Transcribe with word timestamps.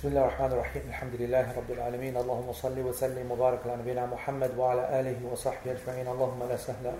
بسم 0.00 0.08
الله 0.08 0.20
الرحمن 0.20 0.52
الرحيم. 0.52 0.82
الحمد 0.88 1.14
لله 1.20 1.52
رب 1.56 1.70
العالمين. 1.70 2.16
اللهم 2.16 2.52
صل 2.52 2.78
وسلم 2.78 3.30
وبارك 3.30 3.60
على 3.66 3.76
نبينا 3.76 4.06
محمد 4.06 4.50
وعلى 4.58 5.00
آله 5.00 5.20
وصحبه 5.32 5.76
أجمعين. 5.76 6.08
اللهم 6.08 6.40
لا 6.48 6.56
سهل 6.56 6.92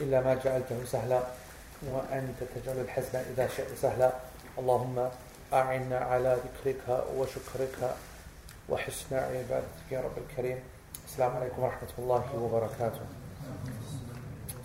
إلا 0.00 0.20
ما 0.20 0.34
جعلته 0.34 0.84
سهلا. 0.84 1.20
وأنت 1.86 2.38
تجعل 2.54 2.78
الحزن 2.80 3.18
إذا 3.18 3.46
شئت 3.46 3.78
سهلا. 3.78 4.10
اللهم 4.58 5.10
أعنا 5.52 5.98
على 5.98 6.38
ذكرك 6.44 7.04
وشكرك 7.16 7.94
وحسن 8.68 9.14
عبادتك 9.14 9.86
يا 9.94 10.00
رب 10.00 10.18
الكريم. 10.18 10.58
السلام 11.06 11.36
عليكم 11.36 11.62
ورحمة 11.62 11.92
الله 11.98 12.24
وبركاته. 12.34 13.06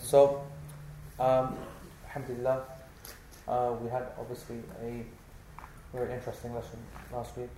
So, 0.02 0.42
um, 1.22 1.54
Alhamdulillah, 2.10 2.66
uh, 3.46 3.78
we 3.78 3.86
had 3.90 4.10
obviously 4.18 4.58
a 4.82 5.06
very 5.92 6.12
interesting 6.14 6.54
lesson 6.54 6.78
last 7.12 7.36
week. 7.36 7.50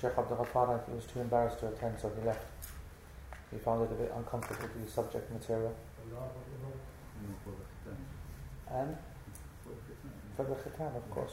Sheikh 0.00 0.16
Abdul 0.16 0.36
Ghaffar, 0.36 0.86
he 0.88 0.94
was 0.94 1.04
too 1.06 1.20
embarrassed 1.20 1.58
to 1.60 1.68
attend, 1.68 1.98
so 2.00 2.10
he 2.20 2.26
left. 2.26 2.46
He 3.50 3.58
found 3.58 3.82
it 3.82 3.90
a 3.92 3.94
bit 3.94 4.12
uncomfortable, 4.14 4.68
the 4.84 4.90
subject 4.90 5.32
material. 5.32 5.74
And 8.70 8.96
for 10.36 10.44
the 10.44 10.54
khitan, 10.54 10.96
of 10.96 11.10
course. 11.10 11.32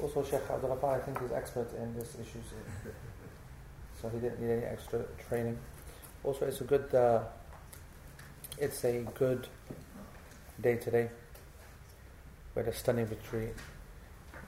Also, 0.00 0.24
Sheikh 0.24 0.48
Abdul 0.48 0.70
Ghaffar, 0.76 0.94
I 0.94 1.00
think, 1.00 1.20
is 1.22 1.32
expert 1.32 1.68
in 1.76 1.94
these 1.94 2.14
issues, 2.14 2.44
so 4.00 4.08
he 4.08 4.18
didn't 4.18 4.40
need 4.40 4.52
any 4.52 4.64
extra 4.64 5.04
training. 5.28 5.58
Also, 6.22 6.46
it's 6.46 6.60
a 6.60 6.64
good, 6.64 6.94
uh, 6.94 7.20
it's 8.58 8.84
a 8.84 9.04
good 9.14 9.48
day 10.60 10.76
today. 10.76 11.10
We 12.54 12.62
had 12.62 12.72
a 12.72 12.76
stunning 12.76 13.06
victory 13.06 13.50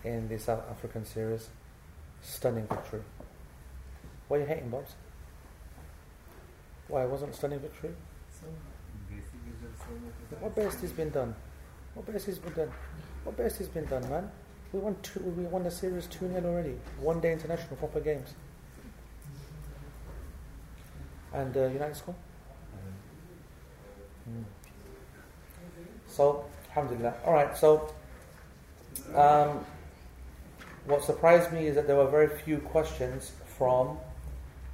in 0.04 0.28
the 0.28 0.38
South 0.38 0.62
African 0.70 1.04
series. 1.04 1.48
Stunning 2.22 2.66
victory. 2.66 3.02
Why 4.28 4.38
are 4.38 4.40
you 4.40 4.46
hating, 4.46 4.70
Bobs? 4.70 4.94
Why 6.88 7.04
wasn't 7.04 7.34
stunning 7.34 7.60
victory? 7.60 7.90
What 10.40 10.54
best 10.54 10.80
has 10.80 10.92
been 10.92 11.10
done? 11.10 11.34
What 11.94 12.06
best 12.12 12.26
has 12.26 12.38
been 12.38 12.52
done? 12.52 12.70
What 13.24 13.36
best 13.36 13.58
has 13.58 13.68
been 13.68 13.86
done, 13.86 14.08
man? 14.08 14.30
We 14.72 14.80
won 14.80 14.96
two, 15.02 15.20
we 15.20 15.44
won 15.44 15.62
the 15.62 15.70
series 15.70 16.06
2 16.06 16.28
0 16.28 16.44
already. 16.44 16.74
One 17.00 17.20
day 17.20 17.32
international, 17.32 17.76
proper 17.76 18.00
games. 18.00 18.34
And 21.32 21.56
uh, 21.56 21.66
United 21.66 21.96
score? 21.96 22.14
Mm. 24.28 24.44
So, 26.08 26.44
Alhamdulillah. 26.68 27.14
Alright, 27.24 27.56
so 27.56 27.92
um, 29.14 29.64
what 30.86 31.04
surprised 31.04 31.52
me 31.52 31.66
is 31.66 31.74
that 31.74 31.86
there 31.86 31.96
were 31.96 32.08
very 32.08 32.28
few 32.28 32.58
questions 32.58 33.32
from 33.58 33.98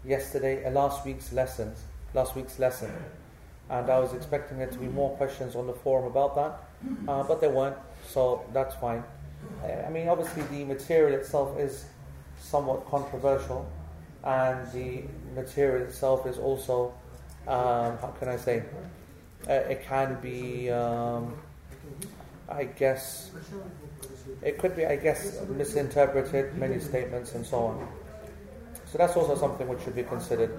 yesterday, 0.04 0.64
uh, 0.64 0.70
last 0.70 1.04
week's 1.06 1.32
lessons, 1.32 1.78
last 2.14 2.36
week's 2.36 2.58
lesson, 2.58 2.92
and 3.70 3.88
I 3.88 3.98
was 3.98 4.12
expecting 4.12 4.58
there 4.58 4.66
to 4.66 4.78
be 4.78 4.88
more 4.88 5.16
questions 5.16 5.56
on 5.56 5.66
the 5.66 5.72
forum 5.72 6.04
about 6.04 6.34
that, 6.34 7.08
uh, 7.08 7.22
but 7.22 7.40
there 7.40 7.50
weren't, 7.50 7.76
so 8.06 8.44
that's 8.52 8.74
fine. 8.76 9.02
Uh, 9.62 9.86
I 9.86 9.90
mean, 9.90 10.08
obviously 10.08 10.42
the 10.42 10.64
material 10.64 11.18
itself 11.18 11.58
is 11.58 11.86
somewhat 12.40 12.86
controversial, 12.86 13.66
and 14.24 14.70
the 14.72 15.04
material 15.34 15.86
itself 15.86 16.26
is 16.26 16.38
also, 16.38 16.92
um, 17.48 17.96
how 17.98 18.14
can 18.18 18.28
I 18.28 18.36
say, 18.36 18.62
uh, 19.48 19.52
it 19.52 19.82
can 19.84 20.20
be, 20.20 20.70
um, 20.70 21.34
I 22.48 22.64
guess, 22.64 23.30
it 24.42 24.58
could 24.58 24.76
be, 24.76 24.86
I 24.86 24.96
guess, 24.96 25.40
misinterpreted, 25.48 26.56
many 26.56 26.78
statements 26.78 27.34
and 27.34 27.44
so 27.44 27.58
on. 27.58 27.88
So 28.86 28.98
that's 28.98 29.16
also 29.16 29.36
something 29.36 29.68
which 29.68 29.82
should 29.82 29.96
be 29.96 30.02
considered. 30.02 30.58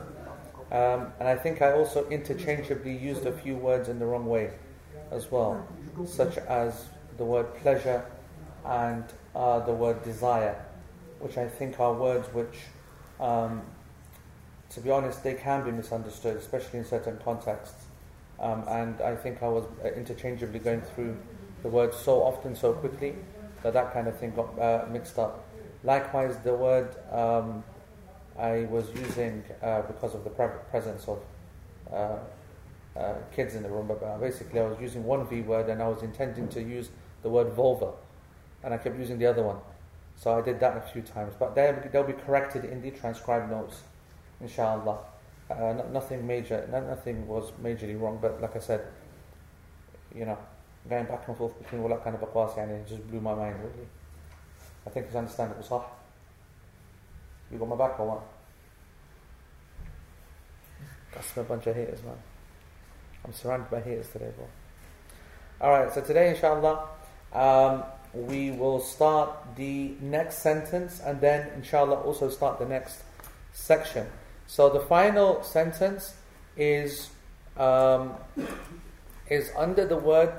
Um, 0.71 1.13
and 1.19 1.27
I 1.27 1.35
think 1.35 1.61
I 1.61 1.73
also 1.73 2.07
interchangeably 2.09 2.97
used 2.97 3.25
a 3.25 3.31
few 3.31 3.55
words 3.55 3.89
in 3.89 3.99
the 3.99 4.05
wrong 4.05 4.25
way 4.25 4.51
as 5.11 5.29
well, 5.31 5.67
such 6.05 6.37
as 6.37 6.85
the 7.17 7.23
word 7.23 7.53
pleasure 7.57 8.03
and 8.65 9.03
uh, 9.35 9.59
the 9.59 9.71
word 9.71 10.03
desire, 10.03 10.65
which 11.19 11.37
I 11.37 11.47
think 11.47 11.79
are 11.79 11.93
words 11.93 12.27
which, 12.33 12.57
um, 13.19 13.61
to 14.71 14.81
be 14.81 14.89
honest, 14.89 15.23
they 15.23 15.35
can 15.35 15.63
be 15.63 15.71
misunderstood, 15.71 16.37
especially 16.37 16.79
in 16.79 16.85
certain 16.85 17.17
contexts. 17.23 17.85
Um, 18.39 18.63
and 18.67 18.99
I 19.01 19.15
think 19.15 19.43
I 19.43 19.47
was 19.47 19.65
uh, 19.83 19.89
interchangeably 19.89 20.59
going 20.59 20.81
through 20.81 21.15
the 21.61 21.69
words 21.69 21.97
so 21.97 22.23
often, 22.23 22.55
so 22.55 22.73
quickly, 22.73 23.15
that 23.63 23.73
that 23.73 23.93
kind 23.93 24.07
of 24.07 24.17
thing 24.17 24.31
got 24.31 24.59
uh, 24.59 24.85
mixed 24.91 25.17
up. 25.17 25.45
Likewise, 25.83 26.37
the 26.43 26.53
word 26.53 26.95
um, 27.11 27.63
I 28.37 28.65
was 28.69 28.85
using 28.95 29.43
uh, 29.61 29.81
because 29.81 30.15
of 30.15 30.23
the 30.23 30.29
pre- 30.29 30.47
presence 30.69 31.07
of 31.07 31.19
uh, 31.91 32.17
uh, 32.97 33.15
kids 33.35 33.55
in 33.55 33.63
the 33.63 33.69
room, 33.69 33.87
but 33.87 34.03
uh, 34.03 34.17
basically 34.17 34.59
I 34.59 34.65
was 34.65 34.79
using 34.79 35.03
one 35.03 35.27
V 35.27 35.41
word 35.41 35.69
and 35.69 35.81
I 35.81 35.87
was 35.87 36.03
intending 36.03 36.47
to 36.49 36.61
use 36.61 36.89
the 37.21 37.29
word 37.29 37.53
vulva, 37.53 37.91
and 38.63 38.73
I 38.73 38.77
kept 38.77 38.97
using 38.97 39.17
the 39.17 39.25
other 39.25 39.43
one. 39.43 39.57
So 40.15 40.37
I 40.37 40.41
did 40.41 40.59
that 40.59 40.77
a 40.77 40.81
few 40.81 41.01
times, 41.01 41.33
but 41.39 41.55
they'll, 41.55 41.75
they'll 41.91 42.03
be 42.03 42.13
corrected 42.13 42.65
in 42.65 42.81
the 42.81 42.91
transcribed 42.91 43.49
notes, 43.49 43.81
inshallah. 44.41 44.99
Uh, 45.49 45.73
nothing 45.91 46.25
major, 46.25 46.67
nothing 46.71 47.27
was 47.27 47.51
majorly 47.61 47.99
wrong, 47.99 48.19
but 48.21 48.41
like 48.41 48.55
I 48.55 48.59
said, 48.59 48.87
you 50.15 50.25
know, 50.25 50.37
going 50.89 51.05
back 51.05 51.27
and 51.27 51.37
forth 51.37 51.57
between 51.61 51.81
all 51.81 51.89
that 51.89 52.03
kind 52.03 52.15
of 52.15 52.21
aqwas, 52.21 52.57
and 52.57 52.71
it 52.71 52.87
just 52.87 53.07
blew 53.07 53.21
my 53.21 53.33
mind 53.33 53.55
really. 53.59 53.87
I 54.85 54.89
think 54.89 55.07
it's 55.07 55.15
understandable? 55.15 55.85
You 57.51 57.57
got 57.57 57.69
my 57.69 57.75
back 57.75 57.99
or 57.99 58.07
what? 58.07 58.23
Got 61.13 61.37
a 61.37 61.47
bunch 61.47 61.67
of 61.67 61.75
haters, 61.75 62.03
man. 62.03 62.15
I'm 63.23 63.33
surrounded 63.33 63.69
by 63.69 63.79
haters 63.79 64.09
today, 64.09 64.31
bro. 64.35 64.47
Alright, 65.61 65.93
so 65.93 66.01
today, 66.01 66.31
inshallah, 66.31 66.87
um, 67.31 67.83
we 68.13 68.51
will 68.51 68.79
start 68.79 69.31
the 69.55 69.93
next 70.01 70.39
sentence 70.39 70.99
and 70.99 71.21
then, 71.21 71.49
inshallah, 71.55 72.01
also 72.01 72.29
start 72.29 72.59
the 72.59 72.65
next 72.65 73.03
section. 73.53 74.07
So 74.47 74.69
the 74.69 74.81
final 74.81 75.43
sentence 75.43 76.15
is 76.57 77.09
um, 77.57 78.13
is 79.29 79.51
under 79.55 79.85
the 79.85 79.97
word 79.97 80.33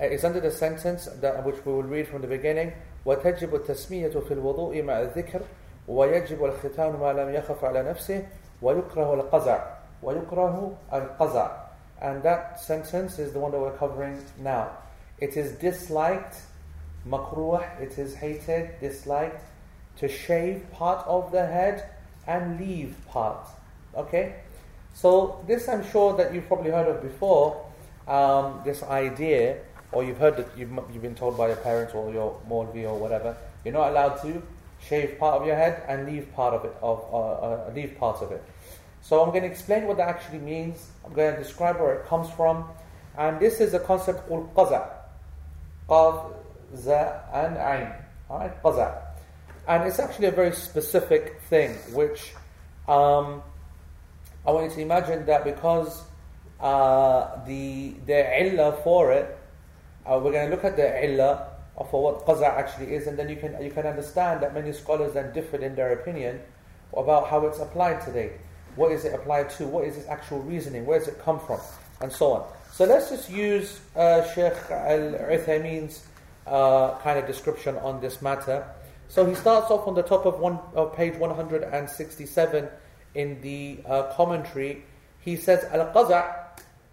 is 0.00 0.24
under 0.24 0.40
the 0.40 0.50
sentence 0.50 1.06
that 1.20 1.44
which 1.44 1.64
we 1.64 1.72
will 1.72 1.82
read 1.82 2.08
from 2.08 2.22
the 2.22 2.28
beginning. 2.28 2.72
وتجب 3.06 3.54
التسمية 3.54 4.20
في 4.20 4.34
الوضوء 4.34 4.82
مع 4.82 5.00
الذكر 5.00 5.40
ويجب 5.88 6.44
الختان 6.44 6.92
ما 6.92 7.12
لم 7.12 7.34
يخف 7.34 7.64
على 7.64 7.82
نفسه 7.82 8.26
ويكره 8.62 9.14
القزع 9.14 9.66
ويكره 10.02 10.72
القزع 10.92 11.68
and 12.00 12.22
that 12.22 12.60
sentence 12.60 13.18
is 13.18 13.32
the 13.32 13.38
one 13.38 13.50
that 13.50 13.58
we're 13.58 13.76
covering 13.76 14.22
now. 14.38 14.70
It 15.18 15.36
is 15.36 15.52
disliked, 15.52 16.36
makruh, 17.06 17.80
it 17.80 17.98
is 17.98 18.14
hated, 18.14 18.78
disliked, 18.80 19.42
to 19.96 20.08
shave 20.08 20.70
part 20.70 21.04
of 21.06 21.32
the 21.32 21.44
head 21.44 21.90
and 22.26 22.60
leave 22.60 22.94
part. 23.08 23.48
Okay? 23.96 24.36
So, 24.94 25.44
this 25.48 25.68
I'm 25.68 25.88
sure 25.90 26.16
that 26.16 26.32
you've 26.32 26.46
probably 26.46 26.70
heard 26.70 26.86
of 26.86 27.02
before, 27.02 27.64
um, 28.06 28.60
this 28.64 28.82
idea, 28.84 29.58
or 29.93 30.03
you've 30.03 30.17
heard 30.17 30.37
that 30.37 30.47
you've, 30.57 30.71
you've 30.91 31.01
been 31.01 31.15
told 31.15 31.37
by 31.37 31.47
your 31.47 31.57
parents 31.57 31.93
or 31.93 32.11
your 32.11 32.39
Maulvi 32.49 32.83
or 32.83 32.97
whatever, 32.97 33.35
you're 33.63 33.73
not 33.73 33.89
allowed 33.89 34.21
to 34.21 34.41
shave 34.87 35.17
part 35.17 35.39
of 35.39 35.47
your 35.47 35.55
head 35.55 35.83
and 35.87 36.05
leave 36.05 36.33
part 36.33 36.53
of 36.53 36.65
it, 36.65 36.75
of, 36.81 37.05
uh, 37.11 37.17
uh, 37.17 37.71
leave 37.73 37.97
parts 37.97 38.21
of 38.21 38.31
it. 38.31 38.43
So 39.01 39.21
I'm 39.21 39.29
going 39.29 39.43
to 39.43 39.49
explain 39.49 39.85
what 39.85 39.97
that 39.97 40.07
actually 40.07 40.39
means. 40.39 40.89
I'm 41.05 41.13
going 41.13 41.33
to 41.35 41.41
describe 41.41 41.79
where 41.79 41.95
it 41.95 42.05
comes 42.07 42.29
from. 42.31 42.65
And 43.17 43.39
this 43.39 43.59
is 43.59 43.73
a 43.73 43.79
concept 43.79 44.27
called 44.27 44.53
qaza. 44.55 44.89
Qaf, 45.89 46.33
za, 46.75 47.21
and 47.33 47.57
ayn. 47.57 48.01
Alright, 48.29 48.63
qaza. 48.63 49.01
And 49.67 49.83
it's 49.83 49.99
actually 49.99 50.27
a 50.27 50.31
very 50.31 50.53
specific 50.53 51.41
thing, 51.49 51.71
which 51.93 52.33
um, 52.87 53.41
I 54.45 54.51
want 54.51 54.69
you 54.69 54.75
to 54.75 54.81
imagine 54.81 55.25
that 55.25 55.45
because 55.45 56.03
uh, 56.59 57.43
the 57.45 57.95
the 58.05 58.41
illah 58.41 58.77
for 58.83 59.11
it, 59.11 59.37
uh, 60.05 60.19
we're 60.21 60.31
going 60.31 60.49
to 60.49 60.55
look 60.55 60.65
at 60.65 60.75
the 60.75 61.05
illah 61.05 61.49
for 61.89 62.03
what 62.03 62.25
qaza 62.25 62.47
actually 62.47 62.93
is, 62.93 63.07
and 63.07 63.17
then 63.17 63.29
you 63.29 63.35
can 63.35 63.61
you 63.63 63.71
can 63.71 63.85
understand 63.85 64.41
that 64.41 64.53
many 64.53 64.71
scholars 64.71 65.13
then 65.13 65.33
differed 65.33 65.63
in 65.63 65.75
their 65.75 65.93
opinion 65.93 66.39
about 66.95 67.27
how 67.27 67.45
it's 67.45 67.59
applied 67.59 68.01
today. 68.01 68.31
What 68.75 68.91
is 68.91 69.05
it 69.05 69.13
applied 69.13 69.49
to? 69.51 69.65
What 69.65 69.85
is 69.85 69.97
its 69.97 70.07
actual 70.07 70.39
reasoning? 70.41 70.85
Where 70.85 70.99
does 70.99 71.07
it 71.07 71.19
come 71.19 71.39
from? 71.39 71.59
And 72.01 72.11
so 72.11 72.33
on. 72.33 72.47
So 72.71 72.85
let's 72.85 73.09
just 73.09 73.29
use 73.29 73.79
uh, 73.95 74.23
Sheikh 74.33 74.53
Al 74.71 75.13
Uthaymeen's 75.29 76.05
uh, 76.47 76.97
kind 76.99 77.19
of 77.19 77.27
description 77.27 77.77
on 77.77 78.01
this 78.01 78.21
matter. 78.21 78.67
So 79.07 79.25
he 79.25 79.35
starts 79.35 79.69
off 79.69 79.87
on 79.87 79.93
the 79.93 80.01
top 80.01 80.25
of 80.25 80.39
one 80.39 80.59
of 80.73 80.95
page 80.95 81.15
167 81.15 82.67
in 83.15 83.41
the 83.41 83.79
uh, 83.85 84.13
commentary. 84.15 84.85
He 85.19 85.35
says 85.35 85.65
Al 85.65 85.93
Qaza 85.93 86.33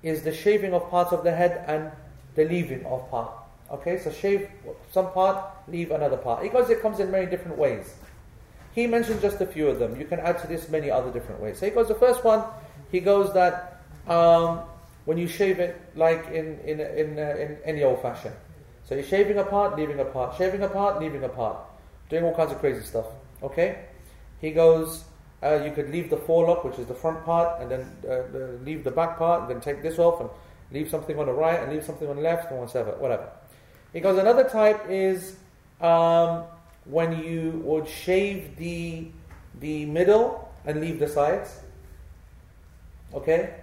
is 0.02 0.22
the 0.22 0.34
shaving 0.34 0.74
of 0.74 0.88
parts 0.90 1.12
of 1.12 1.24
the 1.24 1.32
head 1.32 1.64
and 1.66 1.90
the 2.34 2.44
leaving 2.44 2.84
of 2.86 3.08
part. 3.10 3.32
Okay, 3.70 3.98
so 3.98 4.10
shave 4.10 4.48
some 4.90 5.12
part, 5.12 5.44
leave 5.68 5.90
another 5.90 6.16
part. 6.16 6.42
Because 6.42 6.70
it 6.70 6.82
comes 6.82 6.98
in 6.98 7.10
many 7.10 7.26
different 7.26 7.56
ways. 7.56 7.94
He 8.72 8.86
mentions 8.86 9.20
just 9.22 9.40
a 9.40 9.46
few 9.46 9.68
of 9.68 9.78
them. 9.78 9.98
You 9.98 10.06
can 10.06 10.20
add 10.20 10.38
to 10.40 10.46
this 10.46 10.68
many 10.68 10.90
other 10.90 11.10
different 11.10 11.40
ways. 11.40 11.58
So 11.58 11.66
he 11.66 11.72
goes, 11.72 11.88
the 11.88 11.94
first 11.94 12.24
one, 12.24 12.44
he 12.90 13.00
goes 13.00 13.32
that 13.34 13.82
um, 14.06 14.60
when 15.04 15.18
you 15.18 15.28
shave 15.28 15.58
it 15.58 15.80
like 15.96 16.26
in, 16.28 16.58
in, 16.60 16.80
in, 16.80 17.18
uh, 17.18 17.36
in 17.38 17.58
any 17.64 17.82
old 17.82 18.02
fashion. 18.02 18.32
So 18.84 18.94
you're 18.94 19.04
shaving 19.04 19.38
a 19.38 19.44
part, 19.44 19.76
leaving 19.76 20.00
a 20.00 20.04
part, 20.04 20.36
shaving 20.36 20.62
a 20.62 20.68
part, 20.68 21.00
leaving 21.00 21.22
a 21.22 21.28
part, 21.28 21.56
doing 22.08 22.24
all 22.24 22.34
kinds 22.34 22.52
of 22.52 22.58
crazy 22.58 22.82
stuff. 22.82 23.06
Okay? 23.42 23.84
He 24.40 24.50
goes, 24.50 25.04
uh, 25.42 25.60
you 25.64 25.70
could 25.70 25.90
leave 25.90 26.10
the 26.10 26.16
forelock, 26.16 26.64
which 26.64 26.78
is 26.78 26.86
the 26.86 26.94
front 26.94 27.24
part, 27.24 27.60
and 27.60 27.70
then 27.70 27.92
uh, 28.08 28.64
leave 28.64 28.84
the 28.84 28.90
back 28.90 29.18
part, 29.18 29.42
and 29.42 29.50
then 29.50 29.60
take 29.60 29.82
this 29.82 29.98
off, 29.98 30.20
and 30.20 30.30
leave 30.72 30.88
something 30.90 31.18
on 31.18 31.26
the 31.26 31.32
right, 31.32 31.60
and 31.60 31.72
leave 31.72 31.84
something 31.84 32.08
on 32.08 32.16
the 32.16 32.22
left, 32.22 32.50
and 32.50 32.60
whatever. 32.60 32.92
whatever. 32.92 33.30
Goes, 33.92 34.18
another 34.18 34.48
type 34.48 34.86
is 34.88 35.36
um, 35.80 36.44
when 36.84 37.22
you 37.22 37.60
would 37.64 37.88
shave 37.88 38.56
the, 38.56 39.08
the 39.60 39.86
middle 39.86 40.48
and 40.64 40.80
leave 40.80 40.98
the 40.98 41.08
sides. 41.08 41.60
Okay? 43.14 43.54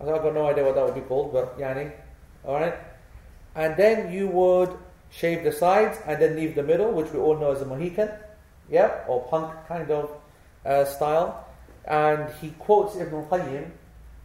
I've 0.00 0.06
got 0.06 0.34
no 0.34 0.46
idea 0.46 0.64
what 0.64 0.74
that 0.74 0.84
would 0.84 0.94
be 0.94 1.02
called, 1.02 1.32
but 1.32 1.58
yani. 1.58 1.92
Alright? 2.44 2.74
And 3.54 3.76
then 3.76 4.12
you 4.12 4.28
would 4.28 4.76
shave 5.10 5.44
the 5.44 5.52
sides 5.52 5.98
and 6.06 6.20
then 6.20 6.36
leave 6.36 6.54
the 6.54 6.62
middle, 6.62 6.92
which 6.92 7.12
we 7.12 7.18
all 7.18 7.36
know 7.36 7.52
as 7.52 7.62
a 7.62 7.66
Mohican. 7.66 8.10
Yeah? 8.70 9.04
Or 9.08 9.26
punk 9.28 9.54
kind 9.68 9.90
of 9.90 10.10
uh, 10.64 10.84
style. 10.84 11.46
And 11.84 12.32
he 12.40 12.50
quotes 12.58 12.96
Ibn 12.96 13.24
Qayyim, 13.26 13.70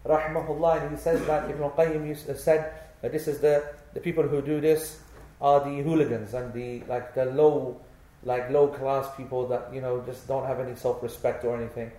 rahmahullah, 0.06 0.90
he 0.92 0.98
says 0.98 1.26
that 1.28 1.50
Ibn 1.50 1.70
Qayyim 1.72 2.30
uh, 2.30 2.34
said 2.36 2.74
that 3.02 3.12
this 3.12 3.28
is 3.28 3.40
the, 3.40 3.64
the 3.94 4.00
people 4.00 4.24
who 4.24 4.42
do 4.42 4.62
this 4.62 5.00
are 5.40 5.60
the 5.60 5.82
hooligans 5.82 6.34
and 6.34 6.54
the 6.54 6.84
like 6.88 7.16
the 7.16 7.26
low 7.26 7.80
like 8.24 8.50
low 8.52 8.68
class 8.68 9.08
people 9.16 9.48
that 9.48 9.74
you 9.74 9.82
know 9.82 10.04
just 10.06 10.28
don't 10.28 10.46
have 10.46 10.60
any 10.60 10.76
self 10.76 11.02
respect 11.02 11.44
or 11.44 11.58
anything, 11.58 11.92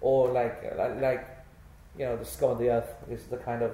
or 0.00 0.28
like 0.28 0.62
like 1.00 1.26
you 1.96 2.04
know 2.04 2.16
the 2.16 2.24
scum 2.24 2.50
of 2.50 2.58
the 2.58 2.70
earth 2.70 2.92
is 3.10 3.24
the 3.24 3.36
kind 3.36 3.62
of 3.62 3.72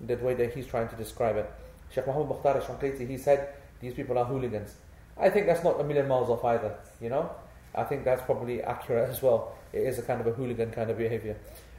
the 0.00 0.16
way 0.16 0.34
that 0.34 0.54
he's 0.54 0.66
trying 0.66 0.88
to 0.88 0.96
describe 0.96 1.36
it. 1.36 1.50
Sheikh 1.90 2.06
Muhammad 2.06 2.28
Mukhtar 2.28 2.60
Shanqiti, 2.60 3.08
he 3.08 3.16
said 3.16 3.54
these 3.80 3.94
people 3.94 4.18
are 4.18 4.24
hooligans. 4.24 4.74
I 5.16 5.30
think 5.30 5.46
that's 5.46 5.64
not 5.64 5.80
a 5.80 5.84
million 5.84 6.06
miles 6.06 6.28
off 6.28 6.44
either. 6.44 6.76
You 7.00 7.08
know, 7.08 7.30
I 7.74 7.84
think 7.84 8.04
that's 8.04 8.22
probably 8.22 8.62
accurate 8.62 9.08
as 9.14 9.22
well. 9.22 9.54
It 9.72 9.80
is 9.80 9.98
a 9.98 10.02
kind 10.02 10.20
of 10.20 10.26
a 10.26 10.32
hooligan 10.32 10.70
kind 10.70 10.90
of 10.90 10.98
behavior. 10.98 11.36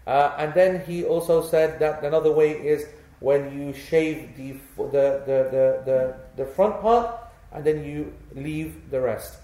Uh, 0.08 0.34
and 0.38 0.54
then 0.54 0.84
he 0.86 1.04
also 1.04 1.44
said 1.44 1.80
that 1.80 2.04
another 2.04 2.32
way 2.32 2.52
is 2.52 2.86
when 3.20 3.52
you 3.58 3.74
shave 3.74 4.36
the, 4.38 4.54
the, 4.78 5.24
the, 5.26 5.82
the, 5.86 6.16
the, 6.38 6.46
front 6.46 6.82
part 6.82 7.20
and 7.52 7.66
then 7.66 7.84
you 7.84 8.14
leave 8.34 8.90
the 8.92 9.00
rest. 9.00 9.36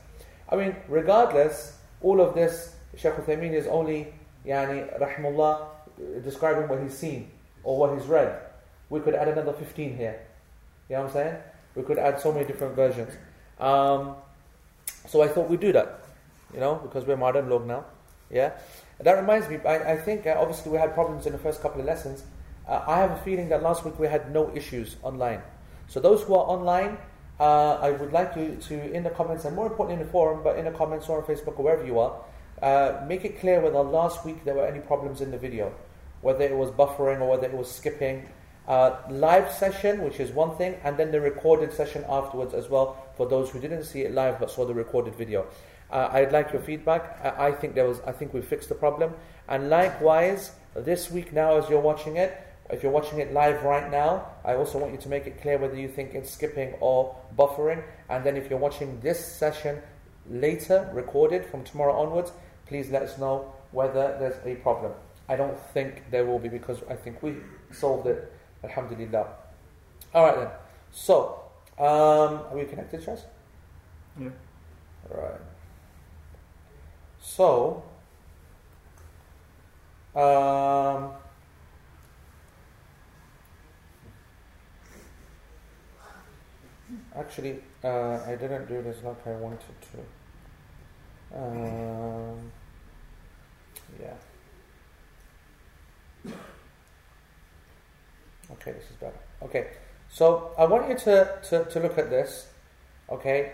I 0.49 0.55
mean, 0.55 0.75
regardless, 0.87 1.77
all 2.01 2.21
of 2.21 2.33
this, 2.35 2.75
Shaykh 2.97 3.15
Uthaymeen 3.15 3.53
is 3.53 3.67
only, 3.67 4.13
yani, 4.45 4.87
rahmullah, 4.99 5.67
describing 6.23 6.67
what 6.69 6.81
he's 6.81 6.97
seen 6.97 7.29
or 7.63 7.77
what 7.77 7.97
he's 7.97 8.07
read. 8.07 8.39
We 8.89 9.01
could 9.01 9.15
add 9.15 9.27
another 9.27 9.53
15 9.53 9.97
here. 9.97 10.21
You 10.89 10.95
know 10.95 11.01
what 11.01 11.07
I'm 11.09 11.13
saying? 11.13 11.37
We 11.75 11.83
could 11.83 11.97
add 11.97 12.19
so 12.21 12.31
many 12.31 12.45
different 12.45 12.75
versions. 12.75 13.13
Um, 13.59 14.15
so 15.07 15.21
I 15.21 15.27
thought 15.27 15.49
we'd 15.49 15.59
do 15.59 15.73
that, 15.73 15.99
you 16.53 16.59
know, 16.59 16.75
because 16.75 17.05
we're 17.05 17.17
modern 17.17 17.49
log 17.49 17.67
now. 17.67 17.85
Yeah? 18.29 18.51
That 18.99 19.13
reminds 19.13 19.49
me, 19.49 19.59
I, 19.65 19.93
I 19.93 19.97
think 19.97 20.25
uh, 20.25 20.35
obviously 20.37 20.71
we 20.71 20.77
had 20.77 20.93
problems 20.93 21.25
in 21.25 21.33
the 21.33 21.39
first 21.39 21.61
couple 21.61 21.81
of 21.81 21.87
lessons. 21.87 22.23
Uh, 22.67 22.81
I 22.87 22.99
have 22.99 23.11
a 23.11 23.17
feeling 23.17 23.49
that 23.49 23.61
last 23.61 23.85
week 23.85 23.99
we 23.99 24.07
had 24.07 24.31
no 24.31 24.53
issues 24.55 24.95
online. 25.03 25.41
So 25.87 25.99
those 25.99 26.23
who 26.23 26.33
are 26.33 26.45
online, 26.45 26.97
uh, 27.39 27.73
I 27.75 27.91
would 27.91 28.13
like 28.13 28.35
you 28.35 28.57
to, 28.67 28.91
in 28.91 29.03
the 29.03 29.09
comments, 29.09 29.45
and 29.45 29.55
more 29.55 29.67
importantly 29.67 30.01
in 30.01 30.07
the 30.07 30.11
forum, 30.11 30.41
but 30.43 30.57
in 30.57 30.65
the 30.65 30.71
comments 30.71 31.09
or 31.09 31.21
on 31.21 31.27
Facebook 31.27 31.59
or 31.59 31.65
wherever 31.65 31.85
you 31.85 31.99
are, 31.99 32.15
uh, 32.61 33.05
make 33.05 33.25
it 33.25 33.39
clear 33.39 33.59
whether 33.59 33.79
last 33.79 34.25
week 34.25 34.45
there 34.45 34.55
were 34.55 34.65
any 34.65 34.79
problems 34.79 35.21
in 35.21 35.29
the 35.29 35.37
video, 35.37 35.73
whether 36.21 36.45
it 36.45 36.55
was 36.55 36.71
buffering 36.71 37.19
or 37.19 37.29
whether 37.29 37.47
it 37.47 37.53
was 37.53 37.69
skipping. 37.69 38.27
Uh, 38.67 38.95
live 39.09 39.51
session, 39.51 40.01
which 40.01 40.19
is 40.19 40.31
one 40.31 40.55
thing, 40.57 40.75
and 40.83 40.97
then 40.97 41.11
the 41.11 41.21
recorded 41.21 41.71
session 41.71 42.03
afterwards 42.09 42.53
as 42.53 42.67
well 42.67 42.97
for 43.15 43.27
those 43.27 43.51
who 43.51 43.59
didn't 43.59 43.83
see 43.83 44.01
it 44.01 44.11
live 44.11 44.39
but 44.39 44.49
saw 44.49 44.65
the 44.65 44.73
recorded 44.73 45.13
video. 45.15 45.45
Uh, 45.91 46.09
I'd 46.11 46.31
like 46.31 46.51
your 46.51 46.61
feedback. 46.61 47.19
I, 47.23 47.47
I 47.47 47.51
think 47.51 47.75
there 47.75 47.87
was, 47.87 47.99
I 48.05 48.11
think 48.11 48.33
we 48.33 48.41
fixed 48.41 48.69
the 48.69 48.75
problem, 48.75 49.13
and 49.47 49.69
likewise 49.69 50.51
this 50.75 51.09
week 51.09 51.31
now 51.31 51.57
as 51.57 51.69
you're 51.69 51.79
watching 51.79 52.17
it, 52.17 52.41
if 52.69 52.81
you're 52.81 52.91
watching 52.91 53.19
it 53.19 53.31
live 53.31 53.63
right 53.63 53.91
now, 53.91 54.27
I 54.43 54.55
also 54.55 54.79
want 54.79 54.91
you 54.91 54.97
to 54.97 55.09
make 55.09 55.27
it 55.27 55.39
clear 55.41 55.57
whether 55.57 55.75
you 55.75 55.87
think 55.87 56.15
it's 56.15 56.31
skipping 56.31 56.73
or 56.79 57.15
buffering. 57.37 57.83
And 58.09 58.23
then 58.25 58.35
if 58.35 58.49
you're 58.49 58.59
watching 58.59 58.99
this 59.01 59.23
session 59.23 59.81
later, 60.27 60.89
recorded 60.91 61.45
from 61.45 61.63
tomorrow 61.63 61.93
onwards, 61.93 62.31
please 62.65 62.89
let 62.89 63.03
us 63.03 63.19
know 63.19 63.53
whether 63.71 64.17
there's 64.19 64.43
a 64.45 64.59
problem. 64.61 64.93
I 65.29 65.35
don't 65.35 65.57
think 65.73 66.09
there 66.09 66.25
will 66.25 66.39
be 66.39 66.49
because 66.49 66.81
I 66.89 66.95
think 66.95 67.21
we 67.21 67.35
solved 67.71 68.07
it. 68.07 68.31
Alhamdulillah. 68.63 69.27
Alright 70.13 70.37
then. 70.37 70.49
So, 70.91 71.41
um, 71.77 71.85
are 71.85 72.55
we 72.55 72.65
connected, 72.65 73.05
Chas? 73.05 73.25
Yeah. 74.19 74.29
Right. 75.09 75.39
So, 77.25 77.83
um, 80.15 81.11
Actually, 87.17 87.61
uh, 87.83 88.19
I 88.27 88.35
didn't 88.35 88.67
do 88.67 88.81
this 88.81 88.97
like 89.03 89.25
I 89.25 89.31
wanted 89.31 89.59
to. 89.91 89.97
Um, 91.37 92.51
yeah. 93.99 94.13
Okay, 98.51 98.71
this 98.73 98.83
is 98.83 98.95
better. 98.99 99.17
Okay, 99.41 99.67
so 100.09 100.51
I 100.57 100.65
want 100.65 100.89
you 100.89 100.95
to, 100.95 101.39
to, 101.49 101.65
to 101.65 101.79
look 101.79 101.97
at 101.97 102.09
this. 102.09 102.47
Okay, 103.09 103.53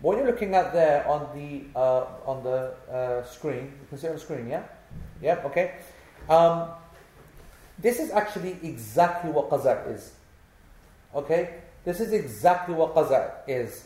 what 0.00 0.16
you're 0.16 0.26
looking 0.26 0.54
at 0.54 0.72
there 0.72 1.06
on 1.08 1.28
the 1.34 1.64
uh, 1.78 2.06
on 2.26 2.42
the 2.42 2.74
uh, 2.90 3.24
screen, 3.24 3.72
you 3.80 3.86
can 3.88 3.98
see 3.98 4.08
on 4.08 4.14
the 4.14 4.20
screen, 4.20 4.48
yeah, 4.48 4.64
yeah. 5.22 5.40
Okay, 5.44 5.74
um, 6.28 6.68
this 7.78 7.98
is 7.98 8.10
actually 8.10 8.56
exactly 8.62 9.30
what 9.30 9.50
qaza 9.50 9.92
is. 9.92 10.12
Okay, 11.14 11.54
this 11.84 12.00
is 12.00 12.12
exactly 12.12 12.74
what 12.74 12.94
qaza 12.94 13.32
is 13.46 13.84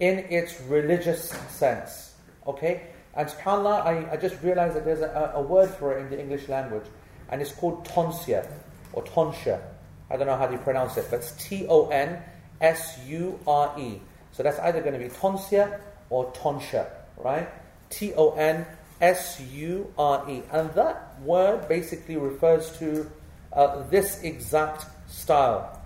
in 0.00 0.18
its 0.30 0.60
religious 0.62 1.30
sense. 1.48 2.14
Okay? 2.46 2.88
And 3.14 3.28
subhanAllah, 3.28 3.86
I, 3.86 4.12
I 4.12 4.16
just 4.16 4.42
realized 4.42 4.74
that 4.76 4.84
there's 4.84 5.00
a, 5.00 5.32
a, 5.36 5.42
word 5.42 5.70
for 5.70 5.96
it 5.96 6.00
in 6.02 6.10
the 6.10 6.18
English 6.20 6.48
language, 6.48 6.84
and 7.30 7.40
it's 7.40 7.52
called 7.52 7.84
tonsure 7.84 8.46
or 8.92 9.04
tonsure. 9.04 9.62
I 10.10 10.16
don't 10.16 10.26
know 10.26 10.36
how 10.36 10.50
you 10.50 10.58
pronounce 10.58 10.96
it, 10.96 11.06
but 11.10 11.20
it's 11.20 11.32
T 11.32 11.66
O 11.68 11.88
N 11.88 12.20
S 12.60 12.98
U 13.06 13.38
R 13.46 13.74
E. 13.78 14.00
So 14.34 14.42
that's 14.42 14.58
either 14.58 14.80
going 14.80 14.92
to 14.92 14.98
be 14.98 15.08
tonsure 15.08 15.80
or 16.10 16.30
tonsure, 16.32 16.86
right? 17.16 17.48
T 17.88 18.12
O 18.14 18.32
N 18.32 18.66
S 19.00 19.40
U 19.40 19.90
R 19.96 20.28
E. 20.28 20.42
And 20.52 20.70
that 20.74 21.18
word 21.22 21.66
basically 21.68 22.18
refers 22.18 22.76
to 22.78 23.10
uh, 23.54 23.84
this 23.88 24.22
exact 24.22 24.84
style 25.08 25.80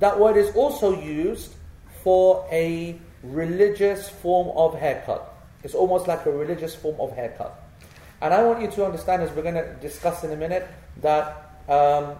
that 0.00 0.18
word 0.18 0.36
is 0.36 0.54
also 0.56 1.00
used 1.00 1.54
for 2.02 2.46
a 2.50 2.98
religious 3.22 4.08
form 4.08 4.54
of 4.56 4.78
haircut. 4.78 5.34
It's 5.62 5.74
almost 5.74 6.08
like 6.08 6.26
a 6.26 6.30
religious 6.30 6.74
form 6.74 7.00
of 7.00 7.12
haircut. 7.12 7.60
And 8.20 8.34
I 8.34 8.42
want 8.42 8.60
you 8.60 8.70
to 8.72 8.84
understand, 8.84 9.22
as 9.22 9.30
we're 9.32 9.42
going 9.42 9.54
to 9.54 9.74
discuss 9.80 10.24
in 10.24 10.32
a 10.32 10.36
minute, 10.36 10.66
that 11.00 11.50
um, 11.68 12.16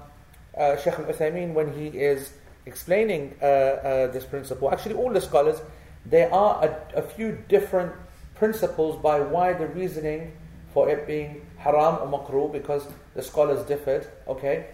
uh, 0.57 0.77
Sheikh 0.77 0.99
al 0.99 1.07
Uthaymeen, 1.07 1.53
when 1.53 1.73
he 1.73 1.89
is 1.89 2.33
explaining 2.67 3.35
uh, 3.41 3.45
uh, 3.45 4.07
this 4.13 4.25
principle, 4.25 4.71
actually, 4.71 4.95
all 4.95 5.13
the 5.13 5.21
scholars, 5.21 5.61
there 6.07 6.33
are 6.33 6.65
a, 6.65 6.99
a, 6.99 7.03
few 7.03 7.39
different 7.49 7.93
principles 8.35 9.01
by 9.03 9.21
why 9.21 9.53
the 9.53 9.67
reasoning 9.69 10.33
for 10.73 10.89
it 10.91 11.07
being 11.07 11.47
haram 11.57 11.97
or 12.03 12.19
makruh, 12.19 12.53
because 12.53 12.87
the 13.15 13.23
scholars 13.23 13.65
differed, 13.67 14.07
okay? 14.29 14.67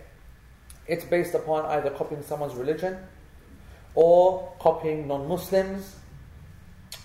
it's 0.91 1.05
based 1.05 1.35
upon 1.35 1.65
either 1.67 1.89
copying 1.91 2.23
someone's 2.23 2.55
religion 2.55 2.99
or 3.95 4.53
copying 4.59 5.07
non 5.07 5.29
Muslims 5.29 5.97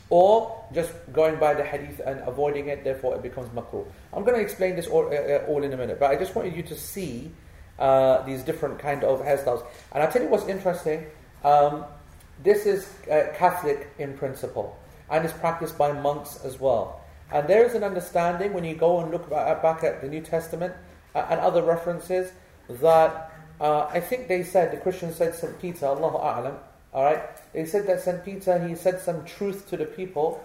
or 0.09 0.65
just 0.73 0.91
going 1.13 1.37
by 1.39 1.53
the 1.53 1.63
hadith 1.63 1.99
and 2.05 2.19
avoiding 2.21 2.67
it, 2.67 2.83
therefore 2.83 3.15
it 3.15 3.21
becomes 3.21 3.47
makruh. 3.49 3.85
I'm 4.11 4.23
going 4.23 4.35
to 4.35 4.41
explain 4.41 4.75
this 4.75 4.87
all, 4.87 5.05
uh, 5.07 5.15
uh, 5.15 5.45
all 5.47 5.63
in 5.63 5.71
a 5.71 5.77
minute, 5.77 5.99
but 5.99 6.09
I 6.09 6.15
just 6.15 6.35
wanted 6.35 6.55
you 6.55 6.63
to 6.63 6.75
see 6.75 7.31
uh, 7.79 8.22
these 8.24 8.44
different 8.44 8.79
kind 8.79 9.03
of 9.03 9.22
hairstyles. 9.22 9.65
And 9.91 10.03
I'll 10.03 10.12
tell 10.12 10.22
you 10.22 10.29
what's 10.29 10.48
interesting. 10.48 11.05
Um, 11.44 11.86
this 12.44 12.65
is 12.65 12.88
uh, 13.10 13.34
Catholic 13.36 13.89
in 14.00 14.17
principle, 14.17 14.77
and 15.10 15.25
is 15.25 15.32
practiced 15.34 15.77
by 15.77 15.91
monks 15.91 16.39
as 16.44 16.60
well. 16.60 17.01
And 17.32 17.48
there 17.48 17.65
is 17.65 17.74
an 17.74 17.84
understanding 17.84 18.53
when 18.53 18.63
you 18.63 18.75
go 18.75 19.00
and 19.00 19.12
look 19.12 19.29
back 19.29 19.84
at 19.84 20.01
the 20.01 20.08
New 20.08 20.22
Testament 20.22 20.74
uh, 21.13 21.25
and 21.29 21.39
other 21.39 21.63
references 21.63 22.32
that 22.70 23.32
uh, 23.60 23.86
I 23.86 24.00
think 24.00 24.27
they 24.27 24.44
said, 24.44 24.72
the 24.72 24.77
Christians 24.77 25.15
said 25.15 25.34
St. 25.34 25.60
Peter, 25.60 25.86
Allahu 25.86 26.17
A'lam, 26.17 26.58
alright? 26.94 27.24
They 27.53 27.65
said 27.65 27.88
that 27.88 28.01
St. 28.01 28.24
Peter, 28.24 28.67
he 28.67 28.75
said 28.75 29.00
some 29.00 29.25
truth 29.25 29.70
to 29.70 29.77
the 29.77 29.86
people 29.86 30.44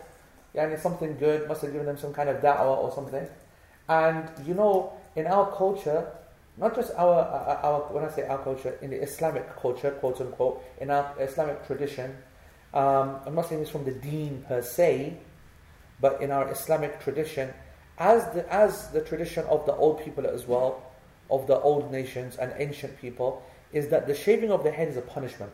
yani 0.55 0.79
something 0.81 1.17
good, 1.19 1.49
must 1.49 1.63
have 1.63 1.73
given 1.73 1.87
them 1.87 1.99
some 1.99 2.13
kind 2.13 2.29
of 2.29 2.43
da'wah 2.43 2.77
or 2.77 2.93
something. 2.93 3.27
And 3.89 4.29
you 4.47 4.55
know, 4.55 4.93
in 5.17 5.27
our 5.27 5.51
culture, 5.53 6.07
not 6.57 6.75
just 6.75 6.93
our, 6.95 7.15
our, 7.15 7.57
our, 7.63 7.81
when 7.93 8.05
I 8.05 8.11
say 8.11 8.27
our 8.27 8.39
culture, 8.39 8.79
in 8.83 8.91
the 8.91 9.03
Islamic 9.03 9.57
culture, 9.57 9.91
quote 9.93 10.21
unquote, 10.21 10.63
in 10.81 10.91
our 10.91 11.15
Islamic 11.19 11.67
tradition, 11.67 12.17
um, 12.75 13.21
I'm 13.27 13.35
not 13.35 13.49
saying 13.49 13.61
this 13.61 13.71
from 13.71 13.85
the 13.85 13.93
deen 13.93 14.45
per 14.47 14.63
se, 14.63 15.17
but 16.01 16.21
in 16.21 16.31
our 16.31 16.51
Islamic 16.51 17.01
tradition, 17.01 17.53
as 17.99 18.25
the, 18.33 18.51
as 18.53 18.89
the 18.91 19.01
tradition 19.01 19.45
of 19.47 19.67
the 19.67 19.75
old 19.75 20.03
people 20.05 20.27
as 20.27 20.47
well, 20.47 20.83
of 21.31 21.47
the 21.47 21.61
old 21.61 21.93
nations 21.93 22.37
and 22.37 22.53
ancient 22.57 22.99
people, 23.01 23.43
is 23.73 23.89
that 23.89 24.07
the 24.07 24.15
shaving 24.15 24.51
of 24.51 24.65
the 24.65 24.71
head 24.71 24.89
is 24.89 24.97
a 24.97 25.03
punishment, 25.03 25.53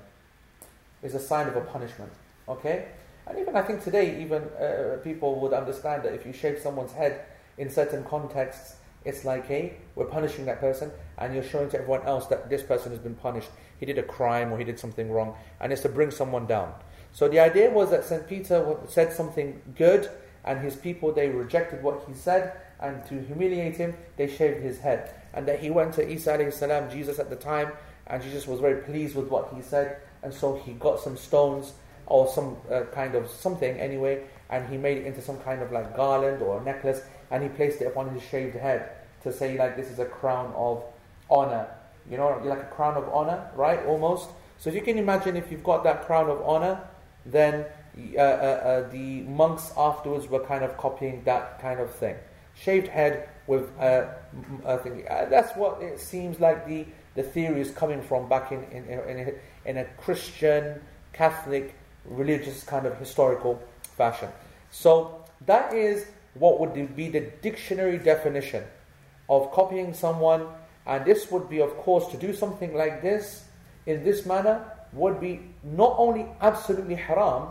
is 1.03 1.15
a 1.15 1.21
sign 1.21 1.49
of 1.49 1.57
a 1.57 1.61
punishment. 1.61 2.13
Okay? 2.49 2.87
And 3.27 3.39
even 3.39 3.57
I 3.57 3.63
think 3.63 3.83
today, 3.83 4.23
even 4.23 4.43
uh, 4.43 4.99
people 5.03 5.41
would 5.41 5.53
understand 5.53 6.05
that 6.05 6.15
if 6.15 6.25
you 6.25 6.33
shave 6.33 6.61
someone's 6.61 6.93
head 6.93 7.27
in 7.59 7.71
certain 7.71 8.05
contexts, 8.05 8.77
it's 9.07 9.25
like, 9.25 9.47
hey, 9.47 9.77
we're 9.95 10.07
punishing 10.07 10.45
that 10.47 10.61
person, 10.61 10.91
and 11.19 11.35
you're 11.35 11.45
showing 11.45 11.71
to 11.71 11.79
everyone 11.79 12.03
else 12.03 12.27
that 12.27 12.51
this 12.51 12.63
person 12.63 12.91
has 12.91 13.01
been 13.01 13.15
punished. 13.15 13.49
He 13.79 13.87
did 13.87 13.99
a 13.99 14.03
crime 14.03 14.53
or 14.53 14.59
he 14.59 14.65
did 14.65 14.79
something 14.79 15.11
wrong, 15.11 15.37
and 15.61 15.73
it's 15.73 15.83
to 15.83 15.89
bring 15.89 16.11
someone 16.11 16.47
down. 16.47 16.75
So 17.13 17.29
the 17.29 17.41
idea 17.41 17.71
was 17.71 17.91
that 17.91 18.05
St. 18.05 18.29
Peter 18.29 18.77
said 18.89 19.13
something 19.13 19.63
good, 19.77 20.11
and 20.45 20.61
his 20.61 20.77
people, 20.77 21.13
they 21.13 21.29
rejected 21.29 21.83
what 21.83 22.05
he 22.07 22.15
said, 22.15 22.53
and 22.81 23.05
to 23.07 23.23
humiliate 23.23 23.77
him, 23.77 23.97
they 24.17 24.29
shaved 24.29 24.63
his 24.63 24.79
head. 24.79 25.15
And 25.33 25.47
that 25.49 25.61
he 25.61 25.71
went 25.71 25.95
to 25.95 26.07
Isa 26.07 26.51
salam, 26.53 26.91
Jesus 26.91 27.19
at 27.19 27.31
the 27.31 27.37
time, 27.37 27.73
and 28.07 28.23
Jesus 28.23 28.47
was 28.47 28.61
very 28.61 28.83
pleased 28.83 29.17
with 29.17 29.29
what 29.29 29.53
he 29.55 29.63
said, 29.63 29.99
and 30.23 30.33
so 30.33 30.57
he 30.57 30.73
got 30.73 31.01
some 31.01 31.17
stones 31.17 31.73
or 32.07 32.29
some 32.29 32.57
uh, 32.71 32.83
kind 32.93 33.15
of 33.15 33.29
something 33.31 33.79
anyway, 33.79 34.25
and 34.51 34.69
he 34.69 34.77
made 34.77 34.99
it 34.99 35.07
into 35.07 35.21
some 35.21 35.39
kind 35.41 35.63
of 35.63 35.73
like 35.73 35.97
garland 35.97 36.43
or 36.43 36.63
necklace, 36.63 37.01
and 37.31 37.43
he 37.43 37.49
placed 37.49 37.81
it 37.81 37.87
upon 37.87 38.11
his 38.11 38.23
shaved 38.23 38.57
head 38.57 38.91
to 39.23 39.33
say 39.33 39.59
like 39.59 39.77
this 39.77 39.91
is 39.91 39.99
a 39.99 40.05
crown 40.05 40.53
of 40.57 40.85
honor. 41.31 41.67
You 42.09 42.17
know, 42.17 42.41
like 42.45 42.61
a 42.61 42.71
crown 42.75 42.97
of 42.97 43.09
honor, 43.09 43.51
right? 43.55 43.85
Almost. 43.87 44.31
So 44.59 44.71
you 44.71 44.81
can 44.81 44.97
imagine 44.99 45.37
if 45.37 45.51
you've 45.51 45.65
got 45.65 45.83
that 45.85 46.07
crown 46.07 46.31
of 46.31 46.41
honor, 46.43 46.81
then 47.25 47.67
uh, 48.17 48.21
uh, 48.21 48.23
uh, 48.23 48.89
the 48.91 49.23
monks 49.23 49.73
afterwards 49.77 50.29
were 50.29 50.41
kind 50.41 50.63
of 50.63 50.77
copying 50.77 51.23
that 51.25 51.61
kind 51.61 51.81
of 51.81 51.91
thing. 51.91 52.15
Shaved 52.55 52.89
head 52.89 53.29
with, 53.47 53.71
uh, 53.79 54.07
I 54.67 54.77
think 54.77 55.11
uh, 55.11 55.27
that's 55.27 55.57
what 55.57 55.83
it 55.83 55.99
seems 55.99 56.39
like 56.39 56.67
the, 56.67 56.87
the 57.15 57.23
theory 57.23 57.61
is 57.61 57.71
coming 57.71 58.03
from 58.03 58.29
back 58.29 58.53
in, 58.53 58.63
in, 58.65 58.85
in, 58.85 59.19
a, 59.19 59.69
in 59.69 59.77
a 59.79 59.85
Christian, 59.97 60.81
Catholic, 61.13 61.75
religious 62.05 62.63
kind 62.65 62.87
of 62.87 62.97
historical 62.99 63.63
fashion. 63.97 64.29
So 64.71 65.25
that 65.47 65.75
is 65.75 66.07
what 66.39 66.61
would 66.61 66.97
be 66.97 67.09
the 67.09 67.21
dictionary 67.43 67.99
definition 67.99 68.65
of 69.29 69.51
copying 69.53 69.95
someone, 69.95 70.47
and 70.87 71.05
this 71.05 71.31
would 71.31 71.49
be, 71.49 71.61
of 71.61 71.77
course, 71.79 72.07
to 72.09 72.17
do 72.17 72.33
something 72.33 72.75
like 72.75 73.03
this 73.03 73.45
in 73.87 74.05
this 74.05 74.27
manner 74.27 74.65
would 74.93 75.21
be 75.21 75.41
not 75.63 75.95
only 75.99 76.27
absolutely 76.41 76.95
haram, 76.95 77.49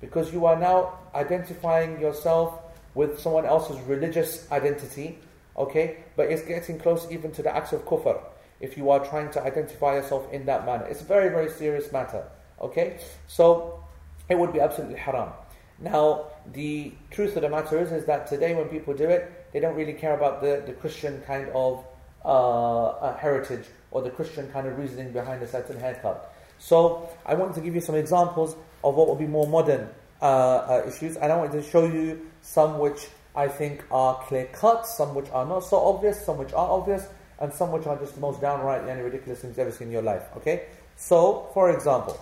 because 0.00 0.32
you 0.32 0.46
are 0.46 0.58
now 0.58 0.98
identifying 1.14 2.00
yourself 2.00 2.60
with 2.94 3.18
someone 3.18 3.46
else's 3.46 3.80
religious 3.82 4.50
identity, 4.50 5.18
okay, 5.56 5.98
but 6.16 6.30
it's 6.30 6.42
getting 6.42 6.78
close 6.78 7.06
even 7.10 7.30
to 7.32 7.42
the 7.42 7.54
acts 7.54 7.72
of 7.72 7.84
kufr 7.86 8.20
if 8.60 8.76
you 8.76 8.90
are 8.90 9.04
trying 9.04 9.30
to 9.30 9.42
identify 9.42 9.94
yourself 9.94 10.30
in 10.32 10.44
that 10.46 10.66
manner. 10.66 10.84
It's 10.86 11.00
a 11.00 11.04
very, 11.04 11.28
very 11.30 11.50
serious 11.50 11.90
matter, 11.92 12.24
okay? 12.60 12.98
So 13.26 13.82
it 14.28 14.38
would 14.38 14.52
be 14.52 14.60
absolutely 14.60 14.98
haram. 14.98 15.30
Now, 15.78 16.26
the 16.52 16.92
truth 17.10 17.36
of 17.36 17.42
the 17.42 17.48
matter 17.48 17.80
is, 17.80 17.92
is 17.92 18.04
that 18.06 18.26
today 18.26 18.54
when 18.54 18.68
people 18.68 18.94
do 18.94 19.08
it, 19.08 19.52
they 19.52 19.60
don't 19.60 19.74
really 19.74 19.92
care 19.92 20.14
about 20.14 20.40
the, 20.40 20.62
the 20.66 20.72
Christian 20.72 21.20
kind 21.22 21.48
of 21.54 21.84
uh, 22.24 23.14
heritage 23.16 23.66
or 23.90 24.02
the 24.02 24.10
Christian 24.10 24.50
kind 24.50 24.66
of 24.66 24.78
reasoning 24.78 25.12
behind 25.12 25.42
a 25.42 25.48
certain 25.48 25.78
haircut. 25.78 26.34
So, 26.58 27.08
I 27.26 27.34
wanted 27.34 27.56
to 27.56 27.60
give 27.60 27.74
you 27.74 27.80
some 27.80 27.96
examples 27.96 28.54
of 28.84 28.94
what 28.94 29.08
would 29.08 29.18
be 29.18 29.26
more 29.26 29.48
modern 29.48 29.88
uh, 30.20 30.24
uh 30.24 30.84
issues, 30.86 31.16
and 31.16 31.32
I 31.32 31.36
wanted 31.36 31.60
to 31.60 31.68
show 31.68 31.84
you 31.84 32.30
some 32.42 32.78
which 32.78 33.08
I 33.34 33.48
think 33.48 33.84
are 33.90 34.14
clear 34.22 34.46
cut, 34.52 34.86
some 34.86 35.14
which 35.14 35.28
are 35.30 35.44
not 35.44 35.60
so 35.60 35.78
obvious, 35.78 36.24
some 36.24 36.38
which 36.38 36.52
are 36.52 36.70
obvious, 36.70 37.08
and 37.40 37.52
some 37.52 37.72
which 37.72 37.86
are 37.86 37.98
just 37.98 38.14
the 38.14 38.20
most 38.20 38.40
downright 38.40 38.88
and 38.88 39.02
ridiculous 39.02 39.40
things 39.40 39.56
you've 39.56 39.66
ever 39.66 39.72
seen 39.72 39.88
in 39.88 39.92
your 39.92 40.02
life. 40.02 40.22
Okay? 40.36 40.66
So, 40.96 41.50
for 41.52 41.70
example, 41.70 42.20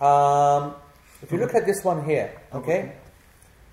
um, 0.00 0.74
if 1.22 1.30
you 1.30 1.38
look 1.38 1.54
at 1.54 1.66
this 1.66 1.84
one 1.84 2.04
here, 2.04 2.32
okay? 2.52 2.96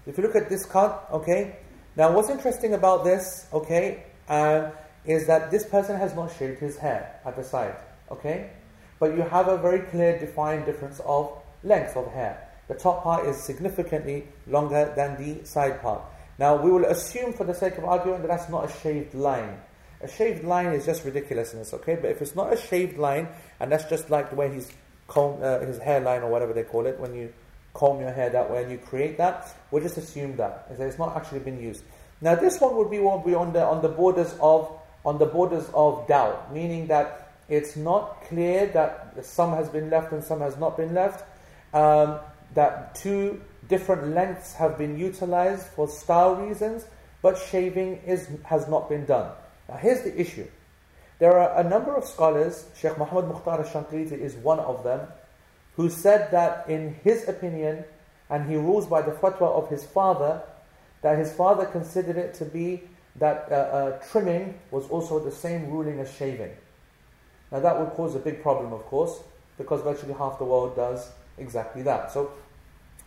If 0.06 0.18
you 0.18 0.24
look 0.24 0.36
at 0.36 0.50
this 0.50 0.66
cut, 0.66 1.08
okay? 1.12 1.58
Now, 1.96 2.12
what's 2.12 2.30
interesting 2.30 2.74
about 2.74 3.04
this, 3.04 3.48
okay, 3.54 4.04
uh, 4.28 4.72
is 5.06 5.28
that 5.28 5.52
this 5.52 5.66
person 5.66 5.98
has 5.98 6.16
not 6.16 6.36
shaved 6.38 6.60
his 6.60 6.78
hair 6.78 7.20
at 7.26 7.36
the 7.36 7.44
side, 7.44 7.76
okay? 8.12 8.50
But 9.00 9.16
you 9.16 9.22
have 9.22 9.48
a 9.48 9.58
very 9.58 9.82
clear, 9.82 10.18
defined 10.20 10.66
difference 10.66 11.00
of 11.06 11.32
length 11.64 11.96
of 11.96 12.12
hair. 12.12 12.50
The 12.68 12.76
top 12.76 13.04
part 13.04 13.26
is 13.26 13.42
significantly 13.44 14.28
longer 14.48 14.94
than 14.96 15.18
the 15.22 15.46
side 15.46 15.82
part. 15.82 16.02
Now, 16.40 16.56
we 16.56 16.72
will 16.72 16.86
assume 16.86 17.34
for 17.34 17.44
the 17.44 17.54
sake 17.54 17.78
of 17.78 17.86
argument 17.86 18.22
that 18.24 18.30
that's 18.30 18.50
not 18.50 18.66
a 18.70 18.74
shaved 18.82 19.14
line. 19.14 19.58
A 20.02 20.08
shaved 20.08 20.44
line 20.44 20.74
is 20.74 20.86
just 20.86 21.06
ridiculousness, 21.06 21.74
okay? 21.76 21.96
But 21.96 22.12
if 22.12 22.22
it's 22.22 22.36
not 22.36 22.52
a 22.52 22.58
shaved 22.58 22.98
line, 22.98 23.30
and 23.60 23.72
that's 23.72 23.86
just 23.90 24.10
like 24.10 24.32
the 24.32 24.36
way 24.36 24.54
he's 24.54 24.72
comb, 25.08 25.40
uh, 25.42 25.60
his 25.60 25.78
hairline 25.78 26.24
or 26.24 26.30
whatever 26.30 26.54
they 26.54 26.64
call 26.64 26.88
it, 26.88 27.00
when 27.00 27.14
you 27.14 27.32
comb 27.74 28.00
your 28.00 28.12
hair 28.12 28.30
that 28.30 28.50
way 28.50 28.64
and 28.64 28.72
you 28.72 28.78
create 28.78 29.18
that, 29.18 29.56
we'll 29.72 29.84
just 29.84 29.98
assume 29.98 30.36
that. 30.38 30.68
It's 30.70 31.00
not 31.00 31.16
actually 31.16 31.40
been 31.40 31.62
used. 31.62 31.84
Now 32.22 32.36
this 32.36 32.62
one 32.62 32.76
would 32.78 32.90
be, 32.90 33.00
on 33.00 33.54
the 33.54 33.66
on 33.66 33.82
the 33.82 33.90
borders 33.90 34.36
of 34.40 34.72
on 35.06 35.18
the 35.18 35.26
borders 35.26 35.70
of 35.74 36.08
doubt, 36.08 36.54
meaning 36.54 36.88
that 36.88 37.34
it's 37.50 37.76
not 37.76 38.22
clear 38.24 38.68
that 38.68 39.26
some 39.26 39.52
has 39.52 39.68
been 39.70 39.90
left 39.90 40.14
and 40.14 40.24
some 40.24 40.40
has 40.40 40.58
not 40.58 40.78
been 40.78 40.94
left. 40.94 41.26
Um, 41.74 42.20
that 42.54 42.96
two 42.96 43.42
different 43.68 44.14
lengths 44.14 44.54
have 44.54 44.78
been 44.78 44.98
utilized 44.98 45.66
for 45.68 45.88
style 45.88 46.36
reasons, 46.36 46.86
but 47.22 47.38
shaving 47.38 47.98
is 48.06 48.30
has 48.44 48.68
not 48.68 48.88
been 48.88 49.06
done. 49.06 49.32
Now 49.68 49.78
here's 49.78 50.04
the 50.04 50.20
issue. 50.20 50.48
There 51.20 51.38
are 51.40 51.60
a 51.60 51.64
number 51.68 51.96
of 51.96 52.06
scholars, 52.06 52.66
Sheikh 52.76 52.98
Muhammad 52.98 53.26
Mukhtar 53.26 53.60
al-Shanqiti 53.60 54.12
is 54.12 54.36
one 54.36 54.60
of 54.60 54.84
them, 54.84 55.08
who 55.76 55.90
said 55.90 56.32
that 56.32 56.70
in 56.70 56.96
his 57.04 57.28
opinion, 57.28 57.84
and 58.30 58.50
he 58.50 58.56
rules 58.56 58.88
by 58.88 59.02
the 59.02 59.12
fatwa 59.12 59.52
of 59.52 59.70
his 59.70 59.86
father, 59.86 60.42
that 61.02 61.18
his 61.18 61.34
father 61.34 61.66
considered 61.66 62.18
it 62.18 62.34
to 62.36 62.46
be 62.46 62.84
that 63.16 63.48
uh, 63.52 63.56
uh, 63.56 64.00
trimming 64.12 64.60
was 64.72 64.88
also 64.88 65.20
the 65.20 65.32
same 65.32 65.70
ruling 65.70 66.00
as 66.00 66.12
shaving. 66.16 66.52
Now 67.52 67.60
that 67.60 67.80
would 67.80 67.90
cause 67.92 68.16
a 68.16 68.20
big 68.20 68.42
problem, 68.42 68.74
of 68.74 68.84
course, 68.86 69.22
because 69.58 69.82
virtually 69.82 70.14
half 70.14 70.40
the 70.40 70.46
world 70.46 70.76
does 70.76 71.12
exactly 71.38 71.84
that. 71.84 72.12
So 72.12 72.32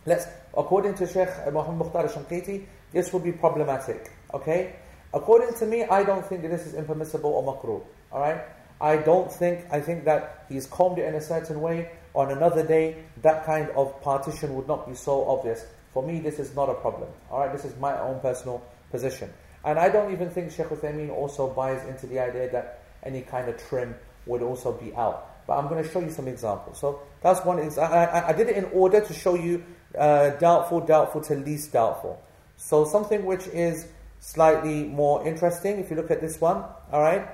let's, 0.05 0.25
according 0.55 0.95
to 0.95 1.07
Sheikh 1.07 1.29
Muhammad 1.51 1.87
Mukhtar 1.87 2.03
al-Shanqiti, 2.03 2.65
this 2.93 3.11
would 3.11 3.23
be 3.23 3.33
problematic. 3.33 4.11
Okay? 4.33 4.75
According 5.13 5.53
to 5.55 5.65
me, 5.65 5.83
I 5.83 6.03
don't 6.03 6.25
think 6.25 6.41
that 6.43 6.51
this 6.51 6.65
is 6.65 6.73
impermissible 6.73 7.29
or 7.29 7.43
makruh. 7.43 7.83
Alright? 8.11 8.41
I 8.79 8.97
don't 8.97 9.31
think, 9.31 9.65
I 9.71 9.81
think 9.81 10.05
that 10.05 10.45
he's 10.47 10.67
combed 10.67 10.99
it 10.99 11.05
in 11.05 11.15
a 11.15 11.21
certain 11.21 11.59
way. 11.59 11.91
On 12.13 12.31
another 12.31 12.65
day, 12.65 13.03
that 13.21 13.45
kind 13.45 13.69
of 13.71 14.01
partition 14.01 14.55
would 14.55 14.67
not 14.67 14.87
be 14.87 14.95
so 14.95 15.27
obvious. 15.27 15.65
For 15.93 16.03
me, 16.03 16.19
this 16.19 16.39
is 16.39 16.55
not 16.55 16.69
a 16.69 16.73
problem. 16.75 17.09
Alright, 17.31 17.51
this 17.51 17.65
is 17.65 17.75
my 17.79 17.99
own 17.99 18.19
personal 18.19 18.63
position. 18.91 19.31
And 19.63 19.77
I 19.77 19.89
don't 19.89 20.11
even 20.13 20.29
think 20.29 20.51
Sheikh 20.51 20.67
Uthaymeen 20.67 21.09
also 21.11 21.47
buys 21.47 21.85
into 21.87 22.07
the 22.07 22.19
idea 22.19 22.49
that 22.51 22.83
any 23.03 23.21
kind 23.21 23.49
of 23.49 23.57
trim 23.57 23.95
would 24.25 24.41
also 24.41 24.71
be 24.71 24.93
out. 24.95 25.45
But 25.47 25.57
I'm 25.57 25.67
going 25.67 25.83
to 25.83 25.89
show 25.89 25.99
you 25.99 26.11
some 26.11 26.27
examples. 26.27 26.79
So 26.79 27.01
that's 27.21 27.43
one. 27.45 27.59
I, 27.59 27.83
I, 27.83 28.27
I 28.29 28.33
did 28.33 28.49
it 28.49 28.57
in 28.57 28.65
order 28.65 29.01
to 29.01 29.13
show 29.13 29.35
you 29.35 29.63
uh, 29.97 30.31
doubtful, 30.31 30.81
doubtful 30.81 31.21
to 31.21 31.35
least 31.35 31.71
doubtful. 31.71 32.21
So 32.57 32.85
something 32.85 33.25
which 33.25 33.47
is 33.47 33.87
slightly 34.19 34.83
more 34.83 35.25
interesting. 35.25 35.79
If 35.79 35.89
you 35.89 35.95
look 35.95 36.11
at 36.11 36.21
this 36.21 36.39
one, 36.41 36.63
all 36.91 37.01
right. 37.01 37.27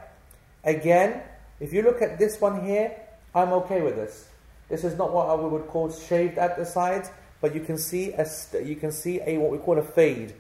Again, 0.64 1.22
if 1.60 1.74
you 1.74 1.82
look 1.82 2.02
at 2.02 2.20
this 2.20 2.40
one 2.40 2.66
here, 2.66 2.96
I'm 3.34 3.52
okay 3.54 3.82
with 3.82 3.96
this. 3.96 4.28
This 4.70 4.84
is 4.84 4.98
not 4.98 5.12
what 5.12 5.42
we 5.42 5.50
would 5.50 5.68
call 5.68 5.92
shaved 5.92 6.38
at 6.38 6.58
the 6.58 6.66
sides, 6.66 7.10
but 7.42 7.54
you 7.54 7.62
can 7.62 7.78
see 7.78 8.14
a 8.14 8.26
you 8.64 8.76
can 8.76 8.92
see 8.92 9.20
a 9.26 9.38
what 9.38 9.52
we 9.52 9.58
call 9.58 9.78
a 9.78 9.84
fade, 9.84 10.34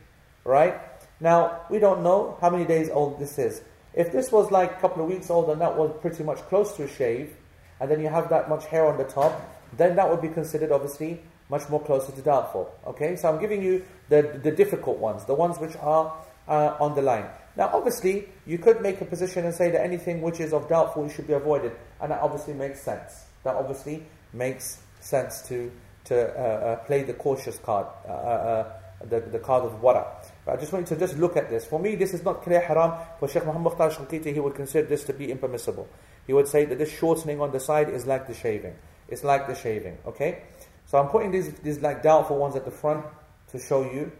right? 0.43 0.75
Now 1.19 1.61
we 1.69 1.79
don't 1.79 2.03
know 2.03 2.37
how 2.41 2.49
many 2.49 2.65
days 2.65 2.89
old 2.89 3.19
this 3.19 3.37
is. 3.37 3.61
If 3.93 4.11
this 4.11 4.31
was 4.31 4.51
like 4.51 4.71
a 4.71 4.79
couple 4.81 5.03
of 5.03 5.09
weeks 5.09 5.29
old 5.29 5.49
and 5.49 5.61
that 5.61 5.77
was 5.77 5.91
pretty 6.01 6.23
much 6.23 6.39
close 6.49 6.75
to 6.77 6.83
a 6.83 6.87
shave, 6.87 7.35
and 7.79 7.91
then 7.91 8.01
you 8.01 8.07
have 8.07 8.29
that 8.29 8.49
much 8.49 8.65
hair 8.65 8.85
on 8.85 8.97
the 8.97 9.03
top, 9.03 9.39
then 9.77 9.95
that 9.97 10.09
would 10.09 10.21
be 10.21 10.29
considered 10.29 10.71
obviously 10.71 11.21
much 11.49 11.69
more 11.69 11.81
closer 11.83 12.11
to 12.11 12.21
doubtful. 12.21 12.73
Okay, 12.87 13.15
so 13.15 13.29
I'm 13.29 13.39
giving 13.39 13.61
you 13.61 13.83
the 14.09 14.39
the 14.41 14.51
difficult 14.51 14.97
ones, 14.97 15.25
the 15.25 15.35
ones 15.35 15.59
which 15.59 15.75
are 15.77 16.13
uh, 16.47 16.75
on 16.79 16.95
the 16.95 17.01
line. 17.01 17.25
Now, 17.55 17.69
obviously, 17.73 18.29
you 18.47 18.57
could 18.57 18.81
make 18.81 18.99
a 19.01 19.05
position 19.05 19.45
and 19.45 19.53
say 19.53 19.69
that 19.69 19.81
anything 19.81 20.21
which 20.21 20.39
is 20.39 20.53
of 20.53 20.67
doubtful 20.67 21.07
should 21.09 21.27
be 21.27 21.33
avoided, 21.33 21.73
and 22.01 22.11
that 22.11 22.21
obviously 22.21 22.53
makes 22.53 22.81
sense. 22.81 23.25
That 23.43 23.55
obviously 23.55 24.05
makes 24.33 24.79
sense 24.99 25.41
to 25.49 25.71
to 26.05 26.15
uh, 26.15 26.41
uh, 26.41 26.75
play 26.85 27.03
the 27.03 27.13
cautious 27.13 27.57
card, 27.59 27.87
uh, 28.07 28.11
uh, 28.11 28.73
the, 29.09 29.21
the 29.21 29.39
card 29.39 29.63
of 29.63 29.81
wara. 29.81 30.05
But 30.45 30.53
I 30.53 30.57
just 30.57 30.73
want 30.73 30.89
you 30.89 30.95
to 30.95 30.99
just 30.99 31.17
look 31.17 31.37
at 31.37 31.49
this. 31.49 31.65
For 31.65 31.79
me, 31.79 31.95
this 31.95 32.13
is 32.13 32.23
not 32.23 32.43
clear 32.43 32.59
haram. 32.59 32.93
For 33.19 33.27
Sheikh 33.27 33.45
Muhammad 33.45 33.73
Mukhtar 33.73 33.89
Shanqiti, 33.89 34.33
he 34.33 34.39
would 34.39 34.55
consider 34.55 34.87
this 34.87 35.05
to 35.05 35.13
be 35.13 35.31
impermissible. 35.31 35.87
He 36.27 36.33
would 36.33 36.47
say 36.47 36.65
that 36.65 36.77
this 36.77 36.91
shortening 36.91 37.39
on 37.39 37.51
the 37.51 37.59
side 37.59 37.89
is 37.89 38.05
like 38.05 38.27
the 38.27 38.33
shaving. 38.33 38.75
It's 39.07 39.23
like 39.23 39.47
the 39.47 39.55
shaving, 39.55 39.97
okay? 40.05 40.43
So 40.87 40.97
I'm 40.97 41.07
putting 41.07 41.31
these, 41.31 41.53
these 41.55 41.81
like 41.81 42.03
doubtful 42.03 42.37
ones 42.37 42.55
at 42.55 42.65
the 42.65 42.71
front 42.71 43.05
to 43.51 43.59
show 43.59 43.83
you 43.83 44.11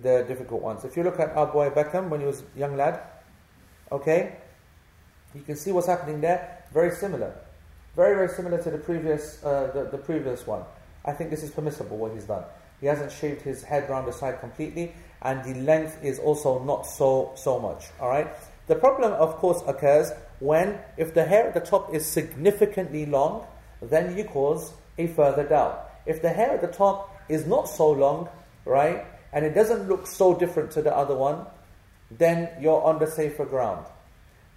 the 0.00 0.24
difficult 0.26 0.62
ones. 0.62 0.84
If 0.84 0.96
you 0.96 1.02
look 1.02 1.18
at 1.18 1.36
our 1.36 1.46
boy 1.46 1.70
Beckham 1.70 2.08
when 2.08 2.20
he 2.20 2.26
was 2.26 2.42
young 2.56 2.76
lad, 2.76 3.00
okay, 3.90 4.36
you 5.34 5.42
can 5.42 5.56
see 5.56 5.72
what's 5.72 5.86
happening 5.86 6.20
there. 6.20 6.64
Very 6.72 6.90
similar, 6.90 7.34
very 7.98 8.14
very 8.14 8.28
similar 8.28 8.62
to 8.62 8.70
the 8.70 8.78
previous 8.78 9.42
uh, 9.44 9.72
the, 9.74 9.82
the 9.90 9.98
previous 9.98 10.46
one. 10.46 10.62
I 11.04 11.12
think 11.12 11.30
this 11.30 11.42
is 11.42 11.50
permissible 11.50 11.96
what 11.96 12.12
he's 12.12 12.24
done. 12.24 12.44
He 12.80 12.86
hasn't 12.86 13.10
shaved 13.10 13.42
his 13.42 13.64
head 13.64 13.90
round 13.90 14.06
the 14.06 14.12
side 14.12 14.38
completely, 14.38 14.94
and 15.20 15.42
the 15.44 15.54
length 15.60 15.98
is 16.04 16.20
also 16.20 16.62
not 16.62 16.86
so 16.86 17.32
so 17.34 17.58
much. 17.58 17.86
All 18.00 18.08
right. 18.08 18.28
The 18.68 18.76
problem, 18.76 19.12
of 19.14 19.34
course, 19.36 19.60
occurs 19.66 20.12
when 20.38 20.78
if 20.96 21.12
the 21.12 21.24
hair 21.24 21.48
at 21.48 21.54
the 21.54 21.60
top 21.60 21.92
is 21.92 22.06
significantly 22.06 23.04
long, 23.04 23.46
then 23.82 24.16
you 24.16 24.24
cause 24.24 24.72
a 24.96 25.08
further 25.08 25.42
doubt. 25.42 25.90
If 26.06 26.22
the 26.22 26.30
hair 26.30 26.52
at 26.52 26.60
the 26.60 26.68
top 26.68 27.18
is 27.28 27.46
not 27.46 27.68
so 27.68 27.90
long, 27.90 28.28
right, 28.64 29.04
and 29.32 29.44
it 29.44 29.54
doesn't 29.54 29.88
look 29.88 30.06
so 30.06 30.38
different 30.38 30.70
to 30.72 30.82
the 30.82 30.94
other 30.96 31.16
one, 31.16 31.46
then 32.12 32.48
you're 32.60 32.82
on 32.82 33.00
the 33.00 33.10
safer 33.10 33.44
ground. 33.44 33.86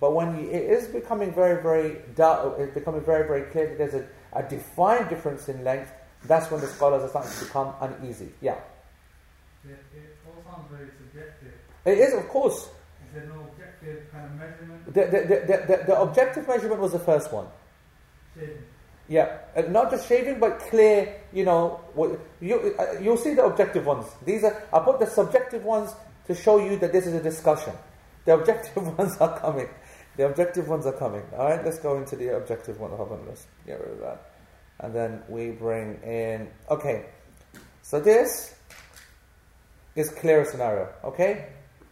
But 0.02 0.16
when 0.16 0.36
you, 0.36 0.50
it 0.50 0.64
is 0.64 0.88
becoming 0.88 1.32
very, 1.32 1.62
very 1.62 2.02
doubt, 2.16 2.56
it's 2.60 2.74
becoming 2.74 3.02
very, 3.02 3.26
very 3.28 3.44
clear 3.52 3.68
that 3.70 3.78
there's 3.78 3.94
a, 3.94 4.06
a 4.34 4.44
defined 4.44 5.10
difference 5.10 5.48
in 5.48 5.64
length, 5.64 5.94
that's 6.26 6.52
when 6.52 6.60
the 6.60 6.68
scholars 6.68 7.04
are 7.04 7.10
starting 7.10 7.32
to 7.32 7.46
become 7.46 7.74
uneasy. 7.80 8.30
Yeah. 8.42 8.58
It, 9.64 9.78
it 9.96 10.18
all 10.28 10.44
sounds 10.52 10.68
very 10.72 10.90
subjective. 10.98 11.54
It 11.86 12.00
is, 12.00 12.14
of 12.16 12.28
course. 12.30 12.58
Is 12.66 13.14
there 13.14 13.28
no 13.28 13.42
objective 13.52 14.12
kind 14.12 14.26
of 14.26 14.32
measurement? 14.34 14.86
The, 14.86 14.92
the, 14.92 15.20
the, 15.28 15.78
the, 15.78 15.84
the 15.86 16.02
objective 16.02 16.48
measurement 16.48 16.82
was 16.82 16.94
the 16.94 17.00
first 17.00 17.32
one. 17.32 17.46
Shaving. 18.36 18.58
Yeah, 19.08 19.40
uh, 19.58 19.64
not 19.64 19.92
just 19.92 20.08
shaving, 20.08 20.40
but 20.40 20.60
clear. 20.60 21.22
You 21.34 21.44
know, 21.44 21.82
what, 21.94 22.18
you 22.40 22.74
uh, 22.80 23.00
you'll 23.02 23.18
see 23.18 23.34
the 23.34 23.44
objective 23.44 23.86
ones. 23.86 24.08
These 24.24 24.46
are 24.46 24.64
I 24.72 24.80
put 24.80 25.00
the 25.00 25.06
subjective 25.06 25.66
ones 25.66 25.94
to 26.28 26.34
show 26.34 26.64
you 26.64 26.78
that 26.78 26.94
this 26.94 27.06
is 27.08 27.14
a 27.14 27.22
discussion. 27.22 27.74
The 28.24 28.36
objective 28.36 28.88
ones 28.98 29.18
are 29.18 29.38
coming. 29.40 29.68
The 30.21 30.27
objective 30.27 30.67
ones 30.67 30.86
are 30.86 30.93
coming. 30.93 31.23
All 31.36 31.49
right, 31.49 31.65
let's 31.65 31.79
go 31.79 31.97
into 31.97 32.15
the 32.15 32.38
objective 32.38 32.79
one. 32.79 32.91
Hold 32.91 33.12
on, 33.12 33.25
let's 33.25 33.47
get 33.65 33.79
rid 33.79 33.93
of 33.93 33.99
that, 34.01 34.34
and 34.81 34.93
then 34.93 35.23
we 35.27 35.49
bring 35.49 35.99
in. 36.03 36.47
Okay, 36.69 37.07
so 37.81 37.99
this 37.99 38.53
is 39.95 40.12
clear 40.12 40.45
scenario. 40.45 40.89
Okay, 41.03 41.47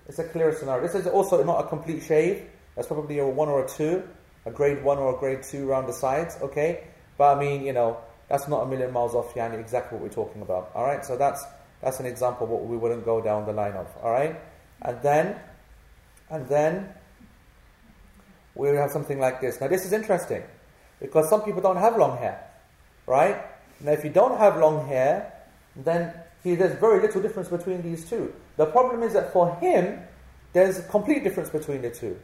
it's 0.07 0.19
a 0.19 0.25
clear 0.25 0.53
scenario. 0.53 0.85
This 0.85 0.93
is 0.93 1.07
also 1.07 1.43
not 1.43 1.65
a 1.65 1.67
complete 1.67 2.03
shave. 2.03 2.45
That's 2.75 2.87
probably 2.87 3.17
a 3.17 3.25
one 3.25 3.49
or 3.49 3.65
a 3.65 3.67
two, 3.67 4.07
a 4.45 4.51
grade 4.51 4.83
one 4.83 4.99
or 4.99 5.15
a 5.15 5.17
grade 5.17 5.41
two 5.41 5.67
around 5.67 5.87
the 5.87 5.93
sides. 5.93 6.37
Okay, 6.39 6.83
but 7.17 7.35
I 7.35 7.39
mean, 7.39 7.65
you 7.65 7.73
know, 7.73 7.97
that's 8.27 8.47
not 8.47 8.61
a 8.61 8.67
million 8.67 8.93
miles 8.93 9.15
off 9.15 9.33
yani 9.33 9.59
exactly 9.59 9.97
what 9.97 10.03
we're 10.03 10.13
talking 10.13 10.43
about. 10.43 10.69
Alright, 10.75 11.03
so 11.03 11.17
that's 11.17 11.43
that's 11.81 11.99
an 11.99 12.05
example 12.05 12.45
of 12.45 12.51
what 12.51 12.67
we 12.67 12.77
wouldn't 12.77 13.05
go 13.05 13.21
down 13.21 13.47
the 13.47 13.53
line 13.53 13.73
of. 13.73 13.87
Alright? 14.03 14.39
And 14.83 15.01
then 15.01 15.35
and 16.29 16.47
then 16.47 16.93
we 18.60 18.76
have 18.76 18.91
something 18.91 19.19
like 19.19 19.41
this. 19.41 19.62
Now 19.62 19.67
this 19.67 19.86
is 19.86 19.93
interesting 19.93 20.43
because 21.00 21.30
some 21.30 21.41
people 21.41 21.62
don't 21.62 21.78
have 21.78 21.98
long 21.98 22.17
hair. 22.17 22.45
Right? 23.08 23.38
Now 23.80 23.91
if 23.93 24.04
you 24.04 24.10
don't 24.10 24.38
have 24.38 24.58
long 24.58 24.88
hair, 24.88 25.34
then 25.76 26.13
see 26.43 26.56
there's 26.56 26.78
very 26.80 27.02
little 27.02 27.22
difference 27.22 27.50
between 27.50 27.82
these 27.82 28.10
two. 28.10 28.34
The 28.58 28.65
problem 28.65 29.04
is 29.04 29.13
that 29.13 29.32
for 29.32 29.56
him, 29.56 30.00
there's 30.54 30.80
a 30.80 30.84
complete 30.84 31.24
difference 31.24 31.50
between 31.50 31.82
the 31.82 31.89
two. 31.89 32.17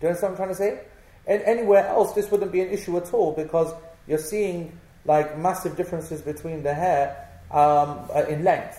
Do 0.00 0.06
you 0.06 0.08
understand 0.08 0.32
what 0.32 0.40
I'm 0.40 0.54
trying 0.54 0.70
to 0.70 0.78
say? 0.78 0.84
And 1.26 1.42
anywhere 1.42 1.86
else, 1.86 2.12
this 2.12 2.30
wouldn't 2.30 2.52
be 2.52 2.60
an 2.60 2.68
issue 2.68 2.96
at 2.96 3.12
all 3.12 3.32
because 3.32 3.72
you're 4.06 4.18
seeing 4.18 4.78
like 5.04 5.38
massive 5.38 5.76
differences 5.76 6.20
between 6.20 6.62
the 6.62 6.74
hair 6.74 7.28
um, 7.50 8.08
uh, 8.14 8.24
in 8.28 8.44
length. 8.44 8.78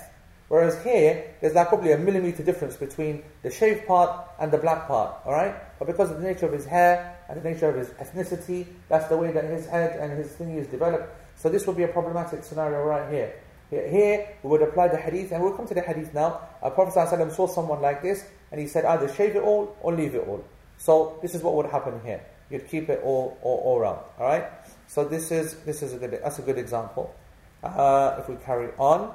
Whereas 0.49 0.81
here, 0.83 1.33
there's 1.41 1.53
like 1.53 1.69
probably 1.69 1.93
a 1.93 1.97
millimeter 1.97 2.43
difference 2.43 2.75
between 2.75 3.23
the 3.41 3.49
shaved 3.49 3.87
part 3.87 4.27
and 4.39 4.51
the 4.51 4.57
black 4.57 4.87
part, 4.87 5.25
alright? 5.25 5.55
But 5.83 5.97
because 5.97 6.11
of 6.11 6.21
the 6.21 6.23
nature 6.23 6.45
of 6.45 6.53
his 6.53 6.65
hair 6.65 7.19
and 7.27 7.43
the 7.43 7.49
nature 7.49 7.67
of 7.67 7.75
his 7.75 7.89
ethnicity, 7.89 8.67
that's 8.87 9.09
the 9.09 9.17
way 9.17 9.33
that 9.33 9.43
his 9.43 9.65
head 9.65 9.99
and 9.99 10.17
his 10.17 10.31
thing 10.31 10.55
is 10.55 10.65
developed. 10.67 11.13
So 11.35 11.49
this 11.49 11.67
would 11.67 11.75
be 11.75 11.83
a 11.83 11.89
problematic 11.89 12.45
scenario 12.45 12.81
right 12.83 13.11
here. 13.11 13.33
Here, 13.69 14.29
we 14.43 14.49
would 14.49 14.61
apply 14.61 14.87
the 14.87 14.97
hadith, 14.97 15.33
and 15.33 15.43
we'll 15.43 15.51
come 15.51 15.67
to 15.67 15.73
the 15.73 15.81
hadith 15.81 16.13
now. 16.13 16.39
Our 16.61 16.71
Prophet 16.71 16.97
ﷺ 16.97 17.35
saw 17.35 17.47
someone 17.47 17.81
like 17.81 18.01
this, 18.01 18.23
and 18.49 18.61
he 18.61 18.67
said 18.67 18.85
either 18.85 19.13
shave 19.13 19.35
it 19.35 19.43
all 19.43 19.75
or 19.81 19.93
leave 19.93 20.15
it 20.15 20.25
all. 20.25 20.45
So 20.77 21.19
this 21.21 21.35
is 21.35 21.43
what 21.43 21.55
would 21.55 21.65
happen 21.65 21.99
here. 22.05 22.23
You'd 22.49 22.69
keep 22.69 22.87
it 22.87 23.01
all, 23.03 23.37
all, 23.41 23.57
all 23.65 23.79
around, 23.79 23.99
alright? 24.17 24.45
So 24.87 25.03
this 25.03 25.31
is 25.31 25.55
this 25.65 25.83
is 25.83 25.91
a 25.91 25.97
good 25.97 26.11
that's 26.11 26.39
a 26.39 26.43
good 26.43 26.57
example. 26.57 27.13
Uh, 27.61 28.15
if 28.19 28.29
we 28.29 28.35
carry 28.37 28.69
on, 28.77 29.13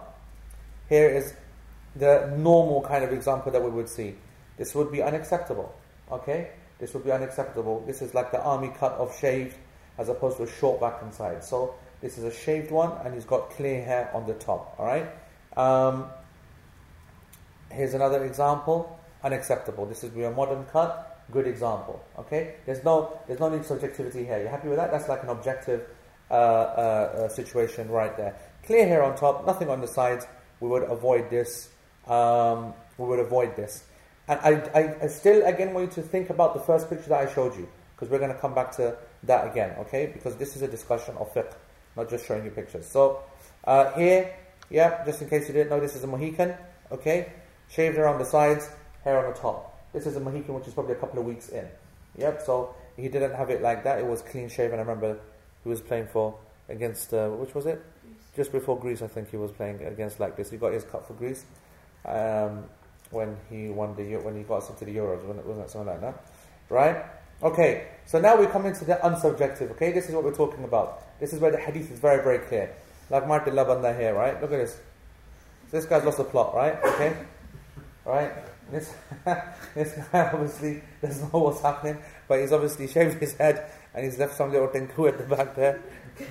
here 0.90 1.08
is 1.08 1.32
the 1.96 2.34
normal 2.36 2.82
kind 2.82 3.04
of 3.04 3.12
example 3.12 3.52
that 3.52 3.62
we 3.62 3.70
would 3.70 3.88
see. 3.88 4.16
This 4.58 4.74
would 4.74 4.92
be 4.92 5.02
unacceptable. 5.02 5.74
Okay, 6.10 6.50
this 6.78 6.94
would 6.94 7.04
be 7.04 7.12
unacceptable. 7.12 7.84
This 7.86 8.02
is 8.02 8.14
like 8.14 8.30
the 8.30 8.42
army 8.42 8.72
cut 8.78 8.92
of 8.92 9.16
shaved, 9.18 9.56
as 9.98 10.08
opposed 10.08 10.36
to 10.38 10.44
a 10.44 10.50
short 10.50 10.80
back 10.80 11.02
and 11.02 11.12
side. 11.12 11.44
So 11.44 11.74
this 12.00 12.18
is 12.18 12.24
a 12.24 12.32
shaved 12.32 12.70
one, 12.70 12.92
and 13.04 13.14
he's 13.14 13.24
got 13.24 13.50
clear 13.50 13.82
hair 13.82 14.10
on 14.14 14.26
the 14.26 14.34
top. 14.34 14.76
All 14.78 14.86
right. 14.86 15.08
Um, 15.56 16.06
here's 17.70 17.94
another 17.94 18.24
example. 18.24 18.98
Unacceptable. 19.24 19.86
This 19.86 20.04
is 20.04 20.14
a 20.14 20.30
modern 20.30 20.64
cut 20.66 21.18
good 21.30 21.46
example. 21.46 22.04
Okay, 22.18 22.54
there's 22.66 22.82
no 22.84 23.18
there's 23.26 23.40
no 23.40 23.48
need 23.48 23.64
subjectivity 23.64 24.24
here. 24.24 24.40
You 24.40 24.48
happy 24.48 24.68
with 24.68 24.78
that? 24.78 24.90
That's 24.90 25.08
like 25.08 25.22
an 25.22 25.28
objective 25.28 25.86
uh, 26.30 26.34
uh, 26.34 26.36
uh, 26.36 27.28
situation 27.28 27.88
right 27.88 28.16
there. 28.16 28.36
Clear 28.64 28.86
hair 28.86 29.02
on 29.02 29.16
top, 29.16 29.46
nothing 29.46 29.68
on 29.68 29.80
the 29.80 29.86
sides. 29.86 30.26
We 30.60 30.68
would 30.68 30.82
avoid 30.84 31.30
this. 31.30 31.70
Um, 32.06 32.74
we 32.96 33.06
would 33.06 33.20
avoid 33.20 33.56
this. 33.56 33.84
And 34.28 34.40
I, 34.40 34.78
I, 34.78 34.96
I, 35.04 35.06
still 35.06 35.44
again 35.46 35.72
want 35.72 35.88
you 35.96 36.02
to 36.02 36.08
think 36.08 36.30
about 36.30 36.54
the 36.54 36.60
first 36.60 36.88
picture 36.90 37.08
that 37.08 37.28
I 37.28 37.32
showed 37.32 37.56
you 37.56 37.68
because 37.94 38.10
we're 38.10 38.18
going 38.18 38.32
to 38.32 38.38
come 38.38 38.54
back 38.54 38.72
to 38.76 38.96
that 39.24 39.50
again. 39.50 39.76
Okay, 39.80 40.10
because 40.12 40.36
this 40.36 40.54
is 40.54 40.62
a 40.62 40.68
discussion 40.68 41.16
of 41.16 41.32
fiqh, 41.32 41.52
not 41.96 42.10
just 42.10 42.26
showing 42.26 42.44
you 42.44 42.50
pictures. 42.50 42.86
So 42.86 43.20
uh, 43.64 43.92
here, 43.92 44.34
yeah, 44.70 45.04
just 45.04 45.22
in 45.22 45.30
case 45.30 45.48
you 45.48 45.54
didn't 45.54 45.70
know, 45.70 45.80
this 45.80 45.96
is 45.96 46.04
a 46.04 46.06
Mohican. 46.06 46.54
Okay, 46.92 47.32
shaved 47.70 47.96
around 47.96 48.18
the 48.18 48.24
sides, 48.24 48.68
hair 49.02 49.24
on 49.24 49.32
the 49.32 49.38
top. 49.38 49.92
This 49.92 50.06
is 50.06 50.16
a 50.16 50.20
Mohican 50.20 50.54
which 50.54 50.68
is 50.68 50.74
probably 50.74 50.92
a 50.92 50.98
couple 50.98 51.18
of 51.18 51.24
weeks 51.24 51.48
in. 51.48 51.66
Yep, 52.18 52.42
so 52.44 52.74
he 52.96 53.08
didn't 53.08 53.34
have 53.34 53.48
it 53.50 53.62
like 53.62 53.84
that. 53.84 53.98
It 53.98 54.06
was 54.06 54.22
clean 54.22 54.48
shaven. 54.48 54.78
I 54.78 54.82
remember 54.82 55.18
he 55.62 55.68
was 55.68 55.80
playing 55.80 56.08
for 56.08 56.38
against 56.68 57.14
uh, 57.14 57.28
which 57.30 57.54
was 57.54 57.64
it? 57.64 57.82
Just 58.36 58.52
before 58.52 58.78
Greece, 58.78 59.00
I 59.00 59.06
think 59.06 59.30
he 59.30 59.36
was 59.38 59.52
playing 59.52 59.82
against 59.82 60.20
like 60.20 60.36
this. 60.36 60.50
He 60.50 60.58
got 60.58 60.72
his 60.72 60.84
cut 60.84 61.06
for 61.06 61.14
Greece 61.14 61.44
um, 62.04 62.64
when 63.10 63.36
he 63.48 63.68
won 63.68 63.94
the 63.96 64.16
when 64.16 64.36
he 64.36 64.42
got 64.42 64.58
us 64.62 64.70
into 64.70 64.84
the 64.84 64.96
Euros. 64.96 65.22
Wasn't 65.24 65.64
it 65.64 65.70
something 65.70 65.88
like 65.88 66.00
that? 66.00 66.26
Right? 66.68 67.04
Okay. 67.42 67.88
So 68.06 68.20
now 68.20 68.36
we 68.36 68.46
come 68.46 68.66
into 68.66 68.84
the 68.84 68.94
unsubjective. 68.96 69.70
Okay, 69.72 69.92
this 69.92 70.08
is 70.08 70.14
what 70.14 70.24
we're 70.24 70.34
talking 70.34 70.64
about. 70.64 71.18
This 71.20 71.32
is 71.32 71.40
where 71.40 71.50
the 71.50 71.58
hadith 71.58 71.90
is 71.90 71.98
very 71.98 72.22
very 72.22 72.38
clear. 72.38 72.74
Like 73.10 73.26
Martin 73.26 73.54
Labanda 73.54 73.98
here, 73.98 74.14
right? 74.14 74.40
Look 74.40 74.52
at 74.52 74.58
this. 74.58 74.78
This 75.70 75.84
guy's 75.84 76.04
lost 76.04 76.18
the 76.18 76.24
plot, 76.24 76.54
right? 76.54 76.78
Okay. 76.82 77.16
Right. 78.04 78.32
This, 78.70 78.92
this 79.74 79.94
guy 80.12 80.30
obviously 80.32 80.82
doesn't 81.00 81.32
know 81.32 81.40
what's 81.40 81.60
happening, 81.60 81.98
but 82.26 82.40
he's 82.40 82.52
obviously 82.52 82.86
shaved 82.86 83.18
his 83.18 83.34
head 83.34 83.70
and 83.94 84.04
he's 84.04 84.18
left 84.18 84.36
some 84.36 84.52
little 84.52 84.68
tinku 84.68 85.08
at 85.12 85.18
the 85.18 85.24
back 85.24 85.54
there. 85.54 85.82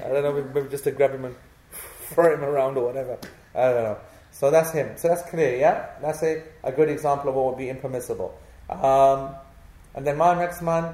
I 0.03 0.09
don't 0.09 0.23
know, 0.23 0.51
maybe 0.53 0.69
just 0.69 0.83
to 0.83 0.91
grab 0.91 1.11
him 1.11 1.25
and 1.25 1.35
throw 2.09 2.33
him 2.33 2.43
around 2.43 2.77
or 2.77 2.85
whatever. 2.85 3.17
I 3.55 3.61
don't 3.61 3.83
know. 3.83 3.97
So 4.37 4.51
that's 4.51 4.71
him. 4.71 4.95
So 4.97 5.07
that's 5.07 5.27
clear, 5.31 5.57
yeah? 5.57 5.87
That's 5.99 6.21
a, 6.21 6.43
a 6.63 6.71
good 6.71 6.89
example 6.89 7.29
of 7.29 7.35
what 7.35 7.45
would 7.45 7.57
be 7.57 7.69
impermissible. 7.69 8.39
Um, 8.69 9.33
and 9.95 10.05
then 10.05 10.15
my 10.15 10.35
next 10.35 10.61
man, 10.61 10.93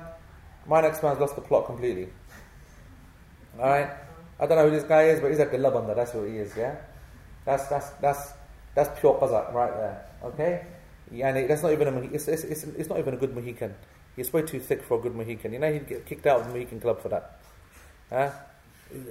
my 0.66 0.80
next 0.80 1.04
man's 1.04 1.20
lost 1.20 1.36
the 1.36 1.42
plot 1.42 1.66
completely. 1.66 2.08
Alright? 3.60 3.90
I 4.40 4.46
don't 4.46 4.58
know 4.58 4.70
who 4.70 4.72
this 4.72 4.86
guy 4.86 5.10
is, 5.10 5.20
but 5.20 5.30
he's 5.30 5.42
at 5.42 5.52
the 5.52 5.58
Labanda, 5.58 5.94
that's 5.94 6.14
who 6.14 6.24
he 6.24 6.38
is, 6.38 6.56
yeah? 6.56 6.78
That's, 7.44 7.68
that's, 7.68 7.90
that's, 8.00 8.32
that's 8.76 8.98
pure 9.02 9.16
Qazak 9.16 9.52
right 9.52 9.74
there. 9.76 10.06
Okay? 10.24 10.66
Yani 11.14 11.46
that's 11.46 11.64
not 11.64 11.74
even 11.74 11.90
a 11.90 12.02
it's, 12.14 12.30
it's, 12.30 12.46
it's, 12.46 12.64
it's 12.64 12.88
not 12.88 12.98
even 12.98 13.14
a 13.14 13.18
good 13.18 13.36
Mohican. 13.36 13.76
He's 14.16 14.32
way 14.32 14.44
too 14.44 14.62
thick 14.62 14.84
for 14.84 15.00
a 15.00 15.02
good 15.02 15.16
Mohican. 15.16 15.52
You 15.52 15.60
know 15.60 15.74
he'd 15.74 15.86
get 15.86 16.06
kicked 16.06 16.26
out 16.26 16.40
of 16.40 16.48
the 16.48 16.54
Mohican 16.54 16.80
club 16.80 17.02
for 17.02 17.10
that. 17.10 17.40
Huh? 18.10 18.32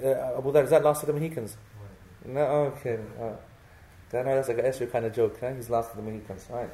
Uh, 0.03 0.39
Abu 0.39 0.51
Dhar, 0.51 0.63
is 0.63 0.71
that 0.71 0.83
last 0.83 1.03
of 1.03 1.07
the 1.07 1.13
Mohicans? 1.13 1.55
No, 2.25 2.41
okay. 2.41 2.97
Uh, 3.21 3.33
then 4.13 4.25
that's 4.25 4.47
like 4.47 4.59
an 4.59 4.65
extra 4.65 4.87
kind 4.87 5.05
of 5.05 5.13
joke. 5.13 5.37
Huh? 5.39 5.53
He's 5.53 5.69
last 5.69 5.91
of 5.91 5.97
the 5.97 6.03
Mohicans. 6.03 6.47
Right. 6.49 6.69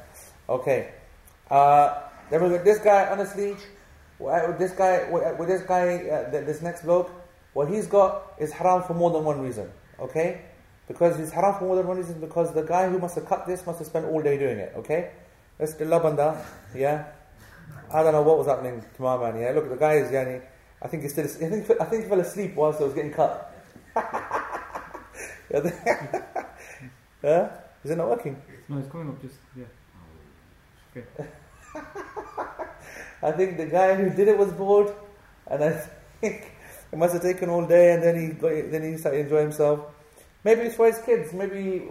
Okay. 0.48 0.92
Uh, 1.50 2.02
then 2.30 2.42
we 2.42 2.58
this 2.58 2.78
guy. 2.78 3.08
Honestly, 3.10 3.56
this 4.58 4.72
guy, 4.72 5.08
with 5.10 5.48
this 5.48 5.62
guy, 5.62 6.08
uh, 6.08 6.30
this 6.30 6.60
next 6.60 6.82
bloke, 6.82 7.10
what 7.54 7.68
he's 7.68 7.86
got 7.86 8.34
is 8.38 8.52
haram 8.52 8.82
for 8.82 8.94
more 8.94 9.10
than 9.10 9.24
one 9.24 9.40
reason. 9.40 9.70
Okay. 9.98 10.42
Because 10.90 11.16
he's 11.16 11.30
haram 11.30 11.54
for 11.56 11.66
more 11.66 11.76
than 11.76 11.86
one 11.86 11.98
reason, 11.98 12.20
because 12.20 12.52
the 12.52 12.62
guy 12.62 12.88
who 12.88 12.98
must 12.98 13.14
have 13.14 13.24
cut 13.24 13.46
this 13.46 13.64
must 13.64 13.78
have 13.78 13.86
spent 13.86 14.06
all 14.06 14.20
day 14.20 14.36
doing 14.36 14.58
it, 14.58 14.72
okay? 14.76 15.12
Let's 15.56 15.74
do 15.74 15.84
labanda, 15.84 16.44
yeah? 16.74 17.04
I 17.94 18.02
don't 18.02 18.12
know 18.12 18.22
what 18.22 18.38
was 18.38 18.48
happening 18.48 18.84
to 18.96 19.02
my 19.02 19.16
man, 19.16 19.40
yeah? 19.40 19.52
Look, 19.52 19.68
the 19.68 19.76
guy 19.76 19.98
is, 19.98 20.10
yani, 20.10 20.42
I 20.82 20.88
think 20.88 21.04
he's 21.04 21.12
still, 21.12 21.26
I 21.26 21.28
think, 21.28 21.70
I 21.80 21.84
think 21.84 22.02
he 22.02 22.08
fell 22.08 22.18
asleep 22.18 22.56
whilst 22.56 22.80
he 22.80 22.86
was 22.86 22.94
getting 22.94 23.12
cut. 23.12 23.54
yeah? 27.22 27.50
Is 27.84 27.90
it 27.90 27.96
not 27.96 28.08
working? 28.08 28.40
No, 28.68 28.78
it's 28.78 28.90
coming 28.90 29.08
up 29.08 29.20
just, 29.20 29.36
yeah. 29.56 29.64
Okay. 30.96 31.28
I 33.22 33.32
think 33.32 33.56
the 33.56 33.66
guy 33.66 33.94
who 33.94 34.10
did 34.10 34.28
it 34.28 34.38
was 34.38 34.52
bored, 34.52 34.92
and 35.46 35.64
I 35.64 35.70
think 36.20 36.52
it 36.92 36.98
must 36.98 37.12
have 37.14 37.22
taken 37.22 37.48
all 37.48 37.66
day, 37.66 37.94
and 37.94 38.02
then 38.02 38.20
he 38.20 38.28
got, 38.34 38.70
then 38.70 38.82
he 38.82 38.96
started 38.96 39.20
enjoying 39.20 39.48
himself. 39.48 39.80
Maybe 40.42 40.62
it's 40.62 40.76
for 40.76 40.86
his 40.86 40.98
kids. 40.98 41.32
Maybe 41.32 41.86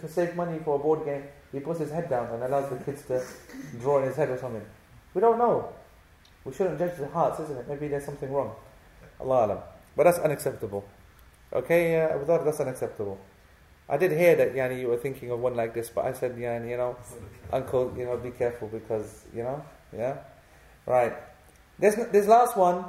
to 0.00 0.08
save 0.08 0.34
money 0.34 0.58
for 0.64 0.76
a 0.76 0.78
board 0.78 1.04
game, 1.04 1.24
he 1.52 1.60
puts 1.60 1.80
his 1.80 1.90
head 1.90 2.08
down 2.08 2.32
and 2.32 2.42
allows 2.42 2.70
the 2.70 2.82
kids 2.84 3.02
to 3.06 3.22
draw 3.80 3.98
in 3.98 4.04
his 4.04 4.16
head 4.16 4.30
or 4.30 4.38
something. 4.38 4.64
We 5.12 5.20
don't 5.20 5.38
know. 5.38 5.72
We 6.44 6.54
shouldn't 6.54 6.78
judge 6.78 6.96
the 6.96 7.08
hearts, 7.08 7.40
isn't 7.40 7.58
it? 7.58 7.68
Maybe 7.68 7.88
there's 7.88 8.06
something 8.06 8.32
wrong. 8.32 8.54
Allah 9.20 9.46
Alam. 9.46 9.58
But 9.96 10.04
that's 10.04 10.18
unacceptable. 10.18 10.84
Okay, 11.52 12.00
uh, 12.00 12.38
that's 12.42 12.60
unacceptable. 12.60 13.18
I 13.90 13.96
did 13.96 14.12
hear 14.12 14.36
that, 14.36 14.54
Yani, 14.54 14.80
you 14.80 14.86
were 14.86 14.96
thinking 14.96 15.32
of 15.32 15.40
one 15.40 15.56
like 15.56 15.74
this, 15.74 15.90
but 15.90 16.04
I 16.04 16.12
said, 16.12 16.36
Yani, 16.36 16.70
you 16.70 16.76
know, 16.76 16.96
Uncle, 17.52 17.92
you 17.98 18.04
know, 18.04 18.16
be 18.16 18.30
careful 18.30 18.68
because, 18.68 19.24
you 19.34 19.42
know, 19.42 19.64
yeah? 19.92 20.18
Right. 20.86 21.12
This, 21.76 21.96
this 22.12 22.28
last 22.28 22.56
one, 22.56 22.84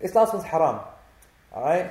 this 0.00 0.14
last 0.14 0.32
one's 0.32 0.46
haram. 0.46 0.80
Alright? 1.52 1.90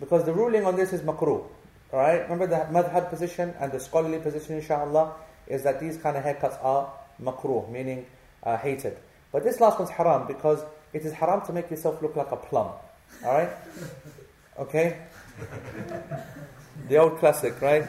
Because 0.00 0.24
the 0.24 0.32
ruling 0.32 0.64
on 0.64 0.76
this 0.76 0.94
is 0.94 1.02
makruh. 1.02 1.44
Alright? 1.92 2.22
Remember 2.22 2.46
the 2.46 2.66
madhab 2.72 3.10
position 3.10 3.52
and 3.60 3.70
the 3.70 3.80
scholarly 3.80 4.18
position, 4.18 4.56
inshallah, 4.56 5.12
is 5.46 5.62
that 5.64 5.78
these 5.78 5.98
kind 5.98 6.16
of 6.16 6.24
haircuts 6.24 6.56
are 6.64 6.90
makruh, 7.22 7.70
meaning 7.70 8.06
uh, 8.44 8.56
hated. 8.56 8.96
But 9.30 9.44
this 9.44 9.60
last 9.60 9.78
one's 9.78 9.90
haram 9.90 10.26
because 10.26 10.64
it 10.94 11.04
is 11.04 11.12
haram 11.12 11.42
to 11.42 11.52
make 11.52 11.70
yourself 11.70 12.00
look 12.00 12.16
like 12.16 12.32
a 12.32 12.36
plum. 12.36 12.70
Alright? 13.22 13.50
Okay? 14.58 14.96
The 16.88 16.96
old 16.96 17.18
classic, 17.18 17.60
right? 17.60 17.84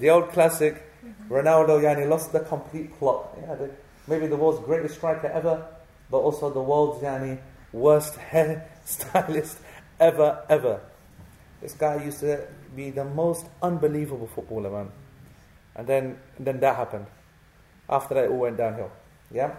The 0.00 0.10
old 0.10 0.30
classic. 0.30 0.82
Ronaldo 1.28 1.80
Yani 1.80 2.08
lost 2.08 2.32
the 2.32 2.40
complete 2.40 2.96
plot. 2.98 3.36
Yeah, 3.40 3.54
the, 3.56 3.70
maybe 4.06 4.26
the 4.26 4.36
world's 4.36 4.64
greatest 4.64 4.96
striker 4.96 5.26
ever, 5.26 5.66
but 6.10 6.18
also 6.18 6.50
the 6.50 6.62
world's 6.62 7.02
Yani 7.02 7.38
worst 7.72 8.14
hairstylist 8.30 9.56
ever, 10.00 10.44
ever. 10.48 10.80
This 11.60 11.74
guy 11.74 12.04
used 12.04 12.20
to 12.20 12.46
be 12.74 12.90
the 12.90 13.04
most 13.04 13.46
unbelievable 13.62 14.28
footballer, 14.28 14.70
man. 14.70 14.92
And 15.74 15.86
then, 15.86 16.18
and 16.36 16.46
then 16.46 16.60
that 16.60 16.76
happened. 16.76 17.06
After 17.88 18.14
that, 18.14 18.24
it 18.24 18.30
all 18.30 18.38
went 18.38 18.56
downhill. 18.56 18.90
Yeah? 19.32 19.54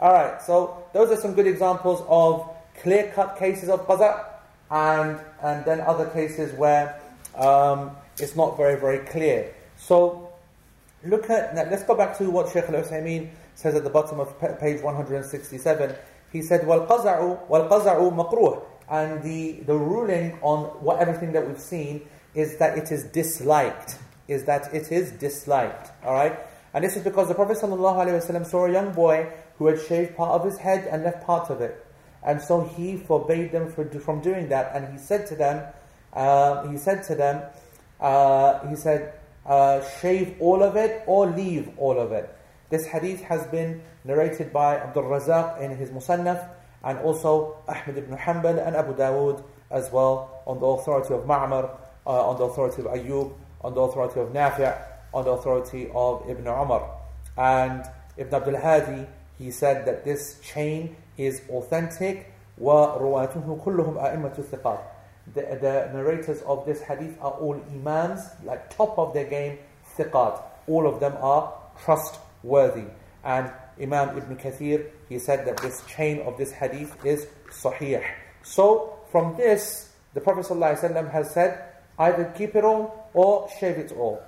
Alright, 0.00 0.42
so 0.42 0.84
those 0.92 1.10
are 1.10 1.20
some 1.20 1.34
good 1.34 1.46
examples 1.46 2.02
of 2.08 2.50
clear 2.82 3.10
cut 3.14 3.38
cases 3.38 3.68
of 3.68 3.86
qaza, 3.86 4.24
and, 4.70 5.18
and 5.42 5.64
then 5.64 5.80
other 5.80 6.06
cases 6.06 6.52
where 6.54 7.00
um, 7.34 7.92
it's 8.18 8.36
not 8.36 8.56
very, 8.56 8.78
very 8.78 8.98
clear. 9.06 9.54
So 9.76 10.32
look 11.04 11.28
at 11.30 11.54
now, 11.54 11.64
let's 11.70 11.84
go 11.84 11.94
back 11.94 12.16
to 12.18 12.30
what 12.30 12.50
Sheikh 12.52 12.64
Al 12.64 12.82
Uthaymeen 12.82 13.30
says 13.54 13.74
at 13.74 13.84
the 13.84 13.90
bottom 13.90 14.20
of 14.20 14.38
page 14.60 14.82
167. 14.82 15.94
He 16.32 16.42
said, 16.42 16.66
"Wal-qazaru, 16.66 17.48
wal-qazaru 17.48 18.62
and 18.88 19.22
the 19.22 19.60
the 19.66 19.74
ruling 19.74 20.38
on 20.42 20.64
what 20.82 20.98
everything 21.00 21.32
that 21.32 21.46
we've 21.46 21.60
seen 21.60 22.06
is 22.34 22.58
that 22.58 22.76
it 22.78 22.92
is 22.92 23.04
disliked. 23.04 23.98
Is 24.28 24.44
that 24.44 24.72
it 24.74 24.92
is 24.92 25.12
disliked? 25.12 25.90
All 26.04 26.14
right, 26.14 26.38
and 26.74 26.84
this 26.84 26.96
is 26.96 27.02
because 27.02 27.28
the 27.28 27.34
Prophet 27.34 27.56
ﷺ 27.58 28.46
saw 28.46 28.66
a 28.66 28.72
young 28.72 28.92
boy 28.92 29.28
who 29.58 29.66
had 29.66 29.80
shaved 29.80 30.16
part 30.16 30.32
of 30.32 30.44
his 30.44 30.58
head 30.58 30.86
and 30.90 31.04
left 31.04 31.24
part 31.24 31.50
of 31.50 31.60
it, 31.60 31.86
and 32.22 32.40
so 32.40 32.62
he 32.62 32.96
forbade 32.96 33.52
them 33.52 33.70
for, 33.70 33.88
from 34.00 34.20
doing 34.20 34.48
that, 34.48 34.74
and 34.74 34.92
he 34.92 34.98
said 34.98 35.26
to 35.28 35.36
them, 35.36 35.64
uh, 36.12 36.68
he 36.68 36.76
said 36.76 37.02
to 37.04 37.14
them. 37.14 37.42
uh, 37.99 38.67
he 38.67 38.75
said, 38.75 39.13
uh, 39.45 39.81
shave 40.01 40.35
all 40.39 40.63
of 40.63 40.75
it 40.75 41.03
or 41.07 41.27
leave 41.27 41.69
all 41.77 41.99
of 41.99 42.11
it. 42.11 42.33
This 42.69 42.85
hadith 42.85 43.21
has 43.21 43.45
been 43.47 43.81
narrated 44.03 44.53
by 44.53 44.77
Abdul 44.77 45.03
Razak 45.03 45.59
in 45.59 45.75
his 45.75 45.89
Musannaf 45.89 46.47
and 46.83 46.97
also 46.99 47.57
Ahmad 47.67 47.97
ibn 47.97 48.17
Hanbal 48.17 48.65
and 48.65 48.75
Abu 48.75 48.95
Dawood 48.95 49.43
as 49.69 49.91
well 49.91 50.41
on 50.45 50.59
the 50.59 50.65
authority 50.65 51.13
of 51.13 51.25
Ma'mar, 51.25 51.69
uh, 52.05 52.29
on 52.29 52.37
the 52.37 52.43
authority 52.45 52.81
of 52.81 52.87
Ayyub, 52.87 53.33
on 53.61 53.73
the 53.73 53.81
authority 53.81 54.19
of 54.19 54.29
Nafi', 54.29 54.77
on 55.13 55.25
the 55.25 55.31
authority 55.31 55.89
of 55.93 56.29
Ibn 56.29 56.47
Umar. 56.47 56.97
And 57.37 57.83
Ibn 58.17 58.33
Abdul 58.33 58.57
Hadi, 58.57 59.07
he 59.37 59.51
said 59.51 59.85
that 59.85 60.05
this 60.05 60.39
chain 60.41 60.95
is 61.17 61.41
authentic. 61.49 62.31
وَرُوَاتُهُ 62.59 63.63
كُلُّهُمْ 63.63 63.97
أَئِمَّةُ 63.97 64.35
الثِّقَاتِ 64.37 64.81
the, 65.34 65.42
the 65.42 65.90
narrators 65.92 66.42
of 66.42 66.64
this 66.66 66.80
hadith 66.80 67.16
are 67.20 67.32
all 67.32 67.60
imams, 67.72 68.20
like 68.44 68.74
top 68.74 68.98
of 68.98 69.12
their 69.12 69.24
game, 69.24 69.58
thiqat. 69.96 70.42
All 70.66 70.86
of 70.86 71.00
them 71.00 71.14
are 71.20 71.52
trustworthy. 71.84 72.84
And 73.24 73.50
Imam 73.80 74.16
Ibn 74.16 74.36
Kathir, 74.36 74.86
he 75.08 75.18
said 75.18 75.46
that 75.46 75.58
this 75.58 75.84
chain 75.86 76.20
of 76.20 76.38
this 76.38 76.52
hadith 76.52 77.04
is 77.04 77.26
sahih. 77.50 78.04
So, 78.42 78.98
from 79.10 79.36
this, 79.36 79.92
the 80.14 80.20
Prophet 80.20 80.46
ﷺ 80.46 81.10
has 81.10 81.30
said, 81.32 81.62
either 81.98 82.32
keep 82.36 82.54
it 82.54 82.64
all 82.64 83.10
or 83.12 83.48
shave 83.60 83.78
it 83.78 83.92
all. 83.92 84.22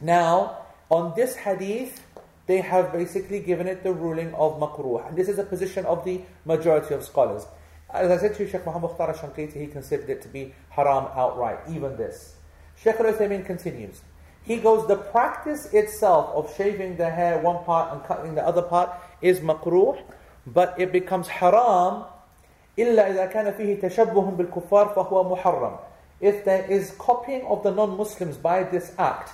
Now, 0.00 0.58
on 0.90 1.14
this 1.16 1.34
hadith, 1.36 2.00
they 2.46 2.60
have 2.60 2.92
basically 2.92 3.40
given 3.40 3.66
it 3.66 3.82
the 3.82 3.92
ruling 3.92 4.34
of 4.34 4.58
makruh. 4.58 5.06
And 5.06 5.16
this 5.16 5.28
is 5.28 5.38
a 5.38 5.44
position 5.44 5.86
of 5.86 6.04
the 6.04 6.20
majority 6.44 6.94
of 6.94 7.04
scholars. 7.04 7.46
As 7.92 8.10
I 8.10 8.16
said 8.16 8.34
to 8.36 8.44
you, 8.44 8.48
Sheikh 8.48 8.64
Muhammad 8.64 8.90
Mukhtar 8.90 9.14
Shanqiti, 9.14 9.60
he 9.60 9.66
considered 9.66 10.08
it 10.08 10.22
to 10.22 10.28
be 10.28 10.54
haram 10.70 11.08
outright, 11.14 11.58
even 11.70 11.96
this. 11.96 12.36
Sheikh 12.82 12.96
al 12.96 13.12
Uthaymeen 13.12 13.44
continues. 13.44 14.00
He 14.44 14.56
goes, 14.56 14.88
the 14.88 14.96
practice 14.96 15.66
itself 15.72 16.34
of 16.34 16.56
shaving 16.56 16.96
the 16.96 17.10
hair 17.10 17.38
one 17.38 17.64
part 17.64 17.92
and 17.92 18.02
cutting 18.04 18.34
the 18.34 18.44
other 18.44 18.62
part 18.62 18.90
is 19.20 19.40
makruh, 19.40 20.00
but 20.46 20.74
it 20.78 20.90
becomes 20.90 21.28
haram 21.28 22.04
Illa 22.76 23.02
إذا 23.02 23.26
كان 23.26 23.52
فيه 23.52 23.80
تشبه 23.80 24.30
بالكفار 24.30 24.94
فهو 24.94 25.36
محرم. 25.36 25.78
If 26.20 26.44
there 26.44 26.64
is 26.70 26.92
copying 26.92 27.44
of 27.46 27.62
the 27.62 27.70
non-Muslims 27.70 28.38
by 28.38 28.62
this 28.62 28.92
act, 28.98 29.30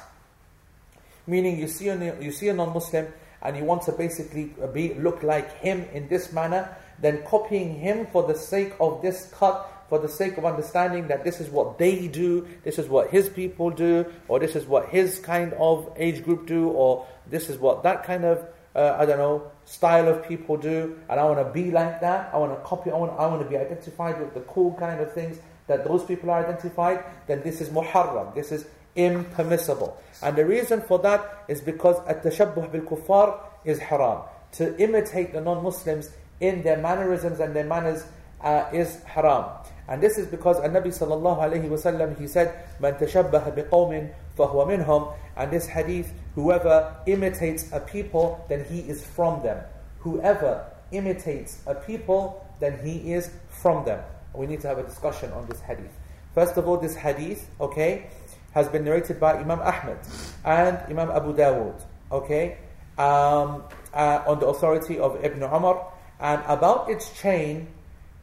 meaning 1.27 1.59
you 1.59 1.69
see 1.69 1.89
a, 1.89 2.21
you 2.21 2.33
see 2.33 2.49
a 2.49 2.55
non-Muslim 2.55 3.07
and 3.43 3.57
you 3.57 3.65
want 3.65 3.83
to 3.83 3.93
basically 3.93 4.53
be 4.73 4.95
look 4.95 5.23
like 5.23 5.53
him 5.59 5.87
in 5.93 6.09
this 6.09 6.33
manner, 6.33 6.77
then 7.01 7.23
copying 7.25 7.75
him 7.75 8.07
for 8.07 8.27
the 8.27 8.35
sake 8.35 8.75
of 8.81 9.03
this 9.03 9.31
cut 9.33 9.79
for 9.89 9.99
the 9.99 10.09
sake 10.09 10.37
of 10.37 10.45
understanding 10.45 11.09
that 11.09 11.25
this 11.25 11.41
is 11.41 11.49
what 11.49 11.79
they 11.79 12.09
do, 12.09 12.47
this 12.63 12.79
is 12.79 12.89
what 12.89 13.11
his 13.11 13.29
people 13.29 13.71
do, 13.71 14.05
or 14.29 14.39
this 14.39 14.55
is 14.55 14.67
what 14.67 14.89
his 14.91 15.19
kind 15.19 15.55
of 15.55 15.91
age 15.97 16.23
group 16.23 16.47
do, 16.47 16.69
or 16.69 17.07
this 17.27 17.49
is 17.49 17.59
what 17.59 17.83
that 17.83 18.05
kind 18.05 18.25
of, 18.25 18.47
uh, 18.77 18.97
I 18.99 19.07
don't 19.07 19.19
know, 19.19 19.51
style 19.65 20.09
of 20.09 20.29
people 20.29 20.57
do, 20.57 20.99
and 21.09 21.19
I 21.19 21.25
want 21.25 21.39
to 21.39 21.53
be 21.53 21.71
like 21.71 22.03
that, 22.03 22.31
I 22.35 22.37
want 22.37 22.53
to 22.53 22.63
copy, 22.65 22.91
I 22.91 22.97
want, 22.97 23.13
I 23.19 23.27
want 23.27 23.43
to 23.43 23.49
be 23.49 23.57
identified 23.57 24.21
with 24.21 24.35
the 24.35 24.41
cool 24.41 24.75
kind 24.75 25.01
of 25.01 25.13
things 25.13 25.39
that 25.69 25.85
those 25.85 26.05
people 26.05 26.31
are 26.31 26.45
identified, 26.45 27.03
then 27.27 27.43
this 27.43 27.61
is 27.61 27.71
muharram, 27.71 28.35
this 28.35 28.53
is 28.53 28.67
impermissible. 28.95 29.97
And 30.23 30.37
the 30.37 30.45
reason 30.45 30.83
for 30.83 30.99
that 31.01 31.45
is 31.49 31.61
because 31.61 31.97
at-tashabbuh 32.07 32.73
bil-kuffar 32.73 33.41
is 33.65 33.79
haram. 33.79 34.23
To 34.53 34.77
imitate 34.83 35.33
the 35.33 35.41
non-Muslims 35.41 36.11
in 36.41 36.63
their 36.63 36.77
mannerisms 36.79 37.41
and 37.41 37.55
their 37.55 37.65
manners 37.65 38.05
uh, 38.41 38.67
is 38.73 39.03
haram. 39.05 39.45
And 39.89 40.03
this 40.03 40.19
is 40.19 40.27
because 40.27 40.59
Nabi 40.61 40.89
sallallahu 40.89 41.39
alayhi 41.39 41.69
wasallam 41.69 42.19
he 42.21 42.27
said, 42.27 42.55
"Man 42.79 42.95
tashabbaha 42.95 43.57
biqawmin 43.57 44.13
fahuwa 44.37 44.69
minhum." 44.69 45.15
And 45.37 45.51
this 45.51 45.67
hadith, 45.67 46.13
whoever 46.35 46.95
imitates 47.07 47.73
a 47.73 47.81
people, 47.81 48.45
then 48.49 48.65
he 48.65 48.81
is 48.81 49.05
from 49.05 49.43
them. 49.43 49.65
Whoever 50.01 50.67
imitates 50.93 51.63
a 51.67 51.75
people, 51.75 52.45
then 52.61 52.79
he 52.85 53.13
is 53.13 53.31
from 53.49 53.85
them. 53.85 54.03
We 54.35 54.47
need 54.47 54.61
to 54.61 54.69
have 54.69 54.79
a 54.79 54.83
discussion 54.83 55.33
on 55.33 55.47
this 55.47 55.61
hadith. 55.61 55.93
First 56.35 56.57
of 56.57 56.69
all, 56.69 56.77
this 56.77 56.95
hadith, 56.95 57.49
okay, 57.61 58.11
has 58.53 58.69
been 58.69 58.85
narrated 58.85 59.19
by 59.19 59.35
Imam 59.39 59.61
Ahmed 59.61 59.99
and 60.45 60.79
Imam 60.89 61.11
Abu 61.11 61.35
Dawood, 61.35 61.81
okay, 62.13 62.59
um, 62.99 63.65
uh, 63.95 64.23
on 64.27 64.39
the 64.39 64.47
authority 64.47 64.99
of 64.99 65.23
Ibn 65.25 65.43
Umar 65.43 65.93
and 66.21 66.43
about 66.47 66.91
its 66.91 67.11
chain 67.21 67.69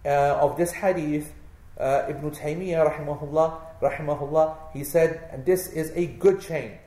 uh, 0.06 0.40
of 0.42 0.58
this 0.58 0.72
hadith, 0.72 1.32
uh, 1.80 2.06
Ibn 2.10 2.32
Taymiyyah 2.32 2.94
rahimahullah, 2.94 3.82
rahimahullah, 3.82 4.56
he 4.74 4.84
said, 4.84 5.30
and 5.32 5.46
this 5.46 5.68
is 5.70 5.92
a 5.96 6.06
good 6.06 6.42
chain. 6.42 6.78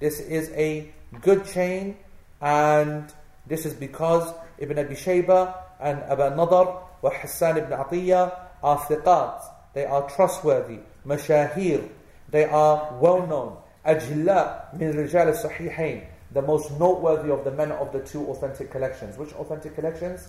This 0.00 0.20
is 0.20 0.50
a 0.50 0.92
good 1.20 1.46
chain, 1.46 1.96
and 2.40 3.12
this 3.46 3.64
is 3.66 3.74
because 3.74 4.32
Ibn 4.58 4.78
Abi 4.78 4.94
Shaybah 4.94 5.54
and 5.80 6.00
Abu 6.02 6.22
Nadar 6.22 6.82
wa 7.02 7.10
Hassan 7.10 7.58
ibn 7.58 7.70
Atiyah 7.70 8.36
are 8.62 8.78
thiqat. 8.78 9.42
They 9.74 9.84
are 9.84 10.08
trustworthy, 10.08 10.78
mashahir. 11.06 11.88
They 12.30 12.44
are 12.44 12.96
well 13.00 13.26
known. 13.26 13.56
Ajla 13.84 14.78
min 14.78 14.92
rijal 14.94 15.34
sahihain, 15.36 16.06
the 16.32 16.42
most 16.42 16.70
noteworthy 16.78 17.30
of 17.30 17.44
the 17.44 17.50
men 17.50 17.72
of 17.72 17.92
the 17.92 18.00
two 18.00 18.26
authentic 18.28 18.70
collections. 18.70 19.18
Which 19.18 19.32
authentic 19.34 19.74
collections? 19.74 20.28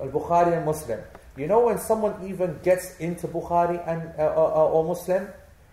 Al-Bukhari 0.00 0.56
and 0.56 0.66
Muslim. 0.66 1.00
You 1.36 1.46
know 1.46 1.66
when 1.66 1.78
someone 1.78 2.14
even 2.28 2.58
gets 2.62 2.96
into 2.98 3.28
Bukhari 3.28 3.86
and 3.86 4.12
uh, 4.18 4.32
uh, 4.36 4.68
or 4.68 4.84
Muslim, 4.84 5.28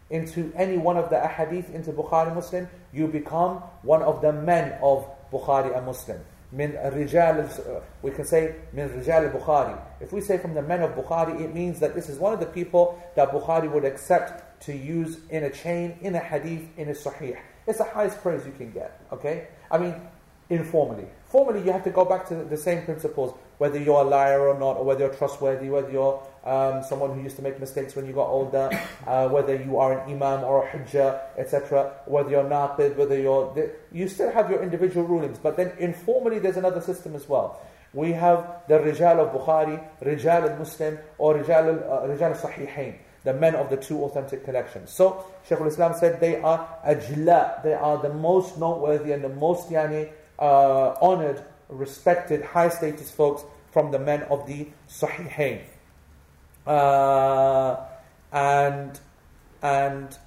into 0.09 0.51
any 0.55 0.77
one 0.77 0.97
of 0.97 1.09
the 1.09 1.15
ahadith 1.15 1.73
into 1.73 1.91
Bukhari 1.91 2.33
Muslim, 2.33 2.67
you 2.93 3.07
become 3.07 3.57
one 3.81 4.01
of 4.01 4.21
the 4.21 4.31
men 4.31 4.77
of 4.81 5.05
Bukhari 5.31 5.75
and 5.75 5.85
Muslim. 5.85 6.19
Min 6.51 6.71
rijal, 6.71 7.43
uh, 7.43 7.81
we 8.01 8.11
can 8.11 8.23
say 8.25 8.55
min 8.71 8.89
rijal 8.89 9.29
Bukhari. 9.31 9.77
If 9.99 10.13
we 10.13 10.21
say 10.21 10.37
from 10.37 10.53
the 10.53 10.61
men 10.61 10.81
of 10.81 10.91
Bukhari, 10.91 11.41
it 11.41 11.53
means 11.53 11.79
that 11.81 11.93
this 11.93 12.07
is 12.07 12.17
one 12.17 12.33
of 12.33 12.39
the 12.39 12.45
people 12.45 12.97
that 13.15 13.31
Bukhari 13.31 13.69
would 13.69 13.83
accept 13.83 14.61
to 14.61 14.73
use 14.73 15.17
in 15.29 15.43
a 15.43 15.49
chain, 15.49 15.97
in 16.01 16.15
a 16.15 16.19
hadith, 16.19 16.65
in 16.77 16.87
a 16.87 16.93
sahih. 16.93 17.37
It's 17.67 17.79
the 17.79 17.83
highest 17.83 18.21
praise 18.21 18.45
you 18.45 18.53
can 18.53 18.71
get. 18.71 19.01
Okay, 19.11 19.47
I 19.69 19.77
mean 19.77 19.95
informally. 20.49 21.07
Formally, 21.25 21.61
you 21.63 21.71
have 21.73 21.83
to 21.83 21.89
go 21.89 22.05
back 22.05 22.27
to 22.29 22.35
the 22.35 22.55
same 22.55 22.85
principles, 22.85 23.37
whether 23.57 23.77
you're 23.77 24.01
a 24.01 24.03
liar 24.03 24.47
or 24.47 24.57
not, 24.57 24.77
or 24.77 24.85
whether 24.85 25.05
you're 25.05 25.13
trustworthy, 25.13 25.69
whether 25.69 25.91
you're 25.91 26.23
um, 26.45 26.81
someone 26.83 27.13
who 27.13 27.21
used 27.21 27.35
to 27.35 27.41
make 27.41 27.59
mistakes 27.59 27.95
when 27.95 28.05
you 28.05 28.13
got 28.13 28.27
older, 28.27 28.69
uh, 29.07 29.27
whether 29.27 29.55
you 29.55 29.77
are 29.77 29.99
an 29.99 30.09
imam 30.09 30.43
or 30.43 30.65
a 30.65 30.71
hujjah, 30.71 31.19
etc., 31.37 31.93
whether 32.05 32.29
you're 32.29 32.45
naqid, 32.45 32.95
whether 32.95 33.19
you're... 33.19 33.71
You 33.91 34.07
still 34.07 34.31
have 34.31 34.49
your 34.49 34.63
individual 34.63 35.05
rulings, 35.05 35.37
but 35.37 35.57
then 35.57 35.73
informally 35.79 36.39
there's 36.39 36.57
another 36.57 36.81
system 36.81 37.15
as 37.15 37.27
well. 37.27 37.61
We 37.93 38.11
have 38.11 38.61
the 38.67 38.75
Rijal 38.75 39.19
of 39.19 39.33
Bukhari, 39.33 39.83
Rijal 40.01 40.49
al-Muslim, 40.49 40.99
or 41.17 41.35
Rijal, 41.35 41.81
uh, 41.81 42.07
Rijal 42.07 42.35
al-Sahihain, 42.35 42.95
the 43.23 43.33
men 43.33 43.55
of 43.55 43.69
the 43.69 43.77
two 43.77 44.03
authentic 44.03 44.45
collections. 44.45 44.91
So, 44.91 45.25
Shaykh 45.47 45.59
al-Islam 45.59 45.93
said 45.97 46.19
they 46.19 46.39
are 46.41 46.67
ajla, 46.85 47.63
they 47.63 47.73
are 47.73 48.01
the 48.01 48.13
most 48.13 48.57
noteworthy 48.57 49.13
and 49.13 49.23
the 49.23 49.29
most 49.29 49.69
yani, 49.69 50.09
uh, 50.38 50.94
honored, 51.00 51.44
respected, 51.68 52.42
high 52.42 52.68
status 52.68 53.10
folks 53.10 53.44
from 53.70 53.90
the 53.90 53.98
men 53.98 54.22
of 54.24 54.46
the 54.46 54.68
Sahihain. 54.88 55.62
Uh, 56.66 57.76
and 58.32 59.00
and 59.62 60.18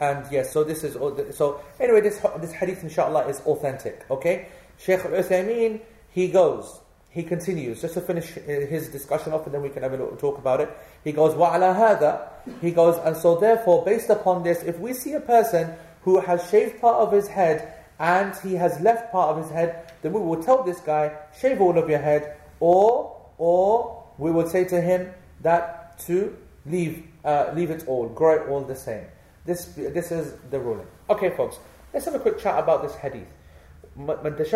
and 0.00 0.26
yes, 0.30 0.52
so 0.52 0.64
this 0.64 0.84
is 0.84 0.94
so 1.36 1.60
anyway. 1.80 2.00
This 2.00 2.18
this 2.40 2.52
hadith, 2.52 2.82
inshallah, 2.82 3.26
is 3.28 3.40
authentic. 3.40 4.04
Okay, 4.10 4.48
Sheikh 4.78 5.00
Al 5.00 5.12
Uthaymeen 5.12 5.80
he 6.18 6.28
goes, 6.28 6.80
he 7.10 7.22
continues 7.22 7.80
just 7.80 7.94
to 7.94 8.00
finish 8.00 8.26
his 8.26 8.88
discussion 8.88 9.32
off, 9.32 9.44
and 9.46 9.54
then 9.54 9.62
we 9.62 9.68
can 9.68 9.82
have 9.82 9.92
a 9.92 9.96
little 9.96 10.16
talk 10.16 10.38
about 10.38 10.60
it. 10.60 10.68
He 11.04 11.12
goes, 11.12 11.34
وَعَلَى 11.34 11.76
هَذَا 11.76 12.60
He 12.60 12.70
goes, 12.70 12.96
and 13.04 13.16
so 13.16 13.36
therefore, 13.36 13.84
based 13.84 14.10
upon 14.10 14.42
this, 14.42 14.62
if 14.62 14.78
we 14.78 14.94
see 14.94 15.12
a 15.12 15.20
person 15.20 15.74
who 16.03 16.19
has 16.19 16.49
shaved 16.49 16.79
part 16.81 16.97
of 16.97 17.11
his 17.11 17.27
head 17.27 17.73
and 17.99 18.35
he 18.43 18.55
has 18.55 18.79
left 18.81 19.11
part 19.11 19.35
of 19.35 19.43
his 19.43 19.51
head, 19.51 19.91
then 20.01 20.13
we 20.13 20.19
will 20.19 20.43
tell 20.43 20.63
this 20.63 20.79
guy, 20.79 21.15
shave 21.39 21.61
all 21.61 21.77
of 21.77 21.89
your 21.89 21.99
head, 21.99 22.37
or 22.59 23.15
or 23.37 24.03
we 24.17 24.31
will 24.31 24.47
say 24.47 24.63
to 24.65 24.79
him 24.81 25.11
that 25.41 25.97
to 25.99 26.35
leave, 26.65 27.03
uh, 27.25 27.51
leave 27.53 27.69
it 27.71 27.87
all, 27.87 28.07
grow 28.09 28.35
it 28.35 28.47
all 28.49 28.61
the 28.61 28.75
same. 28.75 29.05
This, 29.45 29.65
this 29.75 30.11
is 30.11 30.33
the 30.51 30.59
ruling. 30.59 30.87
Okay, 31.09 31.29
folks, 31.31 31.59
let's 31.93 32.05
have 32.05 32.15
a 32.15 32.19
quick 32.19 32.39
chat 32.39 32.57
about 32.59 32.83
this 32.83 32.95
hadith. 32.95 33.27
What 33.95 34.23
does 34.23 34.53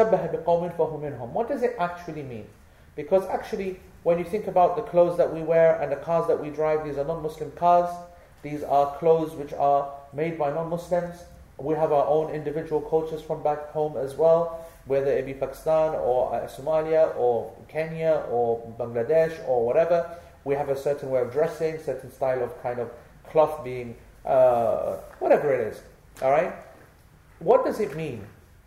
it 1.64 1.76
actually 1.80 2.24
mean? 2.24 2.48
Because 2.96 3.28
actually, 3.28 3.80
when 4.04 4.18
you 4.18 4.26
think 4.26 4.48
about 4.48 4.76
the 4.76 4.82
clothes 4.84 5.18
that 5.18 5.34
we 5.34 5.42
wear 5.42 5.80
and 5.82 5.92
the 5.92 5.98
cars 5.98 6.28
that 6.28 6.42
we 6.42 6.50
drive, 6.50 6.86
these 6.86 6.98
are 6.98 7.04
non 7.06 7.22
Muslim 7.22 7.52
cars. 7.52 7.94
These 8.42 8.64
are 8.64 8.98
clothes 8.98 9.36
which 9.36 9.54
are 9.54 9.94
made 10.14 10.40
by 10.40 10.52
non 10.52 10.70
Muslims. 10.70 11.24
We 11.58 11.76
have 11.76 11.92
our 11.92 12.06
own 12.06 12.32
individual 12.34 12.82
cultures 12.82 13.22
from 13.22 13.44
back 13.44 13.72
home 13.72 13.98
as 13.98 14.16
well 14.16 14.66
whether 14.88 15.12
it 15.12 15.26
be 15.26 15.34
Pakistan 15.34 15.96
or 15.96 16.34
uh, 16.34 16.48
Somalia 16.48 17.16
or 17.18 17.54
Kenya 17.68 18.24
or 18.30 18.74
Bangladesh 18.80 19.38
or 19.48 19.66
whatever, 19.66 20.10
we 20.46 20.56
have 20.56 20.70
a 20.70 20.78
certain 20.78 21.10
way 21.10 21.22
of 21.22 21.32
dressing, 21.32 21.78
certain 21.84 22.12
style 22.12 22.42
of 22.42 22.62
kind 22.64 22.80
of 22.80 22.90
cloth 23.30 23.64
being, 23.64 23.96
uh, 24.26 24.96
whatever 25.20 25.54
it 25.54 25.74
is. 25.74 25.82
All 26.22 26.32
right? 26.32 26.54
What 27.40 27.66
does 27.66 27.80
it 27.80 27.96
mean? 27.96 28.26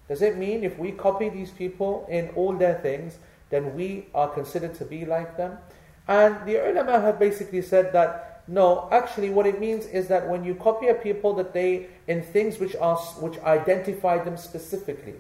Does 0.09 0.22
it 0.22 0.37
mean 0.37 0.62
if 0.62 0.79
we 0.79 0.92
copy 0.92 1.29
these 1.29 1.50
people 1.50 2.07
in 2.11 2.29
all 2.37 2.53
their 2.53 2.74
things, 2.74 3.16
then 3.48 3.74
we 3.74 4.07
are 4.14 4.29
considered 4.29 4.74
to 4.74 4.85
be 4.85 5.07
like 5.07 5.37
them? 5.37 5.59
And 6.07 6.37
the 6.46 6.57
ulama 6.68 7.00
have 7.00 7.18
basically 7.18 7.62
said 7.62 7.92
that 7.92 8.30
no, 8.50 8.88
actually, 8.90 9.30
what 9.30 9.46
it 9.46 9.60
means 9.60 9.86
is 9.86 10.08
that 10.08 10.28
when 10.28 10.42
you 10.42 10.56
copy 10.56 10.88
a 10.88 10.94
people, 10.94 11.34
that 11.34 11.52
they 11.52 11.86
in 12.08 12.20
things 12.20 12.58
which 12.58 12.74
are 12.74 12.96
which 13.20 13.38
identify 13.42 14.18
them 14.18 14.36
specifically. 14.36 15.14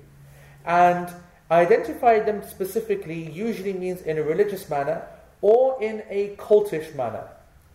And 0.64 1.08
identify 1.48 2.18
them 2.18 2.42
specifically 2.42 3.30
usually 3.30 3.72
means 3.72 4.02
in 4.02 4.18
a 4.18 4.22
religious 4.24 4.68
manner 4.68 5.06
or 5.42 5.80
in 5.80 6.02
a 6.10 6.34
cultish 6.38 6.92
manner. 6.96 7.28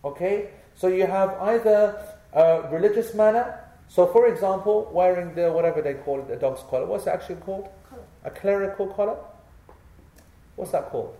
Okay? 0.04 0.50
So 0.74 0.88
you 0.88 1.06
have 1.06 1.30
either 1.40 2.04
a 2.34 2.68
religious 2.70 3.14
manner. 3.14 3.58
So, 3.88 4.06
for 4.08 4.28
example, 4.28 4.90
wearing 4.92 5.34
the 5.34 5.50
whatever 5.50 5.80
they 5.80 5.94
call 5.94 6.20
it, 6.20 6.28
the 6.28 6.36
dog's 6.36 6.60
collar. 6.68 6.84
What's 6.84 7.06
it 7.06 7.10
actually 7.10 7.36
called? 7.36 7.70
Collar. 7.88 8.02
A 8.24 8.30
clerical 8.30 8.88
collar. 8.88 9.16
What's 10.56 10.72
that 10.72 10.90
called? 10.90 11.16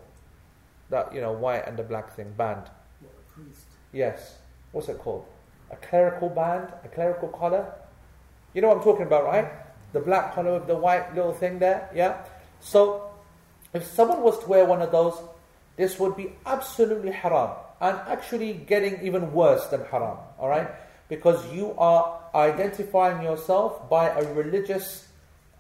That 0.91 1.15
you 1.15 1.23
know, 1.23 1.33
white 1.33 1.67
and 1.67 1.79
the 1.79 1.85
black 1.85 2.15
thing 2.15 2.35
band. 2.37 2.69
What, 3.01 3.15
a 3.17 3.33
priest? 3.33 3.66
Yes. 3.97 4.37
What's 4.73 4.89
it 4.89 4.99
called? 4.99 5.25
A 5.71 5.77
clerical 5.77 6.29
band, 6.29 6.69
a 6.85 6.89
clerical 6.89 7.29
collar. 7.29 7.73
You 8.53 8.61
know 8.61 8.69
what 8.69 8.79
I'm 8.79 8.85
talking 8.85 9.07
about, 9.07 9.25
right? 9.25 9.49
the 9.97 10.01
black 10.01 10.35
collar 10.35 10.59
with 10.59 10.67
the 10.67 10.77
white 10.77 11.15
little 11.15 11.33
thing 11.33 11.59
there, 11.59 11.89
yeah? 11.95 12.19
So, 12.61 13.11
if 13.73 13.85
someone 13.85 14.23
was 14.23 14.39
to 14.41 14.47
wear 14.47 14.67
one 14.67 14.83
of 14.83 14.93
those, 14.93 15.15
this 15.77 15.99
would 15.99 16.17
be 16.17 16.33
absolutely 16.45 17.13
haram 17.13 17.51
and 17.81 17.97
actually 18.07 18.53
getting 18.53 19.01
even 19.07 19.33
worse 19.33 19.67
than 19.69 19.85
haram, 19.87 20.19
alright? 20.39 20.69
Because 21.09 21.41
you 21.51 21.75
are 21.79 22.21
identifying 22.35 23.23
yourself 23.23 23.89
by 23.89 24.09
a 24.09 24.35
religious 24.35 25.09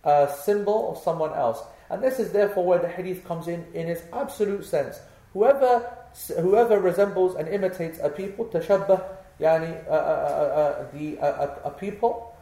uh, 0.05 0.27
symbol 0.27 0.92
of 0.92 1.03
someone 1.03 1.33
else. 1.33 1.62
And 1.88 2.03
this 2.03 2.18
is 2.18 2.33
therefore 2.33 2.66
where 2.66 2.79
the 2.79 2.88
hadith 2.88 3.25
comes 3.25 3.49
in 3.49 3.64
in 3.72 3.88
its 3.88 4.03
absolute 4.12 4.64
sense. 4.66 4.99
Whoever 5.33 5.96
whoever 6.40 6.81
resembles 6.81 7.37
and 7.37 7.48
imitates 7.48 7.98
a 8.02 8.09
people, 8.09 8.46
tashabbah, 8.46 9.02
yani, 9.40 9.87
uh, 9.87 9.90
uh, 9.90 9.94
uh, 9.94 9.96
uh 9.96 10.87
the, 10.92 11.18
uh, 11.18 11.59
a 11.64 11.70
people, 11.70 12.37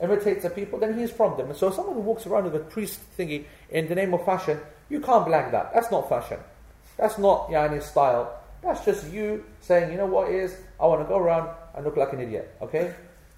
imitates 0.00 0.44
a 0.44 0.50
people, 0.50 0.78
then 0.78 0.96
he 0.96 1.02
is 1.02 1.10
from 1.10 1.36
them. 1.36 1.48
And 1.48 1.56
so 1.56 1.70
someone 1.70 1.94
who 1.94 2.00
walks 2.00 2.26
around 2.26 2.44
with 2.44 2.56
a 2.56 2.64
priest 2.64 3.00
thingy 3.16 3.44
in 3.70 3.88
the 3.88 3.94
name 3.94 4.12
of 4.14 4.24
fashion, 4.24 4.58
you 4.88 5.00
can't 5.00 5.26
blag 5.26 5.52
that. 5.52 5.72
That's 5.72 5.90
not 5.90 6.08
fashion. 6.08 6.38
That's 6.96 7.18
not 7.18 7.48
yani 7.48 7.82
style. 7.82 8.38
That's 8.62 8.84
just 8.84 9.10
you 9.10 9.44
saying, 9.60 9.90
you 9.90 9.98
know 9.98 10.06
what 10.06 10.30
is, 10.30 10.56
I 10.80 10.86
want 10.86 11.00
to 11.02 11.08
go 11.08 11.18
around 11.18 11.50
and 11.74 11.84
look 11.84 11.96
like 11.96 12.12
an 12.12 12.20
idiot, 12.20 12.54
okay? 12.62 12.94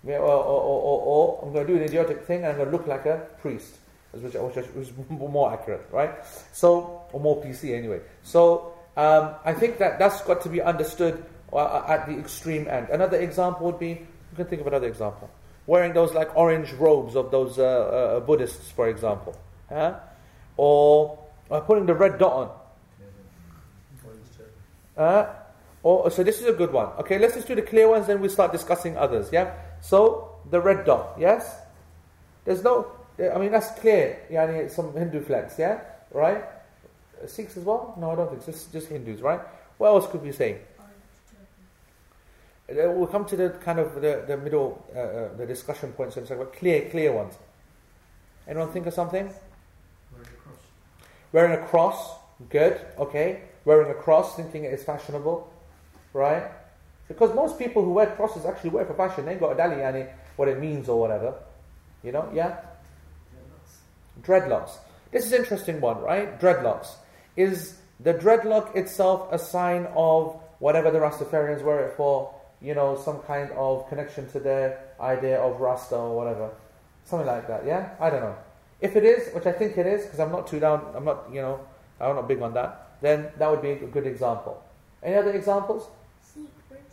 Or, 0.07 0.19
or, 0.19 0.61
or, 0.61 1.01
or 1.01 1.41
I'm 1.43 1.53
going 1.53 1.67
to 1.67 1.73
do 1.73 1.79
an 1.79 1.85
idiotic 1.85 2.27
thing 2.27 2.39
and 2.45 2.49
I'm 2.49 2.57
going 2.57 2.71
to 2.71 2.77
look 2.77 2.87
like 2.87 3.07
a 3.07 3.27
priest, 3.41 3.77
which 4.13 4.35
is 4.35 4.93
more 5.09 5.53
accurate, 5.53 5.87
right? 5.91 6.13
So, 6.53 7.03
or 7.13 7.21
more 7.21 7.43
PC 7.43 7.75
anyway. 7.75 8.01
So, 8.23 8.74
um, 8.97 9.35
I 9.45 9.53
think 9.53 9.79
that 9.79 9.99
that's 9.99 10.23
got 10.23 10.43
to 10.43 10.49
be 10.49 10.63
understood 10.63 11.25
uh, 11.53 11.85
at 11.89 12.07
the 12.07 12.19
extreme 12.19 12.69
end. 12.69 12.89
Another 12.91 13.19
example 13.19 13.67
would 13.67 13.79
be, 13.79 13.89
you 13.89 14.37
can 14.37 14.47
think 14.47 14.61
of 14.61 14.67
another 14.67 14.89
example 14.89 15.31
wearing 15.67 15.93
those 15.93 16.13
like 16.13 16.35
orange 16.37 16.73
robes 16.73 17.17
of 17.17 17.31
those 17.31 17.59
uh, 17.59 17.63
uh, 17.63 18.21
Buddhists, 18.21 18.71
for 18.71 18.89
example, 18.89 19.37
huh? 19.69 19.95
or 20.57 21.19
uh, 21.51 21.61
putting 21.61 21.87
the 21.87 21.95
red 21.95 22.19
dot 22.19 22.33
on. 22.33 22.51
Uh, 24.97 25.27
or, 25.83 26.11
so 26.11 26.23
this 26.23 26.41
is 26.41 26.47
a 26.47 26.53
good 26.53 26.73
one. 26.73 26.87
Okay, 26.99 27.19
let's 27.19 27.35
just 27.35 27.49
do 27.49 27.55
the 27.55 27.63
clear 27.63 27.89
ones, 27.89 28.07
then 28.07 28.21
we 28.21 28.29
start 28.29 28.53
discussing 28.53 28.97
others. 28.97 29.31
Yeah. 29.33 29.55
So 29.81 30.37
the 30.51 30.61
red 30.61 30.85
dot. 30.85 31.17
Yes. 31.19 31.61
There's 32.45 32.63
no. 32.63 32.93
I 33.19 33.39
mean 33.39 33.53
that's 33.53 33.71
clear. 33.79 34.21
Yeah, 34.31 34.69
some 34.69 34.93
Hindu 34.93 35.23
flags. 35.23 35.55
Yeah. 35.59 35.81
Right. 36.11 36.45
Sikhs 37.29 37.57
as 37.57 37.65
well? 37.65 37.95
No, 37.99 38.13
I 38.13 38.15
don't 38.17 38.31
think. 38.31 38.45
Just 38.45 38.73
just 38.73 38.89
Hindus. 38.89 39.21
Right. 39.21 39.41
What 39.79 39.89
else 39.89 40.11
could 40.11 40.23
we 40.23 40.33
say? 40.33 40.59
Uh, 42.67 42.91
we'll 42.93 43.07
come 43.07 43.27
to 43.27 43.37
the 43.37 43.51
kind 43.61 43.79
of 43.79 43.95
the, 44.01 44.25
the 44.27 44.39
middle, 44.39 44.83
uh, 44.97 44.99
uh, 44.99 45.37
the 45.37 45.45
discussion 45.45 45.93
points 45.93 46.17
and 46.17 46.27
so 46.27 46.43
clear, 46.47 46.89
clear 46.89 47.13
ones. 47.13 47.35
Anyone 48.49 48.71
think 48.71 48.87
of 48.87 48.95
something? 48.95 49.31
Wearing 50.13 50.29
a 50.29 50.41
cross. 50.41 50.59
Wearing 51.33 51.53
a 51.53 51.67
cross, 51.67 52.17
good, 52.49 52.81
okay. 52.99 53.43
Wearing 53.67 53.91
a 53.91 53.95
cross, 53.95 54.37
thinking 54.37 54.65
it 54.65 54.73
is 54.73 54.83
fashionable, 54.83 55.53
right? 56.15 56.45
Because 57.07 57.35
most 57.35 57.59
people 57.59 57.85
who 57.85 57.93
wear 57.93 58.07
crosses 58.07 58.47
actually 58.47 58.71
wear 58.71 58.87
for 58.87 58.95
fashion. 58.95 59.27
They 59.27 59.35
got 59.35 59.53
a 59.53 59.55
dali 59.57 59.79
yani 59.79 60.11
what 60.37 60.49
it 60.49 60.59
means 60.59 60.89
or 60.89 60.99
whatever. 60.99 61.35
You 62.03 62.13
know, 62.13 62.31
yeah? 62.35 62.61
Dreadlocks. 64.23 64.23
Dreadlocks. 64.23 64.71
This 65.11 65.27
is 65.27 65.33
interesting 65.33 65.83
one, 65.83 66.01
right? 66.01 66.41
Dreadlocks. 66.41 66.95
Is 67.37 67.77
the 68.01 68.15
dreadlock 68.15 68.77
itself 68.77 69.33
a 69.33 69.39
sign 69.39 69.87
of 69.95 70.41
whatever 70.59 70.91
the 70.91 70.99
Rastafarians 70.99 71.63
wear 71.63 71.87
it 71.87 71.97
for? 71.97 72.35
you 72.65 72.75
know, 72.75 72.99
some 73.05 73.21
kind 73.21 73.51
of 73.53 73.87
connection 73.89 74.27
to 74.31 74.41
their 74.41 74.81
idea 74.99 75.39
of 75.39 75.61
Rasta 75.61 75.97
or 75.97 76.17
whatever. 76.17 76.51
Something 77.05 77.27
like 77.27 77.47
that, 77.47 77.67
yeah? 77.67 77.91
I 78.01 78.09
don't 78.09 78.21
know. 78.21 78.37
If 78.81 78.97
it 78.97 79.05
is, 79.05 79.33
which 79.35 79.45
I 79.45 79.53
think 79.53 79.77
it 79.77 79.87
is, 79.87 80.05
because 80.05 80.19
I'm 80.19 80.33
not 80.33 80.47
too 80.47 80.59
down, 80.59 80.83
I'm 80.97 81.05
not, 81.05 81.27
you 81.31 81.43
know, 81.43 81.61
I'm 82.01 82.17
not 82.17 82.27
big 82.27 82.41
on 82.41 82.55
that, 82.55 82.97
then 83.03 83.29
that 83.39 83.51
would 83.51 83.61
be 83.61 83.73
a 83.73 83.87
good 83.87 84.07
example. 84.07 84.63
Any 85.03 85.17
other 85.17 85.33
examples? 85.33 85.87
Sikh 86.23 86.49
bracelet. 86.69 86.89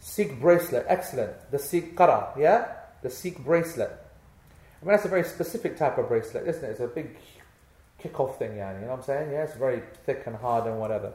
Sikh 0.00 0.40
bracelet, 0.40 0.86
excellent. 0.88 1.32
The 1.50 1.58
Sikh 1.58 1.94
kara, 1.96 2.32
yeah? 2.38 2.72
The 3.02 3.10
Sikh 3.10 3.44
bracelet. 3.44 3.90
I 4.80 4.84
mean, 4.84 4.92
that's 4.92 5.04
a 5.04 5.08
very 5.08 5.24
specific 5.24 5.76
type 5.76 5.98
of 5.98 6.08
bracelet, 6.08 6.48
isn't 6.48 6.64
it? 6.64 6.70
It's 6.70 6.80
a 6.80 6.86
big 6.86 7.18
kick-off 7.98 8.38
thing, 8.38 8.56
yeah. 8.56 8.74
You 8.74 8.82
know 8.82 8.92
what 8.92 8.98
I'm 8.98 9.04
saying? 9.04 9.32
Yeah, 9.32 9.44
it's 9.44 9.56
very 9.56 9.82
thick 10.04 10.22
and 10.26 10.36
hard 10.36 10.66
and 10.66 10.78
whatever. 10.78 11.12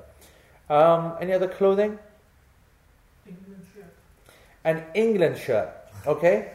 Um, 0.70 1.14
any 1.20 1.34
other 1.34 1.48
clothing? 1.48 2.00
England 3.28 3.66
shirt. 3.74 3.94
An 4.64 4.84
England 4.94 5.38
shirt, 5.38 5.70
okay? 6.08 6.52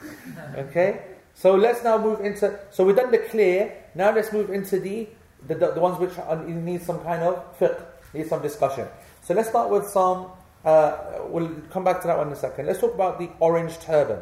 Okay? 0.56 1.00
So 1.34 1.54
let's 1.54 1.84
now 1.84 1.98
move 1.98 2.20
into. 2.20 2.58
So 2.70 2.84
we've 2.84 2.96
done 2.96 3.10
the 3.10 3.18
clear. 3.18 3.76
Now 3.94 4.14
let's 4.14 4.32
move 4.32 4.50
into 4.50 4.80
the 4.80 5.06
the, 5.46 5.54
the, 5.54 5.72
the 5.72 5.80
ones 5.80 5.98
which 5.98 6.18
are, 6.18 6.42
need 6.44 6.82
some 6.82 7.00
kind 7.00 7.22
of 7.22 7.58
fiqh, 7.58 7.80
need 8.14 8.26
some 8.26 8.42
discussion. 8.42 8.88
So 9.22 9.34
let's 9.34 9.48
start 9.48 9.70
with 9.70 9.86
some. 9.86 10.28
Uh, 10.64 10.96
we'll 11.28 11.50
come 11.70 11.84
back 11.84 12.00
to 12.00 12.06
that 12.08 12.16
one 12.16 12.28
in 12.28 12.32
a 12.32 12.36
second. 12.36 12.66
Let's 12.66 12.80
talk 12.80 12.94
about 12.94 13.18
the 13.18 13.30
orange 13.38 13.78
turban. 13.80 14.20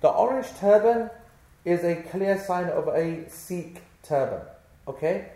The 0.00 0.08
orange 0.08 0.48
turban 0.58 1.10
is 1.64 1.84
a 1.84 1.96
clear 2.10 2.38
sign 2.38 2.66
of 2.68 2.88
a 2.88 3.28
Sikh 3.30 3.82
turban. 4.02 4.40
Okay. 4.88 5.28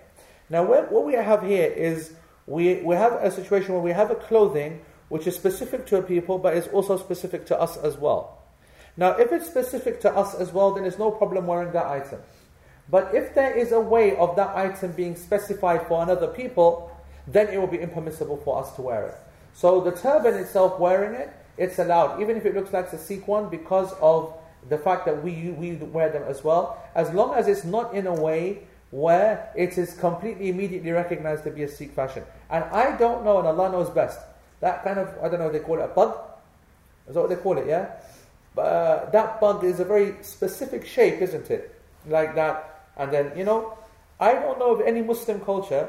Now 0.48 0.64
what 0.64 1.04
we 1.04 1.14
have 1.14 1.42
here 1.42 1.70
is 1.70 2.12
we 2.46 2.82
we 2.82 2.94
have 2.96 3.12
a 3.12 3.30
situation 3.30 3.74
where 3.74 3.82
we 3.82 3.92
have 3.92 4.10
a 4.10 4.16
clothing 4.16 4.80
which 5.10 5.26
is 5.26 5.34
specific 5.34 5.86
to 5.86 5.98
a 5.98 6.02
people, 6.02 6.38
but 6.38 6.56
is 6.56 6.68
also 6.68 6.96
specific 6.96 7.44
to 7.46 7.60
us 7.60 7.76
as 7.76 7.98
well. 7.98 8.38
Now, 8.96 9.10
if 9.12 9.32
it's 9.32 9.46
specific 9.46 10.00
to 10.02 10.16
us 10.16 10.34
as 10.34 10.52
well, 10.52 10.72
then 10.72 10.84
there's 10.84 10.98
no 10.98 11.10
problem 11.10 11.46
wearing 11.46 11.72
that 11.72 11.86
item. 11.86 12.20
But 12.88 13.14
if 13.14 13.34
there 13.34 13.52
is 13.52 13.72
a 13.72 13.80
way 13.80 14.16
of 14.16 14.36
that 14.36 14.56
item 14.56 14.92
being 14.92 15.16
specified 15.16 15.86
for 15.88 16.02
another 16.02 16.28
people, 16.28 16.96
then 17.26 17.48
it 17.48 17.58
will 17.60 17.66
be 17.66 17.78
impermissible 17.78 18.36
for 18.38 18.60
us 18.60 18.72
to 18.76 18.82
wear 18.82 19.06
it. 19.06 19.16
So 19.52 19.80
the 19.80 19.92
turban 19.92 20.34
itself, 20.34 20.78
wearing 20.78 21.14
it, 21.14 21.32
it's 21.56 21.78
allowed, 21.78 22.20
even 22.22 22.36
if 22.36 22.46
it 22.46 22.54
looks 22.54 22.72
like 22.72 22.92
a 22.92 22.98
Sikh 22.98 23.26
one, 23.26 23.48
because 23.48 23.92
of 24.00 24.32
the 24.68 24.78
fact 24.78 25.06
that 25.06 25.24
we, 25.24 25.50
we 25.50 25.74
wear 25.74 26.10
them 26.10 26.22
as 26.28 26.44
well, 26.44 26.82
as 26.94 27.10
long 27.10 27.34
as 27.34 27.48
it's 27.48 27.64
not 27.64 27.94
in 27.94 28.06
a 28.06 28.14
way 28.14 28.62
where 28.90 29.50
it 29.56 29.78
is 29.78 29.94
completely 29.94 30.48
immediately 30.48 30.90
recognized 30.90 31.44
to 31.44 31.50
be 31.50 31.62
a 31.62 31.68
Sikh 31.68 31.92
fashion. 31.92 32.24
And 32.50 32.64
I 32.64 32.96
don't 32.96 33.24
know, 33.24 33.38
and 33.38 33.46
Allah 33.46 33.70
knows 33.70 33.90
best, 33.90 34.18
that 34.60 34.82
kind 34.84 34.98
of, 34.98 35.08
I 35.22 35.28
don't 35.28 35.40
know, 35.40 35.50
they 35.50 35.60
call 35.60 35.78
it, 35.78 35.84
a 35.84 35.88
bug? 35.88 36.18
Is 37.08 37.14
that 37.14 37.20
what 37.20 37.30
they 37.30 37.36
call 37.36 37.58
it, 37.58 37.66
yeah? 37.66 37.90
But 38.54 38.62
uh, 38.62 39.10
that 39.10 39.40
bug 39.40 39.64
is 39.64 39.80
a 39.80 39.84
very 39.84 40.16
specific 40.22 40.84
shape, 40.84 41.20
isn't 41.22 41.50
it? 41.50 41.74
Like 42.06 42.34
that. 42.34 42.88
And 42.96 43.12
then, 43.12 43.32
you 43.36 43.44
know, 43.44 43.78
I 44.18 44.32
don't 44.34 44.58
know 44.58 44.74
of 44.74 44.80
any 44.80 45.02
Muslim 45.02 45.40
culture 45.40 45.88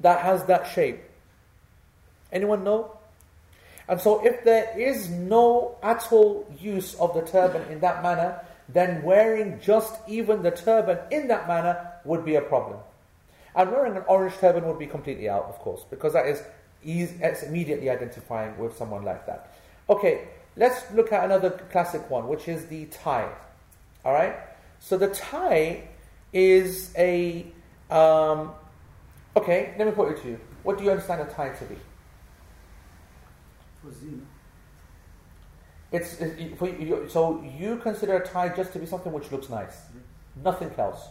that 0.00 0.20
has 0.20 0.44
that 0.44 0.68
shape. 0.68 1.00
Anyone 2.30 2.62
know? 2.62 2.98
And 3.88 4.00
so, 4.00 4.24
if 4.24 4.44
there 4.44 4.78
is 4.78 5.10
no 5.10 5.76
at 5.82 6.10
all 6.10 6.46
use 6.58 6.94
of 6.94 7.14
the 7.14 7.22
turban 7.22 7.70
in 7.70 7.80
that 7.80 8.02
manner, 8.02 8.40
then 8.68 9.02
wearing 9.02 9.60
just 9.60 9.94
even 10.08 10.42
the 10.42 10.50
turban 10.50 10.98
in 11.10 11.28
that 11.28 11.46
manner 11.46 11.92
would 12.04 12.24
be 12.24 12.36
a 12.36 12.40
problem. 12.40 12.78
And 13.54 13.70
wearing 13.70 13.96
an 13.96 14.04
orange 14.08 14.34
turban 14.34 14.66
would 14.66 14.78
be 14.78 14.86
completely 14.86 15.28
out, 15.28 15.44
of 15.44 15.58
course, 15.58 15.84
because 15.88 16.12
that 16.14 16.26
is 16.26 16.42
easy, 16.82 17.16
it's 17.20 17.42
immediately 17.42 17.88
identifying 17.90 18.56
with 18.58 18.76
someone 18.76 19.04
like 19.04 19.26
that. 19.26 19.52
Okay, 19.88 20.28
let's 20.56 20.90
look 20.92 21.12
at 21.12 21.24
another 21.24 21.50
classic 21.70 22.08
one, 22.10 22.26
which 22.26 22.48
is 22.48 22.66
the 22.66 22.86
tie. 22.86 23.30
All 24.04 24.12
right, 24.12 24.36
so 24.80 24.96
the 24.96 25.08
tie 25.08 25.88
is 26.32 26.92
a 26.96 27.46
um, 27.90 28.52
okay. 29.36 29.74
Let 29.78 29.86
me 29.86 29.92
put 29.92 30.12
it 30.12 30.22
to 30.22 30.28
you. 30.28 30.40
What 30.62 30.78
do 30.78 30.84
you 30.84 30.90
understand 30.90 31.20
a 31.20 31.26
tie 31.26 31.50
to 31.50 31.64
be? 31.64 31.76
It's, 35.96 36.20
it- 36.20 36.58
for 36.58 36.68
you, 36.68 37.08
so 37.08 37.42
you 37.58 37.76
consider 37.76 38.16
a 38.16 38.26
tie 38.26 38.48
just 38.60 38.72
to 38.72 38.78
be 38.78 38.86
something 38.86 39.12
which 39.12 39.30
looks 39.32 39.48
nice, 39.48 39.76
nothing 40.42 40.70
else. 40.78 41.02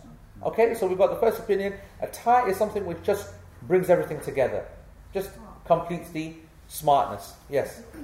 Okay, 0.43 0.73
so 0.75 0.87
we've 0.87 0.97
got 0.97 1.09
the 1.15 1.21
first 1.25 1.39
opinion. 1.39 1.73
A 2.01 2.07
tie 2.07 2.49
is 2.49 2.57
something 2.57 2.85
which 2.85 3.01
just 3.03 3.29
brings 3.61 3.89
everything 3.89 4.19
together, 4.19 4.65
just 5.13 5.29
completes 5.65 6.09
the 6.09 6.33
smartness. 6.67 7.33
Yes. 7.49 7.79
Uh, 7.93 7.99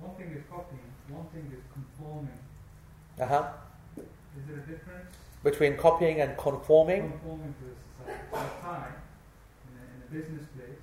one 0.00 0.14
thing 0.16 0.30
is 0.32 0.42
copying, 0.50 0.80
one 1.08 1.26
thing 1.34 1.52
is 1.52 1.62
conforming. 1.74 2.38
Uh 3.20 3.26
huh. 3.26 3.44
Is 3.98 4.44
there 4.48 4.56
a 4.56 4.66
difference? 4.72 5.10
Between 5.44 5.76
copying 5.76 6.20
and 6.22 6.36
conforming. 6.38 7.10
Conforming 7.10 7.54
to 7.60 7.64
the 7.68 7.76
society. 7.76 8.24
So 8.32 8.38
a 8.38 8.62
tie, 8.64 8.92
in 9.68 9.72
a, 9.76 9.82
in 9.84 9.98
a 10.00 10.08
business 10.16 10.46
place, 10.56 10.80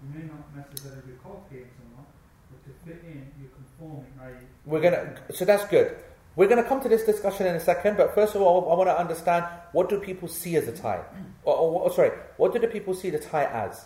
you 0.00 0.08
may 0.14 0.24
not 0.24 0.44
necessarily 0.56 1.02
be 1.04 1.12
copying 1.22 1.68
someone, 1.76 2.08
but 2.48 2.60
to 2.64 2.70
fit 2.86 3.04
in, 3.04 3.28
you're 3.36 3.52
conforming, 3.78 4.48
We're 4.66 4.80
gonna. 4.80 5.14
So 5.32 5.44
that's 5.44 5.66
good. 5.66 5.96
We're 6.36 6.48
gonna 6.48 6.64
come 6.64 6.80
to 6.82 6.88
this 6.88 7.04
discussion 7.04 7.46
in 7.46 7.54
a 7.56 7.60
second, 7.60 7.96
but 7.96 8.14
first 8.14 8.34
of 8.34 8.42
all, 8.42 8.70
I 8.70 8.74
want 8.76 8.88
to 8.88 8.98
understand 8.98 9.44
what 9.72 9.88
do 9.88 9.98
people 9.98 10.28
see 10.28 10.56
as 10.56 10.68
a 10.68 10.72
tie? 10.72 11.02
Or, 11.42 11.56
or, 11.56 11.82
or 11.82 11.92
sorry, 11.92 12.10
what 12.36 12.52
do 12.52 12.58
the 12.58 12.68
people 12.68 12.94
see 12.94 13.10
the 13.10 13.18
tie 13.18 13.46
as? 13.46 13.84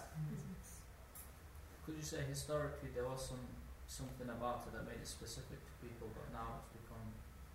Could 1.87 1.97
you 1.97 2.03
say 2.03 2.19
historically 2.29 2.91
there 2.95 3.05
was 3.05 3.27
some 3.27 3.39
something 3.87 4.29
about 4.29 4.65
it 4.67 4.73
that 4.75 4.85
made 4.87 5.01
it 5.01 5.07
specific 5.07 5.59
to 5.65 5.87
people, 5.87 6.09
but 6.15 6.33
now 6.33 6.61
it's 6.61 6.69
become 6.83 7.05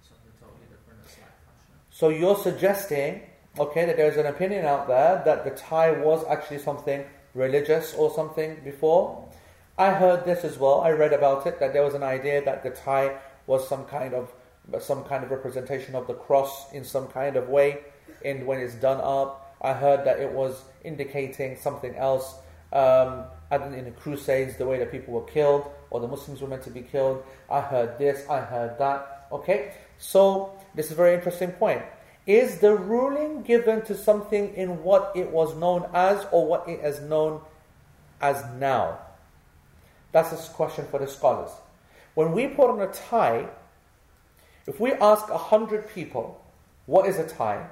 something 0.02 0.32
totally 0.40 0.66
different? 0.70 1.00
It's 1.06 1.18
like 1.18 1.30
fashion. 1.46 1.76
So 1.92 2.10
you're 2.10 2.38
suggesting, 2.38 3.22
okay, 3.60 3.86
that 3.86 3.98
there's 3.98 4.18
an 4.18 4.26
opinion 4.26 4.66
out 4.66 4.88
there 4.88 5.22
that 5.26 5.44
the 5.44 5.52
tie 5.52 5.92
was 5.92 6.26
actually 6.28 6.60
something 6.60 7.06
religious 7.34 7.94
or 7.94 8.12
something 8.14 8.58
before. 8.64 9.27
I 9.78 9.92
heard 9.92 10.26
this 10.26 10.44
as 10.44 10.58
well. 10.58 10.82
I 10.82 10.90
read 10.90 11.14
about 11.14 11.46
it 11.46 11.60
that 11.60 11.74
there 11.74 11.84
was 11.84 11.94
an 11.94 12.04
idea 12.04 12.44
that 12.44 12.64
the 12.64 12.72
tie 12.72 13.18
was 13.46 13.68
some 13.68 13.86
kind 13.86 14.14
of 14.14 14.32
some 14.82 15.04
kind 15.06 15.24
of 15.24 15.32
representation 15.32 15.96
of 15.96 16.08
the 16.08 16.14
cross 16.14 16.74
in 16.74 16.84
some 16.84 17.08
kind 17.08 17.38
of 17.38 17.48
way, 17.48 17.80
and 18.26 18.46
when 18.46 18.60
it's 18.60 18.76
done 18.76 19.00
up. 19.02 19.44
I 19.62 19.74
heard 19.74 20.06
that 20.06 20.20
it 20.20 20.32
was 20.32 20.64
indicating 20.84 21.58
something 21.58 21.96
else. 21.96 22.36
Um, 22.72 23.26
in 23.50 23.86
the 23.86 23.92
Crusades, 23.92 24.58
the 24.58 24.66
way 24.66 24.78
that 24.78 24.92
people 24.92 25.14
were 25.14 25.24
killed 25.24 25.72
or 25.90 26.02
the 26.02 26.08
Muslims 26.08 26.42
were 26.42 26.50
meant 26.50 26.64
to 26.64 26.70
be 26.70 26.82
killed. 26.82 27.24
I 27.50 27.62
heard 27.62 27.98
this. 27.98 28.28
I 28.30 28.42
heard 28.42 28.78
that. 28.78 29.28
Okay, 29.32 29.72
so 29.98 30.60
this 30.76 30.88
is 30.88 30.92
a 30.92 30.96
very 30.96 31.16
interesting 31.16 31.52
point. 31.52 31.82
Is 32.26 32.60
the 32.60 32.76
ruling 32.76 33.44
given 33.44 33.84
to 33.84 33.96
something 33.96 34.54
in 34.56 34.84
what 34.84 35.14
it 35.16 35.32
was 35.32 35.56
known 35.56 35.90
as 35.94 36.26
or 36.32 36.46
what 36.46 36.68
it 36.68 36.82
is 36.82 37.00
known 37.02 37.42
as 38.20 38.44
now? 38.60 39.00
That's 40.12 40.32
a 40.32 40.52
question 40.54 40.86
for 40.90 41.00
the 41.00 41.08
scholars. 41.08 41.52
When 42.16 42.32
we 42.32 42.48
put 42.48 42.70
on 42.70 42.82
a 42.82 42.88
tie, 42.88 43.48
if 44.66 44.80
we 44.80 44.94
ask 44.94 45.30
a 45.30 45.38
hundred 45.38 45.90
people, 45.90 46.44
what 46.86 47.08
is 47.08 47.18
a 47.18 47.28
tie? 47.28 47.68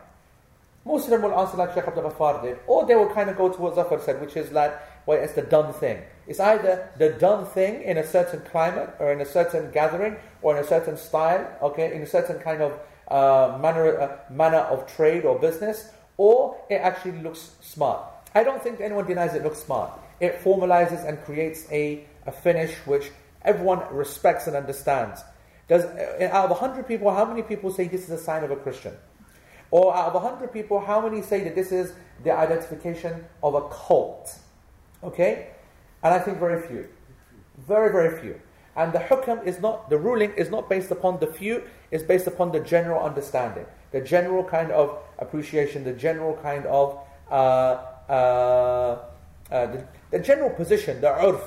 Most 0.86 1.05
of 1.05 1.09
them 1.09 1.23
will 1.23 1.39
answer 1.39 1.57
like 1.57 1.73
Sheikh 1.73 1.88
Abdul 1.88 2.03
Ghaffar 2.03 2.43
did, 2.43 2.59
or 2.67 2.86
they 2.86 2.95
will 2.95 3.09
kind 3.09 3.29
of 3.29 3.38
go 3.38 3.49
to 3.49 3.59
what 3.59 3.73
Zafar 3.73 3.99
said, 3.99 4.21
which 4.21 4.38
is 4.38 4.51
like, 4.51 4.71
well, 5.07 5.17
it's 5.21 5.33
the 5.33 5.41
done 5.41 5.73
thing. 5.73 6.03
It's 6.27 6.39
either 6.39 6.89
the 6.99 7.09
done 7.09 7.45
thing 7.47 7.81
in 7.81 7.97
a 7.97 8.05
certain 8.05 8.41
climate, 8.41 8.93
or 8.99 9.11
in 9.11 9.19
a 9.19 9.25
certain 9.25 9.71
gathering, 9.71 10.17
or 10.43 10.55
in 10.55 10.63
a 10.63 10.67
certain 10.67 10.95
style, 10.95 11.47
okay, 11.63 11.95
in 11.95 12.03
a 12.03 12.05
certain 12.05 12.38
kind 12.39 12.61
of 12.61 12.79
uh, 13.07 13.57
manner, 13.59 13.99
uh, 13.99 14.17
manner 14.31 14.59
of 14.59 14.86
trade 14.95 15.25
or 15.25 15.39
business, 15.39 15.89
or 16.17 16.55
it 16.69 16.75
actually 16.75 17.19
looks 17.21 17.51
smart. 17.61 18.03
I 18.36 18.43
don't 18.43 18.61
think 18.61 18.79
anyone 18.79 19.07
denies 19.07 19.33
it 19.33 19.43
looks 19.43 19.63
smart. 19.63 19.91
It 20.19 20.43
formalizes 20.43 21.07
and 21.07 21.23
creates 21.23 21.65
a, 21.71 22.05
a 22.26 22.32
finish 22.32 22.76
which 22.86 23.11
everyone 23.43 23.82
respects 23.91 24.47
and 24.47 24.55
understands. 24.55 25.23
Does 25.67 25.86
out 25.86 26.45
of 26.45 26.51
100 26.51 26.88
people, 26.88 27.13
how 27.13 27.26
many 27.26 27.41
people 27.41 27.71
say 27.71 27.88
this 27.88 28.03
is 28.03 28.09
a 28.09 28.17
sign 28.17 28.43
of 28.43 28.51
a 28.51 28.55
Christian? 28.55 28.93
Or 29.71 29.95
out 29.95 30.13
of 30.13 30.21
100 30.21 30.53
people, 30.53 30.80
how 30.80 31.01
many 31.01 31.21
say 31.21 31.43
that 31.43 31.55
this 31.55 31.71
is 31.71 31.93
the 32.23 32.32
identification 32.32 33.26
of 33.41 33.55
a 33.55 33.67
cult? 33.69 34.38
Okay? 35.03 35.49
And 36.03 36.13
I 36.13 36.19
think 36.19 36.38
very 36.38 36.65
few. 36.67 36.88
Very, 37.67 37.91
very 37.91 38.19
few. 38.21 38.39
And 38.76 38.93
the 38.93 38.99
hukam 38.99 39.45
is 39.45 39.59
not, 39.59 39.89
the 39.89 39.97
ruling 39.97 40.32
is 40.34 40.49
not 40.49 40.69
based 40.69 40.91
upon 40.91 41.19
the 41.19 41.28
few, 41.28 41.63
it's 41.91 42.03
based 42.03 42.28
upon 42.28 42.51
the 42.51 42.59
general 42.59 43.01
understanding, 43.01 43.65
the 43.91 44.01
general 44.01 44.43
kind 44.43 44.71
of 44.71 44.99
appreciation, 45.17 45.84
the 45.84 45.93
general 45.93 46.36
kind 46.43 46.65
of, 46.65 46.99
uh, 47.32 47.34
uh, 47.34 48.99
uh, 49.49 49.65
the, 49.67 49.88
the 50.11 50.19
general 50.19 50.49
position, 50.49 50.99
the 50.99 51.07
urf, 51.07 51.41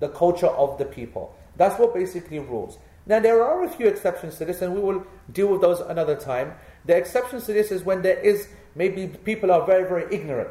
the 0.00 0.08
culture 0.08 0.46
of 0.46 0.78
the 0.78 0.84
people. 0.84 1.34
That's 1.56 1.78
what 1.78 1.94
basically 1.94 2.38
rules. 2.38 2.78
Now, 3.06 3.20
there 3.20 3.42
are 3.42 3.62
a 3.64 3.68
few 3.68 3.86
exceptions 3.86 4.36
to 4.38 4.44
this, 4.44 4.62
and 4.62 4.74
we 4.74 4.80
will 4.80 5.06
deal 5.32 5.46
with 5.46 5.60
those 5.60 5.80
another 5.80 6.16
time. 6.16 6.54
The 6.84 6.96
exceptions 6.96 7.46
to 7.46 7.52
this 7.52 7.70
is 7.70 7.84
when 7.84 8.02
there 8.02 8.18
is 8.18 8.48
maybe 8.74 9.06
people 9.06 9.52
are 9.52 9.64
very, 9.64 9.88
very 9.88 10.12
ignorant, 10.14 10.50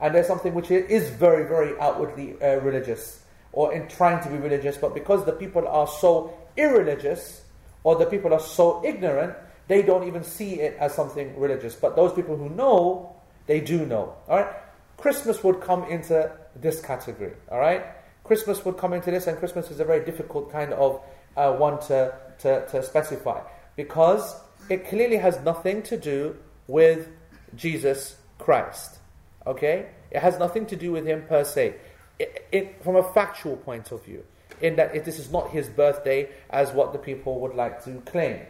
and 0.00 0.14
there's 0.14 0.26
something 0.26 0.52
which 0.52 0.70
is 0.70 1.10
very, 1.10 1.46
very 1.46 1.78
outwardly 1.78 2.34
uh, 2.42 2.56
religious, 2.56 3.22
or 3.52 3.72
in 3.72 3.86
trying 3.88 4.22
to 4.24 4.28
be 4.28 4.36
religious, 4.36 4.76
but 4.76 4.94
because 4.94 5.24
the 5.24 5.32
people 5.32 5.66
are 5.68 5.86
so 5.86 6.36
irreligious 6.56 7.42
or 7.84 7.96
the 7.96 8.06
people 8.06 8.32
are 8.32 8.40
so 8.40 8.84
ignorant, 8.84 9.34
they 9.68 9.82
don't 9.82 10.06
even 10.06 10.22
see 10.22 10.60
it 10.60 10.76
as 10.78 10.94
something 10.94 11.38
religious. 11.38 11.74
But 11.74 11.96
those 11.96 12.12
people 12.12 12.36
who 12.36 12.48
know, 12.50 13.16
they 13.46 13.60
do 13.60 13.86
know. 13.86 14.14
All 14.28 14.38
right? 14.38 14.48
Christmas 14.96 15.42
would 15.42 15.60
come 15.60 15.84
into 15.84 16.30
this 16.56 16.80
category. 16.80 17.32
All 17.50 17.58
right? 17.58 17.84
Christmas 18.24 18.64
would 18.64 18.76
come 18.78 18.92
into 18.92 19.10
this, 19.10 19.26
and 19.26 19.38
Christmas 19.38 19.70
is 19.70 19.80
a 19.80 19.84
very 19.84 20.04
difficult 20.04 20.50
kind 20.50 20.72
of 20.72 21.00
uh, 21.36 21.52
one 21.52 21.80
to, 21.80 22.14
to, 22.40 22.66
to 22.68 22.82
specify 22.82 23.40
because 23.76 24.36
it 24.68 24.88
clearly 24.88 25.16
has 25.16 25.40
nothing 25.40 25.82
to 25.82 25.96
do 25.96 26.36
with 26.66 27.08
Jesus 27.56 28.16
Christ. 28.38 28.98
Okay? 29.46 29.86
It 30.10 30.20
has 30.20 30.38
nothing 30.38 30.66
to 30.66 30.76
do 30.76 30.92
with 30.92 31.06
him 31.06 31.22
per 31.28 31.44
se. 31.44 31.74
It, 32.18 32.46
it, 32.52 32.84
from 32.84 32.96
a 32.96 33.12
factual 33.12 33.56
point 33.56 33.90
of 33.92 34.04
view, 34.04 34.24
in 34.60 34.76
that 34.76 34.94
it, 34.94 35.04
this 35.04 35.18
is 35.18 35.30
not 35.30 35.50
his 35.50 35.68
birthday 35.68 36.28
as 36.50 36.70
what 36.72 36.92
the 36.92 36.98
people 36.98 37.40
would 37.40 37.54
like 37.54 37.82
to 37.84 38.00
claim. 38.02 38.40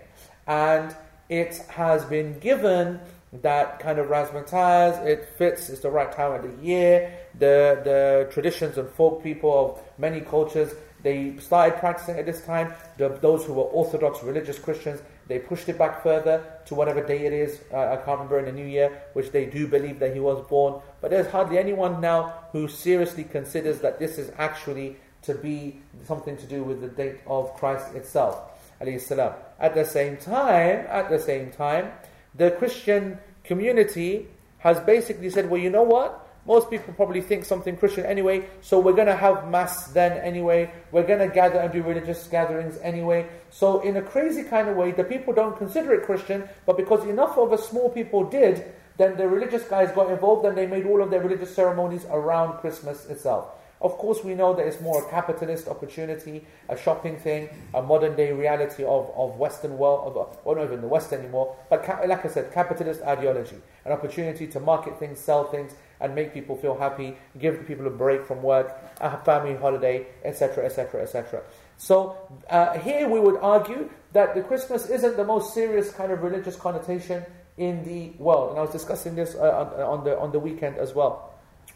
And 0.47 0.95
it 1.29 1.57
has 1.68 2.05
been 2.05 2.39
given 2.41 3.01
that 3.41 3.80
kind 3.80 3.99
of 3.99 4.09
razzmatazz, 4.09 5.05
it 5.07 5.26
fits, 5.39 5.70
it's 5.70 5.80
the 5.80 5.91
right 5.91 6.12
time 6.12 6.33
of 6.33 6.43
the 6.43 6.64
year. 6.64 7.12
The, 7.39 7.80
the 7.83 8.28
traditions 8.33 8.76
and 8.76 8.89
folk 8.91 9.22
people 9.22 9.70
of 9.78 9.99
many 9.99 10.20
cultures, 10.20 10.74
they 11.03 11.37
started 11.39 11.78
practicing 11.78 12.18
at 12.18 12.26
this 12.26 12.45
time. 12.45 12.74
The, 12.99 13.09
those 13.09 13.45
who 13.45 13.55
were 13.55 13.62
Orthodox 13.62 14.22
religious 14.22 14.59
Christians, 14.59 15.01
they 15.28 15.39
pushed 15.39 15.68
it 15.68 15.78
back 15.78 16.03
further 16.03 16.45
to 16.66 16.74
whatever 16.74 17.03
day 17.03 17.24
it 17.24 17.33
is. 17.33 17.61
Uh, 17.72 17.93
I 17.93 17.97
can't 17.97 18.18
remember 18.18 18.39
in 18.39 18.45
the 18.45 18.53
new 18.53 18.66
year, 18.66 19.03
which 19.14 19.30
they 19.30 19.47
do 19.47 19.66
believe 19.66 19.99
that 20.01 20.12
he 20.12 20.20
was 20.20 20.47
born. 20.49 20.83
But 21.01 21.11
there's 21.11 21.28
hardly 21.28 21.59
anyone 21.59 22.03
now 22.03 22.35
who 22.53 22.68
seriously 22.68 23.24
considers 23.24 23.80
that 23.80 23.99
this 23.99 24.18
is 24.18 24.30
actually 24.37 24.97
to 25.22 25.35
be 25.35 25.80
something 26.05 26.37
to 26.37 26.47
do 26.47 26.62
with 26.62 26.80
the 26.83 26.89
date 26.89 27.20
of 27.26 27.55
Christ 27.55 27.95
itself. 27.95 28.51
At 28.80 29.74
the 29.74 29.85
same 29.85 30.16
time, 30.16 30.87
at 30.89 31.09
the 31.09 31.18
same 31.18 31.51
time, 31.53 31.93
the 32.35 32.51
Christian 32.53 33.18
community 33.45 34.28
has 34.59 34.78
basically 34.80 35.30
said, 35.30 35.51
well, 35.51 35.61
you 35.61 35.70
know 35.70 35.83
what? 35.83 36.28
Most 36.45 36.70
people 36.70 36.93
probably 36.95 37.20
think 37.20 37.45
something 37.45 37.76
Christian 37.76 38.05
anyway, 38.05 38.49
so 38.62 38.80
we're 38.80 38.95
going 38.95 39.07
to 39.07 39.16
have 39.16 39.49
mass 39.49 39.87
then 39.89 40.18
anyway. 40.18 40.72
We're 40.91 41.07
going 41.07 41.20
to 41.20 41.33
gather 41.33 41.61
and 41.61 41.72
do 41.72 41.83
religious 41.83 42.26
gatherings 42.26 42.78
anyway. 42.83 43.28
So, 43.51 43.80
in 43.80 43.97
a 43.97 44.03
crazy 44.03 44.43
kind 44.43 44.68
of 44.68 44.76
way, 44.76 44.91
the 44.91 45.05
people 45.05 45.33
don't 45.33 45.57
consider 45.57 45.95
it 45.95 46.05
Christian, 46.05 46.49
but 46.66 46.76
because 46.76 47.07
enough 47.07 47.39
of 47.39 47.53
us 47.53 47.68
small 47.68 47.91
people 47.91 48.24
did, 48.24 48.64
then 48.97 49.16
the 49.16 49.28
religious 49.28 49.62
guys 49.64 49.93
got 49.93 50.11
involved 50.11 50.45
and 50.45 50.57
they 50.57 50.66
made 50.66 50.85
all 50.85 51.01
of 51.01 51.11
their 51.11 51.20
religious 51.20 51.55
ceremonies 51.55 52.07
around 52.11 52.59
Christmas 52.59 53.07
itself. 53.07 53.53
Of 53.83 53.99
course, 53.99 54.22
we 54.22 54.35
know 54.35 54.55
that 54.55 54.64
it's 54.64 54.80
more 54.80 55.05
a 55.05 55.11
capitalist 55.11 55.66
opportunity, 55.66 56.47
a 56.68 56.76
shopping 56.76 57.18
thing, 57.18 57.49
a 57.74 57.83
modern 57.83 58.14
day 58.14 58.33
reality 58.33 58.85
of, 58.85 59.11
of 59.16 59.37
Western 59.37 59.76
world, 59.76 60.16
of, 60.16 60.39
or 60.45 60.55
not 60.55 60.64
even 60.64 60.80
the 60.80 60.87
West 60.87 61.12
anymore, 61.12 61.57
but 61.68 61.83
ca- 61.83 62.01
like 62.07 62.24
I 62.24 62.28
said, 62.28 62.53
capitalist 62.53 63.03
ideology, 63.03 63.57
an 63.85 63.91
opportunity 63.91 64.47
to 64.47 64.61
market 64.61 65.01
things, 65.01 65.18
sell 65.18 65.45
things, 65.51 65.74
and 66.01 66.14
make 66.14 66.33
people 66.33 66.57
feel 66.57 66.76
happy, 66.78 67.16
give 67.41 67.66
people 67.66 67.87
a 67.89 67.91
break 67.91 68.24
from 68.24 68.41
work, 68.41 68.72
a 69.01 69.16
family 69.24 69.57
holiday, 69.57 70.07
etc., 70.24 70.64
etc., 70.64 71.03
etc. 71.03 71.43
So 71.76 72.16
uh, 72.51 72.78
here 72.78 73.09
we 73.09 73.18
would 73.18 73.39
argue 73.41 73.91
that 74.12 74.37
the 74.37 74.43
Christmas 74.43 74.89
isn't 74.89 75.16
the 75.16 75.24
most 75.24 75.55
serious 75.55 75.91
kind 75.91 76.12
of 76.12 76.22
religious 76.22 76.55
connotation 76.55 77.24
in 77.57 77.85
the 77.85 78.11
world, 78.22 78.51
and 78.51 78.59
I 78.59 78.62
was 78.62 78.70
discussing 78.70 79.16
this 79.16 79.35
uh, 79.35 79.41
on, 79.41 79.99
on 79.99 80.05
the 80.05 80.18
on 80.18 80.30
the 80.30 80.39
weekend 80.39 80.78
as 80.78 80.95
well 80.95 81.35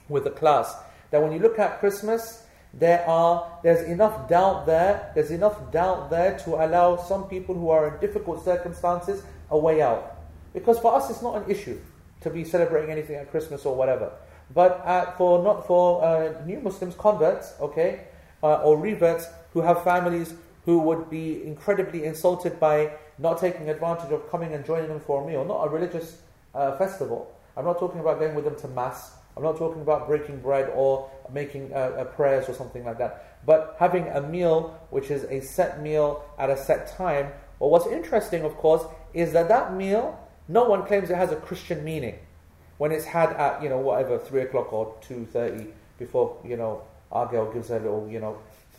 with 0.08 0.24
the 0.24 0.30
class 0.30 0.74
that 1.10 1.22
when 1.22 1.32
you 1.32 1.38
look 1.38 1.58
at 1.58 1.80
Christmas, 1.80 2.42
there 2.74 3.06
are 3.08 3.58
there's 3.62 3.86
enough 3.88 4.28
doubt 4.28 4.66
there, 4.66 5.12
there's 5.14 5.30
enough 5.30 5.72
doubt 5.72 6.10
there 6.10 6.38
to 6.40 6.56
allow 6.56 6.96
some 6.96 7.28
people 7.28 7.54
who 7.54 7.70
are 7.70 7.94
in 7.94 8.00
difficult 8.00 8.44
circumstances 8.44 9.22
a 9.50 9.58
way 9.58 9.80
out. 9.80 10.18
Because 10.52 10.78
for 10.78 10.94
us 10.94 11.10
it's 11.10 11.22
not 11.22 11.36
an 11.36 11.50
issue 11.50 11.78
to 12.20 12.30
be 12.30 12.44
celebrating 12.44 12.90
anything 12.90 13.16
at 13.16 13.30
Christmas 13.30 13.64
or 13.64 13.74
whatever. 13.74 14.12
But 14.54 14.80
uh, 14.84 15.12
for 15.12 15.42
not 15.42 15.66
for 15.66 16.04
uh, 16.04 16.44
new 16.44 16.60
Muslims, 16.60 16.94
converts, 16.94 17.54
okay, 17.60 18.04
uh, 18.42 18.62
or 18.62 18.78
reverts 18.78 19.26
who 19.52 19.60
have 19.60 19.82
families 19.82 20.34
who 20.64 20.80
would 20.80 21.08
be 21.08 21.44
incredibly 21.44 22.04
insulted 22.04 22.58
by 22.60 22.92
not 23.18 23.38
taking 23.38 23.70
advantage 23.70 24.12
of 24.12 24.30
coming 24.30 24.52
and 24.52 24.64
joining 24.64 24.88
them 24.88 25.00
for 25.00 25.22
a 25.22 25.26
meal, 25.26 25.44
not 25.44 25.66
a 25.66 25.70
religious 25.70 26.20
uh, 26.54 26.76
festival. 26.76 27.32
I'm 27.56 27.64
not 27.64 27.78
talking 27.78 28.00
about 28.00 28.18
going 28.18 28.34
with 28.34 28.44
them 28.44 28.56
to 28.56 28.68
mass. 28.68 29.15
I'm 29.36 29.42
not 29.42 29.58
talking 29.58 29.82
about 29.82 30.06
breaking 30.06 30.40
bread 30.40 30.70
or 30.74 31.10
making 31.30 31.72
uh, 31.72 31.76
uh, 31.76 32.04
prayers 32.04 32.48
or 32.48 32.54
something 32.54 32.84
like 32.84 32.98
that, 32.98 33.44
but 33.44 33.76
having 33.78 34.08
a 34.08 34.22
meal 34.22 34.80
which 34.90 35.10
is 35.10 35.24
a 35.24 35.40
set 35.40 35.82
meal 35.82 36.24
at 36.38 36.48
a 36.48 36.56
set 36.56 36.96
time. 36.96 37.32
Well, 37.58 37.70
what's 37.70 37.86
interesting, 37.86 38.42
of 38.42 38.56
course, 38.56 38.84
is 39.12 39.32
that 39.32 39.48
that 39.48 39.74
meal, 39.74 40.18
no 40.48 40.64
one 40.64 40.86
claims 40.86 41.10
it 41.10 41.16
has 41.16 41.32
a 41.32 41.36
Christian 41.36 41.84
meaning 41.84 42.18
when 42.78 42.92
it's 42.92 43.04
had 43.04 43.30
at 43.32 43.62
you 43.62 43.68
know 43.68 43.78
whatever 43.78 44.18
three 44.18 44.42
o'clock 44.42 44.72
or 44.72 44.94
two 45.00 45.26
thirty 45.32 45.66
before 45.98 46.38
you 46.44 46.56
know 46.56 46.82
Argel 47.12 47.52
gives 47.52 47.70
a 47.70 47.78
little 47.78 48.08
you 48.10 48.20
know 48.20 48.38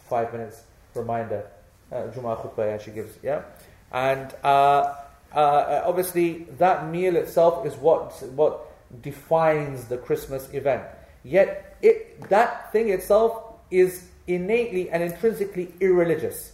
five 0.10 0.32
minutes 0.32 0.62
reminder, 0.94 1.46
uh, 1.92 2.08
Jum'ah 2.14 2.42
khutbah, 2.42 2.74
and 2.74 2.82
she 2.82 2.92
gives 2.92 3.18
yeah, 3.24 3.44
and 3.92 4.34
uh, 4.44 4.96
uh, 5.34 5.84
obviously 5.86 6.48
that 6.58 6.90
meal 6.90 7.16
itself 7.16 7.66
is 7.66 7.74
what 7.76 8.12
what 8.34 8.66
defines 9.02 9.86
the 9.86 9.98
Christmas 9.98 10.54
event. 10.54 10.84
Yet 11.24 11.78
it, 11.82 12.30
that 12.30 12.72
thing 12.72 12.90
itself 12.90 13.44
is 13.70 14.08
innately 14.28 14.90
and 14.90 15.04
intrinsically 15.04 15.74
irreligious. 15.80 16.54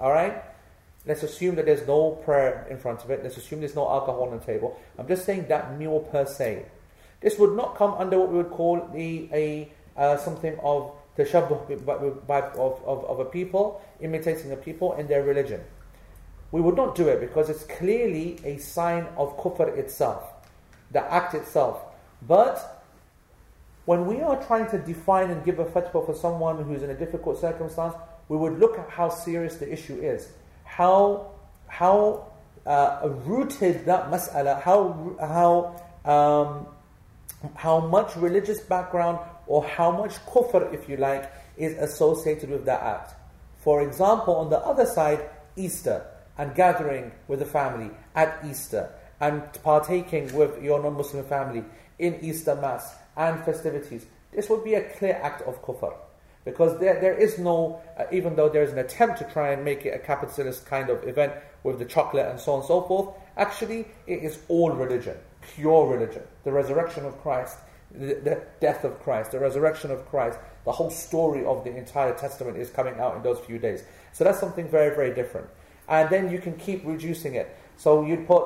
Alright? 0.00 0.42
Let's 1.06 1.22
assume 1.22 1.56
that 1.56 1.66
there's 1.66 1.86
no 1.86 2.12
prayer 2.12 2.66
in 2.70 2.78
front 2.78 3.04
of 3.04 3.10
it. 3.10 3.22
Let's 3.22 3.36
assume 3.36 3.60
there's 3.60 3.74
no 3.74 3.88
alcohol 3.88 4.30
on 4.30 4.38
the 4.38 4.44
table. 4.44 4.80
I'm 4.98 5.06
just 5.06 5.26
saying 5.26 5.46
that 5.48 5.78
meal 5.78 6.00
per 6.00 6.24
se. 6.24 6.64
This 7.20 7.38
would 7.38 7.54
not 7.54 7.76
come 7.76 7.94
under 7.94 8.18
what 8.18 8.30
we 8.30 8.36
would 8.38 8.50
call 8.50 8.88
the, 8.92 9.28
a 9.32 9.72
uh, 9.96 10.16
something 10.16 10.58
of 10.62 10.92
tashabbuh 11.16 11.88
of, 12.28 12.84
of, 12.84 13.04
of 13.04 13.20
a 13.20 13.24
people, 13.24 13.80
imitating 14.00 14.52
a 14.52 14.56
people 14.56 14.94
and 14.94 15.08
their 15.08 15.22
religion. 15.22 15.60
We 16.50 16.60
would 16.60 16.76
not 16.76 16.94
do 16.94 17.08
it 17.08 17.20
because 17.20 17.50
it's 17.50 17.64
clearly 17.64 18.38
a 18.44 18.58
sign 18.58 19.06
of 19.16 19.38
kufr 19.38 19.76
itself 19.76 20.33
the 20.94 21.12
act 21.12 21.34
itself. 21.34 21.82
But 22.26 22.82
when 23.84 24.06
we 24.06 24.22
are 24.22 24.42
trying 24.46 24.70
to 24.70 24.78
define 24.78 25.30
and 25.30 25.44
give 25.44 25.58
a 25.58 25.66
fatwa 25.66 26.06
for 26.06 26.14
someone 26.14 26.64
who's 26.64 26.82
in 26.82 26.88
a 26.88 26.94
difficult 26.94 27.38
circumstance, 27.38 27.94
we 28.28 28.38
would 28.38 28.58
look 28.58 28.78
at 28.78 28.88
how 28.88 29.10
serious 29.10 29.56
the 29.56 29.70
issue 29.70 30.00
is, 30.00 30.28
how 30.64 31.32
how 31.66 32.32
uh, 32.64 33.10
rooted 33.26 33.84
that 33.84 34.10
mas'ala, 34.10 34.62
how 34.62 35.16
how 35.20 36.10
um, 36.10 36.66
how 37.54 37.80
much 37.80 38.16
religious 38.16 38.60
background 38.60 39.18
or 39.46 39.62
how 39.62 39.90
much 39.90 40.12
kufr, 40.24 40.72
if 40.72 40.88
you 40.88 40.96
like, 40.96 41.30
is 41.58 41.76
associated 41.76 42.48
with 42.48 42.64
that 42.64 42.80
act. 42.80 43.14
For 43.58 43.82
example, 43.82 44.36
on 44.36 44.48
the 44.48 44.58
other 44.58 44.86
side, 44.86 45.28
Easter 45.56 46.06
and 46.38 46.54
gathering 46.54 47.12
with 47.28 47.40
the 47.40 47.46
family 47.46 47.90
at 48.14 48.42
Easter 48.48 48.90
and 49.20 49.42
partaking 49.62 50.34
with 50.34 50.62
your 50.62 50.82
non 50.82 50.94
Muslim 50.96 51.24
family 51.24 51.64
in 51.98 52.18
Easter 52.22 52.54
Mass 52.54 52.94
and 53.16 53.44
festivities, 53.44 54.06
this 54.32 54.48
would 54.48 54.64
be 54.64 54.74
a 54.74 54.82
clear 54.90 55.18
act 55.22 55.42
of 55.42 55.62
kufr. 55.62 55.94
Because 56.44 56.78
there, 56.78 57.00
there 57.00 57.16
is 57.16 57.38
no, 57.38 57.80
uh, 57.98 58.04
even 58.12 58.36
though 58.36 58.48
there 58.48 58.62
is 58.62 58.72
an 58.72 58.78
attempt 58.78 59.18
to 59.18 59.24
try 59.24 59.52
and 59.52 59.64
make 59.64 59.86
it 59.86 59.94
a 59.94 59.98
capitalist 59.98 60.66
kind 60.66 60.90
of 60.90 61.06
event 61.08 61.32
with 61.62 61.78
the 61.78 61.86
chocolate 61.86 62.26
and 62.26 62.38
so 62.38 62.52
on 62.52 62.58
and 62.58 62.68
so 62.68 62.82
forth, 62.82 63.14
actually 63.36 63.86
it 64.06 64.22
is 64.22 64.38
all 64.48 64.70
religion, 64.72 65.16
pure 65.54 65.86
religion. 65.86 66.22
The 66.44 66.52
resurrection 66.52 67.06
of 67.06 67.18
Christ, 67.22 67.56
the, 67.90 68.14
the 68.14 68.42
death 68.60 68.84
of 68.84 69.00
Christ, 69.02 69.30
the 69.30 69.38
resurrection 69.38 69.90
of 69.90 70.06
Christ, 70.06 70.38
the 70.64 70.72
whole 70.72 70.90
story 70.90 71.44
of 71.46 71.64
the 71.64 71.74
entire 71.74 72.14
Testament 72.14 72.58
is 72.58 72.68
coming 72.68 72.98
out 73.00 73.16
in 73.16 73.22
those 73.22 73.38
few 73.38 73.58
days. 73.58 73.84
So 74.12 74.24
that's 74.24 74.38
something 74.38 74.68
very, 74.68 74.94
very 74.94 75.14
different. 75.14 75.46
And 75.88 76.10
then 76.10 76.30
you 76.30 76.38
can 76.38 76.56
keep 76.56 76.84
reducing 76.84 77.34
it. 77.34 77.56
So 77.76 78.04
you'd 78.04 78.26
put 78.26 78.44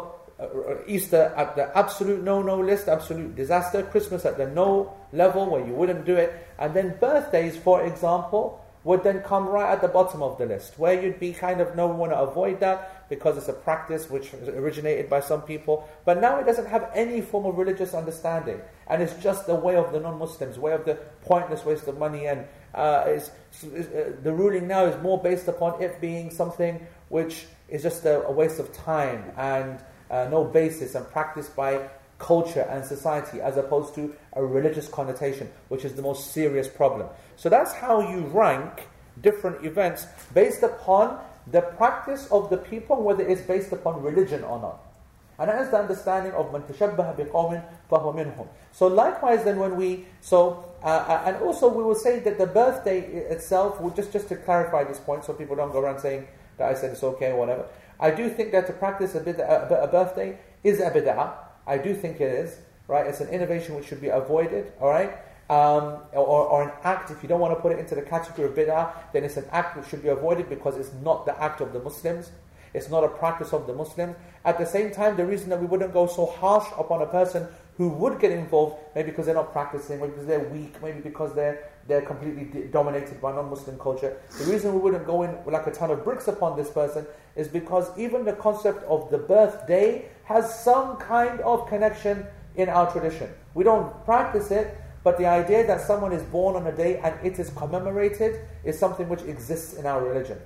Easter 0.87 1.35
at 1.37 1.57
the 1.57 1.77
absolute 1.77 2.23
no-no 2.23 2.61
list, 2.61 2.89
absolute 2.89 3.35
disaster. 3.35 3.83
Christmas 3.83 4.25
at 4.25 4.39
the 4.39 4.47
no 4.47 4.95
level 5.13 5.51
where 5.51 5.67
you 5.67 5.73
wouldn't 5.73 6.05
do 6.05 6.15
it. 6.15 6.47
And 6.59 6.75
then 6.75 6.97
birthdays, 7.01 7.57
for 7.57 7.85
example, 7.85 8.65
would 8.85 9.03
then 9.03 9.21
come 9.23 9.49
right 9.49 9.73
at 9.73 9.83
the 9.83 9.89
bottom 9.89 10.23
of 10.23 10.39
the 10.39 10.47
list, 10.47 10.79
where 10.79 11.03
you'd 11.03 11.19
be 11.19 11.33
kind 11.33 11.61
of 11.61 11.75
no 11.75 11.89
want 11.89 12.13
to 12.13 12.19
avoid 12.19 12.61
that 12.61 13.09
because 13.09 13.37
it's 13.37 13.49
a 13.49 13.53
practice 13.53 14.09
which 14.09 14.33
originated 14.33 15.11
by 15.11 15.21
some 15.21 15.43
people. 15.43 15.89
But 16.05 16.21
now 16.21 16.39
it 16.39 16.47
doesn't 16.47 16.67
have 16.67 16.91
any 16.95 17.21
form 17.21 17.45
of 17.47 17.59
religious 17.59 17.93
understanding, 17.93 18.61
and 18.87 19.03
it's 19.03 19.15
just 19.23 19.47
the 19.47 19.57
way 19.57 19.75
of 19.77 19.93
the 19.93 20.01
non-Muslims, 20.01 20.59
way 20.59 20.73
of 20.73 20.85
the 20.85 20.95
pointless 21.23 21.65
waste 21.65 21.89
of 21.89 21.99
money, 21.99 22.27
and 22.27 22.47
uh, 22.75 23.05
is, 23.09 23.31
is 23.75 23.89
uh, 23.89 24.13
the 24.23 24.33
ruling 24.33 24.69
now 24.69 24.85
is 24.87 25.03
more 25.03 25.21
based 25.21 25.49
upon 25.49 25.83
it 25.83 26.01
being 26.01 26.31
something 26.31 26.87
which 27.09 27.47
is 27.69 27.83
just 27.83 28.05
a, 28.05 28.23
a 28.27 28.33
waste 28.33 28.61
of 28.61 28.73
time 28.73 29.25
and 29.37 29.81
uh, 30.11 30.29
no 30.31 30.45
basis 30.45 30.95
and 30.95 31.09
practiced 31.11 31.55
by 31.55 31.89
culture 32.19 32.67
and 32.71 32.85
society 32.85 33.41
as 33.41 33.57
opposed 33.57 33.95
to 33.95 34.15
a 34.35 34.45
religious 34.45 34.89
connotation, 34.89 35.49
which 35.69 35.85
is 35.85 35.95
the 35.95 36.03
most 36.03 36.33
serious 36.33 36.69
problem. 36.69 37.09
So 37.37 37.49
that's 37.49 37.73
how 37.73 38.01
you 38.01 38.21
rank 38.21 38.89
different 39.23 39.65
events 39.65 40.07
based 40.35 40.63
upon 40.63 41.19
the 41.51 41.63
practice 41.63 42.27
of 42.31 42.51
the 42.51 42.57
people, 42.57 43.03
whether 43.03 43.27
it's 43.27 43.43
based 43.43 43.73
upon 43.73 44.03
religion 44.03 44.45
or 44.45 44.61
not. 44.61 44.81
And 45.39 45.49
that 45.49 45.63
is 45.63 45.71
the 45.71 45.79
understanding 45.79 46.33
of 46.33 46.53
man 46.53 46.63
tashabbaha 46.63 47.17
biqawmin 47.17 47.63
fahuwa. 47.91 48.49
So 48.73 48.89
likewise 48.89 49.45
then 49.45 49.59
when 49.59 49.77
we, 49.77 50.07
so, 50.21 50.65
uh, 50.83 50.87
uh, 50.87 51.23
and 51.27 51.37
also 51.37 51.69
we 51.69 51.85
will 51.85 51.95
say 51.95 52.19
that 52.21 52.39
the 52.39 52.47
birthday 52.47 53.01
itself, 53.01 53.81
just, 53.95 54.13
just 54.13 54.29
to 54.29 54.37
clarify 54.37 54.83
this 54.83 54.99
point 54.99 55.25
so 55.25 55.33
people 55.33 55.55
don't 55.55 55.73
go 55.73 55.79
around 55.79 56.01
saying 56.01 56.27
that 56.57 56.69
I 56.69 56.75
said 56.75 56.91
it's 56.91 57.05
okay 57.05 57.31
or 57.31 57.39
whatever. 57.39 57.67
I 58.01 58.11
do 58.11 58.29
think 58.29 58.53
that 58.53 58.67
to 58.69 58.73
practice 58.73 59.15
a, 59.15 59.21
bit, 59.21 59.39
a, 59.39 59.83
a 59.83 59.89
birthday 59.89 60.39
is 60.63 60.81
a 60.81 60.91
bid'ah. 60.91 61.33
I 61.67 61.79
do 61.79 61.95
think 61.95 62.21
it 62.21 62.33
is, 62.33 62.59
right? 62.87 63.07
It's 63.07 63.21
an 63.21 63.29
innovation 63.29 63.75
which 63.75 63.87
should 63.87 64.01
be 64.01 64.09
avoided, 64.09 64.73
all 64.81 64.89
right? 64.89 65.19
Um, 65.51 66.03
or, 66.13 66.47
or, 66.47 66.63
an 66.63 66.73
act, 66.85 67.11
if 67.11 67.23
you 67.23 67.29
don't 67.29 67.41
want 67.41 67.57
to 67.57 67.61
put 67.61 67.73
it 67.73 67.79
into 67.79 67.95
the 67.95 68.03
category 68.03 68.49
of 68.49 68.55
bid'ah, 68.55 68.93
then 69.13 69.25
it's 69.25 69.39
an 69.39 69.47
act 69.51 69.77
which 69.77 69.89
should 69.89 70.03
be 70.03 70.09
avoided 70.09 70.49
because 70.49 70.77
it's 70.77 70.93
not 71.03 71.25
the 71.25 71.41
act 71.43 71.61
of 71.61 71.73
the 71.73 71.81
Muslims. 71.81 72.31
It's 72.75 72.91
not 72.91 73.03
a 73.03 73.09
practice 73.09 73.53
of 73.55 73.67
the 73.67 73.73
Muslims. 73.73 74.15
At 74.45 74.59
the 74.59 74.67
same 74.67 74.91
time, 74.91 75.17
the 75.17 75.25
reason 75.25 75.49
that 75.49 75.59
we 75.59 75.67
wouldn't 75.67 75.93
go 75.93 76.07
so 76.07 76.27
harsh 76.27 76.67
upon 76.79 77.01
a 77.01 77.07
person 77.07 77.49
who 77.79 77.89
would 77.89 78.21
get 78.21 78.31
involved, 78.31 78.77
maybe 78.95 79.11
because 79.11 79.27
they're 79.27 79.35
not 79.35 79.53
practicing, 79.53 80.01
maybe 80.01 80.11
because 80.11 80.27
they're 80.27 80.49
weak, 80.49 80.81
maybe 80.83 81.01
because 81.01 81.35
they're 81.35 81.71
they're 81.89 82.03
completely 82.03 82.69
dominated 82.69 83.21
by 83.21 83.33
non-Muslim 83.33 83.79
culture. 83.79 84.21
The 84.39 84.45
reason 84.45 84.75
we 84.75 84.79
wouldn't 84.79 85.07
go 85.07 85.23
in 85.23 85.35
like 85.47 85.67
a 85.67 85.71
ton 85.73 85.91
of 85.91 86.05
bricks 86.05 86.29
upon 86.29 86.57
this 86.57 86.71
person 86.71 87.07
is 87.35 87.49
because 87.49 87.91
even 87.99 88.25
the 88.25 88.35
concept 88.35 88.85
of 88.85 89.11
the 89.11 89.19
birthday 89.19 90.05
has 90.25 90.63
some 90.63 90.99
kind 90.99 91.41
of 91.41 91.67
connection 91.67 92.27
in 92.57 92.69
our 92.69 92.93
tradition. 92.93 93.31
We 93.55 93.65
don't 93.65 94.05
practice 94.05 94.51
it, 94.51 94.77
but 95.03 95.17
the 95.17 95.27
idea 95.27 95.67
that 95.67 95.81
someone 95.81 96.13
is 96.13 96.23
born 96.25 96.57
on 96.57 96.67
a 96.67 96.73
day 96.73 96.99
and 96.99 97.15
it 97.25 97.39
is 97.39 97.49
commemorated 97.51 98.41
is 98.65 98.79
something 98.79 99.09
which 99.09 99.23
exists 99.23 99.75
in 99.75 99.87
our 99.87 100.05
religion. 100.05 100.39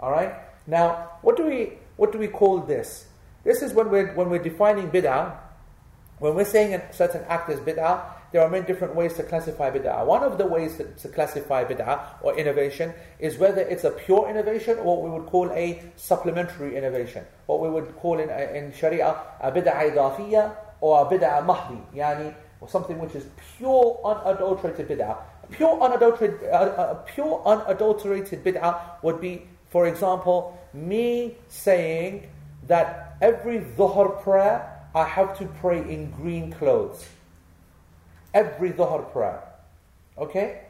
All 0.00 0.10
right. 0.10 0.34
Now, 0.66 1.12
what 1.22 1.36
do 1.36 1.46
we 1.46 1.78
what 1.96 2.12
do 2.12 2.18
we 2.18 2.28
call 2.28 2.60
this? 2.60 3.06
This 3.44 3.62
is 3.62 3.72
when 3.72 3.90
we're 3.90 4.12
when 4.14 4.28
we're 4.30 4.42
defining 4.42 4.90
bid'ah. 4.90 5.36
When 6.18 6.34
we're 6.34 6.44
saying 6.44 6.74
a 6.74 6.92
certain 6.92 7.22
act 7.28 7.48
is 7.50 7.60
bid'ah, 7.60 8.02
there 8.32 8.42
are 8.42 8.50
many 8.50 8.66
different 8.66 8.94
ways 8.94 9.14
to 9.14 9.22
classify 9.22 9.70
bid'ah. 9.70 10.04
One 10.04 10.22
of 10.22 10.36
the 10.36 10.46
ways 10.46 10.76
to, 10.76 10.84
to, 10.84 11.08
classify 11.08 11.64
bid'ah 11.64 12.22
or 12.22 12.36
innovation 12.38 12.92
is 13.18 13.38
whether 13.38 13.62
it's 13.62 13.84
a 13.84 13.90
pure 13.90 14.28
innovation 14.28 14.78
or 14.78 14.96
what 14.96 15.02
we 15.02 15.10
would 15.10 15.26
call 15.26 15.50
a 15.52 15.82
supplementary 15.96 16.76
innovation. 16.76 17.24
What 17.46 17.60
we 17.60 17.70
would 17.70 17.96
call 17.96 18.18
in, 18.18 18.28
in 18.28 18.72
Sharia 18.72 19.16
a 19.40 19.50
bid'ah 19.50 19.94
idafiyya 19.94 20.54
or 20.80 21.06
a 21.06 21.10
bid'ah 21.10 21.44
mahdi, 21.46 21.80
yani, 21.94 22.34
or 22.60 22.68
something 22.68 22.98
which 22.98 23.14
is 23.14 23.24
pure 23.56 23.98
unadulterated 24.04 24.88
bid'ah. 24.88 25.16
Pure 25.50 25.80
unadulterated, 25.80 26.44
uh, 26.44 26.56
uh, 26.56 26.94
pure 27.04 27.42
unadulterated 27.46 28.44
bid'ah 28.44 29.02
would 29.02 29.20
be, 29.20 29.46
for 29.70 29.86
example, 29.86 30.58
me 30.74 31.36
saying 31.48 32.28
that 32.66 33.16
every 33.22 33.60
dhuhr 33.60 34.22
prayer 34.22 34.74
I 34.94 35.04
have 35.04 35.38
to 35.38 35.46
pray 35.46 35.78
in 35.78 36.10
green 36.10 36.52
clothes 36.52 37.06
every 38.34 38.72
Dhuhr 38.72 39.10
prayer. 39.12 39.42
Okay? 40.16 40.60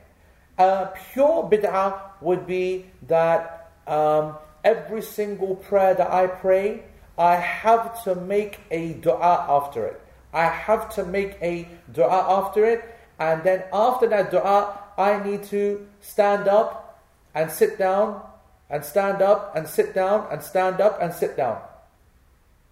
Uh, 0.58 0.86
pure 1.12 1.48
bid'ah 1.48 2.00
would 2.20 2.46
be 2.46 2.86
that 3.06 3.70
um, 3.86 4.34
every 4.64 5.02
single 5.02 5.54
prayer 5.54 5.94
that 5.94 6.10
I 6.10 6.26
pray, 6.26 6.82
I 7.16 7.36
have 7.36 8.02
to 8.04 8.14
make 8.14 8.60
a 8.70 8.94
dua 8.94 9.46
after 9.48 9.86
it. 9.86 10.00
I 10.32 10.44
have 10.46 10.92
to 10.96 11.04
make 11.04 11.38
a 11.40 11.68
dua 11.92 12.26
after 12.38 12.64
it, 12.64 12.84
and 13.18 13.42
then 13.42 13.64
after 13.72 14.06
that 14.08 14.30
dua, 14.30 14.78
I 14.98 15.22
need 15.24 15.44
to 15.44 15.86
stand 16.00 16.48
up 16.48 17.00
and 17.34 17.50
sit 17.50 17.78
down, 17.78 18.20
and 18.68 18.84
stand 18.84 19.22
up 19.22 19.54
and 19.56 19.66
sit 19.66 19.94
down, 19.94 20.26
and 20.30 20.42
stand 20.42 20.80
up 20.80 21.00
and 21.00 21.14
sit 21.14 21.36
down. 21.36 21.60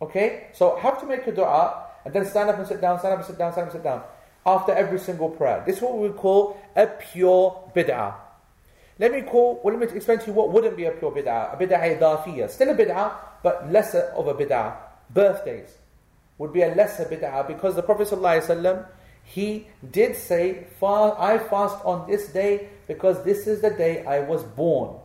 Okay? 0.03 0.49
So 0.53 0.76
I 0.76 0.80
have 0.80 1.01
to 1.01 1.07
make 1.07 1.26
a 1.26 1.32
dua, 1.32 1.84
and 2.05 2.12
then 2.12 2.26
stand 2.26 2.51
up 2.51 2.59
and 2.59 2.66
sit 2.66 2.80
down, 2.80 2.99
stand 2.99 3.14
up 3.14 3.20
and 3.20 3.26
sit 3.26 3.39
down, 3.39 3.53
stand 3.53 3.68
up 3.68 3.74
and 3.74 3.80
sit 3.80 3.84
down 3.84 4.03
after 4.47 4.72
every 4.72 4.99
single 4.99 5.28
prayer. 5.28 5.62
This 5.66 5.76
is 5.76 5.82
what 5.82 5.94
we 5.94 6.09
would 6.09 6.16
call 6.16 6.57
a 6.76 6.86
pure 6.86 7.70
bid'ah. 7.74 8.14
Let 8.99 9.12
me 9.12 9.22
call, 9.22 9.61
well, 9.62 9.76
let 9.76 9.90
me 9.90 9.97
explain 9.97 10.20
to 10.20 10.26
you 10.26 10.32
what 10.32 10.51
wouldn't 10.53 10.76
be 10.76 10.84
a 10.84 10.92
pure 10.92 11.11
bid'ah. 11.11 11.53
A 11.53 11.57
bid'ah 11.57 11.99
idafiyah. 11.99 12.49
Still 12.49 12.70
a 12.70 12.74
bid'ah, 12.74 13.12
but 13.42 13.70
lesser 13.70 14.12
of 14.16 14.28
a 14.28 14.34
bid'ah. 14.34 14.76
Birthdays 15.11 15.76
would 16.38 16.53
be 16.53 16.62
a 16.62 16.74
lesser 16.74 17.05
bid'ah 17.05 17.47
because 17.47 17.74
the 17.74 17.82
Prophet 17.82 18.09
ﷺ, 18.09 18.86
he 19.24 19.66
did 19.90 20.16
say, 20.16 20.66
I 20.80 21.38
fast 21.38 21.84
on 21.84 22.09
this 22.09 22.28
day 22.28 22.68
because 22.86 23.24
this 23.24 23.47
is 23.47 23.61
the 23.61 23.70
day 23.70 24.05
I 24.07 24.20
was 24.20 24.44
born. 24.44 24.97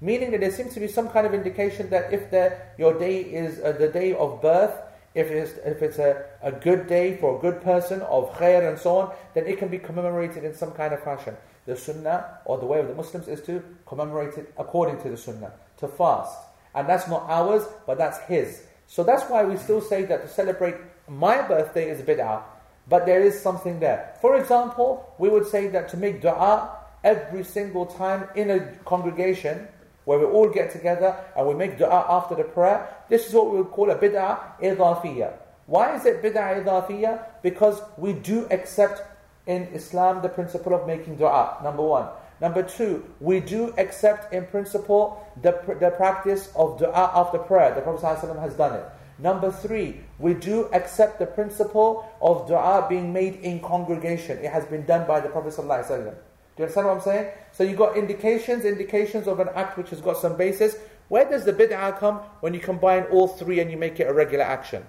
Meaning 0.00 0.32
that 0.32 0.40
there 0.40 0.50
seems 0.50 0.74
to 0.74 0.80
be 0.80 0.88
some 0.88 1.08
kind 1.08 1.26
of 1.26 1.32
indication 1.32 1.88
that 1.90 2.12
if 2.12 2.30
the, 2.32 2.58
your 2.76 2.98
day 2.98 3.20
is 3.20 3.60
uh, 3.60 3.70
the 3.70 3.86
day 3.86 4.14
of 4.14 4.42
birth, 4.42 4.74
if 5.14 5.30
it's, 5.30 5.52
if 5.64 5.82
it's 5.82 5.98
a, 5.98 6.24
a 6.42 6.52
good 6.52 6.86
day 6.86 7.16
for 7.16 7.36
a 7.36 7.40
good 7.40 7.60
person 7.62 8.00
of 8.02 8.32
khair 8.34 8.68
and 8.68 8.78
so 8.78 8.96
on, 8.96 9.14
then 9.34 9.46
it 9.46 9.58
can 9.58 9.68
be 9.68 9.78
commemorated 9.78 10.44
in 10.44 10.54
some 10.54 10.72
kind 10.72 10.94
of 10.94 11.02
fashion. 11.02 11.36
The 11.66 11.76
sunnah 11.76 12.38
or 12.44 12.58
the 12.58 12.66
way 12.66 12.80
of 12.80 12.88
the 12.88 12.94
Muslims 12.94 13.28
is 13.28 13.40
to 13.42 13.62
commemorate 13.86 14.36
it 14.38 14.52
according 14.58 15.00
to 15.02 15.10
the 15.10 15.16
sunnah, 15.16 15.52
to 15.78 15.88
fast. 15.88 16.36
And 16.74 16.88
that's 16.88 17.08
not 17.08 17.28
ours, 17.28 17.64
but 17.86 17.98
that's 17.98 18.18
his. 18.20 18.62
So 18.86 19.04
that's 19.04 19.24
why 19.24 19.44
we 19.44 19.56
still 19.56 19.80
say 19.80 20.04
that 20.04 20.22
to 20.22 20.28
celebrate 20.28 20.76
my 21.08 21.42
birthday 21.42 21.90
is 21.90 22.00
a 22.00 22.02
bid'ah, 22.02 22.42
but 22.88 23.06
there 23.06 23.22
is 23.22 23.40
something 23.40 23.80
there. 23.80 24.14
For 24.20 24.36
example, 24.36 25.14
we 25.18 25.28
would 25.28 25.46
say 25.46 25.68
that 25.68 25.88
to 25.90 25.96
make 25.96 26.20
dua 26.20 26.76
every 27.04 27.44
single 27.44 27.86
time 27.86 28.28
in 28.34 28.50
a 28.50 28.60
congregation, 28.84 29.68
where 30.04 30.18
we 30.18 30.24
all 30.24 30.48
get 30.48 30.70
together 30.72 31.16
and 31.36 31.46
we 31.46 31.54
make 31.54 31.78
dua 31.78 32.06
after 32.08 32.34
the 32.34 32.44
prayer. 32.44 32.88
This 33.08 33.26
is 33.26 33.34
what 33.34 33.50
we 33.50 33.58
would 33.58 33.70
call 33.70 33.90
a 33.90 33.96
bid'ah 33.96 34.60
idafiyya. 34.60 35.32
Why 35.66 35.94
is 35.96 36.04
it 36.06 36.22
bid'ah 36.22 36.64
idafiyya? 36.64 37.24
Because 37.42 37.80
we 37.96 38.12
do 38.12 38.46
accept 38.50 39.02
in 39.46 39.68
Islam 39.74 40.22
the 40.22 40.28
principle 40.28 40.74
of 40.74 40.86
making 40.86 41.16
dua, 41.16 41.58
number 41.62 41.82
one. 41.82 42.08
Number 42.40 42.62
two, 42.64 43.04
we 43.20 43.38
do 43.38 43.72
accept 43.78 44.32
in 44.32 44.46
principle 44.46 45.24
the, 45.40 45.52
the 45.78 45.90
practice 45.90 46.50
of 46.56 46.78
dua 46.78 47.12
after 47.14 47.38
prayer. 47.38 47.72
The 47.74 47.82
Prophet 47.82 48.04
ﷺ 48.04 48.40
has 48.40 48.54
done 48.54 48.74
it. 48.74 48.84
Number 49.18 49.52
three, 49.52 50.00
we 50.18 50.34
do 50.34 50.68
accept 50.72 51.20
the 51.20 51.26
principle 51.26 52.10
of 52.20 52.48
dua 52.48 52.86
being 52.88 53.12
made 53.12 53.36
in 53.36 53.60
congregation. 53.60 54.38
It 54.38 54.50
has 54.50 54.64
been 54.64 54.84
done 54.84 55.06
by 55.06 55.20
the 55.20 55.28
Prophet 55.28 55.52
ﷺ. 55.52 56.14
Do 56.56 56.62
you 56.62 56.64
understand 56.64 56.86
what 56.86 56.96
I'm 56.96 57.02
saying? 57.02 57.32
So 57.52 57.64
you've 57.64 57.78
got 57.78 57.96
indications, 57.96 58.64
indications 58.64 59.26
of 59.26 59.40
an 59.40 59.48
act 59.54 59.78
which 59.78 59.90
has 59.90 60.00
got 60.00 60.18
some 60.18 60.36
basis. 60.36 60.76
Where 61.08 61.28
does 61.28 61.44
the 61.44 61.52
bid'ah 61.52 61.98
come? 61.98 62.16
When 62.40 62.52
you 62.52 62.60
combine 62.60 63.04
all 63.04 63.28
three 63.28 63.60
and 63.60 63.70
you 63.70 63.76
make 63.78 64.00
it 64.00 64.06
a 64.06 64.12
regular 64.12 64.44
action. 64.44 64.84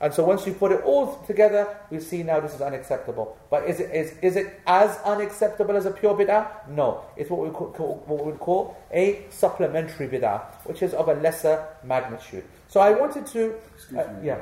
And 0.00 0.12
so 0.12 0.24
once 0.24 0.46
you 0.46 0.52
put 0.52 0.72
it 0.72 0.82
all 0.84 1.16
together, 1.26 1.76
we 1.90 2.00
see 2.00 2.22
now 2.24 2.40
this 2.40 2.54
is 2.54 2.60
unacceptable. 2.60 3.36
But 3.50 3.68
is 3.68 3.78
it, 3.78 3.94
is, 3.94 4.14
is 4.20 4.36
it 4.36 4.60
as 4.66 4.96
unacceptable 5.04 5.76
as 5.76 5.86
a 5.86 5.92
pure 5.92 6.14
bid'ah? 6.16 6.68
No. 6.68 7.04
It's 7.16 7.30
what 7.30 7.40
we 7.40 7.50
call, 7.50 8.02
what 8.06 8.24
we 8.24 8.32
would 8.32 8.40
call 8.40 8.76
a 8.92 9.24
supplementary 9.30 10.08
bid'ah, 10.08 10.42
which 10.64 10.82
is 10.82 10.94
of 10.94 11.08
a 11.08 11.14
lesser 11.14 11.66
magnitude. 11.84 12.44
So 12.68 12.80
I 12.80 12.92
wanted 12.92 13.26
to... 13.26 13.54
Uh, 13.96 14.04
yeah 14.22 14.40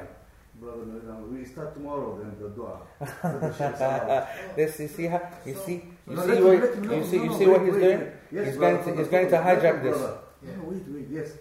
brother 0.60 0.84
we 1.32 1.44
start 1.44 1.74
tomorrow 1.74 2.18
then 2.18 2.36
the 2.40 2.48
dua. 2.50 2.80
this 4.56 4.78
you 4.78 4.88
see 4.88 5.06
how 5.06 5.20
you 5.46 5.54
see 5.54 5.82
you 6.06 6.16
no, 6.16 6.26
see 6.26 6.42
what 6.42 6.96
you 6.96 7.04
see 7.04 7.16
you 7.16 7.38
see 7.38 7.46
what 7.46 7.62
he's 7.64 7.74
doing. 7.74 8.12
Yes, 8.30 8.46
he's 8.46 8.56
going 8.58 8.84
to 8.84 8.96
he's 8.96 9.08
going 9.08 9.30
to 9.30 9.36
hijack 9.36 9.82
this. 9.82 9.98
Yeah. 9.98 10.56
No, 10.56 10.64
wait, 10.64 10.82
wait, 10.88 11.06
yes. 11.10 11.32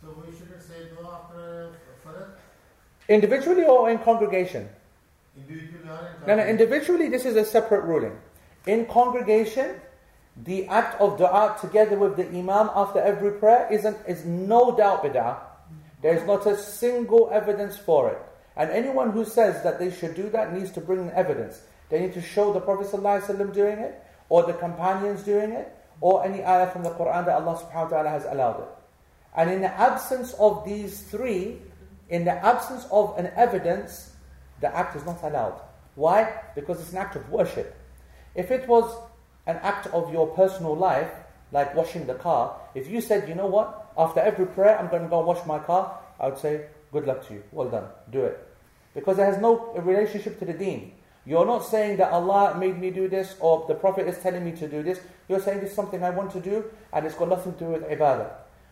So 0.00 0.14
we 0.18 0.36
shouldn't 0.36 0.62
say 0.62 0.88
dua 0.94 1.20
after 1.22 1.70
Farad? 2.04 2.30
Individually 3.08 3.64
or 3.64 3.88
in 3.90 3.98
congregation? 3.98 4.68
Individually 5.36 5.84
No, 6.26 6.36
no, 6.36 6.44
individually 6.44 7.08
this 7.08 7.24
is 7.24 7.36
a 7.36 7.44
separate 7.44 7.84
ruling. 7.84 8.18
In 8.66 8.86
congregation, 8.86 9.76
the 10.36 10.66
act 10.66 11.00
of 11.00 11.18
dua 11.18 11.56
together 11.60 11.96
with 11.96 12.16
the 12.16 12.26
imam 12.28 12.70
after 12.74 13.00
every 13.00 13.32
prayer 13.32 13.68
is, 13.70 13.84
an, 13.84 13.94
is 14.08 14.24
no 14.24 14.76
doubt 14.76 15.04
bid'ah. 15.04 15.38
There 16.02 16.16
is 16.16 16.26
not 16.26 16.46
a 16.46 16.56
single 16.56 17.30
evidence 17.32 17.76
for 17.76 18.10
it. 18.10 18.18
And 18.56 18.70
anyone 18.70 19.10
who 19.10 19.24
says 19.24 19.62
that 19.62 19.78
they 19.78 19.90
should 19.90 20.14
do 20.14 20.30
that 20.30 20.52
needs 20.52 20.70
to 20.72 20.80
bring 20.80 21.10
evidence. 21.10 21.60
They 21.90 22.00
need 22.00 22.14
to 22.14 22.22
show 22.22 22.52
the 22.52 22.60
Prophet 22.60 22.86
ﷺ 22.86 23.52
doing 23.52 23.78
it, 23.78 24.02
or 24.28 24.42
the 24.44 24.54
companions 24.54 25.22
doing 25.22 25.52
it, 25.52 25.72
or 26.00 26.24
any 26.24 26.42
ayah 26.44 26.70
from 26.70 26.82
the 26.82 26.90
Quran 26.90 27.26
that 27.26 27.36
Allah 27.36 27.58
subhanahu 27.58 27.84
wa 27.84 27.88
ta'ala 27.88 28.08
has 28.10 28.24
allowed 28.24 28.60
it. 28.60 28.68
And 29.36 29.50
in 29.50 29.60
the 29.60 29.72
absence 29.72 30.32
of 30.34 30.64
these 30.64 31.02
three, 31.02 31.58
in 32.08 32.24
the 32.24 32.32
absence 32.32 32.86
of 32.90 33.16
an 33.18 33.30
evidence, 33.36 34.12
the 34.60 34.74
act 34.74 34.96
is 34.96 35.04
not 35.04 35.22
allowed. 35.22 35.60
Why? 35.94 36.40
Because 36.54 36.80
it's 36.80 36.92
an 36.92 36.98
act 36.98 37.16
of 37.16 37.28
worship. 37.30 37.76
If 38.34 38.50
it 38.50 38.66
was 38.66 38.84
an 39.46 39.56
act 39.62 39.86
of 39.88 40.12
your 40.12 40.26
personal 40.28 40.74
life, 40.74 41.10
like 41.52 41.74
washing 41.74 42.06
the 42.06 42.14
car, 42.14 42.56
if 42.74 42.88
you 42.88 43.00
said, 43.00 43.28
you 43.28 43.34
know 43.34 43.46
what, 43.46 43.92
after 43.96 44.20
every 44.20 44.46
prayer 44.46 44.78
I'm 44.78 44.88
going 44.88 45.02
to 45.02 45.08
go 45.08 45.20
wash 45.20 45.44
my 45.46 45.58
car, 45.58 45.98
I 46.18 46.28
would 46.28 46.38
say, 46.38 46.66
good 46.92 47.06
luck 47.06 47.26
to 47.28 47.34
you, 47.34 47.42
well 47.52 47.68
done, 47.68 47.84
do 48.10 48.24
it. 48.24 48.45
Because 48.96 49.18
it 49.18 49.24
has 49.24 49.38
no 49.38 49.74
relationship 49.74 50.38
to 50.38 50.46
the 50.46 50.54
deen. 50.54 50.92
You're 51.26 51.44
not 51.44 51.66
saying 51.66 51.98
that 51.98 52.12
Allah 52.12 52.56
made 52.56 52.80
me 52.80 52.90
do 52.90 53.08
this 53.08 53.36
or 53.40 53.66
the 53.68 53.74
Prophet 53.74 54.08
is 54.08 54.18
telling 54.18 54.42
me 54.42 54.52
to 54.52 54.66
do 54.66 54.82
this. 54.82 55.00
You're 55.28 55.40
saying 55.40 55.60
this 55.60 55.70
is 55.70 55.76
something 55.76 56.02
I 56.02 56.10
want 56.10 56.30
to 56.32 56.40
do 56.40 56.64
and 56.94 57.04
it's 57.04 57.14
got 57.14 57.28
nothing 57.28 57.52
to 57.54 57.58
do 57.58 57.66
with 57.66 57.82
ibadah. 57.82 58.30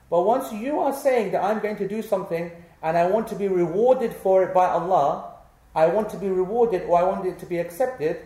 But 0.08 0.22
once 0.22 0.50
you 0.50 0.80
are 0.80 0.94
saying 0.94 1.32
that 1.32 1.44
I'm 1.44 1.60
going 1.60 1.76
to 1.76 1.86
do 1.86 2.00
something 2.00 2.50
and 2.82 2.96
I 2.96 3.06
want 3.06 3.28
to 3.28 3.34
be 3.34 3.48
rewarded 3.48 4.14
for 4.14 4.42
it 4.44 4.54
by 4.54 4.66
Allah, 4.66 5.34
I 5.74 5.88
want 5.88 6.08
to 6.10 6.16
be 6.16 6.28
rewarded 6.28 6.82
or 6.88 6.98
I 6.98 7.02
want 7.02 7.26
it 7.26 7.38
to 7.40 7.46
be 7.46 7.58
accepted, 7.58 8.22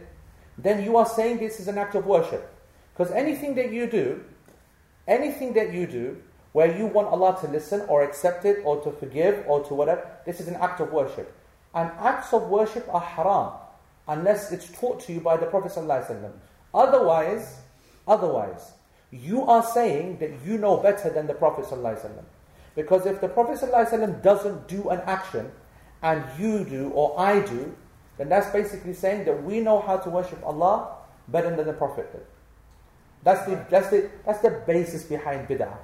then 0.56 0.84
you 0.84 0.96
are 0.96 1.06
saying 1.06 1.38
this 1.38 1.58
is 1.58 1.66
an 1.66 1.78
act 1.78 1.96
of 1.96 2.06
worship. 2.06 2.54
Because 2.94 3.12
anything 3.12 3.56
that 3.56 3.72
you 3.72 3.88
do, 3.88 4.22
anything 5.08 5.54
that 5.54 5.72
you 5.72 5.86
do, 5.86 6.22
where 6.52 6.76
you 6.76 6.86
want 6.86 7.08
Allah 7.08 7.38
to 7.40 7.48
listen 7.48 7.82
or 7.88 8.02
accept 8.02 8.44
it 8.44 8.60
or 8.64 8.82
to 8.82 8.90
forgive 8.92 9.44
or 9.48 9.64
to 9.64 9.74
whatever, 9.74 10.06
this 10.26 10.38
is 10.38 10.48
an 10.48 10.56
act 10.56 10.80
of 10.80 10.92
worship. 10.92 11.34
And 11.77 11.91
acts 11.99 12.33
of 12.33 12.49
worship 12.49 12.87
are 12.93 13.01
haram 13.01 13.53
unless 14.07 14.51
it's 14.51 14.71
taught 14.79 14.99
to 15.01 15.13
you 15.13 15.19
by 15.19 15.37
the 15.37 15.45
Prophet. 15.45 15.71
ﷺ. 15.71 16.31
Otherwise, 16.73 17.61
otherwise, 18.07 18.73
you 19.11 19.43
are 19.43 19.63
saying 19.63 20.17
that 20.17 20.31
you 20.45 20.57
know 20.57 20.77
better 20.77 21.09
than 21.09 21.27
the 21.27 21.33
Prophet. 21.33 21.65
ﷺ. 21.65 22.11
Because 22.75 23.05
if 23.05 23.21
the 23.21 23.27
Prophet 23.27 23.59
ﷺ 23.59 24.21
doesn't 24.21 24.67
do 24.67 24.89
an 24.89 25.01
action 25.05 25.51
and 26.01 26.23
you 26.39 26.63
do 26.65 26.89
or 26.89 27.19
I 27.19 27.39
do, 27.39 27.75
then 28.17 28.29
that's 28.29 28.51
basically 28.51 28.93
saying 28.93 29.25
that 29.25 29.43
we 29.43 29.59
know 29.59 29.79
how 29.79 29.97
to 29.97 30.09
worship 30.09 30.43
Allah 30.45 30.95
better 31.27 31.55
than 31.55 31.65
the 31.65 31.73
Prophet 31.73 32.11
did. 32.11 32.25
That's 33.23 33.45
the, 33.45 33.65
that's 33.69 33.89
the, 33.89 34.09
that's 34.25 34.39
the 34.39 34.61
basis 34.67 35.03
behind 35.03 35.47
bid'ah. 35.47 35.77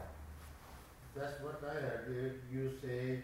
That's 1.15 1.41
what 1.41 1.61
I 1.65 1.73
heard. 1.73 2.05
You, 2.09 2.59
you 2.59 2.71
say 2.81 3.23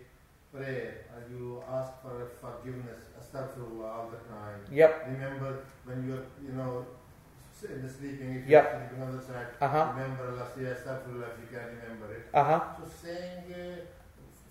prayer 0.54 1.06
and 1.09 1.09
you 1.31 1.63
ask 1.71 1.93
for 2.03 2.17
forgiveness, 2.41 3.01
astaghfirullah 3.21 3.89
all 3.97 4.09
the 4.11 4.21
time. 4.29 4.61
Yep. 4.71 5.07
Remember 5.13 5.51
when 5.85 6.07
you're, 6.09 6.25
you 6.47 6.53
know, 6.57 6.87
in 7.69 7.83
the 7.83 7.89
sleeping, 7.89 8.35
if 8.37 8.49
Yep. 8.49 8.65
you're 8.65 8.81
sleeping 8.81 9.03
on 9.07 9.17
the 9.17 9.23
side, 9.23 9.49
Uh-huh. 9.61 9.93
remember 9.95 10.25
Allah, 10.33 10.47
say 10.55 10.63
astaghfirullah 10.63 11.29
if 11.33 11.37
you 11.43 11.49
can 11.57 11.67
remember 11.77 12.07
it. 12.17 12.25
Uh 12.35 12.45
huh. 12.45 12.61
So 12.79 12.85
saying, 13.03 13.45
uh, 13.53 13.81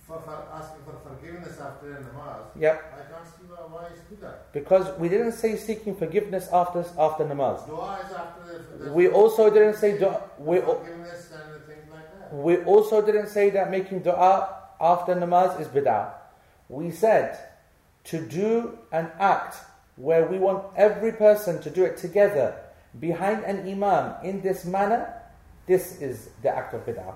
for, 0.07 0.19
for 0.21 0.37
asking 0.59 0.81
for 0.85 0.95
forgiveness 1.07 1.59
after 1.59 1.87
namaz, 2.05 2.45
Yep. 2.55 2.75
I 2.99 3.01
can't 3.11 3.27
see 3.27 3.45
why, 3.49 3.85
it's 3.93 4.21
that. 4.21 4.51
Because 4.53 4.97
we 4.99 5.09
didn't 5.09 5.33
say 5.33 5.55
seeking 5.55 5.95
forgiveness 5.95 6.47
after 6.51 6.79
after 6.97 7.25
namaz. 7.25 7.65
Dua 7.67 7.99
is 8.05 8.11
after 8.13 8.43
the, 8.83 8.89
We 8.97 9.07
also 9.09 9.49
didn't 9.49 9.75
say 9.75 9.97
dua. 9.99 10.21
We, 10.39 10.61
forgiveness 10.61 11.31
and 11.33 11.63
things 11.69 11.85
like 11.91 12.07
that. 12.19 12.33
we 12.45 12.57
also 12.63 13.01
didn't 13.05 13.27
say 13.27 13.49
that 13.51 13.69
making 13.69 13.99
dua 14.01 14.31
after 14.81 15.13
namaz 15.15 15.59
is 15.61 15.67
bid'ah. 15.67 16.13
We 16.69 16.91
said 16.91 17.37
to 18.05 18.25
do 18.25 18.77
an 18.91 19.11
act 19.19 19.57
where 19.97 20.25
we 20.25 20.37
want 20.37 20.63
every 20.77 21.11
person 21.11 21.61
to 21.61 21.69
do 21.69 21.83
it 21.83 21.97
together 21.97 22.55
behind 22.99 23.43
an 23.43 23.67
imam 23.67 24.15
in 24.23 24.41
this 24.41 24.65
manner. 24.65 25.13
This 25.67 26.01
is 26.01 26.29
the 26.41 26.49
act 26.55 26.73
of 26.73 26.85
bid'ah. 26.85 27.13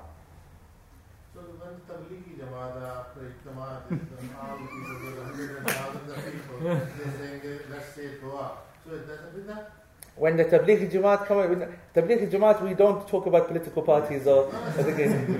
So 1.34 1.40
when 1.42 1.74
Tablighi 1.90 2.38
Jamaat 2.38 2.82
after 2.84 3.22
Ijtama, 3.22 3.58
all 3.58 4.58
the 4.58 4.68
people, 4.68 5.16
the 5.16 5.24
hundreds 5.24 5.58
and 5.58 5.68
thousands 5.68 6.12
of 6.12 6.18
people, 6.26 6.60
they're 6.62 7.14
saying, 7.18 7.60
let's 7.72 7.96
say 7.96 8.10
dua. 8.22 8.52
So 8.86 8.94
it 8.96 9.08
doesn't 9.08 9.36
do 9.36 9.44
that? 9.48 9.72
When 10.16 10.38
the 10.38 10.46
Tablighi 10.46 10.92
Jamaat 10.92 11.26
come, 11.26 11.38
when 11.38 11.80
Tablighi 11.96 12.30
Jamaat, 12.30 12.62
we 12.62 12.76
don't 12.76 13.08
talk 13.08 13.26
about 13.26 13.48
political 13.48 13.82
parties 13.82 14.28
or. 14.28 14.52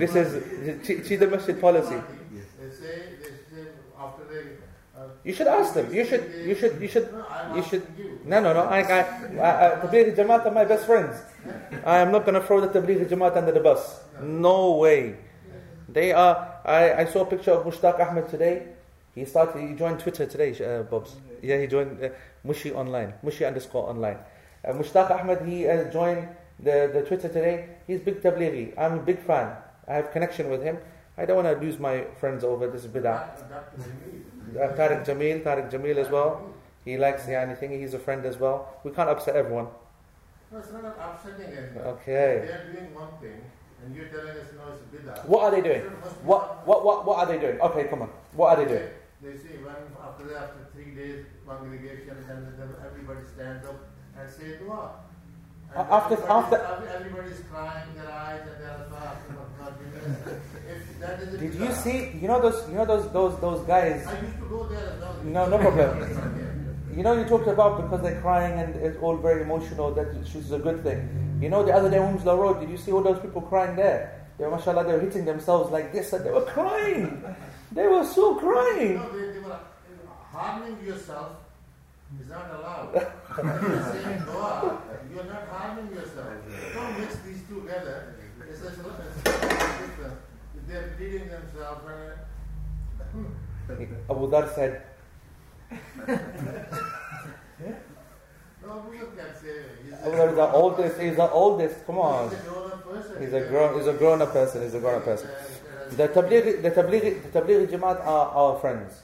This 0.02 0.16
is 0.16 0.28
Chi- 0.84 1.16
Chi 1.16 1.26
Masjid 1.26 1.60
policy. 1.60 1.94
They 1.94 2.70
say, 2.70 3.02
they 3.20 3.30
say 3.54 3.68
after 3.96 4.24
they. 4.24 4.56
Uh, 4.98 5.08
You 5.24 5.32
should 5.32 5.46
ask 5.46 5.72
them. 5.72 5.92
You 5.92 6.04
should. 6.04 6.30
You 6.44 6.54
should. 6.54 6.80
You 6.80 6.88
should. 6.88 7.08
You 7.54 7.62
should. 7.62 8.26
No, 8.26 8.40
no, 8.40 8.52
no. 8.52 8.60
I, 8.60 8.80
I 8.80 9.02
Tablighi 9.80 10.14
Jamaat 10.14 10.44
are 10.44 10.50
my 10.50 10.64
best 10.66 10.84
friends. 10.84 11.16
I 11.84 11.98
am 11.98 12.12
not 12.12 12.26
going 12.26 12.34
to 12.34 12.46
throw 12.46 12.60
the 12.60 12.68
Tablighi 12.68 13.08
Jamaat 13.08 13.36
under 13.36 13.52
the 13.52 13.60
bus. 13.60 14.00
No 14.22 14.72
way. 14.72 15.16
They 15.88 16.12
are. 16.12 16.60
I, 16.64 16.92
I 16.92 17.04
saw 17.06 17.22
a 17.22 17.26
picture 17.26 17.52
of 17.52 17.64
Mushtaq 17.64 17.98
Ahmed 18.00 18.28
today. 18.28 18.66
He 19.14 19.24
started. 19.24 19.66
He 19.66 19.74
joined 19.74 19.98
Twitter 20.00 20.26
today, 20.26 20.52
uh, 20.62 20.82
Bobs. 20.82 21.16
Yeah, 21.42 21.58
he 21.58 21.66
joined 21.68 22.02
uh, 22.04 22.10
Mushi 22.46 22.74
online. 22.74 23.14
Mushi 23.24 23.46
underscore 23.46 23.88
online. 23.88 24.18
Uh, 24.62 24.72
Mushtaq 24.72 25.10
Ahmed. 25.10 25.40
He 25.48 25.66
uh, 25.66 25.84
joined 25.90 26.28
the 26.60 26.90
the 26.92 27.02
Twitter 27.02 27.28
today. 27.28 27.68
He's 27.86 28.00
big 28.00 28.20
Tablighi. 28.20 28.74
I'm 28.76 28.98
a 28.98 29.02
big 29.02 29.20
fan. 29.20 29.56
I 29.88 29.94
have 29.94 30.12
connection 30.12 30.50
with 30.50 30.62
him. 30.62 30.76
I 31.16 31.24
don't 31.24 31.42
want 31.42 31.48
to 31.48 31.64
lose 31.64 31.78
my 31.78 32.04
friends 32.18 32.42
over 32.44 32.66
this 32.68 32.84
bid'ah. 32.86 33.30
Uh, 34.52 34.68
Tariq 34.76 35.04
Jamil, 35.06 35.42
Tariq 35.42 35.70
Jamil 35.70 35.96
as 35.96 36.10
well. 36.10 36.42
He 36.84 36.96
likes 36.98 37.24
the 37.24 37.34
anything. 37.38 37.70
He's 37.80 37.94
a 37.94 37.98
friend 37.98 38.24
as 38.26 38.38
well. 38.38 38.78
We 38.84 38.90
can't 38.90 39.08
upset 39.08 39.36
everyone. 39.36 39.68
No, 40.52 40.58
it's 40.58 40.72
not 40.72 40.84
upsetting 40.84 41.52
anyone. 41.56 41.84
Okay. 41.94 42.44
They 42.46 42.52
are 42.52 42.72
doing 42.72 42.94
one 42.94 43.08
thing, 43.20 43.40
and 43.82 43.96
you're 43.96 44.06
telling 44.06 44.36
us 44.36 44.48
no, 44.56 44.72
it's 44.72 44.82
a 44.82 44.88
bid'ah. 44.94 45.26
What 45.26 45.44
are 45.44 45.50
they 45.50 45.62
doing? 45.62 45.80
So 45.80 45.86
it 45.86 46.00
must 46.00 46.20
be 46.22 46.26
What 46.28 46.66
what 46.66 46.84
what 46.84 47.06
what 47.06 47.18
are 47.18 47.26
they 47.26 47.38
doing? 47.38 47.60
Okay, 47.60 47.84
come 47.88 48.02
on. 48.02 48.10
What 48.34 48.52
are 48.58 48.64
they 48.64 48.68
doing? 48.74 48.88
They 49.22 49.36
say 49.36 49.56
when 49.64 49.80
after 50.04 50.36
after 50.36 50.68
three 50.74 50.94
days 50.94 51.24
congregation, 51.46 52.16
then 52.28 52.52
then 52.58 52.70
everybody 52.84 53.26
stands 53.34 53.66
up 53.66 53.80
and 54.18 54.30
say 54.30 54.58
dua. 54.58 54.90
After- 55.76 56.14
everybody's- 56.14 56.30
after- 56.30 56.88
everybody's 56.96 57.40
crying 57.50 57.88
their 57.96 58.10
eyes 58.12 58.40
and 58.40 58.56
they 58.60 58.66
are 58.66 58.86
asking 59.10 59.36
for 59.36 59.46
forgiveness. 59.58 60.40
If 60.70 61.00
that 61.00 61.20
is 61.20 61.34
a 61.34 61.38
Did 61.38 61.54
you 61.54 61.72
see? 61.72 62.10
You 62.20 62.28
know 62.28 62.40
those 62.40 62.68
you 62.68 62.74
know 62.76 62.84
those 62.84 63.10
those 63.12 63.38
those 63.40 63.60
guys. 63.66 64.06
I 64.06 64.20
used 64.20 64.38
to 64.38 64.46
go 64.48 64.64
there 64.64 64.86
as 64.90 65.00
well. 65.00 65.14
No, 65.24 65.46
no 65.48 65.58
problem. 65.58 66.50
You 66.94 67.02
know 67.02 67.12
you 67.14 67.24
talked 67.24 67.48
about 67.48 67.82
because 67.82 68.02
they're 68.02 68.20
crying 68.20 68.56
and 68.60 68.76
it's 68.76 68.96
all 69.02 69.16
very 69.16 69.42
emotional. 69.42 69.92
That 69.92 70.14
is 70.14 70.52
a 70.52 70.60
good 70.60 70.84
thing. 70.84 71.38
You 71.42 71.48
know 71.48 71.64
the 71.64 71.72
other 71.74 71.90
day 71.90 71.98
on 71.98 72.16
Wilmslow 72.16 72.38
Road. 72.38 72.60
Did 72.60 72.70
you 72.70 72.76
see 72.76 72.92
all 72.92 73.02
those 73.02 73.18
people 73.18 73.42
crying 73.42 73.74
there? 73.74 74.28
They 74.38 74.44
were, 74.44 74.52
mashallah, 74.52 74.84
they 74.84 74.92
were 74.92 75.00
hitting 75.00 75.24
themselves 75.24 75.72
like 75.72 75.92
this 75.92 76.12
and 76.12 76.24
they 76.24 76.30
were 76.30 76.42
crying. 76.42 77.20
They 77.72 77.88
were 77.88 78.04
so 78.04 78.36
crying. 78.36 78.94
No, 78.94 79.10
they, 79.10 79.32
they 79.32 79.38
were 79.40 79.58
harming 80.30 80.78
yourself 80.86 81.32
is 82.20 82.28
not 82.28 82.50
allowed. 82.54 82.90
you're 82.94 83.92
saying 83.92 84.22
dua, 84.24 84.78
you're 85.12 85.24
not 85.24 85.48
harming 85.48 85.92
yourself. 85.94 86.34
Don't 86.74 87.00
mix 87.00 87.16
these 87.26 87.42
two 87.48 87.60
together. 87.62 88.14
It's 88.48 88.62
a, 88.62 88.68
it's 88.68 88.78
a. 88.78 88.80
They're 90.68 90.88
bleeding 90.96 91.28
themselves 91.28 91.82
Abu 94.10 94.28
Dhar 94.30 94.54
said, 94.54 94.82
no, 95.70 95.76
we 98.90 98.98
can 98.98 99.34
say 99.40 99.54
he's 99.84 99.94
Abu 99.94 100.10
Dhar 100.10 100.28
is 100.30 100.36
the 100.36 100.52
oldest. 100.52 101.00
He's 101.00 101.16
the 101.16 101.30
oldest. 101.30 101.86
Come 101.86 101.98
on. 101.98 102.30
He's 102.30 102.38
a 102.38 102.42
person. 102.78 103.22
He's 103.22 103.32
a 103.32 103.40
grown. 103.48 103.96
Grown-up 103.98 104.32
person. 104.32 104.62
He's 104.62 104.74
a 104.74 104.80
grown-up 104.80 105.04
person. 105.04 105.28
Uh, 105.28 105.94
The 105.96 106.08
Tablighi, 106.08 106.62
the 106.62 106.70
Tablighi, 106.70 107.22
the 107.22 107.40
Tablighi 107.40 107.66
Jamaat 107.68 108.00
are 108.04 108.28
our 108.30 108.58
friends. 108.58 109.02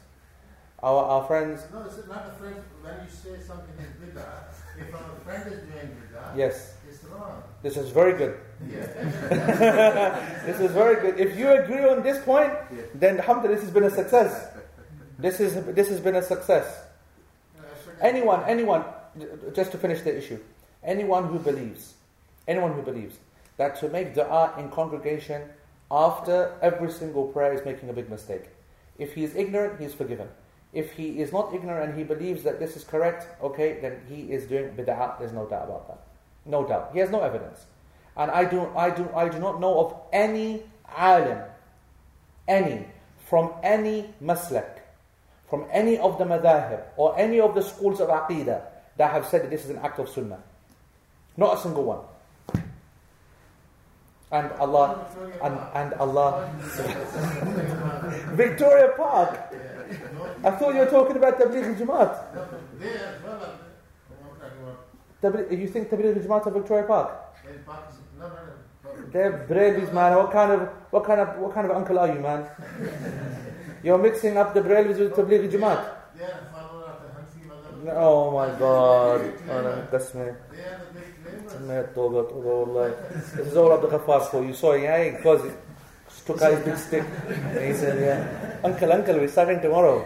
Our, 0.83 1.05
our 1.05 1.27
friends, 1.27 1.61
No, 1.73 1.83
it's 1.85 2.09
not 2.09 2.27
a 2.29 2.33
friend. 2.41 2.57
When 2.83 2.95
you 3.05 3.11
say 3.11 3.43
something 3.47 3.75
is 3.79 3.93
bid'ah, 4.01 4.49
if 4.79 4.95
a 4.95 5.21
friend 5.25 5.53
is 5.53 5.61
doing 5.69 5.89
bid'ah, 5.97 6.37
yes. 6.37 6.75
it's 6.89 7.05
wrong. 7.05 7.43
This 7.63 7.77
is 7.77 7.91
very 7.91 8.15
good. 8.15 8.39
Yeah. 8.67 8.87
This 10.47 10.59
is 10.61 10.73
very 10.73 10.97
good. 11.03 11.21
If 11.21 11.37
you 11.39 11.51
agree 11.53 11.85
on 11.87 12.03
this 12.03 12.25
point, 12.25 12.53
then 12.95 13.19
alhamdulillah, 13.19 13.57
this 13.57 13.65
has 13.65 13.73
been 13.73 13.85
a 13.85 13.91
success. 13.91 14.49
This 15.19 15.39
is 15.41 15.53
this 15.75 15.89
has 15.91 16.01
been 16.01 16.17
a 16.17 16.23
success. 16.23 16.67
Uh, 17.59 17.63
Anyone, 18.01 18.43
anyone, 18.49 18.83
just 19.55 19.73
to 19.73 19.79
finish 19.79 20.01
the 20.01 20.17
issue, 20.17 20.39
anyone 20.83 21.25
who 21.29 21.39
believes, 21.39 21.93
anyone 22.49 22.73
who 22.73 22.81
believes 22.81 23.19
that 23.59 23.77
to 23.81 23.89
make 23.91 24.15
dua 24.15 24.55
in 24.57 24.71
congregation 24.71 25.43
after 25.91 26.57
every 26.63 26.91
single 26.91 27.27
prayer 27.29 27.53
is 27.53 27.63
making 27.67 27.91
a 27.91 27.93
big 27.93 28.09
mistake. 28.09 28.49
If 28.99 29.15
he 29.15 29.25
is 29.25 29.35
ignorant, 29.37 29.79
he 29.79 29.85
is 29.85 29.93
forgiven. 29.93 30.29
If 30.73 30.93
he 30.93 31.21
is 31.21 31.33
not 31.33 31.53
ignorant 31.53 31.91
and 31.91 31.99
he 31.99 32.05
believes 32.05 32.45
that 32.45 32.61
this 32.61 32.77
is 32.77 32.85
correct, 32.85 33.27
okay, 33.43 33.79
then 33.81 34.01
he 34.09 34.33
is 34.33 34.47
doing 34.47 34.71
bid'ah. 34.77 35.19
There's 35.19 35.33
no 35.33 35.47
doubt 35.47 35.65
about 35.65 35.89
that. 35.89 36.01
No 36.47 36.67
doubt. 36.67 36.91
He 36.93 37.01
has 37.01 37.11
no 37.11 37.21
evidence. 37.21 37.67
And 38.17 38.31
I 38.31 38.45
do, 38.45 38.69
I 38.77 38.91
do, 38.91 39.09
I 39.15 39.29
do 39.29 39.39
not 39.39 39.61
know 39.61 39.81
of 39.81 39.97
any 40.13 40.63
alim, 40.97 41.39
any, 42.47 42.87
from 43.27 43.53
any 43.63 44.15
maslak, 44.23 44.79
from 45.49 45.67
any 45.73 45.99
of 45.99 46.19
the 46.19 46.25
madahib 46.25 46.83
or 46.97 47.19
any 47.19 47.41
of 47.41 47.55
the 47.55 47.63
schools 47.63 48.01
of 48.01 48.09
aqidah 48.09 48.63
that 48.97 49.11
have 49.11 49.27
said 49.27 49.43
that 49.43 49.51
this 49.51 49.65
is 49.65 49.71
an 49.71 49.79
act 49.79 49.99
of 49.99 50.09
sunnah. 50.09 50.43
Not 51.37 51.59
a 51.59 51.61
single 51.63 51.85
one. 51.85 52.01
And 54.33 54.53
Allah, 54.61 55.07
and, 55.43 55.59
and 55.75 55.95
Allah, 55.95 56.49
Victoria 58.35 58.93
Park. 58.97 59.53
I 60.44 60.52
thought 60.52 60.74
you 60.74 60.80
were 60.80 60.86
talking 60.98 61.18
about 61.18 61.40
Tabligh 61.40 61.76
Jamaat. 61.78 62.14
They 62.80 62.90
as 62.90 63.24
well 63.24 63.34
are, 63.34 63.60
I'm 64.12 64.40
talking 64.40 64.64
about 64.64 65.48
Tabligh, 65.50 65.60
you 65.60 65.68
think 65.68 65.90
Tabligh 65.90 66.16
Jamaat 66.26 66.48
are 66.48 66.52
Victoria 66.52 66.84
Park? 66.86 67.12
in 67.48 67.60
Pakistan. 67.64 68.04
No, 68.20 68.28
no, 68.28 68.34
no. 68.34 69.10
They're 69.12 69.46
Brelvis, 69.50 69.94
man. 69.94 70.16
What 70.16 70.32
kind 70.32 70.52
of, 70.52 70.62
what 70.92 71.04
kind 71.06 71.22
of, 71.22 71.38
what 71.38 71.54
kind 71.54 71.70
of 71.70 71.76
uncle 71.76 72.00
are 72.00 72.08
you, 72.08 72.20
man? 72.20 72.48
You're 73.84 73.98
mixing 73.98 74.38
up 74.38 74.54
the 74.54 74.62
Brelvis 74.62 74.98
with 75.00 75.14
Tabligh 75.14 75.50
Jamaat. 75.52 75.84
They 76.18 76.24
are 76.24 76.50
followers 76.54 76.72
Oh 77.88 78.32
my 78.32 78.50
god. 78.58 79.22
أنا 79.50 79.86
قسمي 79.92 80.34
They 80.52 80.58
are 80.58 80.82
the 80.94 81.00
big 81.00 81.14
neighbors. 81.24 81.62
ما 81.62 81.82
توبة 81.96 82.30
توبة 82.30 82.48
والله. 82.48 82.94
This 83.36 83.48
is 83.48 83.58
all 83.58 83.74
Abdul 83.74 83.90
Ghaffar 83.92 84.22
for 84.32 84.44
you. 84.44 84.54
Sorry, 84.54 84.84
yeah, 84.84 85.12
because 85.18 85.44
he 85.44 85.50
took 86.27 86.43
out 86.43 86.53
his 86.53 86.65
big 86.65 86.77
stick. 86.77 87.05
And 87.29 87.65
he 87.67 87.73
said, 87.75 88.01
yeah, 88.01 88.61
Uncle, 88.65 88.93
Uncle, 88.93 89.17
we're 89.17 89.29
starting 89.29 89.61
tomorrow. 89.61 90.05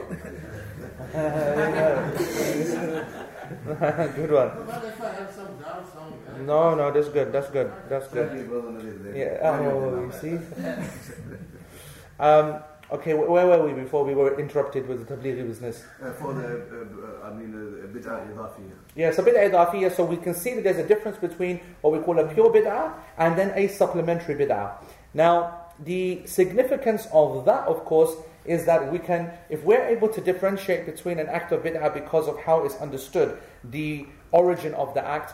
good 3.55 4.33
one. 4.33 4.51
But 4.67 4.85
if 4.85 5.01
I 5.01 5.13
have 5.15 5.33
some 5.33 5.57
doubt 5.59 5.87
somewhere, 5.93 6.43
No, 6.45 6.75
no, 6.75 6.91
that's 6.91 7.09
good. 7.09 7.33
That's 7.33 7.51
good. 7.51 7.71
That's 7.89 8.09
good. 8.09 8.31
Thank 8.31 8.41
you, 8.41 8.47
brother 8.49 8.73
Nadir. 8.73 9.17
Yeah. 9.17 9.51
Oh, 9.51 10.05
you 10.05 10.13
see. 10.21 10.39
Um, 12.19 12.61
okay, 12.93 13.15
where 13.15 13.47
were 13.47 13.67
we 13.67 13.73
before 13.73 14.05
we 14.05 14.15
were 14.15 14.39
interrupted 14.39 14.87
with 14.87 15.07
the 15.07 15.17
tablighi 15.17 15.47
business? 15.47 15.85
Uh, 16.03 16.13
for 16.13 16.33
the, 16.33 16.47
uh, 16.47 17.27
uh, 17.27 17.29
I 17.29 17.35
mean, 17.35 17.53
uh, 17.53 17.87
bid'ah 17.89 18.33
idafiyah. 18.33 18.73
Yeah, 18.95 19.11
so 19.11 19.23
bid'ah 19.23 19.95
so 19.95 20.05
we 20.05 20.17
can 20.17 20.35
see 20.35 20.55
that 20.55 20.65
there's 20.65 20.79
a 20.79 20.87
difference 20.87 21.19
between 21.19 21.61
what 21.81 21.93
we 21.93 21.99
call 22.01 22.19
a 22.19 22.33
pure 22.33 22.51
bid'ah 22.53 22.95
and 23.19 23.37
then 23.37 23.51
a 23.57 23.69
supplementary 23.69 24.37
bid'ah. 24.37 24.79
Now, 25.13 25.64
the 25.81 26.27
significance 26.27 27.07
of 27.13 27.45
that, 27.47 27.67
of 27.67 27.85
course, 27.85 28.15
is 28.45 28.67
that 28.67 28.93
we 28.93 28.99
can, 28.99 29.31
if 29.49 29.63
we're 29.65 29.85
able 29.85 30.09
to 30.09 30.21
differentiate 30.21 30.87
between 30.87 31.19
an 31.19 31.29
act 31.29 31.51
of 31.53 31.63
bid'ah 31.63 31.93
because 31.95 32.29
of 32.29 32.39
how 32.39 32.65
it's 32.65 32.77
understood, 32.77 33.39
the 33.65 34.07
origin 34.33 34.75
of 34.75 34.93
the 34.95 35.05
act, 35.05 35.33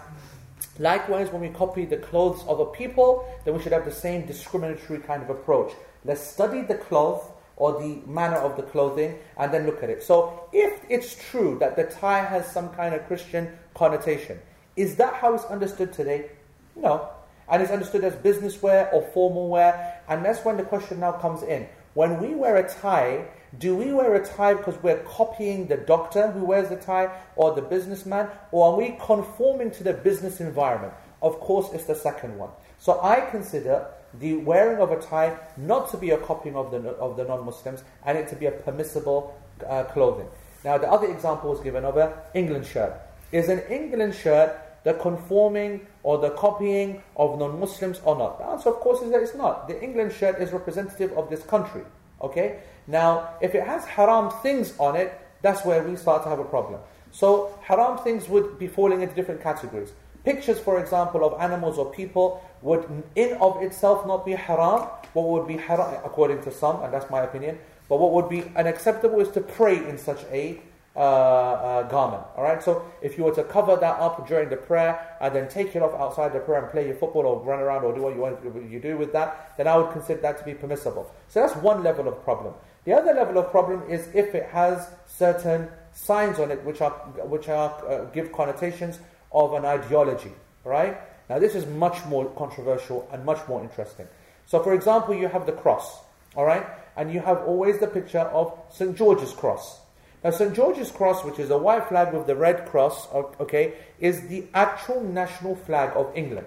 Likewise, 0.78 1.30
when 1.30 1.42
we 1.42 1.48
copy 1.48 1.84
the 1.84 1.96
clothes 1.96 2.42
of 2.46 2.60
a 2.60 2.66
people, 2.66 3.28
then 3.44 3.54
we 3.54 3.62
should 3.62 3.72
have 3.72 3.84
the 3.84 3.92
same 3.92 4.26
discriminatory 4.26 5.00
kind 5.00 5.22
of 5.22 5.30
approach. 5.30 5.72
Let's 6.04 6.22
study 6.22 6.62
the 6.62 6.74
cloth 6.74 7.32
or 7.56 7.80
the 7.80 8.00
manner 8.06 8.36
of 8.36 8.56
the 8.56 8.62
clothing 8.62 9.18
and 9.36 9.52
then 9.52 9.66
look 9.66 9.82
at 9.82 9.90
it. 9.90 10.02
So, 10.02 10.48
if 10.52 10.80
it's 10.88 11.14
true 11.30 11.58
that 11.60 11.76
the 11.76 11.84
tie 11.84 12.24
has 12.24 12.50
some 12.50 12.70
kind 12.70 12.94
of 12.94 13.06
Christian 13.06 13.58
connotation, 13.74 14.38
is 14.76 14.96
that 14.96 15.14
how 15.14 15.34
it's 15.34 15.44
understood 15.44 15.92
today? 15.92 16.30
No. 16.76 17.10
And 17.50 17.62
it's 17.62 17.72
understood 17.72 18.04
as 18.04 18.14
business 18.16 18.62
wear 18.62 18.88
or 18.92 19.02
formal 19.02 19.48
wear. 19.48 20.00
And 20.08 20.24
that's 20.24 20.44
when 20.44 20.56
the 20.56 20.62
question 20.62 21.00
now 21.00 21.12
comes 21.12 21.42
in. 21.42 21.68
When 21.94 22.20
we 22.20 22.34
wear 22.34 22.56
a 22.56 22.68
tie, 22.68 23.26
do 23.58 23.74
we 23.74 23.92
wear 23.92 24.14
a 24.14 24.24
tie 24.24 24.54
because 24.54 24.80
we're 24.82 25.02
copying 25.02 25.66
the 25.66 25.76
doctor 25.76 26.30
who 26.30 26.44
wears 26.44 26.68
the 26.68 26.76
tie 26.76 27.10
or 27.34 27.54
the 27.54 27.62
businessman? 27.62 28.28
Or 28.52 28.72
are 28.72 28.76
we 28.76 28.96
conforming 29.04 29.72
to 29.72 29.82
the 29.82 29.92
business 29.92 30.40
environment? 30.40 30.92
Of 31.20 31.40
course, 31.40 31.68
it's 31.72 31.84
the 31.84 31.96
second 31.96 32.38
one. 32.38 32.50
So 32.78 33.00
I 33.02 33.20
consider 33.30 33.86
the 34.14 34.34
wearing 34.34 34.80
of 34.80 34.92
a 34.92 35.00
tie 35.00 35.36
not 35.56 35.90
to 35.90 35.96
be 35.96 36.10
a 36.10 36.18
copying 36.18 36.56
of 36.56 36.70
the, 36.70 36.78
of 36.90 37.16
the 37.16 37.24
non 37.24 37.44
Muslims 37.44 37.82
and 38.04 38.16
it 38.16 38.28
to 38.28 38.36
be 38.36 38.46
a 38.46 38.52
permissible 38.52 39.36
uh, 39.68 39.84
clothing. 39.84 40.28
Now, 40.64 40.78
the 40.78 40.88
other 40.88 41.10
example 41.10 41.50
was 41.50 41.60
given 41.60 41.84
of 41.84 41.96
an 41.96 42.12
England 42.34 42.66
shirt. 42.66 42.94
Is 43.32 43.48
an 43.48 43.60
England 43.70 44.14
shirt 44.14 44.58
the 44.84 44.94
conforming 44.94 45.86
or 46.02 46.18
the 46.18 46.30
copying 46.30 47.02
of 47.16 47.38
non 47.38 47.58
Muslims 47.60 48.00
or 48.04 48.16
not? 48.16 48.38
The 48.38 48.44
answer, 48.44 48.68
of 48.70 48.76
course, 48.76 49.02
is 49.02 49.10
that 49.12 49.22
it's 49.22 49.34
not. 49.34 49.68
The 49.68 49.82
England 49.82 50.12
shirt 50.12 50.40
is 50.40 50.52
representative 50.52 51.12
of 51.16 51.30
this 51.30 51.42
country. 51.42 51.82
Okay? 52.20 52.60
Now, 52.86 53.34
if 53.40 53.54
it 53.54 53.64
has 53.64 53.84
haram 53.84 54.30
things 54.42 54.74
on 54.78 54.96
it, 54.96 55.18
that's 55.42 55.64
where 55.64 55.82
we 55.82 55.96
start 55.96 56.22
to 56.24 56.28
have 56.28 56.38
a 56.38 56.44
problem. 56.44 56.80
So, 57.12 57.58
haram 57.62 57.98
things 57.98 58.28
would 58.28 58.58
be 58.58 58.66
falling 58.66 59.02
into 59.02 59.14
different 59.14 59.42
categories. 59.42 59.92
Pictures, 60.24 60.58
for 60.58 60.78
example, 60.78 61.24
of 61.24 61.40
animals 61.40 61.78
or 61.78 61.90
people 61.90 62.42
would 62.62 62.84
in 63.16 63.32
of 63.38 63.62
itself 63.62 64.06
not 64.06 64.26
be 64.26 64.32
haram. 64.32 64.86
What 65.14 65.26
would 65.28 65.48
be 65.48 65.56
haram, 65.56 65.94
according 66.04 66.42
to 66.42 66.52
some, 66.52 66.82
and 66.82 66.92
that's 66.92 67.10
my 67.10 67.22
opinion, 67.22 67.58
but 67.88 67.98
what 67.98 68.12
would 68.12 68.28
be 68.28 68.44
unacceptable 68.54 69.20
is 69.20 69.30
to 69.30 69.40
pray 69.40 69.76
in 69.76 69.98
such 69.98 70.22
a 70.30 70.60
uh, 71.00 71.02
uh, 71.02 71.82
garment. 71.84 72.22
All 72.36 72.44
right. 72.44 72.62
So 72.62 72.84
if 73.00 73.16
you 73.16 73.24
were 73.24 73.34
to 73.34 73.44
cover 73.44 73.74
that 73.74 73.98
up 74.00 74.28
during 74.28 74.50
the 74.50 74.58
prayer 74.58 75.16
and 75.22 75.34
then 75.34 75.48
take 75.48 75.74
it 75.74 75.80
off 75.80 75.98
outside 75.98 76.34
the 76.34 76.40
prayer 76.40 76.60
and 76.62 76.70
play 76.70 76.84
your 76.84 76.94
football 76.94 77.24
or 77.24 77.42
run 77.42 77.58
around 77.58 77.84
or 77.84 77.94
do 77.94 78.02
what 78.02 78.14
you 78.14 78.20
want 78.20 78.70
you 78.70 78.78
do 78.78 78.98
with 78.98 79.10
that, 79.14 79.54
then 79.56 79.66
I 79.66 79.78
would 79.78 79.92
consider 79.92 80.20
that 80.20 80.36
to 80.40 80.44
be 80.44 80.52
permissible. 80.52 81.10
So 81.28 81.40
that's 81.40 81.56
one 81.56 81.82
level 81.82 82.06
of 82.06 82.22
problem. 82.22 82.52
The 82.84 82.92
other 82.92 83.14
level 83.14 83.38
of 83.38 83.50
problem 83.50 83.82
is 83.88 84.08
if 84.14 84.34
it 84.34 84.50
has 84.50 84.90
certain 85.06 85.70
signs 85.94 86.38
on 86.38 86.50
it 86.50 86.62
which 86.66 86.82
are 86.82 86.90
which 87.24 87.48
are 87.48 87.70
uh, 87.88 88.04
give 88.16 88.30
connotations 88.30 88.98
of 89.32 89.54
an 89.54 89.64
ideology. 89.64 90.32
Right. 90.64 90.98
Now 91.30 91.38
this 91.38 91.54
is 91.54 91.64
much 91.64 92.04
more 92.04 92.26
controversial 92.36 93.08
and 93.10 93.24
much 93.24 93.40
more 93.48 93.62
interesting. 93.62 94.06
So 94.44 94.62
for 94.62 94.74
example, 94.74 95.14
you 95.14 95.28
have 95.28 95.46
the 95.46 95.52
cross. 95.52 96.02
All 96.36 96.44
right. 96.44 96.66
And 96.94 97.10
you 97.10 97.20
have 97.20 97.38
always 97.38 97.78
the 97.78 97.86
picture 97.86 98.18
of 98.18 98.52
St. 98.70 98.94
George's 98.94 99.32
cross. 99.32 99.79
Now, 100.22 100.30
St. 100.30 100.54
George's 100.54 100.90
Cross, 100.90 101.24
which 101.24 101.38
is 101.38 101.50
a 101.50 101.56
white 101.56 101.88
flag 101.88 102.12
with 102.12 102.26
the 102.26 102.36
red 102.36 102.66
cross, 102.66 103.08
okay, 103.12 103.74
is 103.98 104.28
the 104.28 104.44
actual 104.52 105.02
national 105.02 105.56
flag 105.56 105.92
of 105.96 106.12
England. 106.14 106.46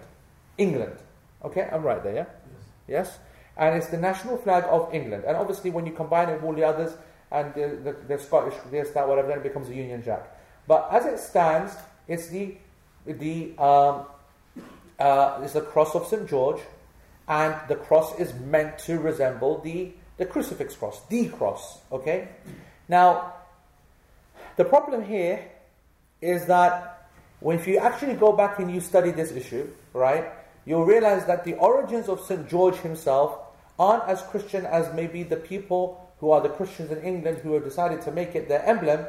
England. 0.58 0.96
Okay, 1.44 1.68
I'm 1.72 1.82
right 1.82 2.04
there, 2.04 2.16
yeah? 2.16 2.26
Yes. 2.88 3.08
yes? 3.08 3.20
And 3.58 3.76
it's 3.76 3.88
the 3.88 3.98
national 3.98 4.38
flag 4.38 4.64
of 4.68 4.94
England. 4.94 5.24
And 5.26 5.36
obviously, 5.38 5.72
when 5.72 5.86
you 5.86 5.92
combine 5.92 6.30
it 6.30 6.36
with 6.36 6.44
all 6.44 6.54
the 6.54 6.64
others, 6.64 6.94
and 7.32 7.54
the, 7.56 7.68
the, 7.84 8.16
the 8.16 8.20
Scottish, 8.20 8.54
this, 8.70 8.92
that, 8.92 9.08
whatever, 9.08 9.28
then 9.28 9.40
it 9.40 9.44
becomes 9.44 9.68
a 9.70 9.74
Union 9.74 10.04
Jack. 10.04 10.40
But 10.68 10.88
as 10.92 11.06
it 11.06 11.20
stands, 11.20 11.76
it's 12.08 12.28
the, 12.28 12.56
the, 13.06 13.58
um, 13.58 14.06
uh, 15.00 15.42
it's 15.44 15.54
the 15.54 15.62
cross 15.62 15.96
of 15.96 16.06
St. 16.06 16.30
George, 16.30 16.62
and 17.28 17.56
the 17.68 17.76
cross 17.76 18.18
is 18.20 18.34
meant 18.36 18.78
to 18.80 19.00
resemble 19.00 19.60
the, 19.62 19.94
the 20.18 20.26
crucifix 20.26 20.76
cross, 20.76 21.02
the 21.08 21.28
cross, 21.30 21.80
okay? 21.92 22.30
Now, 22.88 23.34
the 24.56 24.66
problem 24.66 25.04
here 25.04 25.44
is 26.22 26.46
that 26.46 27.10
when 27.40 27.60
if 27.60 27.68
you 27.68 27.78
actually 27.78 28.14
go 28.14 28.32
back 28.32 28.60
and 28.60 28.74
you 28.74 28.80
study 28.80 29.12
this 29.12 29.32
issue, 29.32 29.68
right, 29.94 30.32
you'll 30.66 30.86
realize 30.86 31.26
that 31.26 31.44
the 31.44 31.56
origins 31.56 32.08
of 32.08 32.22
St. 32.22 32.48
George 32.50 32.76
himself 32.78 33.38
aren't 33.78 34.08
as 34.08 34.22
Christian 34.22 34.66
as 34.66 34.94
maybe 34.94 35.24
the 35.24 35.36
people 35.36 36.10
who 36.20 36.32
are 36.32 36.40
the 36.40 36.50
Christians 36.50 36.92
in 36.92 37.02
England 37.02 37.40
who 37.40 37.54
have 37.54 37.64
decided 37.64 38.02
to 38.04 38.12
make 38.12 38.36
it 38.36 38.48
their 38.48 38.66
emblem. 38.66 39.06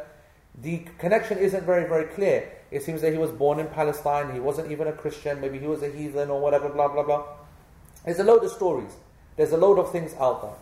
The 0.61 0.84
connection 0.99 1.38
isn't 1.38 1.64
very, 1.64 1.88
very 1.88 2.07
clear. 2.07 2.51
It 2.70 2.82
seems 2.82 3.03
that 3.03 3.12
he 3.12 3.18
was 3.18 3.30
born 3.30 3.61
in 3.61 3.68
Palestine, 3.68 4.32
he 4.32 4.40
wasn't 4.40 4.72
even 4.72 4.88
a 4.88 4.92
Christian, 4.92 5.40
maybe 5.40 5.59
he 5.59 5.66
was 5.66 5.82
a 5.82 5.90
heathen 5.90 6.30
or 6.30 6.40
whatever, 6.40 6.68
blah, 6.70 6.88
blah, 6.88 7.05
blah. 7.05 7.24
There's 8.05 8.18
a 8.18 8.24
load 8.24 8.42
of 8.42 8.51
stories, 8.51 8.90
there's 9.36 9.53
a 9.53 9.57
load 9.57 9.78
of 9.78 9.92
things 9.92 10.14
out 10.18 10.42
there. 10.42 10.57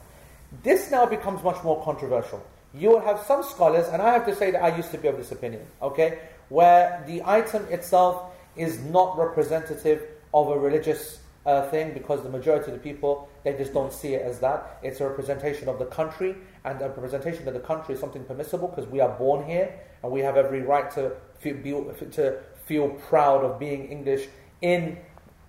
This 0.63 0.91
now 0.91 1.07
becomes 1.07 1.43
much 1.43 1.63
more 1.65 1.83
controversial 1.83 2.45
you 2.75 2.91
will 2.91 3.01
have 3.01 3.21
some 3.27 3.43
scholars, 3.43 3.89
and 3.89 4.01
I 4.01 4.13
have 4.13 4.27
to 4.27 4.35
say 4.35 4.51
that 4.51 4.63
I 4.63 4.77
used 4.77 4.91
to 4.93 4.99
be 4.99 5.09
of 5.09 5.17
this 5.17 5.33
opinion, 5.33 5.67
okay, 5.81 6.21
where 6.49 7.03
the 7.07 7.23
item 7.25 7.65
itself 7.67 8.33
is 8.57 8.81
not 8.81 9.19
representative 9.19 10.03
of 10.33 10.49
a 10.49 10.59
religious 10.59 11.21
uh, 11.45 11.69
thing 11.71 11.93
because 11.93 12.23
the 12.23 12.29
majority 12.29 12.71
of 12.71 12.73
the 12.75 12.83
people 12.83 13.29
they 13.43 13.53
just 13.55 13.73
don't 13.73 13.93
see 13.93 14.15
it 14.15 14.23
as 14.23 14.39
that. 14.39 14.79
It's 14.83 15.01
a 15.01 15.09
representation 15.09 15.69
of 15.69 15.79
the 15.79 15.87
country, 15.87 16.37
and 16.65 16.81
a 16.81 16.89
representation 16.89 17.47
of 17.49 17.55
the 17.55 17.61
country 17.61 17.95
is 17.95 18.01
something 18.01 18.25
permissible 18.25 18.69
because 18.69 18.87
we 18.87 19.01
are 19.01 19.11
born 19.19 19.45
here 19.47 19.75
and 20.03 20.13
we 20.13 20.21
have 20.21 20.37
every 20.37 20.63
right 20.63 20.91
to 20.93 21.13
feel, 21.41 21.57
be, 21.57 21.73
to 22.13 22.39
feel 22.65 22.91
proud 22.91 23.45
of 23.45 23.59
being 23.59 23.89
English 23.89 24.29
in 24.61 24.99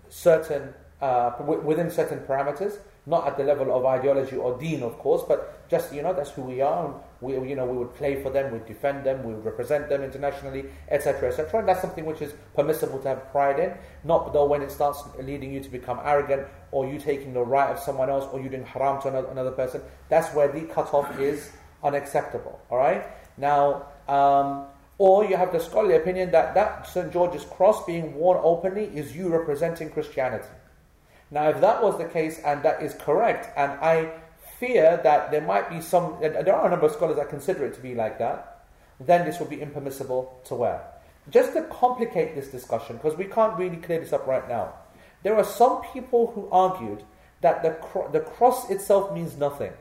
certain 0.10 0.74
uh, 1.02 1.32
within 1.42 1.92
certain 1.92 2.20
parameters 2.20 2.80
not 3.06 3.28
at 3.28 3.38
the 3.38 3.44
level 3.44 3.76
of 3.76 3.86
ideology 3.86 4.38
or 4.38 4.58
deen, 4.58 4.82
of 4.82 4.98
course, 4.98 5.24
but 5.28 5.70
just 5.70 5.94
you 5.94 6.02
know 6.02 6.14
that's 6.14 6.32
who 6.32 6.42
we 6.42 6.62
are. 6.62 6.94
We 7.24 7.34
you 7.50 7.56
know 7.56 7.66
we 7.66 7.78
would 7.78 7.96
play 7.96 8.22
for 8.22 8.30
them, 8.30 8.52
we 8.52 8.60
would 8.60 8.68
defend 8.68 9.06
them, 9.06 9.24
we 9.24 9.34
would 9.34 9.46
represent 9.46 9.90
them 9.90 10.04
internationally, 10.04 10.66
etc., 10.90 11.30
etc. 11.30 11.60
And 11.60 11.68
that's 11.68 11.82
something 11.82 12.06
which 12.06 12.22
is 12.22 12.34
permissible 12.56 13.00
to 13.00 13.08
have 13.08 13.32
pride 13.32 13.60
in. 13.60 13.74
Not 14.04 14.34
though 14.34 14.46
when 14.46 14.62
it 14.62 14.72
starts 14.72 15.04
leading 15.20 15.54
you 15.54 15.62
to 15.62 15.70
become 15.70 16.00
arrogant, 16.04 16.48
or 16.72 16.86
you 16.86 17.00
taking 17.00 17.34
the 17.34 17.42
right 17.42 17.70
of 17.70 17.80
someone 17.80 18.10
else, 18.10 18.26
or 18.32 18.42
you 18.42 18.50
doing 18.50 18.66
haram 18.66 19.02
to 19.02 19.08
another, 19.08 19.30
another 19.30 19.52
person. 19.52 19.82
That's 20.10 20.34
where 20.36 20.50
the 20.50 20.62
cutoff 20.62 21.20
is 21.20 21.52
unacceptable. 21.84 22.60
All 22.70 22.78
right. 22.78 23.06
Now. 23.38 23.88
Um, 24.08 24.68
or 25.00 25.26
you 25.26 25.36
have 25.36 25.52
the 25.52 25.60
scholarly 25.60 25.96
opinion 25.96 26.32
that 26.32 26.54
that 26.54 26.88
St. 26.88 27.12
George's 27.12 27.44
cross 27.46 27.84
being 27.86 28.14
worn 28.14 28.40
openly 28.44 28.86
is 28.86 29.16
you 29.16 29.28
representing 29.28 29.90
Christianity. 29.90 30.48
Now, 31.34 31.50
if 31.50 31.60
that 31.62 31.82
was 31.82 31.98
the 31.98 32.06
case 32.06 32.40
and 32.46 32.62
that 32.62 32.84
is 32.84 32.94
correct, 32.94 33.50
and 33.58 33.72
I 33.82 34.12
fear 34.64 35.00
that 35.04 35.32
there 35.32 35.42
might 35.42 35.70
be 35.70 35.82
some, 35.82 36.18
there 36.22 36.56
are 36.56 36.68
a 36.68 36.70
number 36.70 36.86
of 36.86 36.92
scholars 36.94 37.18
that 37.18 37.30
consider 37.30 37.66
it 37.66 37.74
to 37.74 37.82
be 37.82 37.94
like 37.94 38.18
that, 38.20 38.66
then 39.00 39.26
this 39.26 39.40
would 39.40 39.50
be 39.50 39.62
impermissible 39.62 40.40
to 40.46 40.56
wear. 40.56 40.82
Just 41.30 41.54
to 41.54 41.64
complicate 41.64 42.36
this 42.36 42.48
discussion, 42.48 42.98
because 42.98 43.18
we 43.18 43.26
can't 43.26 43.58
really 43.58 43.78
clear 43.78 44.00
this 44.00 44.14
up 44.14 44.26
right 44.26 44.48
now, 44.48 44.74
there 45.24 45.36
are 45.36 45.44
some 45.44 45.82
people 45.94 46.32
who 46.34 46.48
argued 46.50 47.04
that 47.42 47.62
the, 47.62 47.72
cro- 47.72 48.10
the 48.12 48.22
cross 48.22 48.70
itself 48.70 49.14
means 49.14 49.36
nothing. 49.38 49.74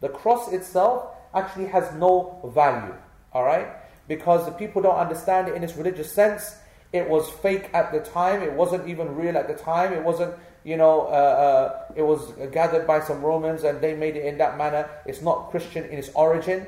The 0.00 0.08
cross 0.08 0.52
itself 0.52 1.14
actually 1.34 1.66
has 1.66 1.92
no 1.94 2.40
value, 2.54 2.94
alright? 3.34 3.68
Because 4.06 4.46
the 4.46 4.52
people 4.52 4.80
don't 4.82 4.98
understand 4.98 5.48
it 5.48 5.54
in 5.54 5.64
its 5.64 5.74
religious 5.74 6.10
sense. 6.10 6.56
It 6.92 7.08
was 7.08 7.28
fake 7.28 7.68
at 7.74 7.92
the 7.92 8.00
time, 8.00 8.42
it 8.42 8.52
wasn't 8.52 8.88
even 8.88 9.16
real 9.16 9.36
at 9.36 9.48
the 9.48 9.54
time, 9.54 9.92
it 9.92 10.02
wasn't 10.04 10.34
you 10.68 10.76
know, 10.76 11.08
uh, 11.08 11.10
uh, 11.46 11.92
it 11.96 12.02
was 12.02 12.20
gathered 12.52 12.86
by 12.86 13.00
some 13.00 13.22
Romans 13.22 13.64
and 13.64 13.80
they 13.80 13.94
made 13.94 14.16
it 14.16 14.26
in 14.26 14.36
that 14.36 14.58
manner. 14.58 14.82
It's 15.06 15.22
not 15.22 15.50
Christian 15.50 15.84
in 15.84 15.96
its 16.02 16.10
origin. 16.14 16.60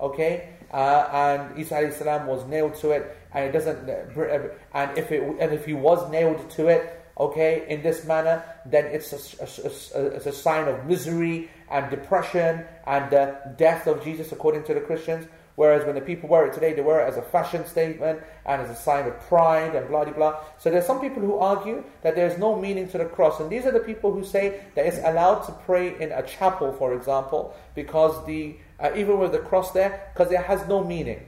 okay, 0.00 0.50
uh, 0.72 1.08
and 1.12 1.58
Isa 1.58 1.90
salam 1.92 2.26
was 2.26 2.46
nailed 2.46 2.74
to 2.76 2.90
it, 2.90 3.16
and 3.32 3.46
it 3.46 3.52
doesn't, 3.52 3.88
uh, 3.88 4.48
and 4.74 4.98
if 4.98 5.10
it, 5.10 5.22
and 5.40 5.52
if 5.52 5.66
he 5.66 5.74
was 5.74 6.08
nailed 6.10 6.48
to 6.50 6.68
it, 6.68 6.82
okay, 7.18 7.66
in 7.68 7.82
this 7.82 8.04
manner, 8.04 8.44
then 8.64 8.86
it's 8.86 9.12
a, 9.12 9.20
a, 9.42 10.00
a, 10.00 10.06
it's 10.16 10.26
a 10.26 10.32
sign 10.32 10.68
of 10.68 10.86
misery 10.86 11.50
and 11.70 11.90
depression 11.90 12.64
and 12.86 13.10
the 13.10 13.24
death 13.56 13.86
of 13.86 14.04
Jesus, 14.04 14.30
according 14.30 14.62
to 14.64 14.74
the 14.74 14.80
Christians. 14.80 15.26
Whereas 15.58 15.84
when 15.84 15.96
the 15.96 16.00
people 16.00 16.28
wear 16.28 16.46
it 16.46 16.52
today, 16.54 16.72
they 16.72 16.82
wear 16.82 17.00
it 17.00 17.08
as 17.08 17.16
a 17.16 17.22
fashion 17.22 17.66
statement 17.66 18.20
and 18.46 18.62
as 18.62 18.70
a 18.70 18.76
sign 18.76 19.08
of 19.08 19.18
pride 19.22 19.74
and 19.74 19.88
blah 19.88 20.04
blah 20.04 20.12
blah. 20.12 20.40
So 20.56 20.70
there's 20.70 20.86
some 20.86 21.00
people 21.00 21.20
who 21.20 21.34
argue 21.38 21.82
that 22.02 22.14
there's 22.14 22.38
no 22.38 22.54
meaning 22.54 22.88
to 22.90 22.98
the 22.98 23.06
cross, 23.06 23.40
and 23.40 23.50
these 23.50 23.66
are 23.66 23.72
the 23.72 23.80
people 23.80 24.12
who 24.12 24.22
say 24.22 24.60
that 24.76 24.86
it's 24.86 24.98
allowed 24.98 25.40
to 25.46 25.52
pray 25.66 26.00
in 26.00 26.12
a 26.12 26.22
chapel, 26.22 26.72
for 26.74 26.94
example, 26.94 27.56
because 27.74 28.24
the 28.24 28.54
uh, 28.78 28.92
even 28.94 29.18
with 29.18 29.32
the 29.32 29.40
cross 29.40 29.72
there, 29.72 30.12
because 30.14 30.30
it 30.30 30.38
has 30.42 30.64
no 30.68 30.84
meaning. 30.84 31.26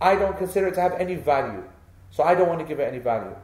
I 0.00 0.14
don't 0.14 0.38
consider 0.38 0.68
it 0.68 0.74
to 0.74 0.80
have 0.80 0.92
any 0.92 1.16
value, 1.16 1.64
so 2.12 2.22
I 2.22 2.36
don't 2.36 2.48
want 2.48 2.60
to 2.60 2.66
give 2.66 2.78
it 2.78 2.84
any 2.84 3.00
value. 3.00 3.34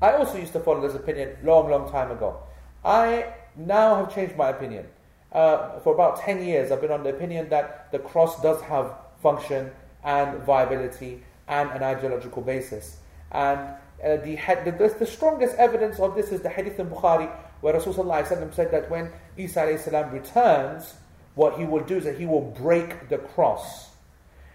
I 0.00 0.14
also 0.14 0.38
used 0.38 0.54
to 0.54 0.60
follow 0.60 0.80
this 0.80 0.96
opinion 0.96 1.36
long, 1.44 1.70
long 1.70 1.88
time 1.88 2.10
ago. 2.10 2.42
I 2.84 3.26
now 3.54 3.94
have 3.94 4.12
changed 4.12 4.36
my 4.36 4.48
opinion. 4.48 4.86
Uh, 5.30 5.78
for 5.78 5.94
about 5.94 6.18
10 6.18 6.44
years, 6.44 6.72
I've 6.72 6.80
been 6.80 6.90
on 6.90 7.04
the 7.04 7.10
opinion 7.10 7.48
that 7.50 7.92
the 7.92 8.00
cross 8.00 8.42
does 8.42 8.60
have 8.62 8.92
function 9.22 9.70
and 10.04 10.42
viability 10.42 11.22
and 11.48 11.70
an 11.70 11.82
ideological 11.82 12.42
basis. 12.42 12.96
And 13.30 13.60
uh, 14.04 14.16
the, 14.16 14.36
the, 14.64 14.94
the, 14.98 15.06
strongest 15.06 15.56
evidence 15.56 16.00
of 16.00 16.14
this 16.14 16.32
is 16.32 16.40
the 16.40 16.48
hadith 16.48 16.78
in 16.80 16.88
Bukhari, 16.88 17.30
where 17.60 17.74
Rasulullah 17.74 18.26
said 18.26 18.70
that 18.72 18.90
when 18.90 19.10
Isa 19.36 19.64
returns, 20.12 20.94
what 21.34 21.56
he 21.56 21.64
will 21.64 21.84
do 21.84 21.96
is 21.96 22.04
that 22.04 22.18
he 22.18 22.26
will 22.26 22.54
break 22.58 23.08
the 23.08 23.18
cross. 23.18 23.90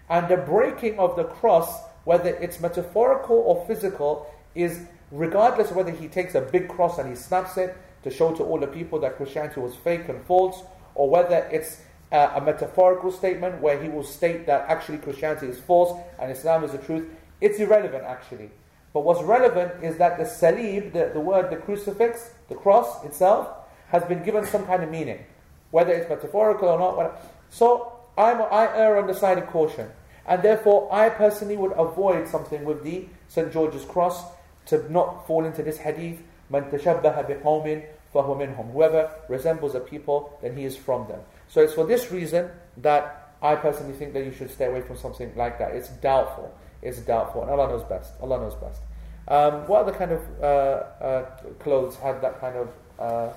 And 0.08 0.28
the 0.28 0.36
breaking 0.36 0.98
of 0.98 1.16
the 1.16 1.24
cross, 1.24 1.80
whether 2.04 2.30
it's 2.30 2.60
metaphorical 2.60 3.36
or 3.36 3.66
physical, 3.66 4.32
is 4.54 4.80
regardless 5.10 5.72
whether 5.72 5.90
he 5.90 6.08
takes 6.08 6.34
a 6.34 6.40
big 6.40 6.68
cross 6.68 6.98
and 6.98 7.08
he 7.08 7.16
snaps 7.16 7.56
it 7.56 7.76
to 8.02 8.10
show 8.10 8.34
to 8.34 8.42
all 8.42 8.58
the 8.58 8.66
people 8.66 9.00
that 9.00 9.16
Christianity 9.16 9.60
was 9.60 9.74
fake 9.74 10.08
and 10.08 10.24
false, 10.26 10.62
or 10.94 11.08
whether 11.08 11.48
it's 11.50 11.80
uh, 12.11 12.31
a 12.35 12.41
metaphorical 12.41 13.11
statement 13.11 13.61
where 13.61 13.81
he 13.81 13.89
will 13.89 14.03
state 14.03 14.45
that 14.45 14.69
actually 14.69 14.99
Christianity 14.99 15.47
is 15.47 15.59
false 15.59 15.99
and 16.19 16.31
Islam 16.31 16.63
is 16.63 16.71
the 16.71 16.77
truth, 16.77 17.09
it's 17.41 17.59
irrelevant 17.59 18.03
actually. 18.03 18.51
But 18.93 19.03
what's 19.03 19.23
relevant 19.23 19.83
is 19.83 19.97
that 19.97 20.17
the 20.17 20.23
salib, 20.23 20.93
the, 20.93 21.09
the 21.13 21.19
word, 21.19 21.49
the 21.49 21.57
crucifix, 21.57 22.29
the 22.47 22.55
cross 22.55 23.03
itself, 23.03 23.49
has 23.87 24.03
been 24.03 24.23
given 24.23 24.45
some 24.45 24.65
kind 24.65 24.83
of 24.83 24.91
meaning, 24.91 25.25
whether 25.71 25.91
it's 25.91 26.07
metaphorical 26.07 26.69
or 26.69 26.79
not. 26.79 26.95
Whatever. 26.95 27.17
So 27.49 27.93
I'm, 28.17 28.41
I 28.41 28.69
err 28.75 28.99
on 28.99 29.07
the 29.07 29.13
side 29.15 29.39
of 29.39 29.47
caution. 29.47 29.89
And 30.25 30.41
therefore, 30.41 30.93
I 30.93 31.09
personally 31.09 31.57
would 31.57 31.73
avoid 31.73 32.27
something 32.27 32.63
with 32.63 32.83
the 32.83 33.07
St. 33.27 33.51
George's 33.51 33.83
cross 33.83 34.23
to 34.67 34.91
not 34.91 35.27
fall 35.27 35.43
into 35.43 35.63
this 35.63 35.77
hadith, 35.77 36.21
مَنْ 36.51 36.71
تَشَبَّهَ 36.71 37.43
بِقَوْمٍ 37.43 37.83
فَهُوَ 38.13 38.37
مِنْهُمْ 38.37 38.71
Whoever 38.71 39.11
resembles 39.27 39.75
a 39.75 39.79
people, 39.79 40.37
then 40.41 40.55
he 40.55 40.63
is 40.63 40.77
from 40.77 41.07
them. 41.07 41.19
So 41.48 41.62
it's 41.62 41.74
for 41.74 41.86
this 41.86 42.10
reason 42.12 42.50
that 42.78 43.34
I 43.42 43.54
personally 43.56 43.94
think 43.94 44.12
that 44.12 44.24
you 44.24 44.32
should 44.32 44.50
stay 44.50 44.66
away 44.66 44.82
from 44.82 44.96
something 44.96 45.34
like 45.36 45.58
that. 45.58 45.74
It's 45.74 45.88
doubtful. 45.88 46.54
It's 46.82 46.98
doubtful. 47.00 47.42
And 47.42 47.50
Allah 47.50 47.68
knows 47.68 47.84
best. 47.84 48.12
Allah 48.20 48.38
knows 48.38 48.54
best. 48.54 48.80
Um, 49.28 49.66
what 49.66 49.82
other 49.82 49.92
kind 49.92 50.12
of 50.12 50.22
uh, 50.40 50.44
uh, 50.44 51.22
clothes 51.58 51.96
had 51.96 52.20
that 52.22 52.40
kind 52.40 52.56
of 52.56 52.68
uh, 52.98 53.32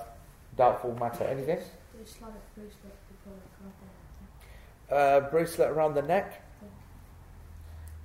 doubtful 0.57 0.95
matter? 0.95 1.23
Anything? 1.25 1.59
Bracelet 1.95 2.33
uh, 4.91 5.21
bracelet 5.29 5.69
around 5.69 5.95
the 5.95 6.01
neck. 6.01 6.41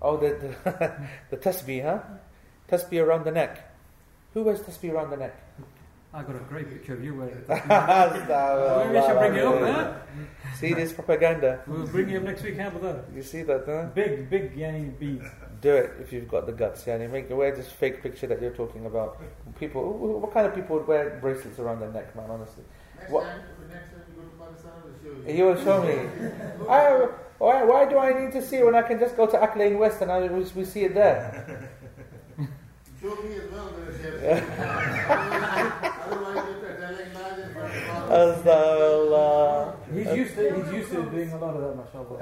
Oh, 0.00 0.16
the 0.16 0.28
the, 0.64 1.09
the 1.30 1.36
tasbih, 1.36 1.82
huh? 1.82 2.00
Tasbih 2.68 3.04
around 3.04 3.24
the 3.24 3.32
neck. 3.32 3.74
Who 4.34 4.42
wears 4.42 4.61
tasbih 4.61 4.92
around 4.92 5.11
the 5.11 5.16
neck? 5.16 5.34
I 6.16 6.22
got 6.22 6.34
a 6.36 6.38
great 6.48 6.70
picture 6.70 6.94
of 6.94 7.04
you 7.04 7.14
wearing 7.14 7.36
it. 7.36 7.46
Well, 7.48 8.88
we 8.88 9.00
should 9.02 9.18
bring 9.18 9.34
it 9.34 9.44
up, 9.44 9.60
huh? 9.60 9.92
See 10.58 10.72
this 10.72 10.90
propaganda? 10.94 11.60
We'll 11.66 11.86
bring 11.86 12.08
you 12.08 12.16
up 12.16 12.22
next 12.24 12.42
week, 12.42 12.56
how 12.56 12.68
about 12.68 12.82
that? 12.82 13.04
You 13.14 13.22
see 13.22 13.42
that, 13.42 13.64
huh? 13.66 13.88
Big, 13.94 14.30
big 14.30 14.56
yani 14.56 14.98
beads. 14.98 15.26
Do 15.60 15.74
it 15.74 15.90
if 16.00 16.14
you've 16.14 16.28
got 16.28 16.46
the 16.46 16.52
guts, 16.52 16.86
yeah. 16.86 16.94
And 16.94 17.12
make 17.12 17.28
wear 17.28 17.54
this 17.54 17.70
fake 17.70 18.02
picture 18.02 18.26
that 18.28 18.40
you're 18.40 18.56
talking 18.62 18.86
about. 18.86 19.18
People, 19.60 19.82
who- 19.98 20.16
what 20.18 20.32
kind 20.32 20.46
of 20.46 20.54
people 20.54 20.76
would 20.78 20.86
wear 20.86 21.18
bracelets 21.20 21.58
around 21.58 21.80
their 21.80 21.92
neck, 21.92 22.16
man? 22.16 22.30
Honestly, 22.30 22.64
Next 22.98 23.10
What- 23.12 23.24
time, 23.24 23.40
next 23.68 23.90
time 23.90 24.02
you 24.08 24.14
go 24.16 24.24
to 24.24 24.36
Pakistan, 24.42 24.72
I 24.72 24.80
will 24.86 24.96
show 25.02 25.12
you. 25.28 25.36
you 25.36 25.44
will 25.44 25.60
show 25.66 25.78
me. 25.82 25.96
I, 26.70 27.08
why, 27.36 27.62
why 27.64 27.84
do 27.84 27.98
I 27.98 28.10
need 28.24 28.32
to 28.32 28.40
see 28.42 28.62
when 28.62 28.74
I 28.74 28.80
can 28.82 28.98
just 28.98 29.16
go 29.18 29.26
to 29.26 29.42
Ack 29.42 29.54
Lane 29.56 29.78
West 29.78 30.00
and 30.00 30.10
I, 30.10 30.26
we, 30.28 30.44
we 30.56 30.64
see 30.64 30.84
it 30.84 30.94
there? 30.94 31.68
Show 33.02 33.14
me 33.22 33.34
as 33.36 33.52
well, 33.52 33.68
then 33.76 34.00
share. 34.00 34.42
Otherwise, 36.06 36.44
you're 36.62 36.76
telling 36.80 37.12
lies 37.12 37.38
in 38.07 38.12
front 38.12 38.30
of 38.30 38.46
all. 38.46 38.46
Astaghfirullah. 38.46 39.74
He's 39.94 40.07
used 40.16 40.34
to, 40.36 40.42
he's 40.62 40.72
used 40.72 40.90
to 40.92 41.02
doing 41.11 41.30
a 41.32 41.38
lot 41.38 41.54
of 41.57 41.62
that, 41.62 41.76
mashallah. 41.76 42.18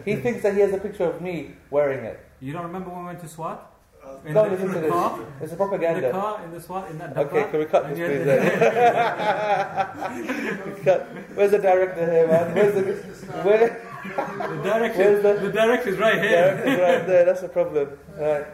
He 0.04 0.16
thinks 0.16 0.42
that 0.42 0.54
he 0.54 0.60
has 0.60 0.72
a 0.72 0.78
picture 0.78 1.04
of 1.04 1.20
me 1.20 1.52
wearing 1.70 2.04
it. 2.04 2.20
You 2.40 2.52
don't 2.52 2.62
remember 2.64 2.90
when 2.90 3.00
we 3.00 3.06
went 3.06 3.20
to 3.20 3.28
Swat? 3.28 3.66
Uh, 4.02 4.16
in 4.24 4.32
Don't 4.32 4.44
the, 4.46 4.50
listen 4.52 4.68
in 4.68 4.72
to 4.74 4.80
the 4.80 4.86
this. 4.86 4.92
car? 4.92 5.20
It's 5.42 5.52
a 5.52 5.56
propaganda. 5.56 5.98
In 5.98 6.04
the 6.14 6.18
car, 6.18 6.42
in 6.44 6.50
the 6.52 6.60
Swat, 6.60 6.90
in 6.90 6.96
that 6.98 7.14
Okay, 7.16 7.42
dabba? 7.42 7.50
can 7.50 7.58
we 7.60 7.66
cut 7.66 7.84
And 7.84 7.96
this 7.96 8.08
please 8.08 8.24
then? 8.24 8.50
cut. 10.84 11.00
Where's 11.36 11.50
the 11.50 11.58
director 11.58 12.10
here, 12.10 12.26
man? 12.26 12.54
Where's 12.54 12.74
the 12.74 12.82
where, 13.44 13.86
The 14.00 14.60
director. 14.62 14.98
Where's 14.98 15.22
the- 15.22 15.38
the 15.46 15.52
direction 15.52 15.92
is 15.92 15.98
right 15.98 16.22
here. 16.22 16.56
director's 16.56 16.78
right 16.80 17.06
there? 17.06 17.24
That's 17.26 17.40
the 17.42 17.48
problem. 17.48 17.88
Right. 18.16 18.46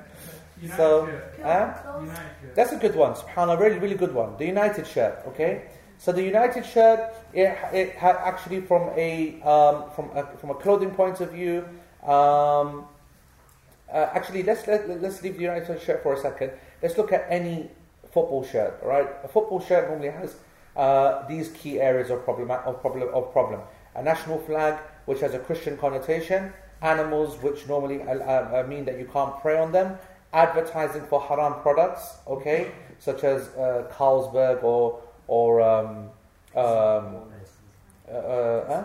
United 0.61 0.77
So- 0.77 1.07
shirt. 1.07 1.35
Huh? 1.43 1.75
United 2.01 2.21
shirt. 2.43 2.55
That's 2.57 2.73
a 2.73 2.77
good 2.79 2.97
one. 2.97 3.15
Subhanallah, 3.15 3.61
really, 3.61 3.79
really 3.79 3.95
good 3.95 4.13
one. 4.13 4.37
The 4.39 4.47
United 4.47 4.85
shirt. 4.87 5.23
Okay. 5.29 5.63
So 5.99 6.13
the 6.13 6.23
United 6.23 6.65
shirt, 6.65 7.15
it, 7.33 7.57
it 7.73 7.93
had 7.97 8.17
actually 8.17 8.61
from 8.61 8.91
a 8.97 9.41
um, 9.43 9.91
from 9.91 10.11
a, 10.15 10.27
from 10.39 10.51
a 10.51 10.55
clothing 10.55 10.91
point 10.91 11.21
of 11.21 11.33
view. 11.33 11.65
Um, 12.03 12.87
uh, 13.93 14.11
actually, 14.13 14.43
let's 14.43 14.67
let, 14.67 14.89
let's 15.01 15.23
leave 15.23 15.37
the 15.37 15.43
United 15.43 15.81
shirt 15.81 16.03
for 16.03 16.15
a 16.15 16.19
second. 16.19 16.53
Let's 16.83 16.97
look 16.99 17.13
at 17.13 17.27
any 17.29 17.71
football 18.13 18.45
shirt. 18.45 18.79
Right, 18.83 19.09
a 19.25 19.29
football 19.29 19.61
shirt 19.61 19.89
normally 19.89 20.11
has 20.11 20.37
uh, 20.77 21.27
these 21.29 21.49
key 21.53 21.81
areas 21.81 22.11
of 22.11 22.25
problem 22.25 22.51
of 22.51 22.81
problem 22.81 23.09
of 23.15 23.33
problem. 23.33 23.61
A 23.95 24.03
national 24.03 24.39
flag, 24.41 24.79
which 25.07 25.21
has 25.21 25.35
a 25.35 25.39
Christian 25.39 25.77
connotation. 25.77 26.53
Animals, 26.83 27.43
which 27.43 27.67
normally 27.67 28.03
uh, 28.03 28.19
uh, 28.19 28.65
mean 28.69 28.85
that 28.85 28.99
you 28.99 29.07
can't 29.07 29.35
pray 29.41 29.59
on 29.59 29.73
them. 29.73 29.99
Advertising 30.35 31.07
for 31.07 31.23
haram 31.23 31.55
products, 31.63 32.19
okay, 32.27 32.71
such 32.99 33.25
as 33.25 33.49
uh, 33.57 33.91
Carlsberg 33.91 34.63
or 34.63 35.01
or 35.29 35.61
um, 35.61 36.11
um, 36.55 37.23
uh, 38.09 38.13
uh, 38.13 38.67
huh? 38.67 38.85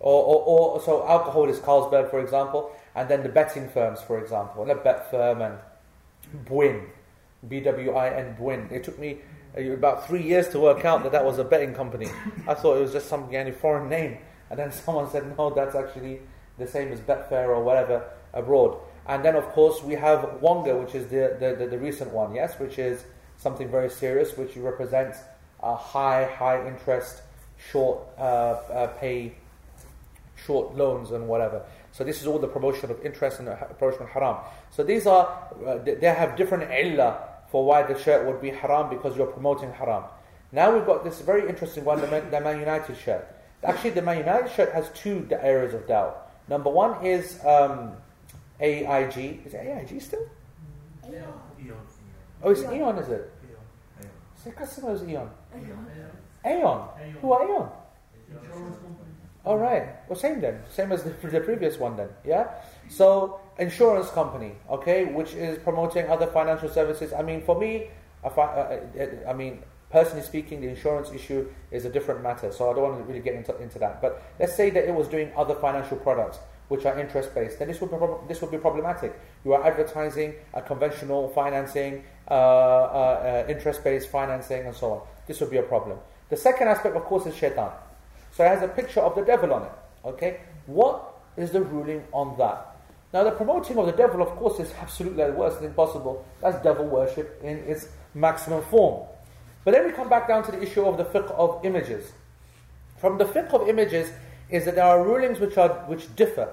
Or, 0.00 0.24
or, 0.24 0.44
or 0.46 0.80
so 0.80 1.06
alcohol 1.06 1.48
is 1.48 1.58
Carlsberg, 1.58 2.10
for 2.10 2.20
example, 2.20 2.72
and 2.94 3.08
then 3.08 3.22
the 3.22 3.28
betting 3.28 3.68
firms, 3.68 4.00
for 4.00 4.18
example, 4.18 4.66
like 4.66 4.82
Betfirm 4.82 5.46
and 5.46 5.58
B-W-I-N, 7.48 8.36
Buin. 8.38 8.70
It 8.70 8.84
took 8.84 8.98
me 8.98 9.18
uh, 9.56 9.62
about 9.72 10.06
three 10.06 10.22
years 10.22 10.48
to 10.50 10.60
work 10.60 10.84
out 10.84 11.02
that 11.02 11.12
that 11.12 11.24
was 11.24 11.38
a 11.38 11.44
betting 11.44 11.74
company. 11.74 12.08
I 12.46 12.54
thought 12.54 12.76
it 12.76 12.80
was 12.80 12.92
just 12.92 13.08
some 13.08 13.28
any 13.32 13.52
foreign 13.52 13.88
name, 13.88 14.18
and 14.48 14.58
then 14.58 14.72
someone 14.84 15.10
said, 15.10 15.36
no, 15.36 15.50
that's 15.50 15.74
actually 15.74 16.20
the 16.58 16.66
same 16.66 16.92
as 16.92 17.00
Betfair 17.00 17.48
or 17.48 17.62
whatever 17.62 18.04
abroad. 18.32 18.78
And 19.06 19.24
then, 19.24 19.34
of 19.34 19.44
course, 19.48 19.82
we 19.82 19.94
have 19.94 20.38
Wonga, 20.40 20.76
which 20.76 20.94
is 20.94 21.06
the, 21.08 21.36
the, 21.40 21.56
the, 21.56 21.66
the 21.70 21.78
recent 21.78 22.12
one, 22.12 22.34
yes, 22.34 22.58
which 22.58 22.78
is 22.78 23.04
something 23.40 23.68
very 23.68 23.90
serious, 23.90 24.36
which 24.36 24.56
represents 24.56 25.18
a 25.62 25.74
high, 25.74 26.24
high 26.38 26.66
interest, 26.68 27.22
short 27.70 27.98
uh, 28.18 28.20
uh, 28.22 28.86
pay 28.98 29.32
short 30.46 30.74
loans 30.74 31.10
and 31.10 31.26
whatever. 31.26 31.62
So 31.92 32.04
this 32.04 32.20
is 32.20 32.26
all 32.26 32.38
the 32.38 32.48
promotion 32.48 32.90
of 32.90 33.04
interest 33.04 33.40
and 33.40 33.48
promotion 33.78 34.02
of 34.02 34.08
haram. 34.10 34.36
So 34.70 34.82
these 34.82 35.06
are, 35.06 35.26
uh, 35.66 35.78
they 35.78 36.06
have 36.06 36.36
different 36.36 36.70
illah 36.70 37.18
for 37.50 37.64
why 37.64 37.82
the 37.82 37.98
shirt 37.98 38.26
would 38.26 38.40
be 38.40 38.50
haram 38.50 38.88
because 38.88 39.16
you're 39.16 39.26
promoting 39.26 39.72
haram. 39.72 40.04
Now 40.52 40.74
we've 40.74 40.86
got 40.86 41.04
this 41.04 41.20
very 41.20 41.48
interesting 41.48 41.84
one, 41.84 42.00
the 42.00 42.06
Man, 42.06 42.30
the 42.30 42.40
Man 42.40 42.58
United 42.58 42.96
shirt. 42.96 43.26
Actually, 43.62 43.90
the 43.90 44.02
Man 44.02 44.18
United 44.18 44.50
shirt 44.52 44.72
has 44.72 44.88
two 44.90 45.28
areas 45.30 45.74
of 45.74 45.86
doubt. 45.86 46.30
Number 46.48 46.70
one 46.70 47.04
is 47.04 47.38
um, 47.44 47.92
AIG. 48.58 49.42
Is 49.44 49.54
it 49.54 49.58
AIG 49.58 50.00
still? 50.00 50.26
Oh, 52.42 52.50
it's 52.50 52.62
Aon, 52.62 52.98
is 52.98 53.08
it? 53.08 53.32
It's 54.34 54.44
the 54.44 54.52
customer 54.52 54.92
is 54.92 55.02
Aon. 55.02 55.30
Aon. 56.44 56.88
Who 57.20 57.32
are 57.32 57.48
Aon? 57.48 57.70
All 59.44 59.58
right. 59.58 59.88
Well, 60.08 60.18
same 60.18 60.40
then. 60.40 60.62
Same 60.70 60.92
as 60.92 61.02
the, 61.02 61.10
the 61.28 61.40
previous 61.40 61.78
one 61.78 61.96
then. 61.96 62.08
Yeah. 62.24 62.48
So 62.88 63.40
insurance 63.58 64.10
company, 64.10 64.52
okay, 64.70 65.06
which 65.06 65.34
is 65.34 65.58
promoting 65.58 66.08
other 66.08 66.26
financial 66.26 66.68
services. 66.68 67.12
I 67.12 67.22
mean, 67.22 67.42
for 67.42 67.58
me, 67.58 67.88
I, 68.24 68.28
fi- 68.28 68.42
uh, 68.42 68.80
uh, 68.98 69.30
I 69.30 69.32
mean, 69.32 69.62
Personally 69.90 70.22
speaking, 70.22 70.60
the 70.60 70.68
insurance 70.68 71.10
issue 71.10 71.48
is 71.72 71.84
a 71.84 71.90
different 71.90 72.22
matter, 72.22 72.52
so 72.52 72.70
I 72.70 72.74
don't 72.74 72.82
want 72.84 72.98
to 72.98 73.04
really 73.04 73.20
get 73.20 73.34
into, 73.34 73.56
into 73.60 73.80
that. 73.80 74.00
But 74.00 74.22
let's 74.38 74.54
say 74.54 74.70
that 74.70 74.84
it 74.86 74.94
was 74.94 75.08
doing 75.08 75.32
other 75.36 75.56
financial 75.56 75.96
products 75.96 76.38
which 76.70 76.86
are 76.86 76.96
interest 77.00 77.34
based, 77.34 77.58
then 77.58 77.66
this 77.66 77.80
would 77.80 77.90
be, 77.90 77.96
prob- 77.96 78.28
this 78.28 78.40
would 78.40 78.52
be 78.52 78.56
problematic. 78.56 79.12
You 79.44 79.54
are 79.54 79.66
advertising 79.66 80.34
a 80.54 80.62
conventional 80.62 81.28
financing, 81.30 82.04
uh, 82.30 82.34
uh, 82.34 83.44
uh, 83.48 83.50
interest 83.50 83.82
based 83.82 84.08
financing, 84.08 84.66
and 84.66 84.74
so 84.74 84.92
on. 84.92 85.00
This 85.26 85.40
would 85.40 85.50
be 85.50 85.56
a 85.56 85.64
problem. 85.64 85.98
The 86.28 86.36
second 86.36 86.68
aspect, 86.68 86.94
of 86.94 87.02
course, 87.02 87.26
is 87.26 87.34
shaitan. 87.34 87.72
So 88.30 88.44
it 88.44 88.48
has 88.48 88.62
a 88.62 88.68
picture 88.68 89.00
of 89.00 89.16
the 89.16 89.22
devil 89.22 89.52
on 89.52 89.64
it. 89.64 89.72
Okay? 90.04 90.42
What 90.66 91.12
is 91.36 91.50
the 91.50 91.60
ruling 91.60 92.04
on 92.12 92.38
that? 92.38 92.76
Now, 93.12 93.24
the 93.24 93.32
promoting 93.32 93.76
of 93.76 93.86
the 93.86 93.92
devil, 93.92 94.22
of 94.22 94.28
course, 94.36 94.60
is 94.60 94.72
absolutely 94.80 95.24
the 95.24 95.32
worst 95.32 95.58
thing 95.58 95.72
possible. 95.72 96.24
That's 96.40 96.62
devil 96.62 96.86
worship 96.86 97.40
in 97.42 97.58
its 97.58 97.88
maximum 98.14 98.62
form. 98.62 99.08
But 99.64 99.74
then 99.74 99.86
we 99.86 99.92
come 99.92 100.08
back 100.08 100.28
down 100.28 100.44
to 100.44 100.52
the 100.52 100.62
issue 100.62 100.82
of 100.82 100.96
the 100.98 101.04
fiqh 101.04 101.32
of 101.32 101.64
images. 101.64 102.12
From 102.98 103.18
the 103.18 103.24
fiqh 103.24 103.52
of 103.52 103.68
images 103.68 104.12
is 104.50 104.64
that 104.64 104.74
there 104.74 104.84
are 104.84 105.02
rulings 105.02 105.38
which 105.40 105.56
are 105.56 105.70
which 105.86 106.14
differ 106.16 106.52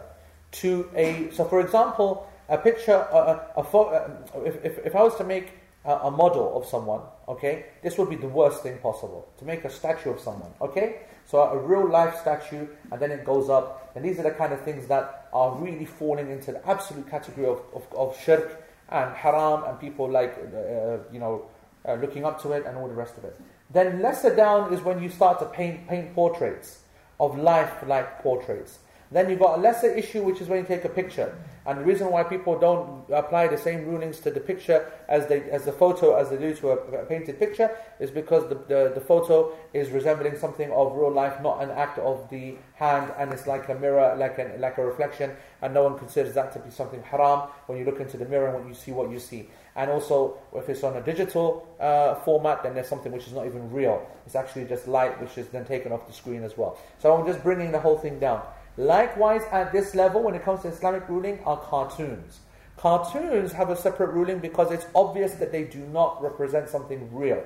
to 0.51 0.89
a. 0.95 1.29
So, 1.31 1.45
for 1.45 1.59
example, 1.61 2.27
a 2.49 2.57
picture, 2.57 3.07
a, 3.11 3.17
a, 3.57 3.61
a 3.61 3.61
uh, 3.61 4.09
if, 4.45 4.63
if, 4.63 4.85
if 4.85 4.95
I 4.95 5.03
was 5.03 5.15
to 5.17 5.23
make 5.23 5.53
a, 5.85 5.95
a 5.95 6.11
model 6.11 6.55
of 6.57 6.65
someone, 6.65 7.01
okay, 7.27 7.65
this 7.83 7.97
would 7.97 8.09
be 8.09 8.15
the 8.15 8.27
worst 8.27 8.63
thing 8.63 8.77
possible 8.77 9.27
to 9.37 9.45
make 9.45 9.65
a 9.65 9.69
statue 9.69 10.11
of 10.11 10.19
someone, 10.19 10.51
okay. 10.61 11.01
So 11.25 11.41
a 11.41 11.57
real 11.57 11.89
life 11.89 12.17
statue, 12.21 12.67
and 12.89 13.01
then 13.01 13.11
it 13.11 13.25
goes 13.25 13.49
up, 13.49 13.91
and 13.95 14.05
these 14.05 14.17
are 14.17 14.23
the 14.23 14.31
kind 14.31 14.53
of 14.53 14.61
things 14.61 14.87
that 14.87 15.27
are 15.33 15.53
really 15.55 15.83
falling 15.83 16.31
into 16.31 16.53
the 16.53 16.65
absolute 16.65 17.09
category 17.09 17.47
of, 17.47 17.61
of, 17.73 17.85
of 17.93 18.17
shirk 18.17 18.63
and 18.89 19.13
haram, 19.13 19.65
and 19.65 19.77
people 19.77 20.09
like, 20.09 20.37
uh, 20.37 20.99
you 21.11 21.19
know, 21.19 21.45
uh, 21.85 21.95
looking 21.95 22.23
up 22.23 22.41
to 22.41 22.53
it 22.53 22.65
and 22.65 22.77
all 22.77 22.87
the 22.87 22.93
rest 22.93 23.17
of 23.17 23.25
it. 23.25 23.37
Then 23.69 24.01
lesser 24.01 24.33
down 24.33 24.73
is 24.73 24.81
when 24.81 25.03
you 25.03 25.09
start 25.09 25.39
to 25.39 25.45
paint 25.45 25.87
paint 25.87 26.15
portraits 26.15 26.79
of 27.20 27.38
life-like 27.38 28.22
portraits. 28.22 28.80
Then 29.09 29.30
you've 29.30 29.39
got 29.39 29.57
a 29.57 29.61
lesser 29.61 29.93
issue, 29.93 30.22
which 30.24 30.41
is 30.41 30.49
when 30.49 30.59
you 30.59 30.65
take 30.65 30.84
a 30.84 30.89
picture. 30.89 31.34
And 31.65 31.80
the 31.80 31.84
reason 31.84 32.11
why 32.11 32.24
people 32.24 32.57
don't 32.59 33.05
apply 33.11 33.47
the 33.47 33.57
same 33.57 33.86
rulings 33.86 34.20
to 34.22 34.32
the 34.32 34.39
picture 34.39 34.89
as 35.07 35.28
they 35.28 35.49
as 35.49 35.65
the 35.65 35.72
photo 35.72 36.15
as 36.15 36.30
they 36.30 36.38
do 36.38 36.53
to 36.55 36.72
a, 36.72 36.76
a 36.76 37.05
painted 37.05 37.39
picture 37.39 37.76
is 37.99 38.09
because 38.11 38.47
the, 38.49 38.55
the, 38.55 38.91
the 38.95 39.01
photo 39.01 39.53
is 39.74 39.89
resembling 39.89 40.38
something 40.38 40.72
of 40.72 40.95
real 40.95 41.11
life, 41.11 41.41
not 41.41 41.61
an 41.61 41.72
act 41.72 41.99
of 41.99 42.30
the 42.30 42.55
hand, 42.76 43.13
and 43.18 43.32
it's 43.32 43.47
like 43.47 43.68
a 43.70 43.76
mirror, 43.76 44.15
like 44.18 44.38
a, 44.39 44.55
like 44.59 44.78
a 44.78 44.86
reflection, 44.86 45.32
and 45.61 45.74
no 45.74 45.84
one 45.84 45.97
considers 45.97 46.34
that 46.36 46.51
to 46.53 46.59
be 46.59 46.70
something 46.70 47.01
haram 47.03 47.49
when 47.68 47.78
you 47.78 47.86
look 47.86 47.99
into 47.99 48.18
the 48.18 48.26
mirror 48.26 48.55
and 48.55 48.68
you 48.68 48.76
see 48.76 48.91
what 48.91 49.09
you 49.09 49.20
see. 49.20 49.49
And 49.78 49.91
also, 49.91 50.39
if 50.55 50.67
it's 50.69 50.84
on 50.84 50.97
a 50.97 51.01
digital 51.01 51.67
uh, 51.80 52.15
format, 52.15 52.63
then 52.63 52.73
there's 52.73 52.88
something 52.88 53.11
which 53.11 53.28
is 53.28 53.34
not 53.34 53.45
even 53.45 53.71
real. 53.71 54.09
It's 54.25 54.36
actually 54.36 54.65
just 54.65 54.88
light, 54.88 55.21
which 55.21 55.38
is 55.38 55.47
then 55.49 55.65
taken 55.65 55.91
off 55.91 56.07
the 56.07 56.13
screen 56.13 56.43
as 56.43 56.57
well. 56.57 56.80
So 56.97 57.15
I'm 57.15 57.28
just 57.28 57.43
bringing 57.43 57.71
the 57.71 57.80
whole 57.80 57.99
thing 57.99 58.17
down. 58.17 58.41
Likewise, 58.78 59.43
at 59.51 59.71
this 59.71 59.93
level, 59.93 60.23
when 60.23 60.34
it 60.34 60.43
comes 60.43 60.63
to 60.63 60.69
Islamic 60.69 61.07
ruling, 61.07 61.39
are 61.45 61.57
cartoons. 61.57 62.39
Cartoons 62.78 63.51
have 63.51 63.69
a 63.69 63.75
separate 63.75 64.13
ruling 64.13 64.39
because 64.39 64.71
it's 64.71 64.88
obvious 64.95 65.36
that 65.36 65.51
they 65.51 65.63
do 65.63 65.80
not 65.80 66.21
represent 66.23 66.69
something 66.69 67.07
real. 67.13 67.43